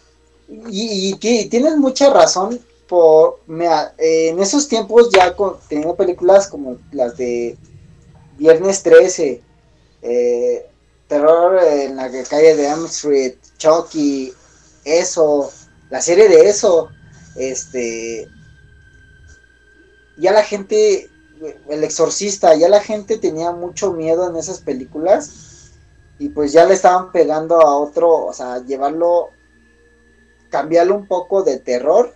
Y, 0.48 1.16
tienes 1.50 1.78
mucha 1.78 2.12
razón. 2.12 2.60
Por, 2.88 3.42
en 3.50 4.40
esos 4.40 4.70
tiempos 4.70 5.10
ya 5.10 5.36
teniendo 5.68 5.96
películas 5.96 6.48
como 6.48 6.78
las 6.94 7.18
de 7.18 7.58
Viernes 8.38 8.82
13, 8.82 9.42
eh, 10.04 10.70
Terror 11.08 11.62
en 11.64 11.98
la 11.98 12.10
calle 12.30 12.56
de 12.56 12.68
Elm 12.68 12.88
Chucky, 13.58 14.34
eso, 14.86 15.52
la 15.90 16.02
serie 16.02 16.30
de 16.30 16.48
eso, 16.48 16.90
este, 17.36 18.28
ya 20.18 20.32
la 20.32 20.44
gente, 20.44 21.10
el 21.70 21.84
exorcista, 21.84 22.56
ya 22.56 22.70
la 22.70 22.82
gente 22.82 23.18
tenía 23.18 23.52
mucho 23.52 23.94
miedo 23.94 24.30
en 24.30 24.36
esas 24.36 24.60
películas 24.60 25.72
y 26.20 26.30
pues 26.30 26.52
ya 26.52 26.66
le 26.66 26.74
estaban 26.74 27.12
pegando 27.12 27.62
a 27.62 27.78
otro, 27.78 28.26
o 28.26 28.34
sea, 28.34 28.64
llevarlo, 28.66 29.30
cambiarlo 30.50 30.96
un 30.96 31.08
poco 31.08 31.44
de 31.44 31.60
terror 31.60 32.14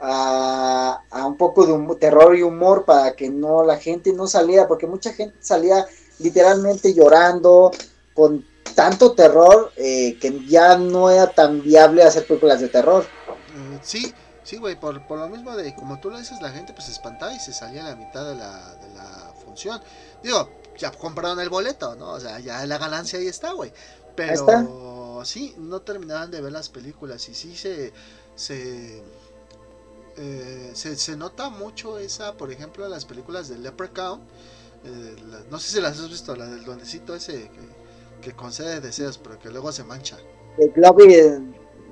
a, 0.00 1.02
a 1.10 1.26
un 1.26 1.36
poco 1.36 1.66
de 1.66 1.96
terror 1.96 2.36
y 2.36 2.42
humor 2.42 2.84
para 2.84 3.14
que 3.14 3.30
no 3.30 3.64
la 3.64 3.78
gente 3.78 4.12
no 4.12 4.26
saliera, 4.26 4.68
porque 4.68 4.86
mucha 4.86 5.12
gente 5.12 5.36
salía 5.40 5.86
literalmente 6.18 6.94
llorando 6.94 7.70
con 8.14 8.44
tanto 8.74 9.12
terror 9.12 9.72
eh, 9.76 10.18
que 10.20 10.46
ya 10.46 10.76
no 10.76 11.10
era 11.10 11.28
tan 11.28 11.62
viable 11.62 12.02
hacer 12.02 12.26
películas 12.26 12.60
de 12.60 12.68
terror. 12.68 13.06
Mm, 13.54 13.76
sí, 13.82 14.12
sí, 14.42 14.56
güey, 14.56 14.78
por, 14.78 14.94
lo 15.10 15.28
mismo 15.28 15.56
de 15.56 15.74
como 15.74 16.00
tú 16.00 16.10
lo 16.10 16.18
dices, 16.18 16.40
la 16.40 16.50
gente 16.50 16.72
pues 16.72 16.86
se 16.86 16.92
espantaba 16.92 17.32
y 17.32 17.38
se 17.38 17.52
salía 17.52 17.86
a 17.86 17.90
la 17.90 17.96
mitad 17.96 18.24
de 18.26 18.34
la, 18.34 18.74
de 18.76 18.94
la 18.94 19.32
función. 19.44 19.80
Digo, 20.22 20.50
ya 20.76 20.90
compraron 20.90 21.40
el 21.40 21.48
boleto, 21.48 21.94
¿no? 21.94 22.12
O 22.12 22.20
sea, 22.20 22.40
ya 22.40 22.66
la 22.66 22.78
ganancia 22.78 23.18
ahí 23.18 23.28
está, 23.28 23.52
güey. 23.52 23.72
Pero 24.16 24.34
sí, 25.24 25.54
no 25.58 25.82
terminaban 25.82 26.30
de 26.30 26.40
ver 26.40 26.52
las 26.52 26.68
películas 26.68 27.28
y 27.28 27.34
sí 27.34 27.56
se... 27.56 27.92
se 28.34 29.02
eh, 30.16 30.70
se, 30.74 31.16
nota 31.16 31.48
mucho 31.48 31.98
esa, 31.98 32.36
por 32.36 32.52
ejemplo, 32.52 32.86
las 32.86 33.04
películas 33.04 33.48
de 33.48 33.58
Leprechaun. 33.58 34.20
Eh, 34.84 35.16
no 35.50 35.58
sé 35.58 35.72
si 35.72 35.80
las 35.80 35.98
has 35.98 36.08
visto, 36.08 36.36
la 36.36 36.46
del 36.46 36.62
duendecito 36.62 37.16
ese 37.16 37.50
que 38.22 38.32
concede 38.32 38.80
deseos, 38.80 39.18
pero 39.18 39.40
que 39.40 39.50
luego 39.50 39.72
se 39.72 39.82
mancha. 39.82 40.16
El 40.58 40.72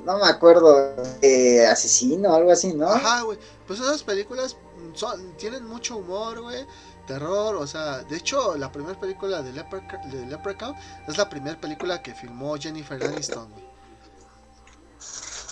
no 0.04 0.18
me 0.18 0.26
acuerdo, 0.26 0.94
de 1.20 1.66
asesino 1.66 2.34
algo 2.34 2.50
así, 2.50 2.74
¿no? 2.74 2.88
Ajá, 2.88 3.22
güey. 3.22 3.38
Pues 3.66 3.78
esas 3.78 4.02
películas 4.02 4.56
son, 4.94 5.36
tienen 5.36 5.64
mucho 5.64 5.96
humor, 5.96 6.40
güey. 6.42 6.66
Terror, 7.06 7.56
o 7.56 7.66
sea, 7.66 7.98
de 8.02 8.16
hecho, 8.16 8.56
la 8.56 8.70
primera 8.70 8.98
película 8.98 9.42
de, 9.42 9.52
Leprechaun 9.52 10.74
es 11.08 11.16
la 11.16 11.28
primera 11.28 11.60
película 11.60 12.02
que 12.02 12.14
filmó 12.14 12.56
Jennifer 12.56 13.02
Aniston. 13.02 13.48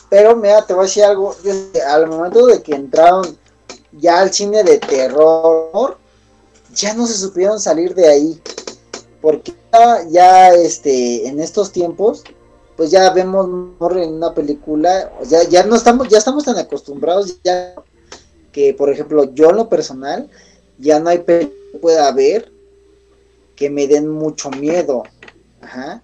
Pero 0.08 0.36
mira, 0.36 0.64
te 0.66 0.74
voy 0.74 0.82
a 0.82 0.86
decir 0.86 1.04
algo. 1.04 1.34
Al 1.88 2.08
momento 2.08 2.46
de 2.46 2.62
que 2.62 2.74
entraron 2.74 3.38
ya 3.92 4.20
al 4.20 4.32
cine 4.32 4.64
de 4.64 4.78
terror, 4.78 5.98
ya 6.74 6.94
no 6.94 7.06
se 7.06 7.14
supieron 7.14 7.60
salir 7.60 7.94
de 7.94 8.08
ahí 8.08 8.42
porque 9.20 9.54
ya, 10.10 10.52
este 10.54 11.26
en 11.26 11.40
estos 11.40 11.72
tiempos 11.72 12.24
pues 12.76 12.90
ya 12.90 13.10
vemos 13.10 13.46
en 13.46 14.14
una 14.14 14.32
película 14.34 15.12
ya 15.24 15.42
ya 15.44 15.64
no 15.64 15.76
estamos 15.76 16.08
ya 16.08 16.18
estamos 16.18 16.44
tan 16.44 16.56
acostumbrados 16.58 17.38
ya 17.44 17.74
que 18.52 18.72
por 18.74 18.90
ejemplo 18.90 19.24
yo 19.34 19.50
en 19.50 19.56
lo 19.56 19.68
personal 19.68 20.30
ya 20.80 20.98
no 20.98 21.10
hay 21.10 21.18
película 21.18 21.56
que 21.72 21.78
pueda 21.78 22.12
ver 22.12 22.50
que 23.54 23.70
me 23.70 23.86
den 23.86 24.08
mucho 24.08 24.50
miedo 24.50 25.04
Ajá. 25.60 26.02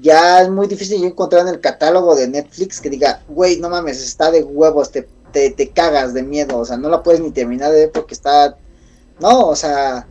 ya 0.00 0.42
es 0.42 0.50
muy 0.50 0.66
difícil 0.66 1.00
yo 1.00 1.06
encontrar 1.06 1.42
en 1.42 1.54
el 1.54 1.60
catálogo 1.60 2.14
de 2.14 2.28
Netflix 2.28 2.80
que 2.80 2.90
diga 2.90 3.22
güey 3.28 3.58
no 3.58 3.68
mames 3.68 4.00
está 4.02 4.30
de 4.30 4.42
huevos 4.42 4.90
te, 4.90 5.08
te, 5.32 5.50
te 5.50 5.70
cagas 5.70 6.14
de 6.14 6.22
miedo 6.22 6.58
o 6.58 6.64
sea 6.64 6.76
no 6.76 6.88
la 6.88 7.02
puedes 7.02 7.20
ni 7.20 7.30
terminar 7.30 7.72
de 7.72 7.80
ver 7.80 7.92
porque 7.92 8.14
está 8.14 8.56
no 9.18 9.48
o 9.48 9.56
sea 9.56 10.06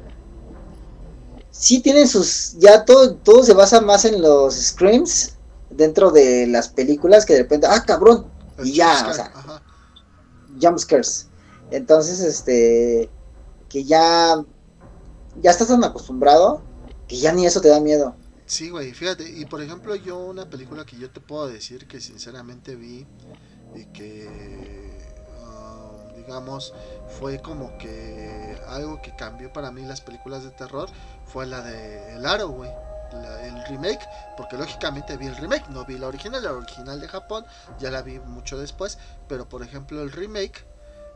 sí 1.62 1.80
tienen 1.80 2.08
sus, 2.08 2.54
ya 2.58 2.84
todo, 2.84 3.14
todo 3.16 3.44
se 3.44 3.54
basa 3.54 3.80
más 3.82 4.06
en 4.06 4.22
los 4.22 4.56
screams 4.56 5.34
dentro 5.70 6.10
de 6.10 6.48
las 6.48 6.68
películas 6.68 7.26
que 7.26 7.34
de 7.34 7.44
repente, 7.44 7.68
ah, 7.70 7.84
cabrón, 7.86 8.26
y 8.64 8.74
ya, 8.74 9.08
o 9.08 9.14
sea, 9.14 9.32
jumpscares. 10.60 11.28
Entonces, 11.70 12.20
este, 12.20 13.10
que 13.72 13.86
ya, 13.86 14.44
ya 15.42 15.52
estás 15.52 15.70
tan 15.70 15.84
acostumbrado 15.84 16.62
que 17.08 17.18
ya 17.18 17.32
ni 17.32 17.46
eso 17.46 17.62
te 17.62 17.70
da 17.70 17.80
miedo. 17.80 18.16
Sí, 18.46 18.70
güey, 18.70 18.92
fíjate, 18.92 19.30
y 19.30 19.46
por 19.46 19.62
ejemplo 19.62 19.96
yo 19.96 20.20
una 20.20 20.50
película 20.50 20.86
que 20.86 20.98
yo 20.98 21.10
te 21.10 21.22
puedo 21.22 21.48
decir 21.48 21.88
que 21.88 22.02
sinceramente 22.02 22.76
vi 22.76 23.08
y 23.74 23.86
que, 23.94 25.00
um, 25.42 26.16
digamos, 26.18 26.74
fue 27.18 27.42
como 27.42 27.78
que 27.78 28.58
algo 28.68 29.02
que 29.02 29.16
cambió 29.16 29.54
para 29.54 29.72
mí 29.72 29.84
las 29.84 30.02
películas 30.02 30.44
de 30.44 30.50
terror 30.52 30.90
fue 31.26 31.46
la 31.46 31.62
de 31.62 32.16
El 32.16 32.26
Aro, 32.26 32.50
güey. 32.50 32.70
el 33.44 33.66
remake, 33.66 34.06
porque 34.36 34.58
lógicamente 34.58 35.16
vi 35.16 35.28
el 35.28 35.36
remake, 35.36 35.70
no 35.70 35.86
vi 35.86 35.98
la 35.98 36.08
original, 36.08 36.44
la 36.44 36.52
original 36.52 37.00
de 37.00 37.08
Japón, 37.08 37.46
ya 37.80 37.90
la 37.90 38.02
vi 38.02 38.20
mucho 38.20 38.58
después, 38.58 38.98
pero 39.28 39.48
por 39.48 39.64
ejemplo 39.64 40.02
el 40.02 40.12
remake, 40.12 40.66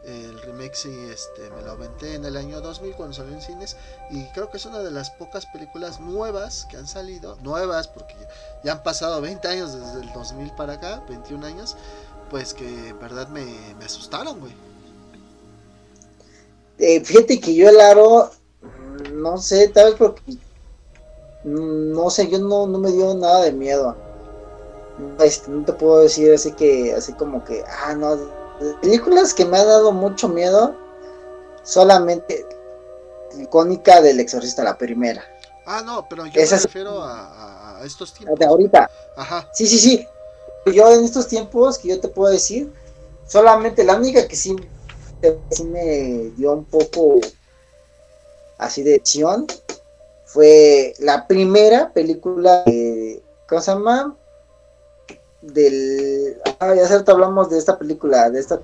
el 0.05 0.39
remake 0.41 0.75
sí, 0.75 1.09
este, 1.11 1.49
me 1.49 1.61
lo 1.61 1.71
aventé 1.71 2.15
en 2.15 2.25
el 2.25 2.37
año 2.37 2.61
2000 2.61 2.93
cuando 2.95 3.15
salió 3.15 3.33
en 3.33 3.41
cines 3.41 3.75
y 4.11 4.23
creo 4.33 4.49
que 4.49 4.57
es 4.57 4.65
una 4.65 4.79
de 4.79 4.91
las 4.91 5.09
pocas 5.11 5.45
películas 5.47 5.99
nuevas 5.99 6.67
que 6.69 6.77
han 6.77 6.87
salido, 6.87 7.37
nuevas 7.41 7.87
porque 7.87 8.15
ya 8.63 8.73
han 8.73 8.83
pasado 8.83 9.21
20 9.21 9.47
años 9.47 9.73
desde 9.73 10.01
el 10.01 10.13
2000 10.13 10.51
para 10.51 10.73
acá, 10.73 11.03
21 11.09 11.45
años, 11.45 11.75
pues 12.29 12.53
que 12.53 12.93
verdad 13.01 13.27
me, 13.29 13.45
me 13.79 13.85
asustaron, 13.85 14.39
güey. 14.39 14.53
Eh, 16.77 17.03
fíjate 17.03 17.39
que 17.39 17.55
yo 17.55 17.69
el 17.69 17.79
aro 17.79 18.31
no 19.13 19.37
sé, 19.37 19.69
tal 19.69 19.85
vez 19.85 19.95
porque 19.95 20.21
no 21.43 22.09
sé, 22.09 22.27
yo 22.29 22.39
no, 22.39 22.67
no 22.67 22.79
me 22.79 22.91
dio 22.91 23.13
nada 23.13 23.43
de 23.43 23.51
miedo. 23.51 23.95
Este, 25.19 25.51
no 25.51 25.63
te 25.63 25.73
puedo 25.73 25.99
decir 25.99 26.33
así 26.33 26.51
que, 26.53 26.93
así 26.93 27.13
como 27.13 27.43
que, 27.43 27.63
ah, 27.83 27.93
no, 27.93 28.17
películas 28.81 29.33
que 29.33 29.45
me 29.45 29.57
ha 29.57 29.65
dado 29.65 29.91
mucho 29.91 30.29
miedo, 30.29 30.75
solamente 31.63 32.45
icónica 33.39 34.01
del 34.01 34.19
exorcista, 34.19 34.63
la 34.63 34.77
primera. 34.77 35.23
Ah, 35.65 35.81
no, 35.83 36.07
pero 36.07 36.25
yo 36.25 36.41
me 36.41 36.45
refiero 36.45 37.01
a, 37.03 37.81
estos 37.83 38.13
tiempos. 38.13 38.39
De 38.39 38.45
ahorita. 38.45 38.89
Ajá. 39.17 39.49
Sí, 39.53 39.67
sí, 39.67 39.77
sí. 39.79 40.07
yo 40.73 40.91
en 40.91 41.03
estos 41.03 41.27
tiempos 41.27 41.77
que 41.77 41.89
yo 41.89 41.99
te 41.99 42.07
puedo 42.07 42.31
decir, 42.31 42.71
solamente 43.27 43.83
la 43.83 43.95
única 43.95 44.27
que 44.27 44.35
sí, 44.35 44.55
sí 45.51 45.63
me 45.65 46.31
dio 46.35 46.53
un 46.53 46.65
poco 46.65 47.19
así 48.57 48.83
de 48.83 48.95
acción 48.95 49.47
fue 50.25 50.93
la 50.99 51.27
primera 51.27 51.93
película 51.93 52.63
de, 52.65 53.21
¿cómo 53.47 53.61
se 53.61 53.71
llama? 53.71 54.15
Del, 55.53 56.41
ah, 56.59 56.73
ya 56.73 56.87
cierto 56.87 57.11
hablamos 57.11 57.49
de 57.49 57.59
esta 57.59 57.77
película, 57.77 58.29
de 58.29 58.39
esta 58.39 58.59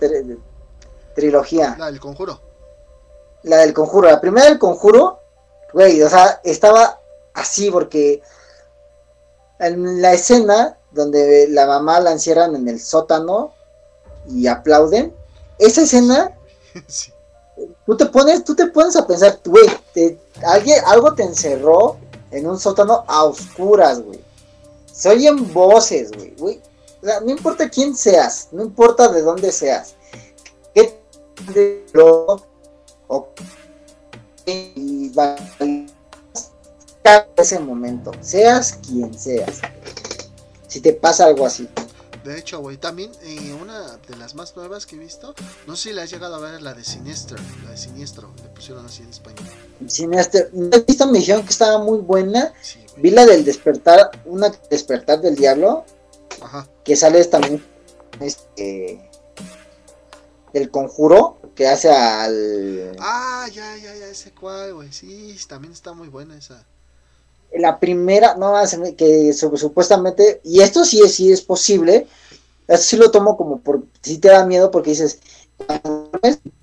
trilogía. 1.14 1.76
La 1.78 1.86
del 1.88 1.99
conjuro. 1.99 2.40
La 3.44 3.58
del 3.58 3.74
conjuro, 3.74 4.10
la 4.10 4.22
primera 4.22 4.48
del 4.48 4.60
conjuro, 4.60 5.20
güey, 5.74 6.02
o 6.02 6.10
sea, 6.10 6.41
estaba 6.44 6.99
así 7.34 7.70
porque 7.72 8.22
en 9.60 10.02
la 10.02 10.14
escena 10.14 10.78
donde 10.91 11.48
la 11.49 11.66
mamá 11.66 11.99
la 11.99 12.12
encierran 12.12 12.56
en 12.56 12.68
el 12.68 12.80
sótano 12.80 13.53
y 14.28 14.48
aplauden, 14.48 15.14
esa 15.58 15.82
escena, 15.82 16.32
tú 17.86 17.95
te 17.95 18.06
pones, 18.08 18.44
tú 18.44 18.56
te 18.56 18.68
pones 18.68 18.95
a 18.95 19.06
pensar, 19.08 19.40
güey, 19.45 19.66
alguien, 20.44 20.84
algo 20.86 21.14
te 21.14 21.24
encerró 21.24 21.98
en 22.32 22.48
un 22.48 22.60
sótano 22.60 23.03
a 23.08 23.24
oscuras, 23.24 24.02
güey. 24.02 24.20
Se 24.91 25.10
oyen 25.10 25.52
voces, 25.53 26.12
güey, 26.12 26.36
güey. 26.38 26.62
No 27.02 27.32
importa 27.32 27.69
quién 27.69 27.95
seas, 27.95 28.49
no 28.52 28.64
importa 28.64 29.11
de 29.11 29.22
dónde 29.22 29.52
seas, 29.52 29.95
qué 30.73 31.02
de 31.53 31.86
lo 31.94 32.45
o 33.07 33.30
y 34.45 35.11
ese 37.36 37.60
momento, 37.60 38.11
seas 38.22 38.80
quien 38.88 39.14
seas. 39.18 39.61
Si 40.68 40.80
te 40.80 40.94
pasa 40.94 41.26
algo 41.26 41.45
así. 41.45 41.68
De 42.23 42.38
hecho, 42.38 42.60
güey, 42.60 42.78
también 42.78 43.11
eh, 43.23 43.56
una 43.60 43.98
de 43.98 44.15
las 44.15 44.36
más 44.36 44.56
nuevas 44.56 44.86
que 44.86 44.95
he 44.95 44.99
visto, 44.99 45.34
no 45.65 45.76
sé 45.76 45.90
si 45.90 45.95
la 45.95 46.03
has 46.03 46.11
llegado 46.11 46.36
a 46.36 46.40
ver, 46.40 46.61
la 46.61 46.76
de 46.76 46.84
Siniestro, 46.84 47.38
la 47.64 47.72
de 47.72 47.78
Siniestro, 47.78 48.30
le 48.44 48.49
pusieron 48.49 48.86
así 48.86 49.02
en 49.02 49.10
español. 49.10 49.48
Siniestro, 49.88 50.41
no 50.53 50.69
he 50.78 50.82
visto, 50.82 51.07
me 51.07 51.18
dijeron 51.18 51.44
que 51.44 51.49
estaba 51.49 51.80
muy 51.80 51.98
buena. 51.98 52.53
Vi 52.98 53.10
la 53.10 53.26
del 53.26 53.44
despertar, 53.44 54.11
una 54.26 54.52
despertar 54.69 55.19
del 55.19 55.36
diablo, 55.36 55.84
Ajá. 56.40 56.68
que 56.84 56.95
sale 56.95 57.24
también 57.26 57.64
este 58.20 59.10
del 60.53 60.70
conjuro 60.70 61.40
que 61.56 61.68
hace 61.68 61.90
al 61.90 62.95
Ah, 62.99 63.48
ya, 63.52 63.76
ya, 63.78 63.95
ya, 63.95 64.08
ese 64.08 64.32
cual, 64.32 64.74
güey. 64.74 64.91
Sí, 64.91 65.38
también 65.48 65.74
está 65.74 65.94
muy 65.94 66.08
buena 66.08 66.38
esa 66.38 66.66
la 67.53 67.80
primera, 67.80 68.36
no, 68.36 68.53
que 68.95 69.34
supuestamente, 69.34 70.41
y 70.44 70.62
esto 70.62 70.86
sí 70.86 71.02
es, 71.02 71.16
sí 71.16 71.32
es 71.32 71.41
posible, 71.41 72.08
esto 72.68 72.86
sí 72.86 72.95
lo 72.98 73.12
tomo 73.12 73.36
como 73.36 73.60
por, 73.60 73.84
si 74.02 74.18
te 74.18 74.30
da 74.30 74.45
miedo 74.45 74.72
porque 74.72 74.91
dices, 74.91 75.20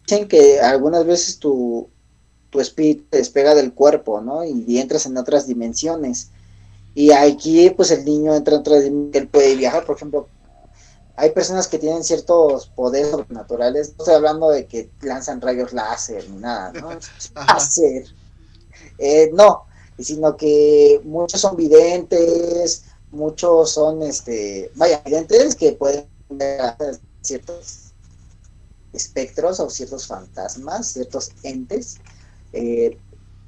dicen 0.07 0.29
que 0.29 0.61
algunas 0.61 1.05
veces 1.05 1.39
tu, 1.39 1.89
tu 2.51 2.61
espíritu 2.61 3.05
despega 3.11 3.55
del 3.55 3.75
cuerpo, 3.75 4.21
¿no? 4.21 4.45
Y, 4.45 4.79
entras 4.79 5.07
en 5.07 5.17
otras 5.17 5.47
dimensiones. 5.47 6.31
Y 6.99 7.13
aquí, 7.13 7.71
pues 7.71 7.93
el 7.93 8.05
niño 8.05 8.35
entra 8.35 8.55
en 8.55 8.61
otras 8.61 8.83
dimensiones, 8.83 9.23
él 9.23 9.29
puede 9.29 9.55
viajar, 9.55 9.87
por 9.87 9.95
ejemplo, 9.95 10.27
hay 11.15 11.31
personas 11.31 11.69
que 11.69 11.79
tienen 11.79 12.03
ciertos 12.03 12.67
poderes 12.67 13.13
sobrenaturales, 13.13 13.91
no 13.91 14.03
estoy 14.03 14.15
hablando 14.17 14.51
de 14.51 14.67
que 14.67 14.91
lanzan 15.03 15.41
rayos 15.41 15.73
láser 15.73 16.29
ni 16.29 16.39
nada, 16.39 16.73
¿no? 16.73 16.89
láser. 17.37 18.05
Eh, 18.99 19.31
no, 19.33 19.67
sino 19.97 20.37
que 20.37 21.01
muchos 21.05 21.41
son 21.41 21.55
videntes, 21.55 22.83
muchos 23.13 23.71
son, 23.71 24.03
este, 24.03 24.73
vaya, 24.75 25.01
videntes 25.07 25.55
que 25.55 25.75
pueden 25.75 26.05
ver 26.31 26.75
ciertos 27.21 27.93
espectros 28.93 29.61
o 29.61 29.71
ciertos 29.71 30.09
fantasmas, 30.09 30.95
ciertos 30.95 31.31
entes, 31.45 31.99
eh, 32.53 32.99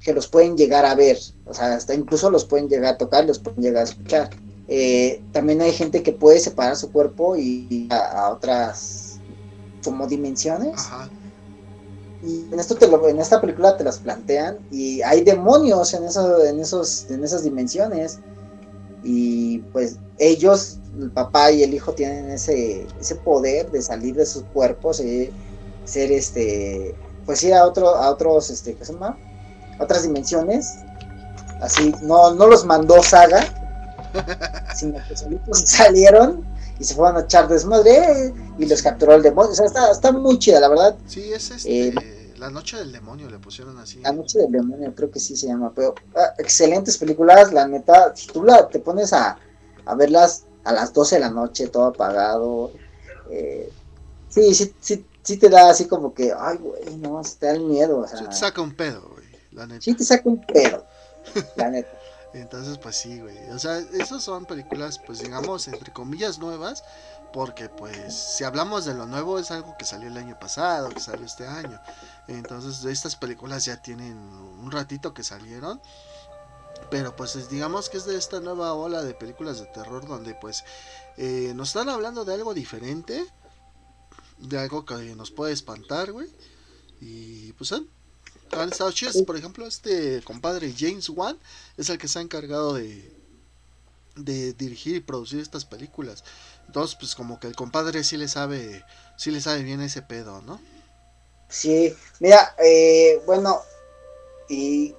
que 0.03 0.13
los 0.13 0.27
pueden 0.27 0.57
llegar 0.57 0.85
a 0.85 0.95
ver, 0.95 1.17
o 1.45 1.53
sea, 1.53 1.75
hasta 1.75 1.93
incluso 1.93 2.29
los 2.29 2.45
pueden 2.45 2.67
llegar 2.67 2.95
a 2.95 2.97
tocar, 2.97 3.25
los 3.25 3.39
pueden 3.39 3.61
llegar 3.61 3.81
a 3.81 3.89
escuchar. 3.89 4.29
Eh, 4.67 5.21
también 5.31 5.61
hay 5.61 5.71
gente 5.71 6.01
que 6.01 6.11
puede 6.11 6.39
separar 6.39 6.75
su 6.75 6.91
cuerpo 6.91 7.35
y 7.35 7.87
a, 7.91 8.29
otras 8.31 9.19
como 9.83 10.07
dimensiones. 10.07 10.73
Ajá 10.77 11.09
y 12.23 12.45
en 12.51 12.59
esto 12.59 12.75
te 12.75 12.87
lo, 12.87 13.07
en 13.07 13.19
esta 13.19 13.41
película 13.41 13.77
te 13.77 13.83
las 13.83 13.99
plantean 13.99 14.59
y 14.69 15.01
hay 15.01 15.23
demonios 15.23 15.93
en 15.93 16.03
esos, 16.03 16.45
en 16.45 16.59
esos, 16.59 17.09
en 17.09 17.23
esas 17.23 17.43
dimensiones 17.43 18.19
y 19.03 19.59
pues 19.73 19.97
ellos, 20.19 20.77
el 20.99 21.09
papá 21.09 21.51
y 21.51 21.63
el 21.63 21.73
hijo 21.73 21.93
tienen 21.93 22.29
ese, 22.29 22.85
ese 22.99 23.15
poder 23.15 23.71
de 23.71 23.81
salir 23.81 24.15
de 24.15 24.27
sus 24.27 24.43
cuerpos 24.53 24.99
y 24.99 25.31
ser 25.85 26.11
este, 26.11 26.93
pues 27.25 27.43
ir 27.43 27.55
a 27.55 27.65
otro, 27.65 27.89
a 27.95 28.11
otros, 28.11 28.51
este, 28.51 28.75
¿qué 28.75 28.85
se 28.85 28.93
llama? 28.93 29.17
Otras 29.81 30.03
dimensiones. 30.03 30.77
Así, 31.61 31.93
no, 32.01 32.33
no 32.33 32.47
los 32.47 32.65
mandó 32.65 33.01
Saga, 33.03 33.45
sino 34.75 34.99
que 35.07 35.15
solitos 35.15 35.63
salieron 35.65 36.45
y 36.79 36.83
se 36.83 36.95
fueron 36.95 37.17
a 37.17 37.21
echar 37.21 37.47
desmadre 37.47 38.33
y 38.57 38.65
los 38.65 38.81
capturó 38.81 39.13
el 39.13 39.21
demonio. 39.21 39.51
O 39.51 39.55
sea, 39.55 39.67
está, 39.67 39.91
está 39.91 40.11
muy 40.11 40.39
chida, 40.39 40.59
la 40.59 40.69
verdad. 40.69 40.95
Sí, 41.05 41.31
es 41.31 41.51
este. 41.51 41.89
Eh, 41.89 41.93
la 42.41 42.49
Noche 42.49 42.77
del 42.77 42.91
Demonio 42.91 43.29
le 43.29 43.37
pusieron 43.37 43.77
así. 43.77 43.99
La 44.01 44.11
Noche 44.11 44.39
del 44.39 44.51
Demonio, 44.51 44.91
creo 44.95 45.11
que 45.11 45.19
sí 45.19 45.35
se 45.35 45.45
llama. 45.45 45.71
Pero 45.75 45.93
ah, 46.15 46.33
excelentes 46.39 46.97
películas, 46.97 47.53
la 47.53 47.67
neta. 47.67 48.15
Si 48.15 48.25
tú 48.27 48.43
la, 48.43 48.67
te 48.67 48.79
pones 48.79 49.13
a, 49.13 49.37
a 49.85 49.95
verlas 49.95 50.45
a 50.63 50.73
las 50.73 50.91
12 50.91 51.15
de 51.15 51.21
la 51.21 51.29
noche, 51.29 51.67
todo 51.67 51.85
apagado. 51.85 52.71
Eh, 53.29 53.71
sí, 54.29 54.55
sí, 54.55 54.73
sí, 54.79 55.05
sí 55.21 55.37
te 55.37 55.49
da 55.49 55.69
así 55.69 55.85
como 55.85 56.15
que, 56.15 56.33
ay, 56.37 56.57
güey, 56.57 56.97
no, 56.97 57.21
te 57.39 57.45
da 57.45 57.51
el 57.53 57.61
miedo. 57.61 57.99
O 57.99 58.07
sea, 58.07 58.27
te 58.27 58.35
saca 58.35 58.59
un 58.59 58.75
pedo, 58.75 59.10
la 59.51 59.67
neta. 59.67 59.81
Sí 59.81 59.93
te 59.93 60.03
saca 60.03 60.27
un 60.29 60.41
pedo, 60.41 60.85
la 61.55 61.69
neta. 61.69 61.89
Entonces, 62.33 62.77
pues 62.77 62.95
sí, 62.95 63.19
güey. 63.19 63.37
O 63.49 63.59
sea, 63.59 63.79
esas 63.79 64.23
son 64.23 64.45
películas, 64.45 64.99
pues 65.05 65.19
digamos, 65.19 65.67
entre 65.67 65.91
comillas 65.91 66.39
nuevas, 66.39 66.83
porque 67.33 67.67
pues 67.67 68.13
si 68.13 68.43
hablamos 68.43 68.85
de 68.85 68.93
lo 68.93 69.05
nuevo 69.05 69.37
es 69.37 69.51
algo 69.51 69.75
que 69.77 69.85
salió 69.85 70.07
el 70.07 70.17
año 70.17 70.39
pasado, 70.39 70.89
que 70.89 71.01
salió 71.01 71.25
este 71.25 71.45
año. 71.45 71.79
Entonces, 72.27 72.85
estas 72.85 73.15
películas 73.17 73.65
ya 73.65 73.81
tienen 73.81 74.17
un 74.17 74.71
ratito 74.71 75.13
que 75.13 75.23
salieron. 75.23 75.81
Pero 76.89 77.15
pues 77.15 77.49
digamos 77.49 77.89
que 77.89 77.97
es 77.97 78.05
de 78.05 78.17
esta 78.17 78.39
nueva 78.39 78.73
ola 78.73 79.03
de 79.03 79.13
películas 79.13 79.59
de 79.59 79.67
terror 79.67 80.07
donde 80.07 80.33
pues 80.33 80.63
eh, 81.15 81.53
nos 81.55 81.69
están 81.69 81.89
hablando 81.89 82.25
de 82.25 82.33
algo 82.33 82.53
diferente, 82.53 83.25
de 84.39 84.59
algo 84.59 84.83
que 84.83 85.15
nos 85.15 85.31
puede 85.31 85.53
espantar, 85.53 86.11
güey. 86.11 86.27
Y 86.99 87.53
pues 87.53 87.71
han 87.71 87.87
chidos. 88.93 89.21
Por 89.23 89.37
ejemplo, 89.37 89.65
este 89.65 90.21
compadre 90.23 90.73
James 90.77 91.09
Wan 91.09 91.37
es 91.77 91.89
el 91.89 91.97
que 91.97 92.07
se 92.07 92.19
ha 92.19 92.21
encargado 92.21 92.73
de, 92.73 93.11
de 94.15 94.53
dirigir 94.53 94.95
y 94.95 94.99
producir 94.99 95.39
estas 95.39 95.65
películas. 95.65 96.23
Entonces, 96.67 96.95
pues 96.99 97.15
como 97.15 97.39
que 97.39 97.47
el 97.47 97.55
compadre 97.55 98.03
sí 98.03 98.17
le 98.17 98.27
sabe, 98.27 98.83
sí 99.17 99.31
le 99.31 99.41
sabe 99.41 99.63
bien 99.63 99.81
ese 99.81 100.01
pedo, 100.01 100.41
¿no? 100.41 100.59
Sí, 101.49 101.93
mira, 102.19 102.55
eh, 102.63 103.21
bueno, 103.25 103.59
y 104.47 104.95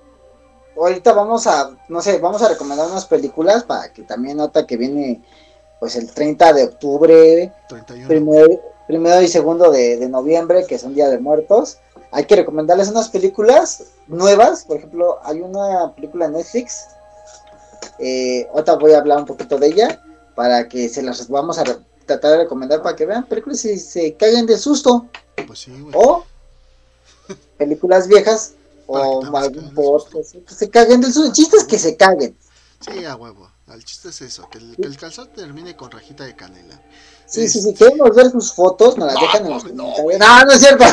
ahorita 0.76 1.12
vamos 1.12 1.46
a, 1.46 1.76
no 1.88 2.02
sé, 2.02 2.18
vamos 2.18 2.42
a 2.42 2.48
recomendar 2.48 2.90
unas 2.90 3.06
películas 3.06 3.64
para 3.64 3.92
que 3.92 4.02
también 4.02 4.36
nota 4.36 4.66
que 4.66 4.76
viene 4.76 5.22
pues 5.80 5.96
el 5.96 6.12
30 6.12 6.52
de 6.52 6.64
octubre, 6.64 7.52
Primero, 8.86 9.22
y 9.22 9.28
segundo 9.28 9.70
de, 9.70 9.96
de 9.96 10.08
noviembre, 10.08 10.66
que 10.66 10.74
es 10.74 10.82
un 10.82 10.94
Día 10.94 11.08
de 11.08 11.18
Muertos 11.18 11.78
hay 12.12 12.26
que 12.26 12.36
recomendarles 12.36 12.88
unas 12.88 13.08
películas 13.08 13.84
nuevas. 14.06 14.64
Por 14.64 14.76
ejemplo, 14.76 15.18
hay 15.24 15.40
una 15.40 15.94
película 15.94 16.26
en 16.26 16.32
Netflix. 16.32 16.86
Eh, 17.98 18.46
otra 18.52 18.74
voy 18.74 18.92
a 18.92 18.98
hablar 18.98 19.18
un 19.18 19.26
poquito 19.26 19.58
de 19.58 19.68
ella 19.68 20.02
para 20.34 20.68
que 20.68 20.88
se 20.88 21.02
las 21.02 21.26
vamos 21.28 21.58
a 21.58 21.64
tratar 22.06 22.32
de 22.32 22.38
recomendar 22.38 22.82
para 22.82 22.94
que 22.94 23.06
vean 23.06 23.26
películas 23.26 23.64
y 23.64 23.78
se 23.78 24.14
caigan 24.14 24.44
de 24.44 24.58
susto. 24.58 25.06
Pues 25.46 25.60
sí, 25.60 25.72
O 25.94 26.24
películas 27.56 28.06
viejas 28.06 28.52
o 28.86 29.24
algún 29.34 29.72
post, 29.74 30.12
que 30.12 30.54
se 30.54 30.68
caguen 30.68 31.00
del 31.00 31.12
susto. 31.12 31.28
El 31.28 31.32
chiste 31.32 31.56
es 31.56 31.64
que 31.64 31.78
se 31.78 31.96
caguen. 31.96 32.36
Sí, 32.80 33.04
a 33.06 33.16
huevo. 33.16 33.50
El 33.72 33.84
chiste 33.84 34.10
es 34.10 34.20
eso, 34.20 34.50
que 34.50 34.58
el, 34.58 34.76
que 34.76 34.86
el 34.86 34.98
calzón 34.98 35.28
termine 35.34 35.74
con 35.74 35.90
rajita 35.90 36.24
de 36.24 36.36
canela. 36.36 36.78
Sí, 37.24 37.48
sí, 37.48 37.62
sí, 37.62 37.72
queremos 37.72 38.14
ver 38.14 38.30
sus 38.30 38.52
fotos, 38.52 38.98
nos 38.98 39.10
las 39.10 39.18
dejan 39.18 39.46
en 39.46 39.52
los 39.52 39.64
comentarios. 39.64 40.18
No, 40.18 40.44
no 40.44 40.52
es 40.52 40.60
cierto. 40.60 40.84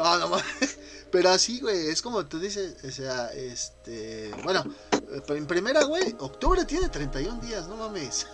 No, 0.00 0.18
no 0.28 0.36
Pero 1.10 1.30
así, 1.30 1.60
güey, 1.60 1.88
es 1.88 2.00
como 2.02 2.24
tú 2.24 2.38
dices, 2.38 2.76
o 2.86 2.90
sea, 2.90 3.30
este, 3.34 4.30
bueno, 4.44 4.64
eh, 4.92 5.20
en 5.28 5.46
primera, 5.46 5.82
güey, 5.82 6.14
octubre 6.20 6.64
tiene 6.64 6.88
31 6.88 7.40
días, 7.40 7.66
no 7.66 7.76
mames. 7.76 8.28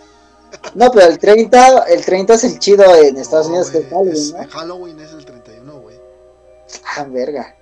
No, 0.75 0.91
pero 0.91 1.07
el 1.07 1.19
30, 1.19 1.85
el 1.85 2.05
30 2.05 2.35
es 2.35 2.45
el 2.45 2.59
chido 2.59 2.85
en 2.95 3.17
Estados 3.17 3.47
Unidos 3.49 3.71
que 3.71 3.79
es 3.79 3.87
Halloween, 3.89 4.33
¿no? 4.33 4.49
Halloween 4.51 5.01
es 5.01 5.13
el 5.13 5.25
31, 5.25 5.81
güey. 5.81 5.97
Ah, 6.97 7.05
verga. 7.05 7.57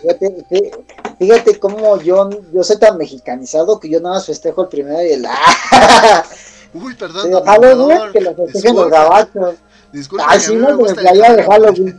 Fíjate, 0.00 0.72
fíjate 1.18 1.58
cómo 1.60 2.00
yo, 2.00 2.30
yo 2.52 2.64
soy 2.64 2.78
tan 2.78 2.96
mexicanizado 2.96 3.78
que 3.78 3.88
yo 3.88 4.00
nada 4.00 4.16
más 4.16 4.26
festejo 4.26 4.62
el 4.62 4.68
primero 4.68 5.02
y 5.02 5.12
el... 5.12 5.26
Uy, 6.74 6.94
perdón. 6.94 7.30
De 7.30 7.42
Halloween, 7.42 8.12
que 8.12 8.20
lo 8.20 8.34
festejen 8.34 8.76
los 8.76 8.90
gabachos. 8.90 9.56
Disculpe, 9.92 10.24
Ay, 10.26 10.40
sí, 10.40 10.54
no, 10.56 10.76
me 10.76 10.94
playa 10.94 11.34
de 11.34 11.44
Halloween. 11.44 11.98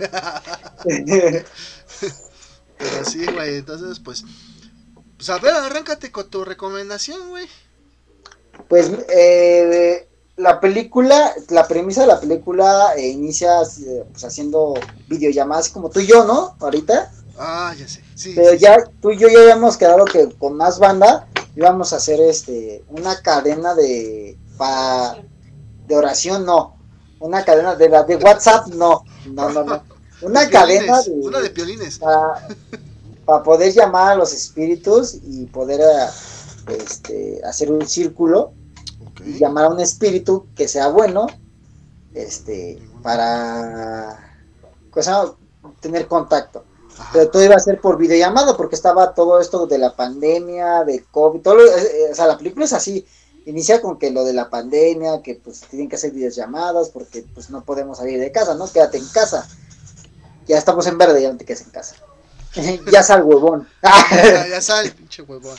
Pero 2.78 3.06
sí, 3.06 3.26
güey, 3.26 3.58
entonces, 3.58 4.00
pues. 4.00 4.26
Pues 5.18 5.30
a 5.30 5.38
ver, 5.40 5.54
arráncate 5.54 6.12
con 6.12 6.30
tu 6.30 6.44
recomendación, 6.44 7.30
güey. 7.30 7.48
Pues, 8.68 8.92
eh, 9.10 10.08
la 10.36 10.60
película, 10.60 11.34
la 11.50 11.68
premisa 11.68 12.02
de 12.02 12.08
la 12.08 12.20
película 12.20 12.94
eh, 12.98 13.10
inicia 13.10 13.62
eh, 13.62 14.04
pues, 14.12 14.24
haciendo 14.24 14.74
videollamadas 15.08 15.70
como 15.70 15.90
tú 15.90 16.00
y 16.00 16.08
yo, 16.08 16.26
¿no? 16.26 16.56
Ahorita. 16.60 17.12
Ah, 17.38 17.74
ya 17.78 17.88
sé. 17.88 18.04
Sí, 18.16 18.34
Pero 18.36 18.52
sí, 18.52 18.60
ya 18.60 18.84
tú 19.02 19.12
y 19.12 19.18
yo 19.18 19.28
ya 19.28 19.40
habíamos 19.42 19.78
quedado 19.78 20.06
que 20.06 20.30
con 20.38 20.56
más 20.56 20.80
banda 20.80 21.28
íbamos 21.56 21.94
a 21.94 21.98
hacer 21.98 22.20
este 22.22 22.84
una 22.90 23.22
cadena 23.22 23.76
de 23.76 24.38
pa, 24.58 25.18
de 25.88 25.96
oración, 25.96 26.46
no. 26.46 26.78
Una 27.24 27.44
cadena 27.44 27.76
de 27.76 27.88
la 27.90 28.04
de 28.04 28.18
WhatsApp, 28.18 28.68
no. 28.68 29.04
No, 29.28 29.50
no, 29.50 29.64
no. 29.64 29.82
Una 30.22 30.42
De 30.42 30.50
cadena 30.50 31.02
de 31.02 31.12
Una 31.12 31.40
de 31.40 31.50
piolines. 31.50 32.00
para 33.26 33.42
poder 33.44 33.72
llamar 33.74 34.12
a 34.14 34.16
los 34.16 34.34
espíritus 34.34 35.16
y 35.24 35.46
poder 35.46 35.80
eh, 35.82 36.74
este, 36.80 37.42
hacer 37.46 37.72
un 37.72 37.88
círculo 37.88 38.54
y 39.26 39.38
llamar 39.40 39.66
a 39.66 39.70
un 39.70 39.80
espíritu 39.80 40.48
que 40.56 40.68
sea 40.68 40.88
bueno 40.90 41.28
este 42.14 42.82
para 43.02 44.38
cosa, 44.92 45.34
tener 45.80 46.08
contacto 46.08 46.64
Ajá. 46.98 47.10
pero 47.14 47.30
todo 47.30 47.44
iba 47.44 47.56
a 47.56 47.60
ser 47.60 47.80
por 47.82 47.98
videollamada 47.98 48.56
porque 48.58 48.76
estaba 48.76 49.14
todo 49.14 49.40
esto 49.40 49.66
de 49.68 49.78
la 49.78 49.96
pandemia 49.96 50.84
de 50.84 51.04
covid 51.12 51.42
todo 51.42 51.56
lo- 51.56 51.66
eh, 51.66 51.82
eh, 51.82 52.12
o 52.12 52.16
sea 52.16 52.28
la 52.28 52.38
película 52.38 52.66
es 52.66 52.74
así 52.74 53.06
inicia 53.46 53.82
con 53.82 54.00
que 54.00 54.12
lo 54.12 54.24
de 54.24 54.34
la 54.34 54.50
pandemia 54.50 55.22
que 55.22 55.36
pues 55.36 55.62
tienen 55.62 55.90
que 55.90 55.96
hacer 55.98 56.12
videollamadas 56.12 56.90
porque 56.90 57.26
pues 57.34 57.50
no 57.50 57.64
podemos 57.64 57.98
salir 57.98 58.20
de 58.20 58.32
casa 58.32 58.56
no 58.56 58.72
quédate 58.72 58.98
en 58.98 59.08
casa 59.08 59.48
ya 60.48 60.58
estamos 60.58 60.88
en 60.88 60.98
verde 60.98 61.22
ya 61.22 61.32
no 61.32 61.38
te 61.38 61.46
quedes 61.46 61.62
en 61.62 61.70
casa 61.72 61.96
ya 62.92 63.04
sal 63.04 63.24
huevón 63.24 63.68
ya, 63.84 64.48
ya 64.48 64.62
sale, 64.62 64.92
pinche 64.92 65.22
huevón. 65.24 65.58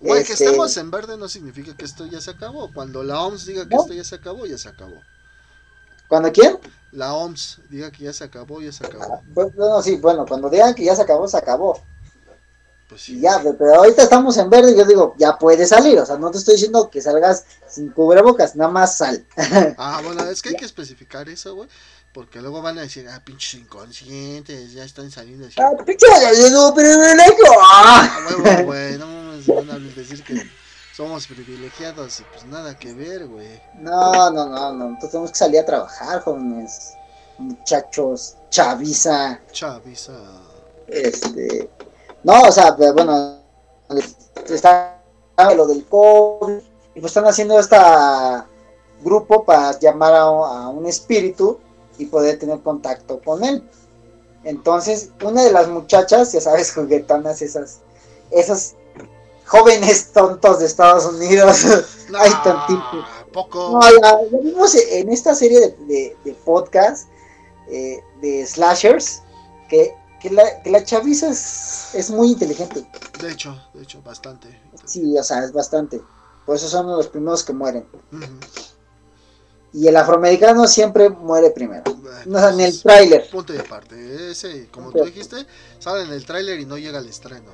Güey, 0.00 0.24
que 0.24 0.32
Este- 0.32 0.44
estemos 0.46 0.76
en 0.76 0.90
verde 0.90 1.16
no 1.16 1.28
significa 1.28 1.76
que 1.76 1.84
esto 1.84 2.04
ya 2.06 2.20
se 2.20 2.32
acabó. 2.32 2.72
Cuando 2.74 3.04
la 3.04 3.20
OMS 3.20 3.46
diga 3.46 3.68
que 3.68 3.76
No. 3.76 3.82
esto 3.82 3.92
ya 3.94 4.02
se 4.02 4.16
acabó, 4.16 4.44
ya 4.46 4.58
se 4.58 4.68
acabó. 4.68 4.96
cuando 6.08 6.32
quién 6.32 6.58
La 6.90 7.14
OMS 7.14 7.60
diga 7.70 7.92
que 7.92 8.02
ya 8.04 8.12
se 8.12 8.24
acabó, 8.24 8.60
ya 8.60 8.72
se 8.72 8.84
acabó. 8.84 9.22
Bueno, 9.32 9.80
sí, 9.80 9.96
bueno, 9.96 10.26
cuando 10.26 10.50
digan 10.50 10.74
que 10.74 10.84
ya 10.84 10.96
se 10.96 11.02
acabó, 11.02 11.28
se 11.28 11.36
acabó. 11.36 11.80
Pues 12.92 13.04
sí. 13.04 13.18
ya, 13.18 13.42
pero 13.58 13.76
ahorita 13.76 14.02
estamos 14.02 14.36
en 14.36 14.50
verde 14.50 14.72
y 14.72 14.76
yo 14.76 14.84
digo, 14.84 15.14
ya 15.16 15.38
puedes 15.38 15.70
salir. 15.70 15.98
O 15.98 16.04
sea, 16.04 16.18
no 16.18 16.30
te 16.30 16.36
estoy 16.36 16.56
diciendo 16.56 16.90
que 16.90 17.00
salgas 17.00 17.46
sin 17.66 17.88
cubrebocas, 17.88 18.54
nada 18.54 18.70
más 18.70 18.98
sal. 18.98 19.24
Ah, 19.78 20.02
bueno, 20.04 20.28
es 20.28 20.42
que 20.42 20.50
hay 20.50 20.56
que 20.56 20.66
especificar 20.66 21.26
eso, 21.30 21.54
güey. 21.54 21.70
Porque 22.12 22.42
luego 22.42 22.60
van 22.60 22.76
a 22.76 22.82
decir, 22.82 23.08
ah, 23.08 23.22
pinches 23.24 23.54
inconscientes, 23.54 24.74
ya 24.74 24.84
están 24.84 25.10
saliendo 25.10 25.46
así. 25.46 25.56
Ah, 25.58 25.70
pinche 25.86 26.06
gallo, 26.06 26.74
privilegio. 26.74 27.46
Ah. 27.62 28.18
Huevo, 28.28 28.64
güey, 28.66 28.98
no 28.98 29.06
mames, 29.06 29.46
van 29.46 29.70
a 29.70 29.78
decir 29.78 30.22
que 30.22 30.46
somos 30.94 31.26
privilegiados 31.26 32.20
y 32.20 32.24
pues 32.24 32.44
nada 32.44 32.78
que 32.78 32.92
ver, 32.92 33.26
güey. 33.26 33.58
No, 33.78 34.30
no, 34.30 34.46
no, 34.50 34.74
no. 34.74 34.84
Entonces 34.88 35.12
tenemos 35.12 35.30
que 35.30 35.38
salir 35.38 35.60
a 35.60 35.64
trabajar, 35.64 36.20
jóvenes. 36.20 36.92
Muchachos, 37.38 38.36
chaviza. 38.50 39.40
Chavisa. 39.50 40.12
Este. 40.88 41.70
No, 42.24 42.42
o 42.42 42.52
sea, 42.52 42.76
pero 42.76 42.92
bueno, 42.94 43.38
está 44.48 45.00
lo 45.56 45.66
del 45.66 45.84
COVID. 45.86 46.58
Y 46.94 47.00
pues 47.00 47.10
están 47.10 47.26
haciendo 47.26 47.58
esta 47.58 48.46
grupo 49.02 49.44
para 49.44 49.78
llamar 49.78 50.14
a, 50.14 50.20
a 50.22 50.68
un 50.68 50.86
espíritu 50.86 51.58
y 51.98 52.06
poder 52.06 52.38
tener 52.38 52.60
contacto 52.60 53.20
con 53.24 53.42
él. 53.42 53.68
Entonces, 54.44 55.10
una 55.24 55.42
de 55.42 55.52
las 55.52 55.68
muchachas, 55.68 56.32
ya 56.32 56.40
sabes, 56.40 56.72
juguetonas, 56.74 57.42
esas, 57.42 57.78
esos 58.30 58.74
jóvenes 59.46 60.12
tontos 60.12 60.58
de 60.60 60.66
Estados 60.66 61.06
Unidos. 61.06 61.64
Ay, 62.18 62.30
tantito. 62.44 63.04
poco. 63.32 63.70
No, 63.72 63.80
ya, 63.80 64.18
ya 64.30 64.38
vimos 64.42 64.74
en 64.74 65.10
esta 65.10 65.34
serie 65.34 65.60
de, 65.60 65.68
de- 65.86 66.16
de 66.24 66.32
podcast 66.44 67.08
eh, 67.68 68.02
de 68.20 68.46
slashers 68.46 69.22
que, 69.68 69.94
que 70.22 70.30
la, 70.30 70.62
que 70.62 70.70
la 70.70 70.84
chaviza 70.84 71.30
es, 71.30 71.94
es 71.94 72.10
muy 72.10 72.30
inteligente. 72.30 72.86
De 73.20 73.32
hecho, 73.32 73.60
de 73.74 73.82
hecho, 73.82 74.00
bastante. 74.02 74.48
Sí, 74.84 75.18
o 75.18 75.22
sea, 75.22 75.44
es 75.44 75.52
bastante. 75.52 76.00
Por 76.46 76.56
eso 76.56 76.68
son 76.68 76.86
los 76.86 77.08
primeros 77.08 77.42
que 77.42 77.52
mueren. 77.52 77.84
Y 79.72 79.88
el 79.88 79.96
afroamericano 79.96 80.66
siempre 80.68 81.08
muere 81.08 81.50
primero. 81.50 81.82
Bueno, 81.94 82.20
No, 82.26 82.52
ni 82.52 82.64
el 82.64 82.70
pues, 82.70 82.82
tráiler. 82.82 83.30
Punto 83.30 83.52
y 83.54 83.58
aparte. 83.58 84.30
Ese, 84.30 84.68
como 84.68 84.86
Punto 84.86 85.00
tú 85.00 85.08
y 85.08 85.10
dijiste, 85.10 85.46
sale 85.78 86.04
en 86.04 86.12
el 86.12 86.24
tráiler 86.24 86.60
y 86.60 86.66
no 86.66 86.78
llega 86.78 86.98
al 86.98 87.08
estreno. 87.08 87.50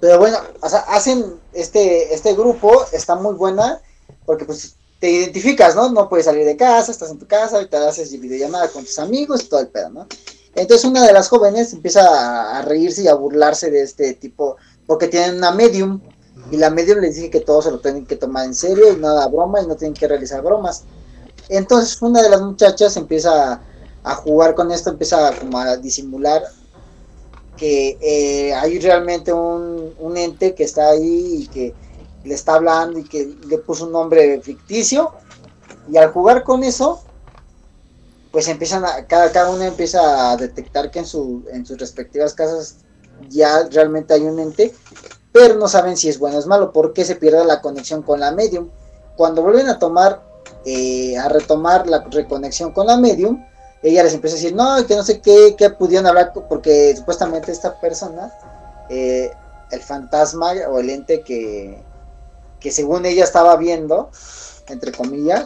Pero 0.00 0.18
bueno, 0.18 0.38
o 0.60 0.68
sea, 0.68 0.80
hacen 0.80 1.38
este, 1.52 2.12
este 2.12 2.34
grupo, 2.34 2.86
está 2.92 3.14
muy 3.14 3.34
buena, 3.34 3.80
porque 4.24 4.46
pues 4.46 4.76
te 4.98 5.10
identificas, 5.10 5.76
¿no? 5.76 5.90
No 5.90 6.08
puedes 6.08 6.24
salir 6.24 6.46
de 6.46 6.56
casa, 6.56 6.90
estás 6.90 7.10
en 7.10 7.18
tu 7.18 7.26
casa, 7.26 7.56
ahorita 7.56 7.88
haces 7.88 8.18
videollamada 8.18 8.68
con 8.68 8.84
tus 8.84 8.98
amigos 8.98 9.42
y 9.42 9.48
todo 9.48 9.60
el 9.60 9.68
pedo, 9.68 9.90
¿no? 9.90 10.08
Entonces 10.54 10.84
una 10.84 11.06
de 11.06 11.12
las 11.12 11.28
jóvenes 11.28 11.72
empieza 11.72 12.02
a, 12.02 12.58
a 12.58 12.62
reírse 12.62 13.02
y 13.02 13.08
a 13.08 13.14
burlarse 13.14 13.70
de 13.70 13.82
este 13.82 14.14
tipo, 14.14 14.56
porque 14.86 15.08
tienen 15.08 15.36
una 15.36 15.50
medium, 15.50 16.00
y 16.50 16.56
la 16.56 16.70
medium 16.70 16.98
les 16.98 17.16
dice 17.16 17.30
que 17.30 17.40
todos 17.40 17.64
se 17.64 17.70
lo 17.70 17.80
tienen 17.80 18.06
que 18.06 18.16
tomar 18.16 18.44
en 18.44 18.54
serio 18.54 18.92
y 18.92 18.96
nada 18.96 19.26
broma 19.28 19.62
y 19.62 19.66
no 19.66 19.76
tienen 19.76 19.94
que 19.94 20.08
realizar 20.08 20.42
bromas. 20.42 20.84
Entonces 21.48 22.00
una 22.02 22.22
de 22.22 22.30
las 22.30 22.40
muchachas 22.40 22.96
empieza 22.96 23.52
a, 23.52 23.62
a 24.04 24.14
jugar 24.14 24.54
con 24.54 24.70
esto, 24.70 24.90
empieza 24.90 25.32
como 25.38 25.58
a 25.58 25.76
disimular 25.76 26.42
que 27.56 27.98
eh, 28.00 28.54
hay 28.54 28.78
realmente 28.78 29.32
un, 29.32 29.94
un 29.98 30.16
ente 30.16 30.54
que 30.54 30.64
está 30.64 30.90
ahí 30.90 31.42
y 31.42 31.46
que 31.48 31.74
le 32.24 32.34
está 32.34 32.54
hablando 32.54 32.98
y 32.98 33.04
que 33.04 33.36
le 33.46 33.58
puso 33.58 33.86
un 33.86 33.92
nombre 33.92 34.40
ficticio 34.40 35.12
y 35.90 35.96
al 35.96 36.10
jugar 36.10 36.42
con 36.42 36.64
eso 36.64 37.02
pues 38.34 38.48
empiezan 38.48 38.84
a, 38.84 39.06
cada, 39.06 39.32
cada 39.32 39.48
uno 39.48 39.62
empieza 39.62 40.32
a 40.32 40.36
detectar 40.36 40.90
que 40.90 40.98
en, 40.98 41.06
su, 41.06 41.44
en 41.50 41.64
sus 41.64 41.78
respectivas 41.78 42.34
casas 42.34 42.78
ya 43.30 43.66
realmente 43.70 44.12
hay 44.12 44.22
un 44.22 44.38
ente 44.38 44.74
pero 45.32 45.54
no 45.54 45.68
saben 45.68 45.96
si 45.96 46.08
es 46.08 46.18
bueno 46.18 46.36
o 46.36 46.40
es 46.40 46.46
malo 46.46 46.72
porque 46.72 47.06
se 47.06 47.16
pierde 47.16 47.44
la 47.44 47.62
conexión 47.62 48.02
con 48.02 48.20
la 48.20 48.32
medium 48.32 48.68
cuando 49.16 49.40
vuelven 49.40 49.68
a 49.68 49.78
tomar 49.78 50.22
eh, 50.66 51.16
a 51.16 51.28
retomar 51.28 51.86
la 51.86 52.04
reconexión 52.10 52.72
con 52.72 52.88
la 52.88 52.98
medium 52.98 53.42
ella 53.84 54.02
les 54.02 54.14
empieza 54.14 54.34
a 54.34 54.40
decir, 54.40 54.54
no, 54.54 54.86
que 54.86 54.96
no 54.96 55.02
sé 55.02 55.20
qué, 55.20 55.56
que 55.58 55.68
pudieron 55.68 56.06
hablar, 56.06 56.32
porque 56.32 56.96
supuestamente 56.96 57.52
esta 57.52 57.78
persona, 57.80 58.32
eh, 58.88 59.30
el 59.70 59.80
fantasma 59.80 60.52
o 60.70 60.78
el 60.78 60.88
ente 60.88 61.20
que, 61.20 61.82
que 62.60 62.70
según 62.70 63.04
ella 63.04 63.24
estaba 63.24 63.56
viendo, 63.58 64.10
entre 64.68 64.90
comillas, 64.90 65.44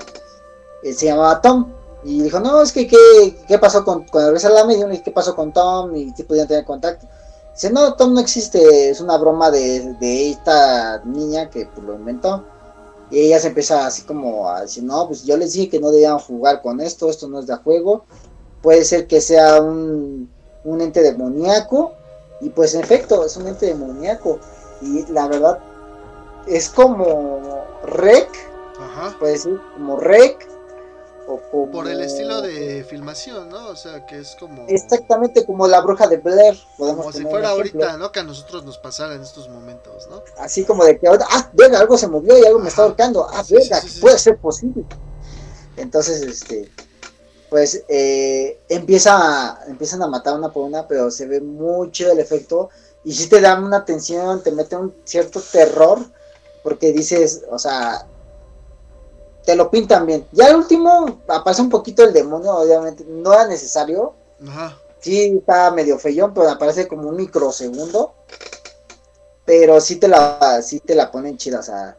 eh, 0.84 0.92
se 0.92 1.06
llamaba 1.06 1.40
Tom. 1.40 1.72
Y 2.04 2.22
dijo, 2.22 2.40
no, 2.40 2.62
es 2.62 2.72
que, 2.72 2.86
¿qué, 2.86 3.38
qué 3.46 3.58
pasó 3.58 3.84
con, 3.84 4.04
cuando 4.04 4.30
regresa 4.30 4.50
la 4.50 4.64
medium? 4.64 4.90
¿Qué 5.02 5.10
pasó 5.10 5.34
con 5.34 5.52
Tom? 5.52 5.94
Y 5.96 6.12
si 6.16 6.22
pudieron 6.22 6.48
tener 6.48 6.64
contacto. 6.64 7.06
Dice, 7.52 7.70
no, 7.70 7.94
Tom 7.94 8.14
no 8.14 8.20
existe, 8.20 8.90
es 8.90 9.00
una 9.00 9.18
broma 9.18 9.50
de, 9.50 9.94
de 9.94 10.30
esta 10.30 11.02
niña 11.04 11.50
que 11.50 11.66
pues, 11.66 11.86
lo 11.86 11.94
inventó. 11.94 12.44
Y 13.10 13.20
ella 13.20 13.40
se 13.40 13.48
empieza 13.48 13.86
así 13.86 14.02
como 14.02 14.48
a 14.48 14.62
decir, 14.62 14.84
no, 14.84 15.06
pues 15.06 15.24
yo 15.24 15.36
les 15.36 15.54
dije 15.54 15.68
que 15.68 15.80
no 15.80 15.90
debían 15.90 16.18
jugar 16.18 16.62
con 16.62 16.80
esto, 16.80 17.08
esto 17.08 17.26
no 17.26 17.40
es 17.40 17.46
de 17.46 17.56
juego 17.56 18.04
puede 18.62 18.84
ser 18.84 19.06
que 19.06 19.20
sea 19.20 19.60
un, 19.60 20.30
un 20.64 20.80
ente 20.80 21.02
demoníaco 21.02 21.92
y 22.40 22.50
pues 22.50 22.74
en 22.74 22.82
efecto 22.82 23.24
es 23.24 23.36
un 23.36 23.46
ente 23.46 23.66
demoníaco 23.66 24.38
y 24.80 25.06
la 25.12 25.28
verdad 25.28 25.58
es 26.46 26.68
como 26.68 27.64
rec 27.84 28.28
Ajá. 28.80 29.16
puede 29.18 29.32
decir 29.32 29.60
como 29.74 29.96
rec 29.96 30.48
o 31.28 31.40
como 31.50 31.70
Por 31.70 31.88
el 31.88 32.00
estilo 32.00 32.40
de 32.40 32.84
filmación, 32.88 33.50
¿no? 33.50 33.68
O 33.68 33.76
sea, 33.76 34.06
que 34.06 34.18
es 34.18 34.34
como. 34.40 34.64
exactamente 34.66 35.44
como 35.44 35.68
la 35.68 35.80
bruja 35.82 36.06
de 36.08 36.16
Blair 36.16 36.56
podemos 36.78 37.04
Como 37.06 37.12
si 37.12 37.22
fuera 37.24 37.50
ahorita, 37.50 37.96
¿no? 37.98 38.10
Que 38.10 38.20
a 38.20 38.24
nosotros 38.24 38.64
nos 38.64 38.78
pasara 38.78 39.14
en 39.14 39.22
estos 39.22 39.48
momentos, 39.48 40.08
¿no? 40.10 40.22
así 40.38 40.64
como 40.64 40.84
de 40.84 40.98
que 40.98 41.06
ahorita, 41.06 41.26
ah, 41.30 41.50
verga, 41.52 41.78
algo 41.80 41.96
se 41.98 42.08
movió 42.08 42.36
y 42.38 42.44
algo 42.46 42.58
me 42.58 42.68
está 42.70 42.82
ahorcando, 42.82 43.26
ah, 43.30 43.44
Sí, 43.44 43.56
sí, 43.60 43.88
sí. 43.88 44.00
puede 44.00 44.18
ser 44.18 44.38
posible. 44.38 44.84
Entonces, 45.76 46.22
este, 46.22 46.70
pues 47.50 47.84
eh, 47.88 48.60
empieza 48.68 49.16
a- 49.18 49.64
empiezan 49.66 50.02
a 50.02 50.08
matar 50.08 50.34
una 50.34 50.50
por 50.52 50.64
una, 50.64 50.88
pero 50.88 51.10
se 51.10 51.26
ve 51.26 51.40
mucho 51.40 52.10
el 52.10 52.18
efecto 52.18 52.70
y 53.04 53.12
sí 53.12 53.28
te 53.28 53.40
dan 53.40 53.62
una 53.64 53.84
tensión, 53.84 54.42
te 54.42 54.50
mete 54.50 54.76
un 54.76 54.94
cierto 55.04 55.40
terror, 55.40 55.98
porque 56.62 56.92
dices, 56.92 57.42
o 57.50 57.58
sea, 57.58 58.06
te 59.48 59.56
lo 59.56 59.70
pintan 59.70 60.04
bien. 60.04 60.26
Ya 60.32 60.48
al 60.48 60.56
último 60.56 61.22
aparece 61.26 61.62
un 61.62 61.70
poquito 61.70 62.04
el 62.04 62.12
demonio, 62.12 62.54
obviamente, 62.54 63.02
no 63.08 63.32
era 63.32 63.46
necesario, 63.46 64.12
Ajá. 64.46 64.76
sí 65.00 65.38
está 65.38 65.70
medio 65.70 65.98
feyón, 65.98 66.34
pero 66.34 66.50
aparece 66.50 66.86
como 66.86 67.08
un 67.08 67.16
microsegundo. 67.16 68.12
Pero 69.46 69.80
sí 69.80 69.96
te 69.96 70.06
la, 70.06 70.60
sí 70.60 70.80
te 70.80 70.94
la 70.94 71.10
ponen 71.10 71.38
chida, 71.38 71.60
o 71.60 71.62
sea, 71.62 71.96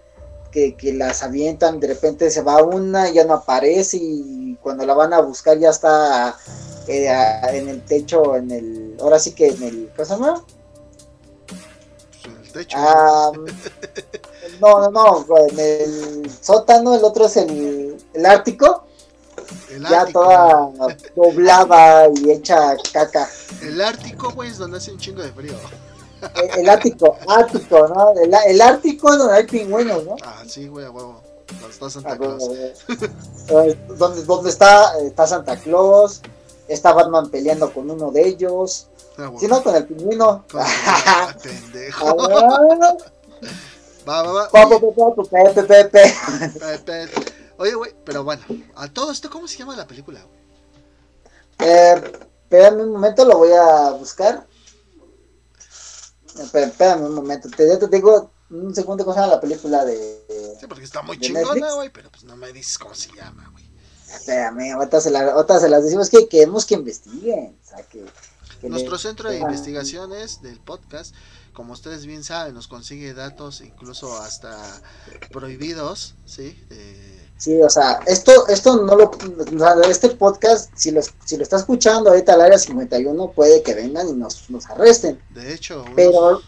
que, 0.52 0.76
que, 0.76 0.94
las 0.94 1.24
avientan, 1.24 1.80
de 1.80 1.88
repente 1.88 2.30
se 2.30 2.44
va 2.44 2.62
una 2.62 3.10
y 3.10 3.16
ya 3.16 3.26
no 3.26 3.34
aparece 3.34 3.98
y 4.00 4.56
cuando 4.62 4.86
la 4.86 4.94
van 4.94 5.14
a 5.14 5.22
buscar 5.22 5.58
ya 5.58 5.72
está 5.72 6.38
eh, 6.88 7.10
en 7.52 7.68
el 7.68 7.84
techo, 7.84 8.36
en 8.36 8.52
el, 8.52 8.98
ahora 9.02 9.18
sí 9.18 9.32
que 9.32 9.48
en 9.48 9.64
el, 9.64 9.92
¿cómo 9.96 10.06
se 10.06 10.14
llama? 10.14 10.46
Pues 11.48 12.26
en 12.26 12.46
el 12.46 12.52
techo. 12.52 12.78
Ah, 12.80 13.32
no, 14.60 14.90
no, 14.90 14.92
no, 14.92 15.38
en 15.50 15.60
el 15.60 16.32
sótano, 16.42 16.96
el 16.96 17.04
otro 17.04 17.26
es 17.26 17.38
el, 17.38 17.98
el 18.14 18.26
Ártico. 18.26 18.84
El 19.72 19.84
ya 19.88 20.02
Ártico. 20.02 20.22
toda 20.22 20.70
doblada 21.16 22.08
y 22.16 22.32
hecha 22.32 22.76
caca. 22.92 23.28
El 23.62 23.82
Ártico, 23.82 24.32
güey, 24.32 24.50
es 24.52 24.58
donde 24.58 24.78
hace 24.78 24.92
un 24.92 25.00
chingo 25.00 25.22
de 25.22 25.32
frío. 25.32 25.54
El, 26.36 26.60
el 26.62 26.70
Ártico, 26.70 27.18
Ártico, 27.28 27.88
¿no? 27.88 28.12
El, 28.22 28.34
el 28.48 28.62
Ártico 28.62 29.12
es 29.12 29.18
donde 29.18 29.36
hay 29.36 29.46
pingüinos, 29.46 30.04
¿no? 30.04 30.16
Ah, 30.24 30.44
sí, 30.48 30.68
güey, 30.68 30.86
a 30.86 30.92
huevo. 30.92 31.22
Donde 31.62 31.70
está 31.74 31.90
Santa 31.90 32.12
Ah, 32.12 32.18
Claus. 32.18 32.44
donde, 33.98 34.24
donde 34.26 34.50
está, 34.50 35.00
está 35.00 35.26
Santa 35.26 35.56
Claus, 35.58 36.22
está 36.68 36.94
Batman 36.94 37.30
peleando 37.30 37.74
con 37.74 37.90
uno 37.90 38.12
de 38.12 38.28
ellos, 38.28 38.88
Ah, 39.18 39.32
si 39.40 39.48
no 39.48 39.62
con 39.64 39.76
el 39.76 39.86
pingüino. 39.86 40.46
Con- 40.52 40.62
Ah, 40.86 41.36
pendejo. 41.42 42.16
Va, 44.10 44.24
va, 44.24 44.32
va. 44.32 44.50
Oye, 44.52 44.80
Oye, 47.58 47.74
güey, 47.76 47.94
pero 48.06 48.24
bueno, 48.24 48.42
a 48.76 48.88
todo 48.88 49.12
esto, 49.12 49.30
¿cómo 49.30 49.48
se 49.48 49.58
llama 49.58 49.76
la 49.76 49.86
película? 49.86 50.26
Eh, 51.60 52.02
espérame 52.44 52.82
un 52.84 52.92
momento, 52.94 53.26
lo 53.26 53.38
voy 53.38 53.52
a 53.52 53.92
buscar. 53.92 54.48
Espérame, 56.40 56.70
espérame 56.70 57.02
un 57.06 57.16
momento, 57.16 57.50
te, 57.50 57.76
te 57.78 57.88
digo 57.90 58.32
un 58.50 58.74
segundo 58.74 59.04
cómo 59.04 59.14
se 59.14 59.20
llama 59.20 59.34
la 59.36 59.42
película 59.42 59.84
de... 59.84 60.56
Sí, 60.60 60.68
porque 60.68 60.86
está 60.86 61.02
muy 61.02 61.18
¿De 61.18 61.28
chingona, 61.28 61.74
güey, 61.74 61.90
pero 61.90 62.10
pues 62.10 62.24
no 62.24 62.38
me 62.38 62.52
dices 62.54 62.78
cómo 62.78 62.96
se 62.96 63.12
llama, 63.14 63.50
güey. 63.52 63.70
Espérame, 64.10 64.72
ahorita 64.74 65.02
se, 65.02 65.12
la- 65.12 65.32
ahorita 65.34 65.60
se 65.60 65.70
las 65.70 65.84
decimos 65.84 66.10
que 66.10 66.28
queremos 66.30 66.66
que 66.66 66.76
investiguen. 66.76 67.60
O 67.62 67.68
sea, 67.68 67.84
que, 67.84 68.06
que 68.62 68.70
Nuestro 68.70 68.94
le- 68.94 69.00
centro 69.00 69.30
de 69.30 69.38
investigaciones 69.38 70.42
del 70.42 70.60
podcast, 70.62 71.14
como 71.60 71.74
ustedes 71.74 72.06
bien 72.06 72.24
saben, 72.24 72.54
nos 72.54 72.70
consigue 72.70 73.14
datos 73.14 73.60
incluso 73.60 74.16
hasta 74.18 74.56
prohibidos, 75.30 76.16
¿sí? 76.26 76.58
Eh, 76.70 77.16
Sí, 77.38 77.62
o 77.62 77.70
sea, 77.70 78.00
esto, 78.06 78.48
esto 78.50 78.84
no 78.84 78.96
lo, 78.98 79.12
este 79.90 80.10
podcast, 80.10 80.72
si 80.76 80.92
lo, 80.92 81.02
si 81.24 81.36
lo 81.38 81.44
está 81.44 81.56
escuchando 81.56 82.10
ahorita 82.10 82.34
al 82.34 82.42
área 82.42 82.58
51, 82.58 83.32
puede 83.32 83.62
que 83.64 83.74
vengan 83.76 84.10
y 84.10 84.14
nos, 84.14 84.50
nos 84.50 84.66
arresten. 84.70 85.22
de 85.34 85.54
hecho, 85.54 85.84
unos- 85.84 85.96
Pero 85.96 86.42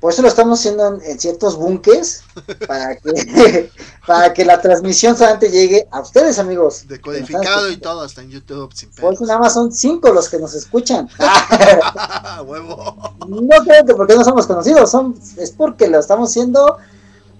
por 0.00 0.12
eso 0.12 0.22
lo 0.22 0.28
estamos 0.28 0.60
haciendo 0.60 0.86
en, 0.86 1.02
en 1.02 1.18
ciertos 1.18 1.56
bunkers, 1.56 2.22
para 2.68 2.96
que, 2.96 3.70
para 4.06 4.32
que 4.32 4.44
la 4.44 4.60
transmisión 4.60 5.16
solamente 5.16 5.50
llegue 5.50 5.88
a 5.90 6.00
ustedes, 6.00 6.38
amigos. 6.38 6.86
decodificado 6.86 7.70
y 7.70 7.78
todo, 7.78 8.02
hasta 8.02 8.22
en 8.22 8.30
YouTube, 8.30 8.72
sin 8.74 8.90
Por 8.90 9.14
eso 9.14 9.26
nada 9.26 9.40
más 9.40 9.54
son 9.54 9.72
cinco 9.72 10.12
los 10.12 10.28
que 10.28 10.38
nos 10.38 10.54
escuchan. 10.54 11.08
Huevo. 12.46 12.96
No 13.26 13.64
creo 13.64 13.84
que 13.84 13.94
porque 13.94 14.14
no 14.14 14.24
somos 14.24 14.46
conocidos, 14.46 14.90
son, 14.90 15.18
es 15.36 15.50
porque 15.50 15.88
lo 15.88 15.98
estamos 15.98 16.30
haciendo 16.30 16.78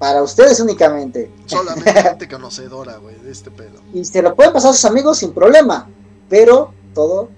para 0.00 0.22
ustedes 0.22 0.58
únicamente. 0.58 1.32
Solamente 1.46 2.02
gente 2.02 2.28
conocedora, 2.28 2.96
güey, 2.96 3.16
de 3.20 3.30
este 3.30 3.52
pedo. 3.52 3.80
Y 3.94 4.04
se 4.04 4.20
lo 4.20 4.34
pueden 4.34 4.52
pasar 4.52 4.70
a 4.70 4.74
sus 4.74 4.84
amigos 4.84 5.18
sin 5.18 5.32
problema, 5.32 5.88
pero 6.28 6.72
todo... 6.92 7.37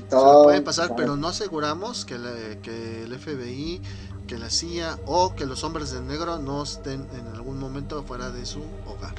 Se 0.00 0.42
pueden 0.44 0.64
pasar, 0.64 0.94
pero 0.96 1.16
no 1.16 1.28
aseguramos 1.28 2.04
que, 2.04 2.18
la- 2.18 2.60
que 2.62 3.04
el 3.04 3.12
FBI, 3.18 3.80
que 4.26 4.38
la 4.38 4.50
CIA 4.50 4.98
o 5.06 5.34
que 5.34 5.46
los 5.46 5.64
hombres 5.64 5.90
de 5.92 6.00
negro 6.02 6.38
no 6.38 6.62
estén 6.62 7.06
en 7.18 7.26
algún 7.34 7.58
momento 7.58 8.02
fuera 8.04 8.30
de 8.30 8.44
su 8.46 8.60
hogar. 8.86 9.14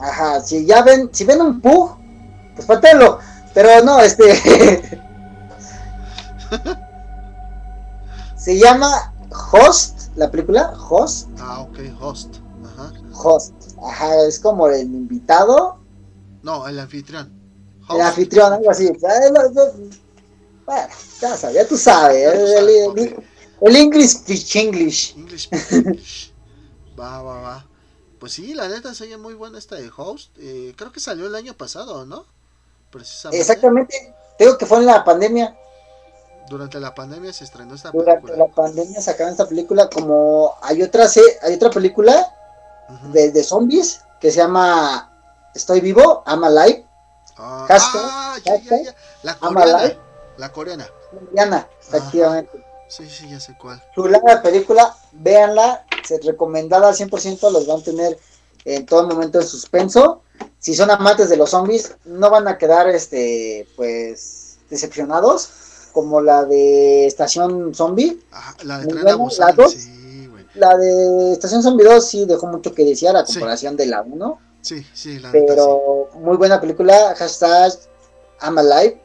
Ajá, 0.00 0.40
si 0.40 0.64
ya 0.66 0.82
ven, 0.82 1.10
si 1.12 1.24
ven 1.24 1.40
un 1.40 1.60
pug, 1.60 1.96
pues 2.56 2.66
pátenlo. 2.66 3.18
Pero 3.54 3.84
no, 3.84 4.00
este. 4.00 5.00
Se 8.36 8.58
llama 8.58 9.12
Host, 9.52 10.08
la 10.16 10.30
película, 10.30 10.74
Host, 10.88 11.28
Ah, 11.38 11.60
ok, 11.60 11.78
host. 12.00 12.36
Ajá. 12.64 12.92
Host. 13.12 13.54
Ajá, 13.86 14.14
es 14.26 14.40
como 14.40 14.66
el 14.68 14.82
invitado, 14.82 15.78
No, 16.42 16.66
el 16.66 16.78
anfitrión. 16.80 17.32
El 17.94 18.00
anfitrión, 18.00 18.52
algo 18.52 18.70
así. 18.70 18.90
Bueno, 20.64 20.88
ya 21.20 21.36
sabes, 21.36 21.56
ya 21.56 21.66
tú 21.66 21.76
sabes. 21.76 22.34
El, 22.34 22.68
el- 22.98 23.24
el 23.60 23.76
English 23.76 24.08
speech 24.10 24.56
English. 24.56 25.14
English, 25.16 25.48
English. 25.70 26.32
Va, 26.98 27.22
va, 27.22 27.40
va. 27.40 27.66
Pues 28.18 28.32
sí, 28.32 28.54
la 28.54 28.68
neta 28.68 28.94
se 28.94 29.04
oye 29.04 29.16
muy 29.16 29.34
buena 29.34 29.58
esta 29.58 29.76
de 29.76 29.90
Host. 29.96 30.30
Eh, 30.38 30.74
creo 30.76 30.92
que 30.92 31.00
salió 31.00 31.26
el 31.26 31.34
año 31.34 31.54
pasado, 31.54 32.04
¿no? 32.06 32.24
Precisamente. 32.90 33.40
Exactamente. 33.40 34.14
Tengo 34.38 34.58
que 34.58 34.66
fue 34.66 34.78
en 34.78 34.86
la 34.86 35.04
pandemia. 35.04 35.56
Durante 36.48 36.78
la 36.80 36.94
pandemia 36.94 37.32
se 37.32 37.44
estrenó 37.44 37.74
esta 37.74 37.90
Durante 37.92 38.22
película. 38.22 38.46
la 38.46 38.52
pandemia 38.54 39.00
sacaron 39.00 39.32
esta 39.32 39.48
película. 39.48 39.88
Como 39.88 40.54
hay 40.62 40.82
otra, 40.82 41.06
hay 41.42 41.54
otra 41.54 41.70
película 41.70 42.34
de, 43.12 43.30
de 43.30 43.42
zombies 43.44 44.00
que 44.20 44.30
se 44.30 44.38
llama 44.38 45.08
Estoy 45.54 45.80
vivo, 45.80 46.22
I'm 46.26 46.42
alive, 46.44 46.84
Ah, 47.36 47.66
hashtag, 47.68 48.02
ah, 48.04 48.36
ya, 48.44 48.56
ya, 48.56 48.82
ya. 48.84 48.94
La 49.22 49.34
coreana. 49.38 49.78
alive. 49.78 49.98
La 50.38 50.52
coreana. 50.52 50.86
Diana, 51.32 51.68
efectivamente. 51.80 52.64
Sí, 52.88 53.08
sí, 53.08 53.28
ya 53.28 53.40
sé 53.40 53.56
cuál. 53.58 53.82
Chulada 53.94 54.42
película, 54.42 54.94
véanla, 55.12 55.86
se 56.04 56.18
recomendada 56.20 56.88
al 56.88 56.94
100%, 56.94 57.50
los 57.50 57.66
van 57.66 57.80
a 57.80 57.82
tener 57.82 58.18
en 58.64 58.86
todo 58.86 59.06
momento 59.08 59.40
en 59.40 59.46
suspenso. 59.46 60.22
Si 60.58 60.74
son 60.74 60.90
amantes 60.90 61.28
de 61.30 61.36
los 61.36 61.50
zombies, 61.50 61.94
no 62.04 62.30
van 62.30 62.48
a 62.48 62.58
quedar, 62.58 62.88
este, 62.88 63.66
pues, 63.76 64.58
decepcionados, 64.70 65.48
como 65.92 66.20
la 66.20 66.44
de 66.44 67.06
Estación 67.06 67.74
Zombie. 67.74 68.22
Ajá, 68.30 68.56
la 68.64 68.78
de 68.78 68.86
Tren. 68.86 69.18
Sí. 69.70 70.28
La 70.54 70.76
de 70.76 71.32
Estación 71.32 71.62
Zombie 71.62 71.84
2 71.86 72.06
sí 72.06 72.24
dejó 72.26 72.46
mucho 72.46 72.74
que 72.74 72.84
decir 72.84 73.08
a 73.08 73.24
Sí. 73.24 73.34
comparación 73.34 73.76
de 73.76 73.86
la 73.86 74.02
1. 74.02 74.38
Sí, 74.62 74.86
sí, 74.94 75.18
la 75.18 75.30
neta 75.30 75.38
sí. 75.38 75.44
Pero 75.48 76.08
muy 76.14 76.36
buena 76.36 76.60
película, 76.60 77.14
hashtag 77.16 77.72
I'm 78.40 78.56
alive, 78.58 79.02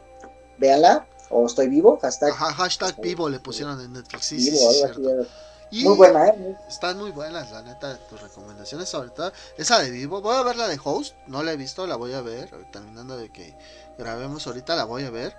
véanla, 0.57 1.07
o 1.29 1.45
estoy 1.45 1.67
vivo, 1.67 1.99
hashtag 2.01 2.31
Ajá, 2.31 2.53
hashtag 2.53 2.99
vivo 3.01 3.29
le 3.29 3.39
pusieron 3.39 3.79
en 3.81 3.93
Netflix. 3.93 4.25
Sí, 4.25 4.39
sí, 4.39 4.51
vivo, 4.51 4.71
sí, 4.71 4.83
así. 4.83 5.27
Y 5.69 5.83
Muy 5.83 5.97
buena, 5.97 6.27
¿eh? 6.29 6.57
Están 6.69 6.97
muy 6.97 7.11
buenas, 7.11 7.51
la 7.51 7.61
neta, 7.61 7.97
tus 8.07 8.21
recomendaciones, 8.21 8.87
sobre 8.87 9.09
todo 9.09 9.33
esa 9.57 9.79
de 9.79 9.91
vivo. 9.91 10.21
Voy 10.21 10.35
a 10.35 10.43
ver 10.43 10.55
la 10.55 10.67
de 10.67 10.79
Host, 10.81 11.15
no 11.27 11.43
la 11.43 11.51
he 11.51 11.57
visto, 11.57 11.85
la 11.85 11.97
voy 11.97 12.13
a 12.13 12.21
ver. 12.21 12.49
Terminando 12.71 13.17
de 13.17 13.29
que 13.29 13.57
grabemos 13.97 14.47
ahorita, 14.47 14.75
la 14.75 14.85
voy 14.85 15.03
a 15.03 15.09
ver. 15.09 15.35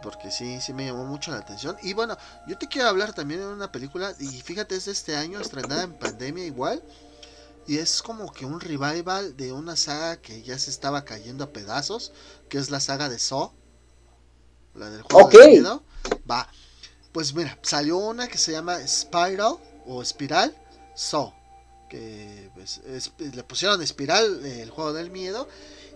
Porque 0.00 0.30
sí, 0.30 0.60
sí 0.60 0.72
me 0.72 0.86
llamó 0.86 1.04
mucho 1.04 1.32
la 1.32 1.38
atención. 1.38 1.76
Y 1.82 1.94
bueno, 1.94 2.16
yo 2.46 2.56
te 2.58 2.68
quiero 2.68 2.88
hablar 2.88 3.12
también 3.12 3.40
de 3.40 3.46
una 3.46 3.72
película. 3.72 4.12
Y 4.20 4.28
fíjate, 4.28 4.76
es 4.76 4.84
de 4.84 4.92
este 4.92 5.16
año, 5.16 5.40
estrenada 5.40 5.82
en 5.82 5.94
pandemia 5.94 6.44
igual. 6.44 6.82
Y 7.66 7.78
es 7.78 8.02
como 8.02 8.32
que 8.32 8.44
un 8.44 8.60
revival 8.60 9.36
de 9.36 9.52
una 9.52 9.76
saga 9.76 10.20
que 10.20 10.42
ya 10.42 10.58
se 10.58 10.70
estaba 10.70 11.04
cayendo 11.04 11.44
a 11.44 11.52
pedazos. 11.52 12.12
Que 12.48 12.58
es 12.58 12.70
la 12.70 12.80
saga 12.80 13.08
de 13.08 13.18
Saw. 13.18 13.52
La 14.74 14.90
del 14.90 15.02
juego 15.02 15.26
Ok. 15.26 15.32
del 15.32 15.48
miedo. 15.50 15.82
Va. 16.30 16.48
Pues 17.12 17.34
mira, 17.34 17.58
salió 17.62 17.98
una 17.98 18.26
que 18.28 18.38
se 18.38 18.52
llama 18.52 18.78
Spiral 18.86 19.56
o 19.86 20.02
Espiral 20.02 20.56
Saw. 20.96 21.32
Que 21.88 22.50
pues, 22.54 22.78
es- 22.86 23.12
le 23.18 23.44
pusieron 23.44 23.80
Espiral, 23.82 24.44
el 24.44 24.70
juego 24.70 24.92
del 24.92 25.10
miedo. 25.10 25.46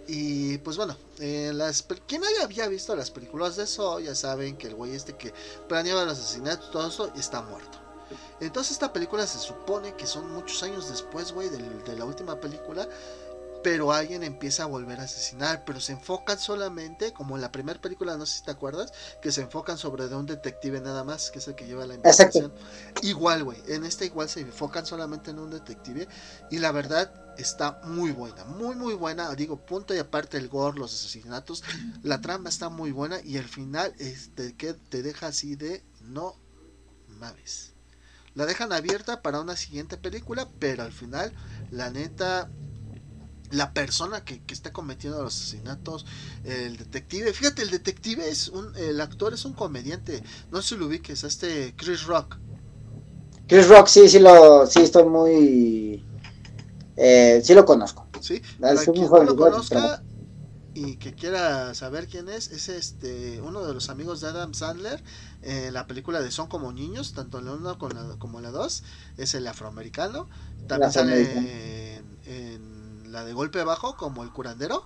Y 0.08 0.58
pues 0.58 0.76
bueno, 0.76 0.96
eh, 1.18 1.50
las, 1.52 1.82
quien 2.06 2.22
haya 2.24 2.44
había 2.44 2.68
visto 2.68 2.94
las 2.94 3.10
películas 3.10 3.56
de 3.56 3.66
Saw 3.66 3.98
ya 3.98 4.14
saben 4.14 4.56
que 4.56 4.68
el 4.68 4.74
güey 4.76 4.94
este 4.94 5.16
que 5.16 5.32
planeaba 5.68 6.04
los 6.04 6.18
asesinatos, 6.18 6.70
todo 6.70 6.86
eso, 6.86 7.12
está 7.16 7.42
muerto. 7.42 7.80
Entonces 8.40 8.72
esta 8.72 8.92
película 8.92 9.26
se 9.26 9.38
supone 9.38 9.94
que 9.96 10.06
son 10.06 10.30
muchos 10.32 10.62
años 10.62 10.88
después, 10.88 11.32
güey, 11.32 11.48
del- 11.48 11.82
de 11.84 11.96
la 11.96 12.04
última 12.04 12.40
película. 12.40 12.88
Pero 13.62 13.92
alguien 13.92 14.22
empieza 14.22 14.62
a 14.62 14.66
volver 14.66 15.00
a 15.00 15.04
asesinar, 15.04 15.64
pero 15.64 15.80
se 15.80 15.92
enfocan 15.92 16.38
solamente, 16.38 17.12
como 17.12 17.34
en 17.34 17.42
la 17.42 17.50
primera 17.50 17.80
película, 17.80 18.16
no 18.16 18.24
sé 18.24 18.38
si 18.38 18.44
te 18.44 18.52
acuerdas, 18.52 18.92
que 19.20 19.32
se 19.32 19.42
enfocan 19.42 19.76
sobre 19.76 20.08
de 20.08 20.14
un 20.14 20.26
detective 20.26 20.80
nada 20.80 21.02
más, 21.04 21.30
que 21.32 21.40
es 21.40 21.48
el 21.48 21.56
que 21.56 21.66
lleva 21.66 21.84
la 21.86 21.94
Exacto. 22.04 22.38
investigación. 22.38 22.54
Igual, 23.02 23.42
güey, 23.44 23.62
en 23.66 23.84
esta 23.84 24.04
igual 24.04 24.28
se 24.28 24.40
enfocan 24.40 24.86
solamente 24.86 25.32
en 25.32 25.40
un 25.40 25.50
detective 25.50 26.08
y 26.50 26.58
la 26.58 26.70
verdad 26.72 27.12
está 27.36 27.78
muy 27.82 28.12
buena, 28.12 28.44
muy 28.44 28.76
muy 28.76 28.94
buena, 28.94 29.34
digo, 29.34 29.56
punto 29.66 29.94
y 29.94 29.98
aparte 29.98 30.36
el 30.38 30.48
gore, 30.48 30.78
los 30.78 30.94
asesinatos, 30.94 31.64
la 32.02 32.20
trama 32.20 32.48
está 32.48 32.68
muy 32.68 32.92
buena 32.92 33.20
y 33.24 33.36
el 33.36 33.48
final 33.48 33.94
este 33.98 34.56
que 34.56 34.74
te 34.74 35.02
deja 35.02 35.28
así 35.28 35.56
de 35.56 35.84
no 36.00 36.36
mames. 37.06 37.75
La 38.36 38.46
dejan 38.46 38.72
abierta 38.72 39.22
para 39.22 39.40
una 39.40 39.56
siguiente 39.56 39.96
película, 39.96 40.46
pero 40.58 40.84
al 40.84 40.92
final, 40.92 41.32
la 41.70 41.90
neta, 41.90 42.48
la 43.50 43.72
persona 43.72 44.24
que, 44.24 44.42
que 44.42 44.54
está 44.54 44.72
cometiendo 44.72 45.22
los 45.22 45.34
asesinatos, 45.34 46.04
el 46.44 46.76
detective, 46.76 47.32
fíjate, 47.32 47.62
el 47.62 47.70
detective 47.70 48.28
es 48.28 48.48
un, 48.48 48.76
el 48.76 49.00
actor 49.00 49.32
es 49.32 49.44
un 49.46 49.54
comediante, 49.54 50.22
no 50.50 50.60
sé 50.60 50.68
si 50.68 50.76
lo 50.76 50.86
ubiques, 50.86 51.24
a 51.24 51.28
este 51.28 51.74
Chris 51.76 52.04
Rock. 52.04 52.36
Chris 53.48 53.68
Rock, 53.68 53.86
sí, 53.86 54.08
sí, 54.08 54.18
lo, 54.18 54.66
sí, 54.66 54.80
estoy 54.80 55.04
muy, 55.04 56.04
Eh, 56.96 57.40
sí 57.42 57.54
lo 57.54 57.64
conozco. 57.64 58.06
Sí, 58.20 58.42
para 58.60 58.76
quien 58.76 59.08
no 59.08 59.22
lo 59.24 59.36
conozca 59.36 60.02
y 60.76 60.96
que 60.96 61.14
quiera 61.14 61.74
saber 61.74 62.08
quién 62.08 62.28
es, 62.28 62.50
es 62.50 62.68
este 62.68 63.40
uno 63.42 63.64
de 63.66 63.74
los 63.74 63.88
amigos 63.90 64.20
de 64.20 64.28
Adam 64.28 64.54
Sandler 64.54 65.02
en 65.42 65.74
la 65.74 65.86
película 65.86 66.20
de 66.22 66.30
Son 66.30 66.48
como 66.48 66.72
niños, 66.72 67.14
tanto 67.14 67.40
la 67.40 67.52
1 67.52 67.78
como 67.78 67.94
la- 67.94 68.16
como 68.18 68.38
en 68.38 68.44
la 68.44 68.50
2, 68.50 68.84
es 69.16 69.34
el 69.34 69.46
afroamericano. 69.46 70.28
También 70.66 70.92
sale 70.92 71.96
en, 71.96 72.18
en 72.26 73.12
la 73.12 73.24
de 73.24 73.32
golpe 73.32 73.62
bajo 73.64 73.96
como 73.96 74.22
el 74.24 74.32
curandero. 74.32 74.84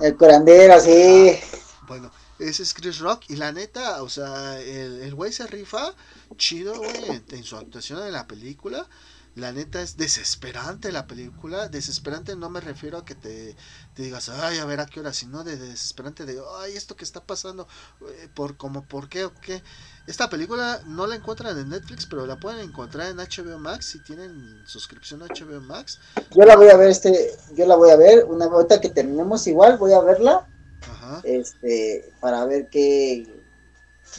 El 0.00 0.16
curandero, 0.16 0.80
sí. 0.80 1.38
Bueno, 1.82 2.10
ese 2.38 2.62
es 2.62 2.74
Chris 2.74 2.98
Rock 2.98 3.24
y 3.28 3.36
la 3.36 3.52
neta, 3.52 4.02
o 4.02 4.08
sea, 4.08 4.60
el 4.60 5.00
el 5.02 5.14
güey 5.14 5.32
se 5.32 5.46
rifa 5.46 5.94
chido, 6.36 6.74
güey, 6.76 7.08
en, 7.08 7.24
en 7.30 7.44
su 7.44 7.56
actuación 7.56 8.04
en 8.06 8.12
la 8.12 8.26
película. 8.28 8.88
La 9.36 9.52
neta 9.52 9.80
es 9.80 9.96
desesperante 9.96 10.90
la 10.90 11.06
película. 11.06 11.68
Desesperante 11.68 12.34
no 12.34 12.50
me 12.50 12.60
refiero 12.60 12.98
a 12.98 13.04
que 13.04 13.14
te, 13.14 13.56
te 13.94 14.02
digas, 14.02 14.28
ay, 14.28 14.58
a 14.58 14.64
ver 14.64 14.80
a 14.80 14.86
qué 14.86 15.00
hora, 15.00 15.12
sino 15.12 15.44
de 15.44 15.56
desesperante 15.56 16.26
de, 16.26 16.40
ay, 16.58 16.76
esto 16.76 16.96
que 16.96 17.04
está 17.04 17.22
pasando, 17.22 17.68
eh, 18.08 18.28
por 18.34 18.56
como, 18.56 18.82
por 18.82 19.08
qué 19.08 19.24
o 19.24 19.32
qué. 19.34 19.62
Esta 20.06 20.28
película 20.28 20.82
no 20.86 21.06
la 21.06 21.14
encuentran 21.14 21.56
en 21.56 21.68
Netflix, 21.68 22.06
pero 22.06 22.26
la 22.26 22.40
pueden 22.40 22.60
encontrar 22.60 23.08
en 23.10 23.18
HBO 23.18 23.58
Max 23.58 23.86
si 23.86 24.02
tienen 24.02 24.62
suscripción 24.66 25.22
a 25.22 25.26
HBO 25.26 25.60
Max. 25.60 26.00
Yo 26.32 26.44
la 26.44 26.56
voy 26.56 26.68
a 26.68 26.76
ver, 26.76 26.90
este, 26.90 27.32
yo 27.54 27.66
la 27.66 27.76
voy 27.76 27.90
a 27.90 27.96
ver. 27.96 28.24
Una 28.24 28.46
ahorita 28.46 28.80
que 28.80 28.90
terminemos 28.90 29.46
igual, 29.46 29.78
voy 29.78 29.92
a 29.92 30.00
verla. 30.00 30.48
Ajá. 30.82 31.20
Este, 31.22 32.12
para 32.20 32.44
ver 32.46 32.68
qué 32.68 33.42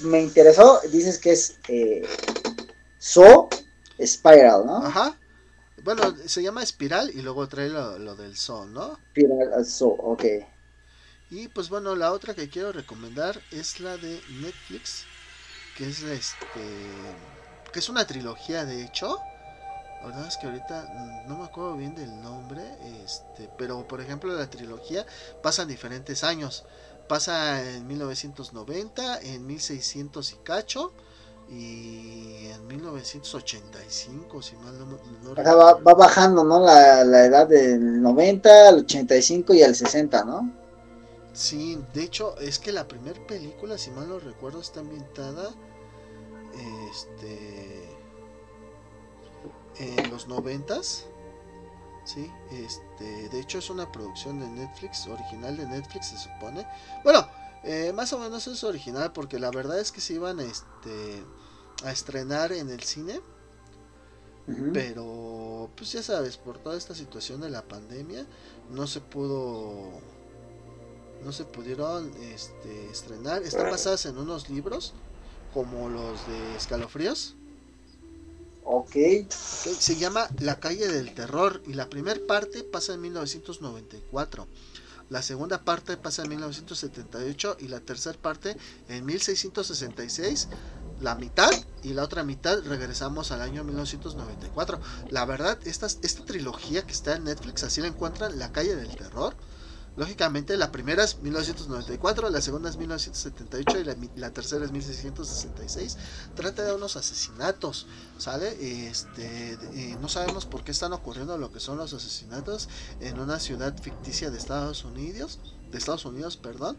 me 0.03 0.21
interesó. 0.21 0.79
Dices 0.89 1.17
que 1.17 1.33
es 1.33 1.57
eh, 1.67 2.07
So 2.97 3.49
Spiral, 4.05 4.65
¿no? 4.65 4.81
Ajá. 4.83 5.17
Bueno, 5.83 6.15
se 6.27 6.43
llama 6.43 6.63
Espiral 6.63 7.11
y 7.13 7.21
luego 7.21 7.47
trae 7.49 7.69
lo, 7.69 7.99
lo 7.99 8.15
del 8.15 8.35
sol, 8.37 8.71
¿no? 8.73 8.99
Spiral 9.13 9.63
So, 9.63 9.87
ok. 10.11 10.23
Y 11.29 11.47
pues 11.47 11.69
bueno, 11.69 11.95
la 11.95 12.11
otra 12.11 12.35
que 12.35 12.49
quiero 12.49 12.71
recomendar 12.71 13.45
es 13.51 13.79
la 13.79 13.97
de 13.97 14.23
Netflix, 14.27 15.09
que 15.73 15.87
es 15.89 16.01
este 16.03 17.17
que 17.71 17.79
es 17.79 17.89
una 17.89 18.05
trilogía 18.07 18.65
de 18.65 18.83
hecho. 18.83 19.27
La 20.01 20.07
verdad 20.07 20.27
es 20.27 20.37
que 20.37 20.47
ahorita 20.47 20.89
no 21.27 21.37
me 21.37 21.45
acuerdo 21.45 21.77
bien 21.77 21.95
del 21.95 22.21
nombre, 22.21 22.63
este, 23.03 23.49
pero 23.57 23.87
por 23.87 24.01
ejemplo 24.01 24.33
la 24.33 24.49
trilogía 24.49 25.05
pasa 25.41 25.63
en 25.63 25.69
diferentes 25.69 26.23
años. 26.23 26.65
Pasa 27.07 27.63
en 27.75 27.87
1990, 27.87 29.21
en 29.21 29.45
1600 29.47 30.33
y 30.33 30.37
cacho 30.37 30.95
y 31.51 32.47
en 32.47 32.67
1985, 32.67 34.41
si 34.41 34.55
mal 34.57 34.79
no, 34.79 34.85
no 35.23 35.35
Acá 35.35 35.55
va, 35.55 35.73
recuerdo. 35.73 35.83
va 35.83 35.93
bajando, 35.93 36.43
¿no? 36.45 36.61
La, 36.61 37.03
la 37.03 37.25
edad 37.25 37.47
del 37.47 38.01
90, 38.01 38.69
al 38.69 38.79
85 38.79 39.53
y 39.53 39.61
al 39.63 39.75
60, 39.75 40.23
¿no? 40.25 40.57
Sí, 41.33 41.77
de 41.93 42.03
hecho, 42.03 42.37
es 42.39 42.59
que 42.59 42.71
la 42.71 42.87
primera 42.87 43.25
película, 43.27 43.77
si 43.77 43.91
mal 43.91 44.09
no 44.09 44.19
recuerdo, 44.19 44.59
está 44.61 44.81
ambientada 44.81 45.55
este 46.91 47.97
en 49.75 50.09
los 50.09 50.27
noventas. 50.27 51.07
Sí, 52.03 52.31
este, 52.51 53.29
de 53.29 53.39
hecho 53.39 53.59
es 53.59 53.69
una 53.69 53.91
producción 53.91 54.39
de 54.39 54.47
Netflix, 54.49 55.07
original 55.07 55.55
de 55.57 55.67
Netflix 55.67 56.07
se 56.09 56.17
supone. 56.17 56.67
Bueno, 57.03 57.27
eh, 57.63 57.93
más 57.93 58.11
o 58.13 58.19
menos 58.19 58.47
es 58.47 58.63
original 58.63 59.13
porque 59.13 59.39
la 59.39 59.51
verdad 59.51 59.79
es 59.79 59.91
que 59.91 60.01
se 60.01 60.15
iban 60.15 60.39
este, 60.39 61.23
a 61.83 61.91
estrenar 61.91 62.51
en 62.51 62.69
el 62.69 62.83
cine, 62.83 63.21
pero 64.73 65.69
pues 65.75 65.93
ya 65.93 66.03
sabes, 66.03 66.37
por 66.37 66.57
toda 66.57 66.77
esta 66.77 66.93
situación 66.93 67.41
de 67.41 67.49
la 67.49 67.61
pandemia 67.61 68.25
no 68.69 68.85
se 68.85 68.99
pudo 68.99 69.91
no 71.23 71.31
se 71.31 71.45
pudieron 71.45 72.11
este, 72.33 72.89
estrenar. 72.89 73.43
Están 73.43 73.69
basadas 73.69 74.05
en 74.05 74.17
unos 74.17 74.49
libros 74.49 74.93
como 75.53 75.89
los 75.89 76.27
de 76.27 76.55
Escalofríos. 76.55 77.35
Ok. 78.63 78.95
Se 79.29 79.95
llama 79.97 80.27
La 80.39 80.59
calle 80.59 80.87
del 80.87 81.13
terror 81.13 81.61
y 81.67 81.73
la 81.73 81.89
primera 81.89 82.19
parte 82.27 82.63
pasa 82.63 82.93
en 82.93 83.01
1994. 83.01 84.47
La 85.09 85.21
segunda 85.21 85.63
parte 85.63 85.97
pasa 85.97 86.23
en 86.23 86.29
1978 86.29 87.57
y 87.59 87.67
la 87.67 87.81
tercera 87.81 88.17
parte 88.17 88.55
en 88.87 89.05
1666. 89.05 90.47
La 91.01 91.15
mitad 91.15 91.49
y 91.83 91.93
la 91.93 92.03
otra 92.03 92.23
mitad 92.23 92.59
regresamos 92.63 93.31
al 93.31 93.41
año 93.41 93.63
1994. 93.63 94.79
La 95.09 95.25
verdad, 95.25 95.57
esta, 95.65 95.87
esta 95.87 96.25
trilogía 96.25 96.85
que 96.85 96.91
está 96.93 97.15
en 97.15 97.23
Netflix, 97.23 97.63
así 97.63 97.81
la 97.81 97.87
encuentran, 97.87 98.37
La 98.37 98.51
calle 98.51 98.75
del 98.75 98.95
terror. 98.95 99.35
Lógicamente, 99.97 100.55
la 100.55 100.71
primera 100.71 101.03
es 101.03 101.19
1994, 101.21 102.29
la 102.29 102.39
segunda 102.39 102.69
es 102.69 102.77
1978 102.77 103.79
y 103.79 103.83
la, 103.83 103.97
la 104.15 104.31
tercera 104.31 104.63
es 104.63 104.71
1666. 104.71 105.97
Trata 106.33 106.63
de 106.63 106.73
unos 106.73 106.95
asesinatos, 106.95 107.87
¿sale? 108.17 108.87
Este, 108.87 109.53
eh, 109.73 109.97
no 109.99 110.07
sabemos 110.07 110.45
por 110.45 110.63
qué 110.63 110.71
están 110.71 110.93
ocurriendo 110.93 111.37
lo 111.37 111.51
que 111.51 111.59
son 111.59 111.77
los 111.77 111.93
asesinatos 111.93 112.69
en 113.01 113.19
una 113.19 113.39
ciudad 113.39 113.75
ficticia 113.81 114.31
de 114.31 114.37
Estados 114.37 114.85
Unidos, 114.85 115.39
de 115.71 115.77
Estados 115.77 116.05
Unidos, 116.05 116.37
perdón. 116.37 116.77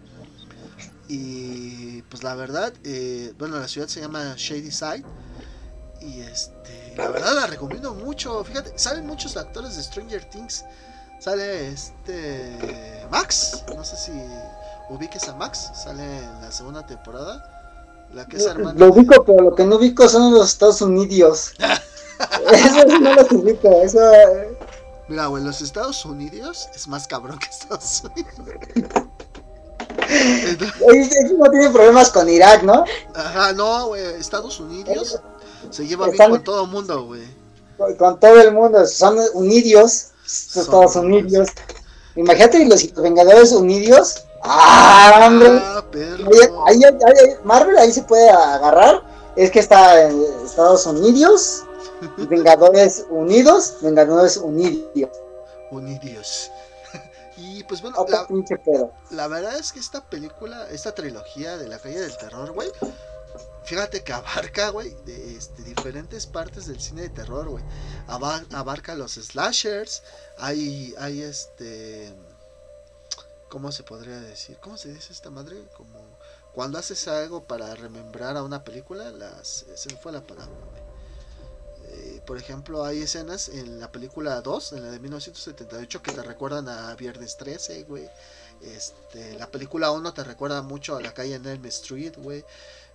Y 1.15 2.01
pues 2.09 2.23
la 2.23 2.35
verdad, 2.35 2.73
eh, 2.85 3.35
bueno, 3.39 3.59
la 3.59 3.69
ciudad 3.69 3.87
se 3.87 4.01
llama 4.01 4.35
Shady 4.35 4.71
Side. 4.71 5.05
Y 6.01 6.21
este, 6.21 6.95
la 6.97 7.09
verdad 7.11 7.35
la 7.35 7.47
recomiendo 7.47 7.93
mucho. 7.95 8.43
Fíjate, 8.45 8.73
salen 8.79 9.07
muchos 9.07 9.37
actores 9.37 9.77
de 9.77 9.83
Stranger 9.83 10.25
Things. 10.25 10.65
Sale 11.21 11.69
este 11.69 13.07
Max, 13.11 13.63
no 13.77 13.85
sé 13.85 13.97
si 13.97 14.13
ubiques 14.89 15.29
a 15.29 15.37
Max, 15.37 15.71
sale 15.85 16.03
en 16.03 16.41
la 16.41 16.51
segunda 16.51 16.85
temporada. 16.87 18.09
La 18.15 18.27
que 18.27 18.39
es 18.39 18.47
hermana. 18.47 18.73
Lo 18.79 18.87
de- 18.87 18.93
ubico, 18.93 19.23
pero 19.25 19.43
lo 19.43 19.55
que 19.55 19.65
no 19.65 19.77
ubico 19.77 20.09
son 20.09 20.33
los 20.33 20.49
Estados 20.49 20.81
Unidos. 20.81 21.53
eso 22.53 22.85
no 23.01 23.15
los 23.15 23.31
ubico, 23.33 23.71
eso... 23.83 24.01
eh, 24.15 24.57
Mira, 25.09 25.27
güey, 25.27 25.45
los 25.45 25.61
Estados 25.61 26.05
Unidos 26.07 26.69
es 26.75 26.89
más 26.89 27.07
cabrón 27.07 27.39
que 27.39 27.47
Estados 27.49 28.03
Unidos. 28.05 28.91
No 31.39 31.51
tienen 31.51 31.73
problemas 31.73 32.10
con 32.10 32.28
Irak, 32.28 32.62
¿no? 32.62 32.85
Ajá, 33.14 33.52
no, 33.52 33.89
güey, 33.89 34.02
Estados 34.20 34.59
Unidos 34.60 35.20
se 35.70 35.86
lleva 35.86 36.09
bien 36.09 36.31
con 36.31 36.44
todo 36.44 36.66
mundo, 36.66 37.06
güey. 37.06 37.23
Con, 37.78 37.94
con 37.97 38.20
todo 38.20 38.40
el 38.40 38.52
mundo, 38.52 38.85
son 38.86 39.19
unidos, 39.35 40.09
Son 40.24 40.62
Estados 40.62 40.97
Unidos. 40.97 41.48
Imagínate 42.16 42.64
los, 42.66 42.93
Vengadores 42.94 43.52
Unidos. 43.52 44.24
¡Ah, 44.44 45.24
hombre! 45.27 45.48
Ah. 45.51 45.85
Ahí, 46.66 46.82
ahí- 46.85 46.93
ahí- 47.06 47.36
Marvel 47.44 47.77
ahí 47.78 47.93
se 47.93 48.02
puede 48.02 48.28
agarrar. 48.28 49.02
Es 49.36 49.51
que 49.51 49.60
está 49.60 50.02
en 50.09 50.23
Estados 50.44 50.85
Unidos, 50.85 51.64
Vengadores 52.28 53.06
Unidos, 53.09 53.77
Vengadores 53.81 54.36
Unidos. 54.36 55.10
Unidos. 55.70 56.51
Y 57.63 57.65
pues 57.65 57.81
bueno, 57.81 57.97
la, 59.11 59.29
verdad 59.29 59.57
es 59.57 59.73
que 59.73 59.79
esta 59.79 60.05
película, 60.11 60.69
esta 60.71 60.93
trilogía 60.97 61.57
de 61.57 61.69
la 61.69 61.79
calle 61.79 62.01
del 62.01 62.17
terror, 62.17 62.51
güey, 62.51 62.69
fíjate 63.63 64.03
que 64.03 64.13
abarca, 64.13 64.71
güey, 64.71 64.97
de 65.05 65.37
este, 65.37 65.63
diferentes 65.63 66.27
partes 66.27 66.67
del 66.67 66.81
cine 66.81 67.03
de 67.03 67.11
terror, 67.11 67.49
güey. 67.49 67.63
Aba- 68.09 68.45
abarca 68.53 68.97
los 68.97 69.13
slashers, 69.13 70.03
hay, 70.39 70.93
hay 70.99 71.23
este, 71.23 72.13
¿cómo 73.49 73.71
se 73.71 73.85
podría 73.85 74.19
decir? 74.19 74.59
¿Cómo 74.59 74.77
se 74.77 74.93
dice 74.93 75.13
esta 75.13 75.31
madre? 75.31 75.69
Como 75.77 76.19
cuando 76.53 76.79
haces 76.81 77.07
algo 77.07 77.45
para 77.45 77.73
remembrar 77.77 78.37
a 78.37 78.43
una 78.43 78.65
película, 78.65 79.13
las, 79.13 79.67
se 79.77 79.89
me 79.91 79.97
fue 79.97 80.11
la 80.11 80.27
palabra. 80.27 80.53
Eh, 81.93 82.23
por 82.27 82.39
ejemplo, 82.39 82.85
hay 82.85 83.02
escenas 83.02 83.48
en 83.48 83.78
la 83.78 83.93
película 83.93 84.40
2, 84.40 84.73
en 84.73 84.82
la 84.82 84.90
de 84.90 84.98
1978, 84.98 86.02
que 86.02 86.12
te 86.12 86.23
recuerdan 86.23 86.69
a 86.69 86.94
Viernes 86.94 87.36
13, 87.36 87.85
güey. 87.85 88.09
Este, 88.62 89.36
la 89.39 89.47
película 89.48 89.90
1 89.90 90.14
te 90.14 90.24
recuerda 90.24 90.62
mucho 90.62 90.97
a 90.97 91.02
la 91.02 91.12
calle 91.12 91.35
en 91.35 91.47
Elm 91.47 91.64
Street, 91.66 92.14
güey. 92.16 92.44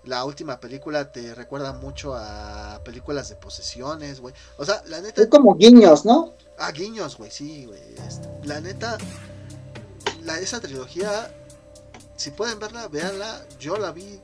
La 0.06 0.24
última 0.26 0.60
película 0.60 1.12
te 1.12 1.36
recuerda 1.36 1.74
mucho 1.74 2.16
a 2.16 2.82
películas 2.84 3.30
de 3.30 3.36
posesiones, 3.36 4.20
güey. 4.20 4.34
O 4.58 4.66
sea, 4.66 4.82
la 4.88 5.02
neta, 5.02 5.22
Es 5.22 5.28
como 5.28 5.56
guiños, 5.56 6.06
¿no? 6.06 6.34
a 6.58 6.72
guiños, 6.72 7.18
güey, 7.18 7.30
sí, 7.30 7.66
güey. 7.66 7.80
Este, 8.08 8.28
la 8.44 8.62
neta, 8.62 8.98
la, 10.24 10.40
esa 10.40 10.60
trilogía, 10.60 11.32
si 12.16 12.32
pueden 12.32 12.60
verla, 12.60 12.88
véanla. 12.88 13.46
Yo 13.60 13.78
la 13.78 13.92
vi, 13.92 14.20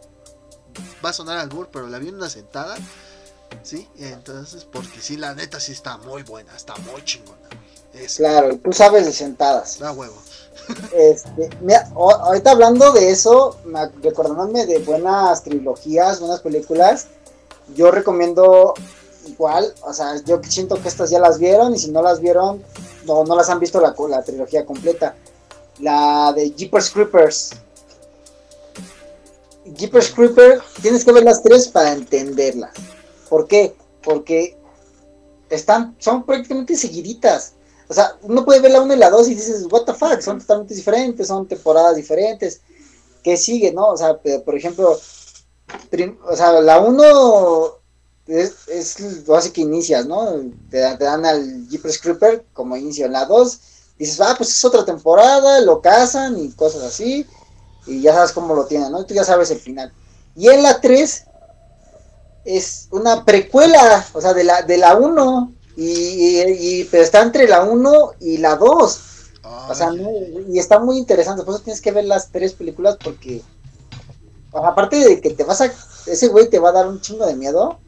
va 1.03 1.09
a 1.09 1.13
sonar 1.13 1.37
al 1.37 1.49
burro, 1.49 1.69
pero 1.71 1.87
la 1.87 1.99
vi 1.99 2.07
en 2.07 2.15
una 2.15 2.29
sentada. 2.29 2.75
Sí, 3.61 3.87
entonces, 3.97 4.65
porque 4.65 4.99
sí, 5.01 5.17
la 5.17 5.33
neta 5.35 5.59
sí 5.59 5.71
está 5.71 5.97
muy 5.97 6.23
buena, 6.23 6.55
está 6.55 6.75
muy 6.91 7.03
chingona. 7.05 7.37
Es 7.93 8.15
Claro, 8.15 8.57
tú 8.57 8.73
sabes 8.73 9.05
de 9.05 9.13
sentadas. 9.13 9.77
da 9.79 9.91
huevo. 9.91 10.15
Este, 10.93 11.49
mira, 11.61 11.89
ahorita 11.95 12.51
hablando 12.51 12.91
de 12.91 13.11
eso, 13.11 13.57
me- 13.65 13.89
recordándome 14.01 14.65
de 14.65 14.79
buenas 14.79 15.43
trilogías, 15.43 16.19
buenas 16.19 16.41
películas, 16.41 17.07
yo 17.75 17.91
recomiendo 17.91 18.73
igual, 19.27 19.73
o 19.81 19.93
sea, 19.93 20.15
yo 20.25 20.41
siento 20.47 20.81
que 20.81 20.87
estas 20.89 21.09
ya 21.09 21.19
las 21.19 21.37
vieron 21.39 21.73
y 21.75 21.79
si 21.79 21.91
no 21.91 22.01
las 22.01 22.19
vieron, 22.19 22.63
no, 23.05 23.23
no 23.23 23.35
las 23.35 23.49
han 23.49 23.59
visto 23.59 23.79
la, 23.81 23.95
la 24.09 24.23
trilogía 24.23 24.65
completa. 24.65 25.15
La 25.79 26.33
de 26.35 26.51
Jeepers 26.51 26.89
Creepers. 26.91 27.51
Jeepers 29.65 30.11
Creepers, 30.11 30.61
tienes 30.81 31.05
que 31.05 31.11
ver 31.11 31.23
las 31.23 31.41
tres 31.41 31.67
para 31.67 31.93
entenderlas. 31.93 32.71
¿Por 33.33 33.47
qué? 33.47 33.75
Porque 34.03 34.55
están, 35.49 35.95
son 35.97 36.23
prácticamente 36.23 36.75
seguiditas. 36.75 37.53
O 37.87 37.93
sea, 37.95 38.15
uno 38.21 38.45
puede 38.45 38.59
ver 38.59 38.69
la 38.69 38.81
1 38.83 38.93
y 38.93 38.97
la 38.97 39.09
2 39.09 39.27
y 39.27 39.33
dices, 39.33 39.65
what 39.71 39.85
the 39.85 39.93
fuck, 39.95 40.21
son 40.21 40.37
totalmente 40.37 40.75
diferentes, 40.75 41.29
son 41.29 41.47
temporadas 41.47 41.95
diferentes. 41.95 42.61
¿Qué 43.23 43.35
sigue, 43.35 43.73
no? 43.73 43.87
O 43.87 43.97
sea, 43.97 44.19
por 44.45 44.55
ejemplo, 44.55 44.91
o 44.91 46.35
sea, 46.35 46.61
la 46.61 46.79
1 46.79 47.77
es, 48.27 48.67
es 48.67 49.27
lo 49.27 49.35
hace 49.35 49.51
que 49.51 49.61
inicias, 49.61 50.05
¿no? 50.05 50.29
Te, 50.69 50.77
dan 50.77 51.25
al 51.25 51.67
Jeepers 51.69 51.99
Creeper 51.99 52.45
como 52.53 52.77
inicio. 52.77 53.07
En 53.07 53.13
la 53.13 53.25
2 53.25 53.59
dices, 53.97 54.21
ah, 54.21 54.35
pues 54.37 54.51
es 54.51 54.63
otra 54.63 54.85
temporada, 54.85 55.59
lo 55.61 55.81
cazan 55.81 56.37
y 56.37 56.51
cosas 56.51 56.83
así. 56.83 57.25
Y 57.87 57.99
ya 57.99 58.13
sabes 58.13 58.31
cómo 58.31 58.53
lo 58.53 58.67
tienen, 58.67 58.91
¿no? 58.91 59.03
Tú 59.07 59.15
ya 59.15 59.23
sabes 59.23 59.49
el 59.49 59.59
final. 59.59 59.91
Y 60.35 60.49
en 60.49 60.61
la 60.61 60.79
3 60.79 61.25
es 62.45 62.87
una 62.91 63.25
precuela, 63.25 64.05
o 64.13 64.21
sea, 64.21 64.33
de 64.33 64.43
la, 64.43 64.61
de 64.61 64.77
la 64.77 64.95
1. 64.95 65.53
Y, 65.75 66.83
pero 66.85 67.03
está 67.03 67.21
entre 67.21 67.47
la 67.47 67.63
1 67.63 68.13
y 68.19 68.37
la 68.37 68.55
2. 68.55 68.99
O 69.69 69.75
sea, 69.75 69.89
y 70.49 70.59
está 70.59 70.79
muy 70.79 70.97
interesante. 70.97 71.43
Por 71.43 71.55
eso 71.55 71.63
tienes 71.63 71.81
que 71.81 71.91
ver 71.91 72.05
las 72.05 72.29
tres 72.29 72.53
películas 72.53 72.97
porque, 73.03 73.41
aparte 74.53 74.97
de 74.97 75.21
que 75.21 75.31
te 75.31 75.43
vas 75.43 75.61
a. 75.61 75.73
Ese 76.05 76.27
güey 76.27 76.49
te 76.49 76.59
va 76.59 76.69
a 76.69 76.73
dar 76.73 76.87
un 76.87 77.01
chingo 77.01 77.25
de 77.25 77.35
miedo. 77.35 77.79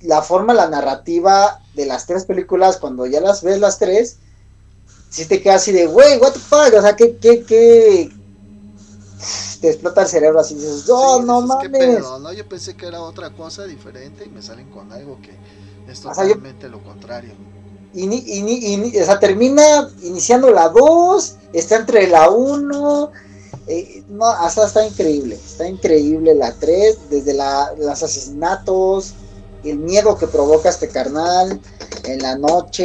La 0.00 0.22
forma, 0.22 0.54
la 0.54 0.68
narrativa 0.68 1.60
de 1.74 1.86
las 1.86 2.06
tres 2.06 2.24
películas, 2.24 2.78
cuando 2.78 3.06
ya 3.06 3.20
las 3.20 3.42
ves 3.42 3.60
las 3.60 3.78
tres, 3.78 4.16
si 5.10 5.26
te 5.26 5.42
quedas 5.42 5.62
así 5.62 5.72
de, 5.72 5.86
güey, 5.86 6.18
what 6.18 6.32
the 6.32 6.38
fuck, 6.38 6.74
o 6.76 6.80
sea, 6.80 6.96
¿qué, 6.96 7.16
qué, 7.18 7.44
qué, 7.44 8.10
te 9.62 9.68
explota 9.68 10.02
el 10.02 10.08
cerebro 10.08 10.40
así 10.40 10.56
dices, 10.56 10.90
oh, 10.90 11.22
no 11.22 11.40
mames. 11.40 12.00
¿no? 12.00 12.32
Yo 12.32 12.46
pensé 12.48 12.74
que 12.74 12.84
era 12.84 13.00
otra 13.00 13.30
cosa 13.30 13.64
diferente 13.64 14.24
y 14.26 14.28
me 14.28 14.42
salen 14.42 14.68
con 14.70 14.92
algo 14.92 15.18
que 15.22 15.30
es 15.90 16.00
totalmente 16.00 16.68
lo 16.68 16.82
contrario. 16.82 17.30
Y, 17.94 18.06
y, 18.12 19.00
o 19.00 19.04
sea, 19.04 19.20
termina 19.20 19.88
iniciando 20.02 20.50
la 20.50 20.68
2, 20.68 21.36
está 21.52 21.76
entre 21.76 22.08
la 22.08 22.28
1. 22.28 23.12
Eh, 23.68 24.02
no, 24.08 24.26
hasta 24.26 24.66
está 24.66 24.84
increíble, 24.84 25.36
está 25.36 25.68
increíble 25.68 26.34
la 26.34 26.52
3, 26.54 27.10
desde 27.10 27.32
la, 27.32 27.72
los 27.78 28.02
asesinatos, 28.02 29.14
el 29.62 29.78
miedo 29.78 30.18
que 30.18 30.26
provoca 30.26 30.70
este 30.70 30.88
carnal 30.88 31.60
en 32.04 32.18
la 32.20 32.36
noche, 32.36 32.82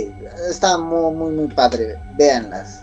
eh, 0.00 0.12
está 0.48 0.76
muy, 0.76 1.14
muy, 1.14 1.30
muy 1.30 1.54
padre, 1.54 1.96
véanlas. 2.18 2.80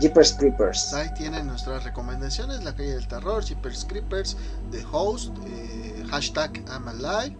Jeepers 0.00 0.32
Creepers. 0.32 0.94
Ahí 0.94 1.12
tienen 1.12 1.46
nuestras 1.46 1.84
recomendaciones, 1.84 2.64
La 2.64 2.74
Calle 2.74 2.94
del 2.94 3.06
Terror, 3.06 3.44
Jeepers 3.44 3.84
Creepers, 3.84 4.34
The 4.70 4.82
Host, 4.90 5.36
eh, 5.46 6.04
hashtag 6.10 6.56
I'm 6.68 6.88
Alive 6.88 7.36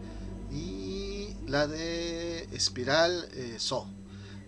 y 0.50 1.34
la 1.46 1.66
de 1.66 2.42
Espiral 2.52 3.28
eh, 3.32 3.56
So. 3.58 3.88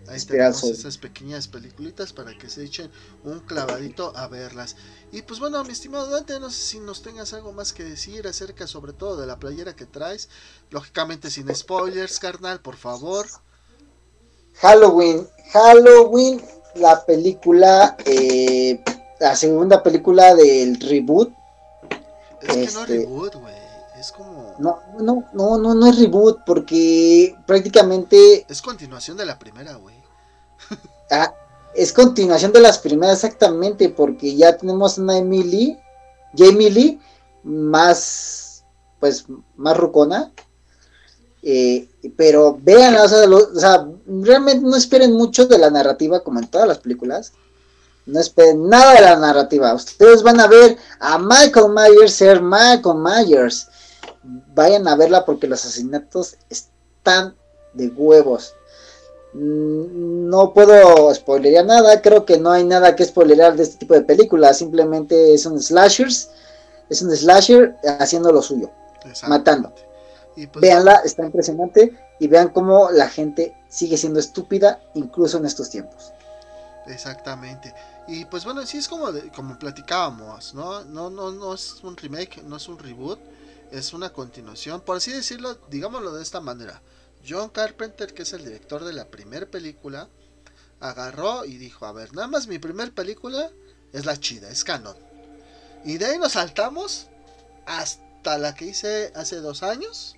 Ahí 0.09 0.21
tenemos 0.21 0.65
esas 0.65 0.99
pequeñas 0.99 1.49
peliculitas 1.49 2.13
para 2.13 2.37
que 2.37 2.51
se 2.51 2.65
echen 2.65 2.91
un 3.25 3.41
clavadito 3.41 4.15
a 4.15 4.27
verlas. 4.27 4.77
Y 5.11 5.23
pues 5.23 5.41
bueno, 5.41 5.63
mi 5.65 5.73
estimado 5.73 6.11
Dante, 6.11 6.39
no 6.39 6.51
sé 6.51 6.61
si 6.61 6.81
nos 6.81 7.03
tengas 7.03 7.33
algo 7.33 7.53
más 7.53 7.73
que 7.73 7.85
decir 7.85 8.27
acerca 8.27 8.67
sobre 8.67 8.93
todo 8.93 9.17
de 9.17 9.27
la 9.27 9.39
playera 9.39 9.75
que 9.75 9.87
traes. 9.87 10.29
Lógicamente 10.71 11.31
sin 11.31 11.55
spoilers, 11.55 12.19
carnal, 12.19 12.61
por 12.61 12.77
favor. 12.77 13.27
Halloween, 14.61 15.27
Halloween 15.53 16.43
la 16.75 17.05
película, 17.05 17.97
eh, 18.05 18.83
la 19.21 19.37
segunda 19.37 19.83
película 19.83 20.35
del 20.35 20.81
reboot. 20.81 21.33
Es 22.41 22.49
que 22.49 22.57
no 22.57 22.63
es 22.63 22.77
este, 22.77 22.87
reboot, 22.99 23.35
güey. 23.37 23.55
Es 23.99 24.13
como. 24.13 24.55
No, 24.59 24.81
no, 24.99 25.25
no, 25.33 25.59
no, 25.59 25.75
no 25.75 25.87
es 25.87 25.99
reboot 25.99 26.41
porque 26.45 27.37
prácticamente. 27.47 28.47
Es 28.49 28.63
continuación 28.63 29.17
de 29.17 29.27
la 29.27 29.39
primera, 29.39 29.75
güey. 29.75 29.97
ah, 31.11 31.35
es 31.75 31.93
continuación 31.93 32.53
de 32.53 32.61
las 32.61 32.79
primeras, 32.79 33.25
exactamente, 33.25 33.89
porque 33.89 34.37
ya 34.37 34.57
tenemos 34.57 34.99
una 34.99 35.19
Emily, 35.19 35.79
Jamie 36.37 36.71
Lee, 36.71 37.01
más, 37.43 38.65
pues, 39.01 39.27
más 39.57 39.77
rucona. 39.77 40.33
Eh, 41.43 41.89
pero 42.17 42.57
vean, 42.63 42.95
o 42.95 43.09
sea, 43.09 43.87
realmente 44.07 44.65
no 44.65 44.77
esperen 44.77 45.13
mucho 45.13 45.47
de 45.47 45.59
la 45.59 45.71
narrativa 45.71 46.21
como 46.21 46.39
en 46.39 46.49
todas 46.49 46.69
las 46.69 46.79
películas. 46.79 47.33
No 48.07 48.21
esperen 48.21 48.69
nada 48.69 48.95
de 48.95 49.01
la 49.01 49.17
narrativa. 49.17 49.75
Ustedes 49.75 50.23
van 50.23 50.41
a 50.41 50.47
ver 50.47 50.77
a 51.01 51.19
Michael 51.19 51.71
Myers 51.71 52.15
ser 52.15 52.41
Michael 52.41 52.97
Myers. 52.97 53.69
Vayan 54.55 54.87
a 54.89 54.97
verla 54.97 55.25
porque 55.25 55.47
los 55.47 55.65
asesinatos 55.65 56.37
están 56.49 57.35
de 57.75 57.89
huevos. 57.89 58.55
Mm, 59.35 60.29
no 60.29 60.53
puedo 60.53 61.13
spoilerar 61.15 61.67
nada. 61.67 62.03
Creo 62.03 62.25
que 62.25 62.39
no 62.39 62.51
hay 62.51 62.65
nada 62.65 62.95
que 62.97 63.05
spoilerar 63.05 63.57
de 63.57 63.65
este 63.65 63.79
tipo 63.79 63.95
de 63.95 64.03
películas. 64.03 64.59
Simplemente 64.59 65.35
es 65.35 65.47
un 65.47 65.61
slashers. 65.61 66.31
Es 66.89 67.03
un 67.03 67.17
slasher 67.17 67.77
haciendo 67.99 68.33
lo 68.33 68.43
suyo. 68.43 68.71
Matando. 69.29 69.73
Pues, 70.35 70.51
Veanla, 70.61 71.03
está 71.05 71.25
impresionante 71.25 71.97
y 72.19 72.27
vean 72.27 72.49
cómo 72.49 72.91
la 72.91 73.09
gente 73.09 73.55
sigue 73.69 73.97
siendo 73.97 74.19
estúpida 74.19 74.81
incluso 74.95 75.39
en 75.39 75.47
estos 75.47 75.71
tiempos. 75.71 76.13
Exactamente. 76.87 77.75
Y 78.09 78.25
pues 78.25 78.45
bueno, 78.45 78.67
sí 78.67 78.79
es 78.79 78.89
como 78.89 79.09
como 79.35 79.59
platicábamos, 79.59 80.55
¿no? 80.55 80.85
No 80.85 81.11
no 81.11 81.31
no 81.31 81.55
es 81.55 81.83
un 81.83 81.97
remake, 81.97 82.43
no 82.43 82.57
es 82.57 82.69
un 82.69 82.79
reboot, 82.79 83.21
es 83.71 83.93
una 83.93 84.13
continuación, 84.13 84.81
por 84.81 84.97
así 84.97 85.13
decirlo, 85.13 85.57
digámoslo 85.71 86.13
de 86.13 86.23
esta 86.23 86.41
manera. 86.41 86.83
John 87.27 87.51
Carpenter, 87.51 88.13
que 88.13 88.23
es 88.23 88.33
el 88.33 88.45
director 88.45 88.85
de 88.85 88.93
la 88.93 89.07
primera 89.07 89.47
película, 89.47 90.09
agarró 90.81 91.45
y 91.45 91.57
dijo, 91.57 91.87
a 91.87 91.93
ver, 91.93 92.13
nada 92.15 92.27
más 92.27 92.49
mi 92.49 92.59
primera 92.59 92.91
película 92.91 93.51
es 93.93 94.05
la 94.05 94.19
chida, 94.19 94.51
es 94.51 94.65
canon. 94.65 94.97
Y 95.85 95.99
de 95.99 96.07
ahí 96.07 96.19
nos 96.19 96.33
saltamos 96.33 97.07
hasta 97.67 98.39
la 98.39 98.55
que 98.55 98.67
hice 98.67 99.13
hace 99.15 99.37
dos 99.37 99.63
años, 99.63 100.17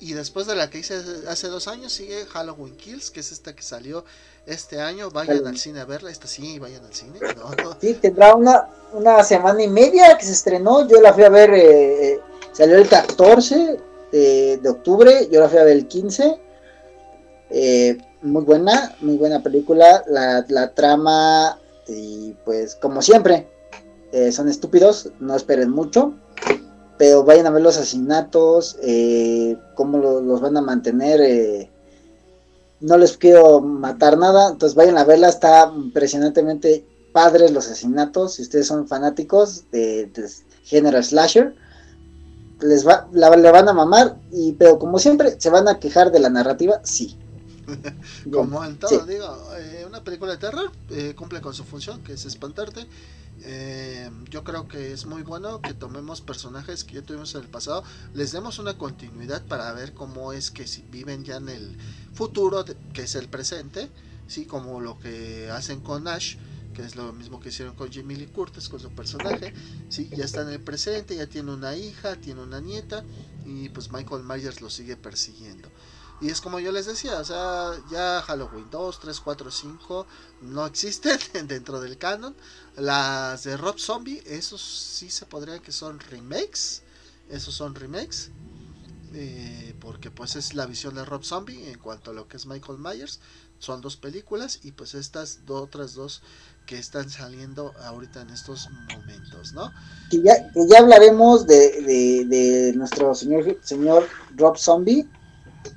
y 0.00 0.14
después 0.14 0.46
de 0.46 0.56
la 0.56 0.70
que 0.70 0.78
hice 0.78 0.94
hace 1.28 1.48
dos 1.48 1.68
años 1.68 1.92
sigue 1.92 2.24
Halloween 2.24 2.74
Kills, 2.74 3.10
que 3.10 3.20
es 3.20 3.32
esta 3.32 3.54
que 3.54 3.62
salió 3.62 4.06
este 4.46 4.80
año. 4.80 5.10
Vayan 5.10 5.46
al 5.46 5.58
cine 5.58 5.80
a 5.80 5.84
verla. 5.84 6.10
Esta 6.10 6.26
sí, 6.26 6.58
vayan 6.58 6.82
al 6.86 6.94
cine. 6.94 7.18
Sí, 7.80 7.94
tendrá 7.94 8.34
una, 8.34 8.66
una 8.94 9.22
semana 9.22 9.62
y 9.62 9.68
media 9.68 10.16
que 10.16 10.24
se 10.24 10.32
estrenó. 10.32 10.88
Yo 10.88 11.02
la 11.02 11.12
fui 11.12 11.24
a 11.24 11.28
ver, 11.28 11.50
eh, 11.50 12.12
eh, 12.12 12.20
salió 12.52 12.76
el 12.76 12.88
14 12.88 13.78
de, 14.10 14.68
octubre. 14.68 15.28
Yo 15.30 15.40
la 15.40 15.50
fui 15.50 15.58
a 15.58 15.64
ver 15.64 15.76
el 15.76 15.86
15. 15.86 16.40
Eh, 17.50 17.98
muy 18.22 18.42
buena, 18.42 18.96
muy 19.02 19.18
buena 19.18 19.42
película. 19.42 20.02
La, 20.06 20.46
la 20.48 20.72
trama, 20.72 21.60
y 21.86 22.34
pues 22.46 22.74
como 22.74 23.02
siempre, 23.02 23.48
son 24.32 24.48
estúpidos. 24.48 25.10
No 25.20 25.36
esperen 25.36 25.68
mucho 25.68 26.14
pero 27.00 27.24
vayan 27.24 27.46
a 27.46 27.50
ver 27.50 27.62
los 27.62 27.78
asesinatos, 27.78 28.76
eh, 28.82 29.56
cómo 29.74 29.96
los 29.96 30.38
van 30.42 30.58
a 30.58 30.60
mantener. 30.60 31.22
Eh, 31.22 31.70
no 32.80 32.98
les 32.98 33.16
quiero 33.16 33.62
matar 33.62 34.18
nada, 34.18 34.50
entonces 34.50 34.76
vayan 34.76 34.98
a 34.98 35.04
verla, 35.04 35.30
está 35.30 35.72
impresionantemente 35.74 36.84
padres 37.10 37.52
los 37.52 37.68
asesinatos. 37.68 38.34
Si 38.34 38.42
ustedes 38.42 38.66
son 38.66 38.86
fanáticos 38.86 39.64
de, 39.72 40.12
género 40.64 41.02
slasher, 41.02 41.54
les 42.60 42.86
va, 42.86 43.08
la, 43.12 43.34
le 43.34 43.50
van 43.50 43.70
a 43.70 43.72
mamar, 43.72 44.18
y 44.30 44.52
pero 44.52 44.78
como 44.78 44.98
siempre, 44.98 45.40
¿se 45.40 45.48
van 45.48 45.68
a 45.68 45.78
quejar 45.78 46.12
de 46.12 46.20
la 46.20 46.28
narrativa? 46.28 46.82
Sí. 46.84 47.16
como 48.30 48.62
en 48.62 48.78
todo, 48.78 49.06
digo, 49.06 49.38
eh, 49.56 49.86
una 49.88 50.04
película 50.04 50.32
de 50.32 50.36
terror 50.36 50.70
cumple 51.16 51.40
con 51.40 51.54
su 51.54 51.64
función, 51.64 52.04
que 52.04 52.12
es 52.12 52.26
espantarte 52.26 52.86
eh, 53.42 54.10
yo 54.28 54.44
creo 54.44 54.68
que 54.68 54.92
es 54.92 55.06
muy 55.06 55.22
bueno 55.22 55.60
que 55.60 55.74
tomemos 55.74 56.20
personajes 56.20 56.84
que 56.84 56.94
ya 56.96 57.02
tuvimos 57.02 57.34
en 57.34 57.42
el 57.42 57.48
pasado, 57.48 57.84
les 58.14 58.32
demos 58.32 58.58
una 58.58 58.76
continuidad 58.76 59.44
para 59.46 59.72
ver 59.72 59.94
cómo 59.94 60.32
es 60.32 60.50
que 60.50 60.66
si 60.66 60.82
viven 60.82 61.24
ya 61.24 61.36
en 61.36 61.48
el 61.48 61.76
futuro, 62.12 62.64
que 62.92 63.02
es 63.02 63.14
el 63.14 63.28
presente, 63.28 63.90
sí, 64.26 64.46
como 64.46 64.80
lo 64.80 64.98
que 64.98 65.50
hacen 65.50 65.80
con 65.80 66.06
Ash, 66.08 66.36
que 66.74 66.82
es 66.82 66.96
lo 66.96 67.12
mismo 67.12 67.40
que 67.40 67.48
hicieron 67.48 67.74
con 67.74 67.90
Jimmy 67.90 68.16
Lee 68.16 68.26
Curtis 68.26 68.68
con 68.68 68.80
su 68.80 68.90
personaje, 68.90 69.52
sí, 69.88 70.08
ya 70.14 70.24
está 70.24 70.42
en 70.42 70.50
el 70.50 70.60
presente, 70.60 71.16
ya 71.16 71.26
tiene 71.26 71.52
una 71.52 71.76
hija, 71.76 72.16
tiene 72.16 72.42
una 72.42 72.60
nieta 72.60 73.04
y 73.44 73.68
pues 73.70 73.90
Michael 73.90 74.22
Myers 74.22 74.60
lo 74.60 74.70
sigue 74.70 74.96
persiguiendo. 74.96 75.68
Y 76.20 76.28
es 76.30 76.40
como 76.42 76.60
yo 76.60 76.70
les 76.72 76.86
decía, 76.86 77.18
o 77.18 77.24
sea, 77.24 77.72
ya 77.90 78.22
Halloween 78.22 78.68
2, 78.70 79.00
3, 79.00 79.20
4, 79.20 79.50
5 79.50 80.06
no 80.42 80.66
existen 80.66 81.18
dentro 81.48 81.80
del 81.80 81.98
canon. 81.98 82.36
Las 82.76 83.44
de 83.44 83.56
Rob 83.56 83.78
Zombie, 83.78 84.22
esos 84.26 84.60
sí 84.62 85.10
se 85.10 85.26
podría 85.26 85.60
que 85.60 85.72
son 85.72 85.98
remakes. 86.00 86.82
Esos 87.28 87.54
son 87.54 87.74
remakes. 87.74 88.32
eh, 89.12 89.74
porque 89.80 90.10
pues 90.10 90.36
es 90.36 90.54
la 90.54 90.66
visión 90.66 90.94
de 90.94 91.04
Rob 91.04 91.24
Zombie 91.24 91.70
en 91.70 91.78
cuanto 91.78 92.10
a 92.12 92.14
lo 92.14 92.28
que 92.28 92.36
es 92.36 92.46
Michael 92.46 92.78
Myers. 92.78 93.20
Son 93.58 93.80
dos 93.80 93.96
películas 93.96 94.60
y 94.62 94.72
pues 94.72 94.94
estas 94.94 95.40
otras 95.48 95.94
dos 95.94 96.22
que 96.66 96.78
están 96.78 97.10
saliendo 97.10 97.74
ahorita 97.82 98.22
en 98.22 98.30
estos 98.30 98.70
momentos, 98.70 99.52
¿no? 99.52 99.72
Ya, 100.10 100.34
ya 100.54 100.78
hablaremos 100.78 101.46
de, 101.46 101.82
de, 101.82 102.24
de 102.26 102.72
nuestro 102.74 103.14
señor, 103.14 103.58
señor 103.62 104.08
Rob 104.36 104.56
Zombie 104.58 105.08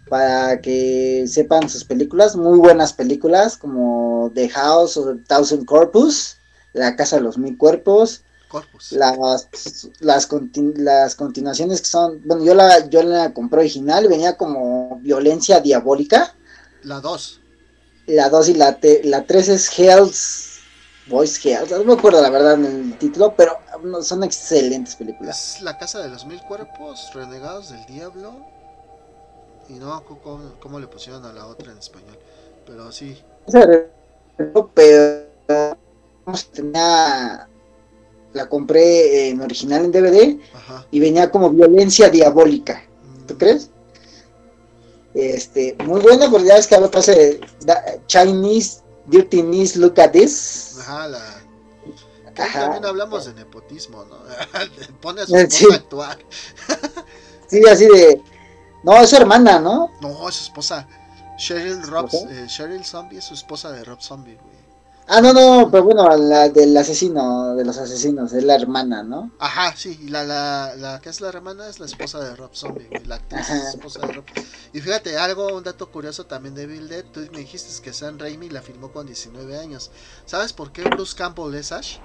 para 0.09 0.61
que 0.61 1.25
sepan 1.27 1.69
sus 1.69 1.83
películas, 1.85 2.35
muy 2.35 2.57
buenas 2.59 2.93
películas 2.93 3.57
como 3.57 4.31
The 4.35 4.49
House 4.49 4.97
of 4.97 5.07
the 5.07 5.23
Thousand 5.23 5.65
Corpus, 5.65 6.37
La 6.73 6.95
Casa 6.95 7.15
de 7.17 7.23
los 7.23 7.37
Mil 7.37 7.57
Cuerpos, 7.57 8.23
Corpus. 8.49 8.91
las, 8.91 9.17
las, 9.99 10.29
conti- 10.29 10.73
las 10.75 11.15
continuaciones 11.15 11.81
que 11.81 11.87
son, 11.87 12.21
bueno, 12.25 12.43
yo 12.43 12.53
la, 12.53 12.87
yo 12.89 13.01
la 13.03 13.33
compré 13.33 13.61
original, 13.61 14.07
venía 14.07 14.37
como 14.37 14.99
Violencia 15.01 15.59
Diabólica, 15.59 16.35
La 16.83 16.99
2. 16.99 17.39
la 18.07 18.29
2 18.29 18.49
y 18.49 18.53
la, 18.55 18.79
te- 18.79 19.01
la 19.05 19.25
3 19.25 19.47
es 19.49 19.79
Hell's, 19.79 20.49
Boys 21.07 21.43
Hell's, 21.43 21.71
no 21.71 21.83
me 21.83 21.93
acuerdo 21.93 22.21
la 22.21 22.29
verdad 22.29 22.53
en 22.53 22.65
el 22.65 22.97
título, 22.97 23.35
pero 23.35 23.57
son 24.03 24.23
excelentes 24.23 24.95
películas. 24.95 25.55
Es 25.55 25.61
La 25.61 25.77
Casa 25.77 25.99
de 26.01 26.09
los 26.09 26.25
Mil 26.25 26.41
Cuerpos, 26.43 27.09
Renegados 27.13 27.71
del 27.71 27.85
Diablo. 27.87 28.52
Y 29.69 29.73
no 29.73 30.03
cómo, 30.03 30.53
cómo 30.59 30.79
le 30.79 30.87
pusieron 30.87 31.25
a 31.25 31.33
la 31.33 31.47
otra 31.47 31.71
en 31.71 31.77
español. 31.77 32.17
Pero 32.65 32.91
sí. 32.91 33.17
Pero 34.75 35.21
tenía 36.51 37.47
la 38.33 38.49
compré 38.49 39.29
en 39.29 39.41
original 39.41 39.85
en 39.85 39.91
DVD 39.91 40.39
Ajá. 40.55 40.87
y 40.89 40.99
venía 40.99 41.29
como 41.29 41.49
violencia 41.51 42.09
diabólica. 42.09 42.83
¿Tú 43.27 43.35
Mm, 43.35 43.37
crees? 43.37 43.69
Este, 45.13 45.75
muy 45.85 46.01
buena, 46.01 46.29
porque 46.31 46.47
ya 46.47 46.55
ves 46.55 46.65
que 46.67 46.75
habla 46.75 46.89
pase 46.89 47.39
Chinese 48.07 48.81
Dirty 49.05 49.43
Knees 49.43 49.75
Look 49.75 49.99
at 49.99 50.11
This. 50.11 50.77
Ajá, 50.79 51.07
la. 51.07 51.19
Ajá. 52.35 52.61
también 52.61 52.85
hablamos 52.85 53.25
de 53.25 53.33
nepotismo, 53.35 54.03
¿no? 54.05 54.17
Pone 55.01 55.21
a 55.21 55.25
sí. 55.27 55.67
a 55.71 55.75
actuar. 55.75 56.17
Sí, 57.47 57.61
así 57.69 57.85
de. 57.85 58.19
No, 58.83 58.97
es 59.01 59.09
su 59.09 59.15
hermana, 59.15 59.59
¿no? 59.59 59.89
No, 60.01 60.27
es 60.29 60.35
su 60.35 60.43
esposa. 60.43 60.87
Cheryl 61.37 61.81
Rob, 61.83 62.05
¿Esposa? 62.05 62.27
eh, 62.31 62.45
Cheryl 62.47 62.85
Zombie 62.85 63.17
es 63.17 63.23
su 63.25 63.33
esposa 63.33 63.71
de 63.71 63.83
Rob 63.83 64.01
Zombie, 64.01 64.35
güey. 64.35 64.63
Ah, 65.07 65.19
no, 65.19 65.33
no, 65.33 65.69
pero 65.69 65.83
bueno, 65.83 66.07
la 66.15 66.47
del 66.47 66.75
asesino, 66.77 67.55
de 67.55 67.65
los 67.65 67.77
asesinos, 67.77 68.31
es 68.31 68.43
la 68.45 68.55
hermana, 68.55 69.03
¿no? 69.03 69.31
Ajá, 69.37 69.75
sí, 69.75 69.99
y 70.01 70.07
la, 70.07 70.23
la, 70.23 70.75
la 70.77 71.01
que 71.01 71.09
es 71.09 71.19
la 71.19 71.27
hermana 71.27 71.67
es 71.67 71.79
la 71.81 71.85
esposa 71.87 72.19
de 72.21 72.33
Rob 72.37 72.55
Zombie, 72.55 72.87
güey. 72.89 73.03
La 73.05 73.15
actriz 73.15 73.49
es 73.49 73.65
esposa 73.75 73.99
de 74.07 74.13
Rob. 74.13 74.23
Y 74.71 74.79
fíjate, 74.79 75.17
algo, 75.17 75.47
un 75.57 75.63
dato 75.63 75.91
curioso 75.91 76.25
también 76.25 76.55
de 76.55 76.67
Bill 76.67 76.87
Dead. 76.87 77.03
Tú 77.11 77.19
me 77.33 77.39
dijiste 77.39 77.81
que 77.83 77.91
Sam 77.91 78.17
Raimi 78.17 78.49
la 78.49 78.61
filmó 78.61 78.93
con 78.93 79.05
19 79.05 79.57
años. 79.59 79.91
¿Sabes 80.25 80.53
por 80.53 80.71
qué 80.71 80.83
Bruce 80.83 81.15
Campbell 81.17 81.53
es 81.55 81.73
Ash? 81.73 81.97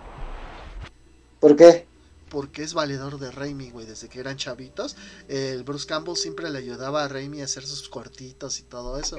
¿Por 1.38 1.54
qué? 1.56 1.86
Porque 2.30 2.62
es 2.62 2.74
valedor 2.74 3.18
de 3.18 3.30
Raimi, 3.30 3.70
güey, 3.70 3.86
desde 3.86 4.08
que 4.08 4.20
eran 4.20 4.36
chavitos. 4.36 4.96
El 5.28 5.64
Bruce 5.64 5.86
Campbell 5.86 6.16
siempre 6.16 6.50
le 6.50 6.58
ayudaba 6.58 7.04
a 7.04 7.08
Raimi 7.08 7.40
a 7.40 7.44
hacer 7.44 7.66
sus 7.66 7.88
cortitos 7.88 8.58
y 8.60 8.62
todo 8.62 8.98
eso. 8.98 9.16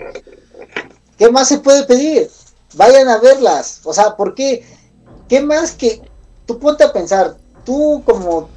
¿Qué 1.18 1.30
más 1.30 1.48
se 1.48 1.60
puede 1.60 1.84
pedir? 1.86 2.30
Vayan 2.76 3.08
a 3.08 3.18
verlas. 3.18 3.82
O 3.84 3.94
sea, 3.94 4.16
¿por 4.16 4.36
qué? 4.36 4.66
¿Qué 5.28 5.42
más 5.42 5.72
que 5.72 6.02
tú 6.46 6.60
ponte 6.60 6.84
a 6.84 6.94
pensar? 6.94 7.38
Tú 7.66 8.04
como 8.06 8.50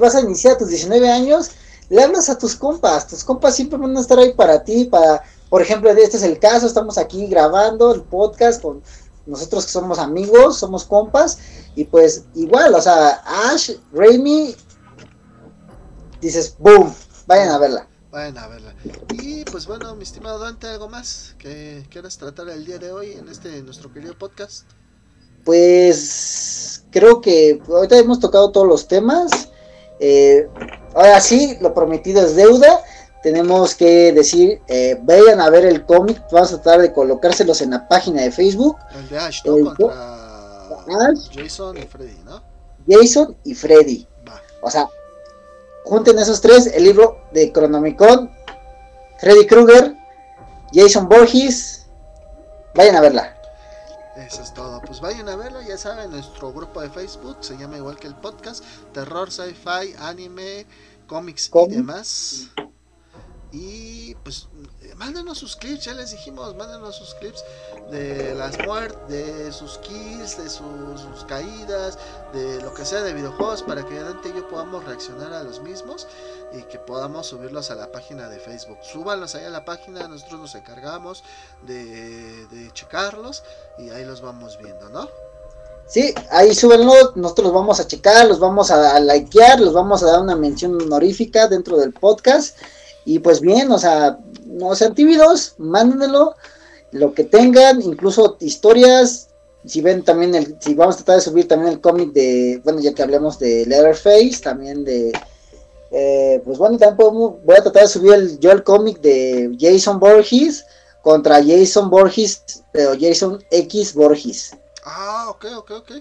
vas 0.00 0.14
a 0.14 0.20
iniciar 0.20 0.54
a 0.54 0.58
tus 0.58 0.68
19 0.68 1.08
años, 1.10 1.50
le 1.88 2.02
hablas 2.02 2.28
a 2.28 2.38
tus 2.38 2.56
compas. 2.56 3.06
Tus 3.06 3.24
compas 3.24 3.56
siempre 3.56 3.78
van 3.78 3.96
a 3.96 4.00
estar 4.00 4.18
ahí 4.18 4.32
para 4.34 4.62
ti, 4.64 4.84
para, 4.84 5.22
por 5.48 5.62
ejemplo, 5.62 5.90
este 5.90 6.16
es 6.16 6.22
el 6.22 6.38
caso, 6.38 6.66
estamos 6.66 6.98
aquí 6.98 7.26
grabando 7.26 7.94
el 7.94 8.02
podcast 8.02 8.62
con 8.62 8.82
nosotros 9.26 9.66
que 9.66 9.72
somos 9.72 9.98
amigos, 9.98 10.58
somos 10.58 10.84
compas, 10.84 11.38
y 11.74 11.84
pues 11.84 12.24
igual, 12.34 12.74
o 12.74 12.80
sea, 12.80 13.22
Ash, 13.50 13.72
Raimi, 13.92 14.54
dices, 16.20 16.56
boom, 16.58 16.94
vayan 17.26 17.50
a 17.50 17.58
verla. 17.58 17.88
Vayan 18.10 18.36
a 18.38 18.46
verla. 18.48 18.74
Y 19.10 19.44
pues 19.44 19.66
bueno, 19.66 19.94
mi 19.94 20.02
estimado 20.02 20.38
Dante, 20.38 20.66
¿algo 20.66 20.88
más 20.88 21.34
que 21.38 21.86
quieras 21.90 22.18
tratar 22.18 22.48
el 22.50 22.64
día 22.64 22.78
de 22.78 22.92
hoy 22.92 23.12
en 23.12 23.28
este 23.28 23.62
nuestro 23.62 23.92
querido 23.92 24.16
podcast? 24.18 24.64
Pues 25.44 26.84
creo 26.90 27.20
que 27.20 27.60
ahorita 27.66 27.98
hemos 27.98 28.20
tocado 28.20 28.52
todos 28.52 28.66
los 28.66 28.86
temas. 28.86 29.48
Eh, 29.98 30.48
ahora 30.94 31.20
sí, 31.20 31.56
lo 31.60 31.74
prometido 31.74 32.24
es 32.24 32.36
deuda. 32.36 32.80
Tenemos 33.22 33.74
que 33.74 34.12
decir, 34.12 34.60
eh, 34.66 34.98
vayan 35.02 35.40
a 35.40 35.48
ver 35.48 35.64
el 35.64 35.84
cómic. 35.86 36.20
Vamos 36.32 36.52
a 36.52 36.60
tratar 36.60 36.80
de 36.80 36.92
colocárselos 36.92 37.60
en 37.60 37.70
la 37.70 37.86
página 37.88 38.22
de 38.22 38.32
Facebook. 38.32 38.76
El 38.96 39.08
de 39.08 39.18
Ash, 39.18 39.40
¿no? 39.44 39.56
El- 39.56 39.64
Contra 39.64 41.06
Ash. 41.08 41.28
Jason 41.32 41.76
y 41.78 41.82
Freddy, 41.82 42.18
¿no? 42.24 42.42
Jason 42.88 43.36
y 43.44 43.54
Freddy. 43.54 44.06
Va. 44.28 44.40
O 44.62 44.70
sea, 44.70 44.88
junten 45.84 46.18
esos 46.18 46.40
tres, 46.40 46.66
el 46.66 46.82
libro 46.84 47.18
de 47.32 47.52
Cronomicon, 47.52 48.28
Freddy 49.18 49.46
Krueger, 49.46 49.94
Jason 50.72 51.08
Borges. 51.08 51.86
Vayan 52.74 52.96
a 52.96 53.00
verla. 53.02 53.36
Eso 54.16 54.42
es 54.42 54.52
todo. 54.52 54.80
Pues 54.84 55.00
vayan 55.00 55.28
a 55.28 55.36
verlo, 55.36 55.62
ya 55.62 55.78
saben, 55.78 56.10
nuestro 56.10 56.52
grupo 56.52 56.80
de 56.80 56.90
Facebook 56.90 57.36
se 57.40 57.56
llama 57.56 57.76
igual 57.76 57.96
que 57.96 58.08
el 58.08 58.14
podcast, 58.14 58.64
terror, 58.92 59.30
sci-fi, 59.30 59.94
anime, 59.98 60.66
cómics 61.06 61.50
y 61.54 61.70
demás. 61.70 62.48
Y 63.52 64.14
pues 64.24 64.48
eh, 64.82 64.94
mándenos 64.96 65.36
sus 65.36 65.56
clips, 65.56 65.84
ya 65.84 65.92
les 65.92 66.10
dijimos, 66.12 66.56
mándenos 66.56 66.96
sus 66.96 67.14
clips 67.16 67.44
de 67.90 68.34
las 68.34 68.58
muertes, 68.66 69.08
de 69.08 69.52
sus 69.52 69.76
kills, 69.78 70.38
de 70.38 70.48
sus, 70.48 71.24
caídas, 71.26 71.98
de 72.32 72.62
lo 72.62 72.72
que 72.72 72.86
sea 72.86 73.02
de 73.02 73.12
videojuegos 73.12 73.62
para 73.62 73.84
que 73.84 74.00
Dante 74.00 74.30
y 74.30 74.34
yo 74.34 74.48
podamos 74.48 74.84
reaccionar 74.84 75.34
a 75.34 75.42
los 75.42 75.60
mismos 75.60 76.06
y 76.54 76.62
que 76.62 76.78
podamos 76.78 77.26
subirlos 77.26 77.70
a 77.70 77.74
la 77.74 77.92
página 77.92 78.30
de 78.30 78.38
Facebook. 78.38 78.78
Súbanlos 78.80 79.34
ahí 79.34 79.44
a 79.44 79.50
la 79.50 79.66
página, 79.66 80.08
nosotros 80.08 80.40
nos 80.40 80.54
encargamos 80.54 81.22
de, 81.66 82.70
checarlos 82.72 83.42
y 83.78 83.90
ahí 83.90 84.06
los 84.06 84.22
vamos 84.22 84.58
viendo, 84.62 84.88
¿no? 84.88 85.08
Sí, 85.86 86.14
ahí 86.30 86.54
súbenlo, 86.54 87.12
nosotros 87.16 87.46
los 87.46 87.54
vamos 87.54 87.80
a 87.80 87.86
checar, 87.86 88.26
los 88.26 88.38
vamos 88.38 88.70
a 88.70 88.98
likear, 88.98 89.60
los 89.60 89.74
vamos 89.74 90.02
a 90.02 90.06
dar 90.06 90.20
una 90.20 90.36
mención 90.36 90.80
honorífica 90.80 91.48
dentro 91.48 91.76
del 91.76 91.92
podcast. 91.92 92.56
Y 93.04 93.18
pues 93.18 93.40
bien, 93.40 93.70
o 93.72 93.78
sea, 93.78 94.18
no 94.46 94.74
sean 94.74 94.94
tímidos, 94.94 95.54
mándenlo, 95.58 96.34
lo 96.92 97.12
que 97.14 97.24
tengan, 97.24 97.82
incluso 97.82 98.36
historias. 98.40 99.28
Si 99.64 99.80
ven 99.80 100.02
también 100.02 100.34
el, 100.34 100.56
si 100.60 100.74
vamos 100.74 100.96
a 100.96 100.98
tratar 100.98 101.16
de 101.16 101.20
subir 101.22 101.46
también 101.48 101.72
el 101.72 101.80
cómic 101.80 102.12
de, 102.12 102.60
bueno, 102.64 102.80
ya 102.80 102.92
que 102.94 103.02
hablemos 103.02 103.38
de 103.38 103.64
Leatherface, 103.66 104.40
también 104.42 104.84
de, 104.84 105.12
eh, 105.92 106.40
pues 106.44 106.58
bueno, 106.58 106.76
también 106.78 106.96
podemos- 106.96 107.34
voy 107.44 107.56
a 107.56 107.62
tratar 107.62 107.82
de 107.82 107.88
subir 107.88 108.12
el, 108.14 108.38
yo 108.40 108.50
el 108.50 108.64
cómic 108.64 109.00
de 109.00 109.56
Jason 109.60 110.00
Borges 110.00 110.64
contra 111.00 111.42
Jason 111.44 111.90
Borges, 111.90 112.62
pero 112.72 112.92
Jason 113.00 113.42
X 113.50 113.94
Borges. 113.94 114.56
Ah, 114.84 115.26
ok, 115.30 115.46
ok, 115.58 115.70
ok. 115.70 115.92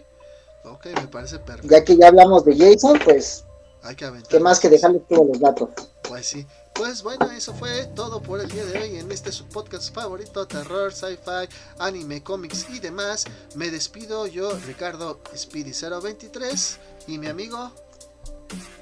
Ok, 0.63 0.85
me 0.95 1.07
parece 1.07 1.39
perfecto. 1.39 1.67
Ya 1.69 1.83
que 1.83 1.97
ya 1.97 2.07
hablamos 2.07 2.45
de 2.45 2.55
Jason, 2.55 2.99
pues, 3.03 3.43
Hay 3.83 3.95
que. 3.95 4.11
¿qué 4.29 4.39
más 4.39 4.59
que 4.59 4.69
dejarles 4.69 5.01
todos 5.07 5.27
los 5.27 5.39
datos? 5.39 5.69
Pues 6.07 6.25
sí. 6.27 6.45
Pues 6.73 7.03
bueno, 7.03 7.29
eso 7.31 7.53
fue 7.53 7.85
todo 7.95 8.21
por 8.21 8.39
el 8.39 8.47
día 8.47 8.65
de 8.65 8.79
hoy 8.79 8.97
en 8.97 9.11
este 9.11 9.31
su 9.31 9.45
podcast 9.45 9.93
favorito, 9.93 10.47
terror, 10.47 10.91
sci-fi, 10.93 11.47
anime, 11.77 12.23
cómics 12.23 12.65
y 12.73 12.79
demás. 12.79 13.25
Me 13.55 13.69
despido 13.69 14.25
yo, 14.25 14.51
Ricardo 14.65 15.19
Speedy023 15.35 16.77
y 17.07 17.17
mi 17.19 17.27
amigo. 17.27 17.71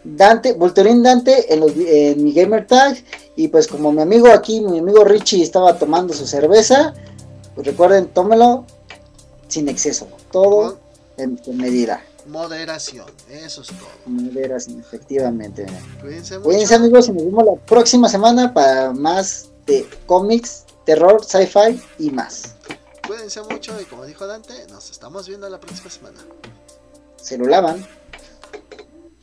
Dante, 0.04 0.54
Volterín 0.54 1.04
Dante 1.04 1.54
en, 1.54 1.60
los- 1.60 1.74
en 1.76 2.24
mi 2.24 2.32
gamer 2.32 2.66
tag. 2.68 3.04
Y 3.36 3.50
pues 3.50 3.68
como 3.68 3.92
mi 3.92 4.02
amigo 4.02 4.28
aquí, 4.32 4.62
mi 4.62 4.80
amigo 4.80 5.04
Richie 5.04 5.44
estaba 5.44 5.78
tomando 5.78 6.14
su 6.14 6.26
cerveza, 6.26 6.94
pues 7.56 7.68
recuerden, 7.68 8.08
tómelo 8.08 8.66
sin 9.48 9.68
exceso, 9.68 10.08
todo 10.32 10.80
en 11.18 11.40
medida. 11.58 12.02
Moderación. 12.30 13.06
Eso 13.30 13.62
es 13.62 13.68
todo. 13.68 13.90
Medida, 14.06 14.58
efectivamente. 14.58 15.66
Cuídense 16.02 16.38
mucho. 16.38 16.46
Cuídense 16.50 16.76
amigos 16.76 17.08
y 17.10 17.12
nos 17.14 17.26
vemos 17.26 17.46
la 17.46 17.56
próxima 17.56 18.08
semana 18.10 18.54
para 18.54 18.94
más 18.94 19.50
de 19.66 19.88
cómics, 20.06 20.66
terror, 20.86 21.24
sci-fi 21.24 21.82
y 21.98 22.12
más. 22.12 22.56
Cuídense 23.08 23.42
mucho 23.44 23.80
y 23.82 23.86
como 23.86 24.06
dijo 24.06 24.28
Dante, 24.28 24.54
nos 24.70 24.90
estamos 24.92 25.28
viendo 25.28 25.50
la 25.50 25.60
próxima 25.60 25.90
semana. 25.90 26.20
Se 27.18 27.38
lo 27.38 27.46
lavan. 27.46 27.86